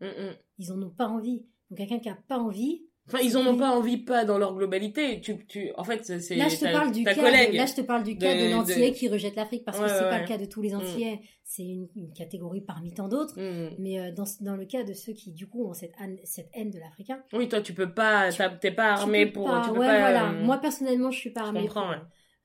[0.58, 1.46] Ils en ont pas envie.
[1.70, 4.54] Donc quelqu'un qui a pas envie, Enfin, ils en ont pas envie, pas dans leur
[4.54, 5.20] globalité.
[5.20, 7.14] Tu, tu, en fait, c'est là je te parle du cas.
[7.14, 10.08] De, là, je te parle du cas de, l'Antillais qui rejette l'Afrique parce que c'est
[10.08, 11.20] pas le cas de tous les Antillais.
[11.42, 13.38] C'est une, catégorie parmi tant d'autres.
[13.38, 13.74] Mm.
[13.78, 16.70] Mais euh, dans, dans le cas de ceux qui, du coup, ont cette, cette haine
[16.70, 17.22] de l'Africain.
[17.34, 18.30] Oui, toi, tu peux pas,
[18.60, 19.50] t'es pas armé pour.
[19.62, 20.30] tu peux pas, voilà.
[20.30, 21.66] Euh, Moi, personnellement, je suis pas armé.
[21.66, 21.84] Pour,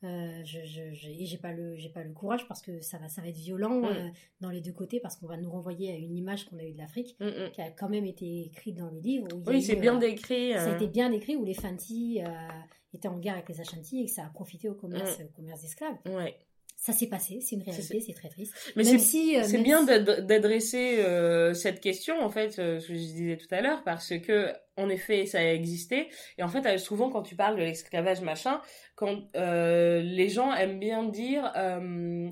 [0.05, 3.21] euh, je, je, j'ai pas le j'ai pas le courage parce que ça va ça
[3.21, 3.85] va être violent mm.
[3.85, 4.07] euh,
[4.39, 6.71] dans les deux côtés parce qu'on va nous renvoyer à une image qu'on a eue
[6.71, 7.51] de l'Afrique mm, mm.
[7.51, 10.71] qui a quand même été écrite dans le livre oui c'est bien euh, décrit ça
[10.71, 12.21] a été bien décrit où les Fanti
[12.93, 15.61] étaient en guerre avec les Ashanti et que ça a profité au commerce au commerce
[15.61, 16.37] d'esclaves ouais
[16.81, 18.53] ça s'est passé, c'est une réalité, c'est très triste.
[18.77, 21.03] Mais c'est si, c'est bien d'adresser
[21.53, 25.25] cette question en fait, ce que je disais tout à l'heure, parce que en effet,
[25.25, 26.09] ça a existé.
[26.37, 28.61] Et en fait, souvent, quand tu parles de l'esclavage machin,
[28.95, 32.29] quand euh, les gens aiment bien dire euh,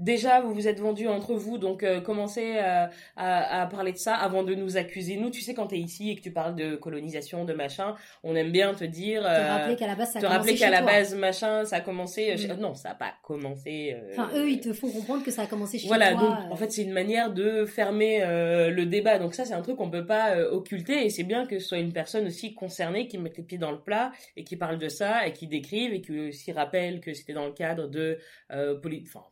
[0.00, 4.14] déjà vous vous êtes vendus entre vous, donc euh, commencez à, à, parler de ça
[4.14, 5.16] avant de nous accuser.
[5.16, 7.94] Nous, tu sais, quand tu es ici et que tu parles de colonisation, de machin,
[8.24, 9.22] on aime bien te dire...
[9.22, 11.80] te rappeler qu'à la base, ça a te rappeler qu'à la base, machin, ça a
[11.80, 12.34] commencé...
[12.34, 12.60] Mm.
[12.60, 13.96] Non, ça n'a pas commencé...
[14.12, 16.20] enfin, eux, ils te font comprendre que ça a commencé chez voilà, toi.
[16.20, 19.18] Voilà, donc en fait, c'est une manière de fermer le débat.
[19.18, 21.78] Donc ça, c'est un truc qu'on peut pas occulter et c'est bien que ce soit
[21.78, 24.88] une personne aussi concernée qui mette les pieds dans le plat et qui parle de
[24.88, 28.18] ça et qui décrive et qui aussi rappelle que c'était dans le cadre de
[28.52, 28.78] euh,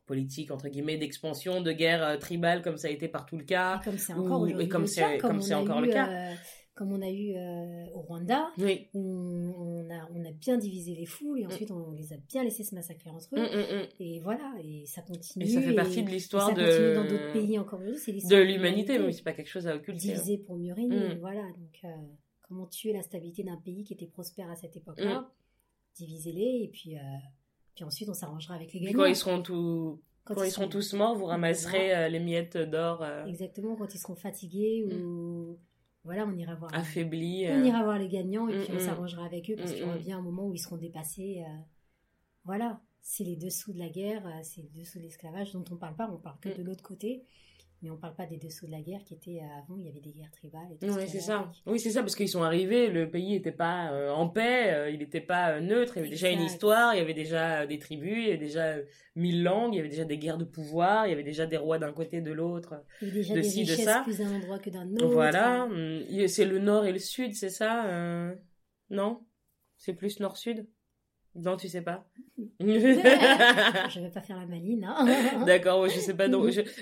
[0.06, 3.80] politique entre guillemets d'expansion, de guerre euh, tribale comme ça a été partout le cas.
[3.80, 6.08] Et comme c'est encore, et comme c'est comme c'est encore le cas.
[6.08, 6.34] Euh,
[6.74, 7.34] comme on a eu
[7.92, 8.86] au Rwanda, oui.
[8.94, 11.48] où on a, on a bien divisé les foules et mm.
[11.48, 13.40] ensuite on les a bien laissés se massacrer entre eux.
[13.40, 15.44] Mm, mm, et voilà, et ça continue.
[15.44, 16.62] Et ça fait partie de l'histoire de.
[16.62, 20.10] continue dans d'autres pays encore c'est De l'humanité, mais c'est pas quelque chose à occulter.
[20.10, 20.14] Hein.
[20.14, 21.42] Diviser pour mieux régner, voilà.
[21.42, 21.92] Donc,
[22.42, 25.28] comment tuer la stabilité d'un pays qui était prospère à cette époque-là
[25.98, 27.00] divisez-les et puis, euh,
[27.74, 28.98] puis ensuite on s'arrangera avec les gagnants.
[28.98, 30.00] Quand ils seront, tout...
[30.34, 33.02] quand, ils seront tous morts, vous ramasserez euh, les miettes d'or.
[33.02, 33.24] Euh.
[33.26, 35.56] Exactement, quand ils seront fatigués ou mm.
[36.04, 36.74] voilà, on ira voir.
[36.74, 37.46] Affaiblis.
[37.48, 38.80] On ira voir les gagnants et puis on mm, mm.
[38.80, 41.44] s'arrangera avec eux parce qu'il y aura bien un moment où ils seront dépassés.
[42.44, 45.96] Voilà, c'est les dessous de la guerre, c'est les dessous de l'esclavage dont on parle
[45.96, 47.24] pas, on parle que de l'autre côté.
[47.80, 49.88] Mais on parle pas des dessous de la guerre qui étaient euh, avant, il y
[49.88, 50.66] avait des guerres tribales.
[50.72, 51.50] Et tout oui, c'est ça.
[51.64, 54.90] Oui, c'est ça, parce qu'ils sont arrivés, le pays n'était pas euh, en paix, euh,
[54.90, 57.78] il n'était pas neutre, il y avait déjà une histoire, il y avait déjà des
[57.78, 58.76] tribus, il y avait déjà
[59.14, 61.56] mille langues, il y avait déjà des guerres de pouvoir, il y avait déjà des
[61.56, 62.82] rois d'un côté de l'autre.
[63.00, 64.02] De ci, de ça.
[64.02, 65.06] plus d'un endroit que d'un autre.
[65.06, 68.34] Voilà, hum, c'est le nord et le sud, c'est ça
[68.90, 69.24] Non?
[69.76, 70.66] C'est plus nord-sud?
[71.34, 72.08] Non, tu sais pas.
[72.60, 74.84] je vais pas faire la maline.
[74.84, 75.44] Hein.
[75.46, 76.28] D'accord, je sais pas.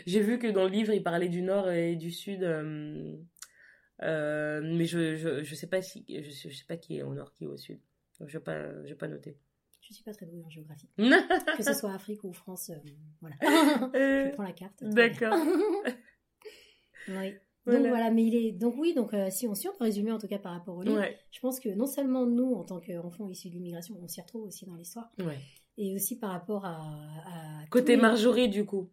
[0.07, 2.43] J'ai vu que dans le livre, il parlait du nord et du sud.
[2.43, 3.17] Euh,
[4.03, 7.33] euh, mais je, je, je, sais pas si je, sais pas qui est au nord,
[7.33, 7.81] qui est au sud.
[8.21, 9.39] Je vais pas je vais pas noter.
[9.81, 10.91] Je suis pas très douée en géographie.
[10.97, 12.79] que ce soit Afrique ou France, euh,
[13.21, 13.37] voilà.
[13.43, 14.83] je prends la carte.
[14.83, 15.37] D'accord.
[17.09, 17.35] oui.
[17.67, 20.29] Donc voilà, mais il est donc oui, donc euh, si on peut résumer en tout
[20.29, 23.49] cas par rapport au livre, je pense que non seulement nous en tant qu'enfants issus
[23.49, 25.11] de l'immigration, on s'y retrouve aussi dans l'histoire,
[25.77, 26.79] et aussi par rapport à,
[27.71, 28.89] côté Marjorie du coup.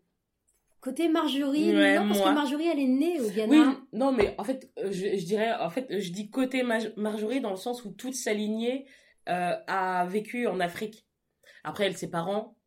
[0.81, 3.55] Côté Marjorie, non parce que Marjorie elle est née au Ghana.
[3.55, 6.63] Oui, non mais en fait euh, je, dirais en fait je dis côté
[6.97, 8.85] Marjorie dans le sens où toute sa lignée
[9.29, 11.05] euh, a vécu en Afrique.
[11.63, 12.57] Après elle ses parents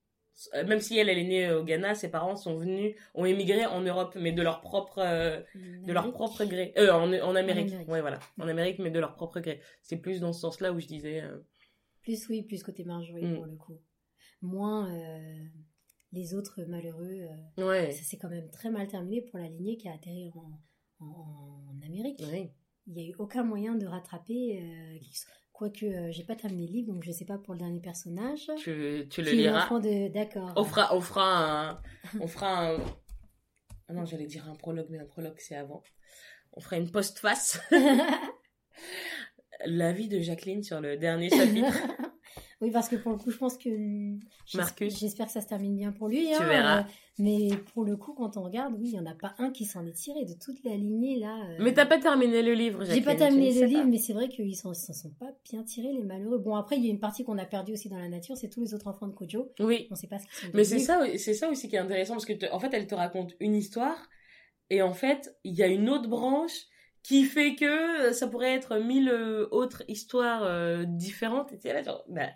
[0.67, 3.81] même si elle, elle est née au Ghana, ses parents sont venus, ont émigré en
[3.81, 6.75] Europe, mais de leur propre, euh, de leur propre gré.
[6.77, 7.73] Euh, en, en Amérique.
[7.89, 8.19] Ouais, voilà.
[8.39, 9.61] En Amérique, mais de leur propre gré.
[9.83, 11.23] C'est plus dans ce sens-là où je disais.
[11.23, 11.39] Euh,
[12.03, 13.35] plus oui, plus côté Marjorie mm.
[13.35, 13.81] pour le coup.
[14.43, 14.93] Moins
[16.13, 17.27] les autres malheureux.
[17.59, 17.91] ouais.
[17.93, 20.61] Ça s'est quand même très mal terminé pour la lignée qui a atterri en,
[21.05, 22.23] en, Amérique.
[22.87, 24.63] Il n'y a eu aucun moyen de rattraper.
[25.57, 28.51] Quoique, euh, j'ai pas terminé le livre, donc je sais pas pour le dernier personnage.
[28.59, 29.66] Tu, tu le liras.
[29.81, 30.12] De...
[30.12, 30.53] D'accord.
[30.55, 31.81] On fera, on fera un.
[32.20, 32.78] On fera un...
[33.89, 35.83] Ah non, j'allais dire un prologue, mais un prologue, c'est avant.
[36.53, 37.59] On fera une postface.
[39.65, 41.73] La vie de Jacqueline sur le dernier chapitre.
[42.62, 43.69] Oui, parce que pour le coup, je pense que.
[44.55, 44.99] Marcus.
[44.99, 46.27] J'espère que ça se termine bien pour lui.
[46.28, 46.81] Tu hein, verras.
[46.81, 46.85] euh,
[47.19, 49.66] mais pour le coup, quand on regarde, oui, il n'y en a pas un qui
[49.66, 51.37] s'en est tiré de toute la lignée là.
[51.51, 53.87] euh, Mais t'as pas terminé le livre, J'ai pas terminé le livre, pas.
[53.89, 56.39] mais c'est vrai qu'ils s'en s'en sont pas bien tirés, les malheureux.
[56.39, 58.49] Bon, après, il y a une partie qu'on a perdue aussi dans la nature, c'est
[58.49, 59.53] tous les autres enfants de Kojo.
[59.61, 59.87] Oui.
[59.91, 62.15] On sait pas ce qu'ils sont Mais c'est ça, c'est ça aussi qui est intéressant
[62.15, 64.09] parce que te- en fait, elle te raconte une histoire
[64.70, 66.55] et en fait, il y a une autre branche
[67.07, 71.53] qui fait que euh, ça pourrait être mille euh, autres histoires euh, différentes.
[71.53, 72.28] Et t'es là, genre, bah,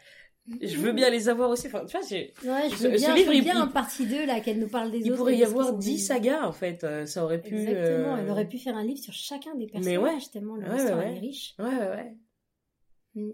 [0.61, 1.67] je veux bien les avoir aussi.
[1.67, 3.63] Enfin, tu vois, Ouais, je Ce- veux ce bien, livre, je veux il- bien il-
[3.63, 5.19] en partie 2, là, qu'elle nous parle des il autres.
[5.19, 6.07] pourrait et y avoir qu'ils sont dix devenus.
[6.07, 6.87] sagas en fait.
[7.07, 7.55] Ça aurait pu.
[7.57, 10.31] Exactement, euh, elle aurait pu faire un livre sur chacun des Mais personnages, ouais.
[10.33, 11.55] tellement leur Ouais, histoire ouais, est riche.
[11.59, 12.17] Ouais, ouais, ouais.
[13.15, 13.31] Mm.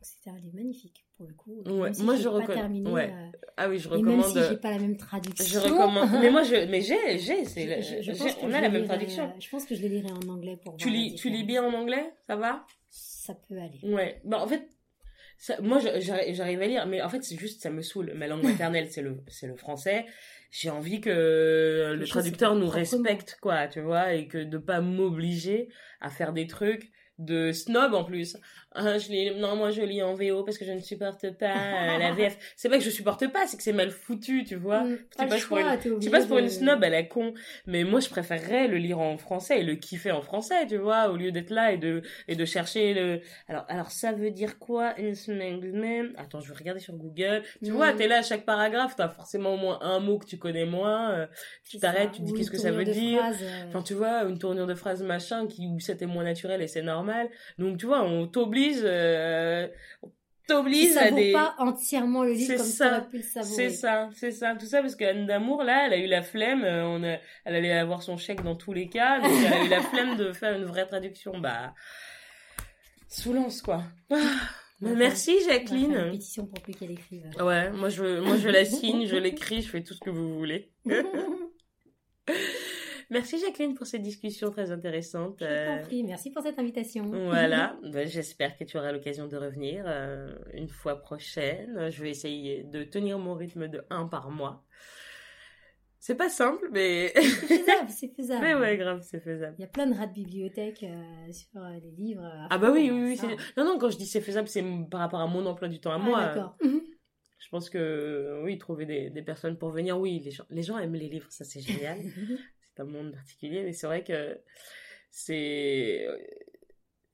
[0.00, 1.80] C'était un livre magnifique, pour le coup.
[1.80, 3.12] Ouais, si moi, je ouais.
[3.12, 4.24] euh, Ah oui, je Et même recommande.
[4.44, 5.44] si j'ai pas la même traduction.
[5.44, 6.08] Je recommande.
[6.20, 9.24] mais moi, je, mais j'ai, j'ai, c'est, je- je on a la même lirai, traduction.
[9.24, 11.64] euh, Je pense que je le lirai en anglais pour Tu lis, tu lis bien
[11.64, 12.66] en anglais, ça va?
[12.90, 13.80] Ça peut aller.
[13.82, 14.20] Ouais.
[14.24, 14.68] Bah en fait,
[15.38, 18.12] ça, moi j'arrive à lire, mais en fait c'est juste ça me saoule.
[18.14, 20.06] Ma langue maternelle c'est le c'est le français.
[20.50, 25.68] J'ai envie que le traducteur nous respecte quoi, tu vois, et que de pas m'obliger
[26.00, 28.36] à faire des trucs de snob en plus.
[28.76, 31.46] Ah, je lis, non, moi je lis en VO parce que je ne supporte pas
[31.94, 32.36] euh, la VF.
[32.56, 34.82] C'est pas que je supporte pas, c'est que c'est mal foutu, tu vois.
[34.82, 36.88] Mm, Tu passes pour choix, une- t'es Tu obligé passes pour de- une snob à
[36.88, 37.34] la con,
[37.68, 41.08] mais moi je préférerais le lire en français et le kiffer en français, tu vois,
[41.10, 43.20] au lieu d'être là et de et de chercher le.
[43.48, 47.42] Alors alors ça veut dire quoi une semaine Attends, je vais regarder sur Google.
[47.62, 47.74] Tu Mm.
[47.76, 50.64] vois, t'es là à chaque paragraphe, t'as forcément au moins un mot que tu connais
[50.66, 51.12] moins.
[51.12, 51.26] euh,
[51.68, 53.20] tu t'arrêtes, tu te dis qu'est-ce que ça veut dire.
[53.20, 56.60] phrase, euh, Enfin, tu vois, une tournure de phrase machin qui où c'était moins naturel
[56.60, 57.03] et c'est normal.
[57.58, 59.68] Donc tu vois, on t'oblige, euh,
[60.46, 61.32] t'oblige à des.
[61.32, 63.54] pas entièrement le livre comme ça, pu le savourer.
[63.54, 66.64] C'est ça, c'est ça, tout ça parce qu'Anne d'amour là, elle a eu la flemme,
[66.64, 69.64] euh, on a, elle allait avoir son chèque dans tous les cas, donc elle a
[69.64, 71.74] eu la flemme de faire une vraie traduction, bah
[73.08, 73.84] soulance quoi.
[74.10, 74.16] Ah,
[74.80, 76.10] va merci On va faire une Jacqueline.
[76.10, 77.30] pétition pour plus qu'elle écrive.
[77.40, 80.36] Ouais, moi je, moi je la signe, je l'écris, je fais tout ce que vous
[80.36, 80.72] voulez.
[83.10, 85.36] Merci Jacqueline pour cette discussion très intéressante.
[85.40, 87.04] Je euh, t'en prie, merci pour cette invitation.
[87.04, 91.90] Voilà, Ben, j'espère que tu auras l'occasion de revenir euh, une fois prochaine.
[91.90, 94.64] Je vais essayer de tenir mon rythme de un par mois.
[95.98, 97.12] C'est pas simple, mais...
[97.14, 98.42] C'est faisable, c'est faisable.
[98.44, 99.54] mais ouais, grave, c'est faisable.
[99.58, 102.24] Il y a plein de rats de bibliothèque euh, sur euh, les livres.
[102.24, 103.36] euh, Ah bah oui, oui, oui.
[103.56, 105.92] Non, non, quand je dis c'est faisable, c'est par rapport à mon emploi du temps
[105.92, 106.26] à Ah, moi.
[106.26, 106.56] d'accord.
[106.62, 106.82] Mhm.
[107.38, 110.78] Je pense que, oui, trouver des, des personnes pour venir, oui, les gens, les gens
[110.78, 111.98] aiment les livres, ça c'est génial.
[112.74, 114.38] c'est un monde particulier, mais c'est vrai que
[115.10, 116.06] c'est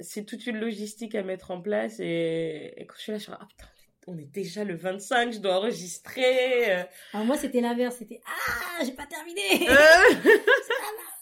[0.00, 3.22] c'est toute une logistique à mettre en place et, et quand je suis là, je
[3.24, 3.66] suis là, ah putain,
[4.06, 6.72] on est déjà le 25, je dois enregistrer.
[7.12, 7.96] Alors moi, c'était l'inverse.
[7.98, 9.40] C'était Ah, j'ai pas terminé.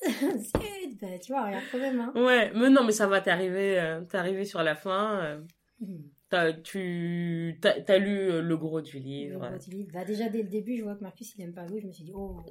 [0.39, 2.01] Zut Bah, Tu vois, regarde quand même.
[2.01, 2.13] Hein.
[2.15, 5.21] ouais, mais non, mais ça va, t'es arrivé, euh, t'es arrivé sur la fin.
[5.25, 5.41] euh,
[5.81, 6.11] Mhm.
[6.29, 9.49] t'as, tu t'as, t'as lu euh, le gros du Le livre.
[9.49, 9.91] gros du livre.
[9.93, 11.79] Bah, déjà, dès le début, je vois que Marcus, il aime pas l'eau.
[11.81, 12.45] Je me suis dit, oh.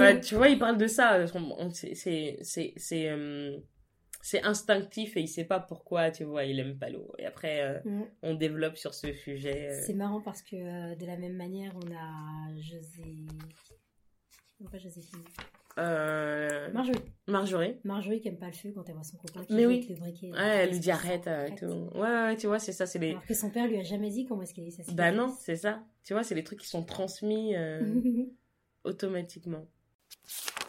[0.00, 1.24] Euh, tu vois, il parle de ça.
[1.72, 3.58] C'est, euh,
[4.42, 7.12] instinctif et il sait pas pourquoi, tu vois, il aime pas l'eau.
[7.18, 8.06] Et après, euh, Mhm.
[8.22, 9.68] on développe sur ce sujet.
[9.70, 9.82] euh.
[9.86, 13.26] C'est marrant parce que de la même manière, on a José.
[14.60, 15.20] Non, pas Joséphine.
[16.72, 16.98] Marjorie.
[17.28, 17.76] Marjorie.
[17.84, 19.74] Marjorie qui aime pas le feu quand elle voit son copain qui Mais oui.
[19.76, 20.30] avec le briquet.
[20.32, 21.28] Ouais, elle lui dit arrête,
[21.58, 21.66] tout.
[21.94, 23.10] Ouais, ouais, tu vois, c'est ça, c'est les.
[23.10, 25.28] Alors que son père lui a jamais dit comment est-ce qu'il est sa Bah non,
[25.38, 25.82] c'est ça.
[26.04, 27.54] Tu vois, c'est les trucs qui sont transmis.
[28.86, 29.66] automatiquement.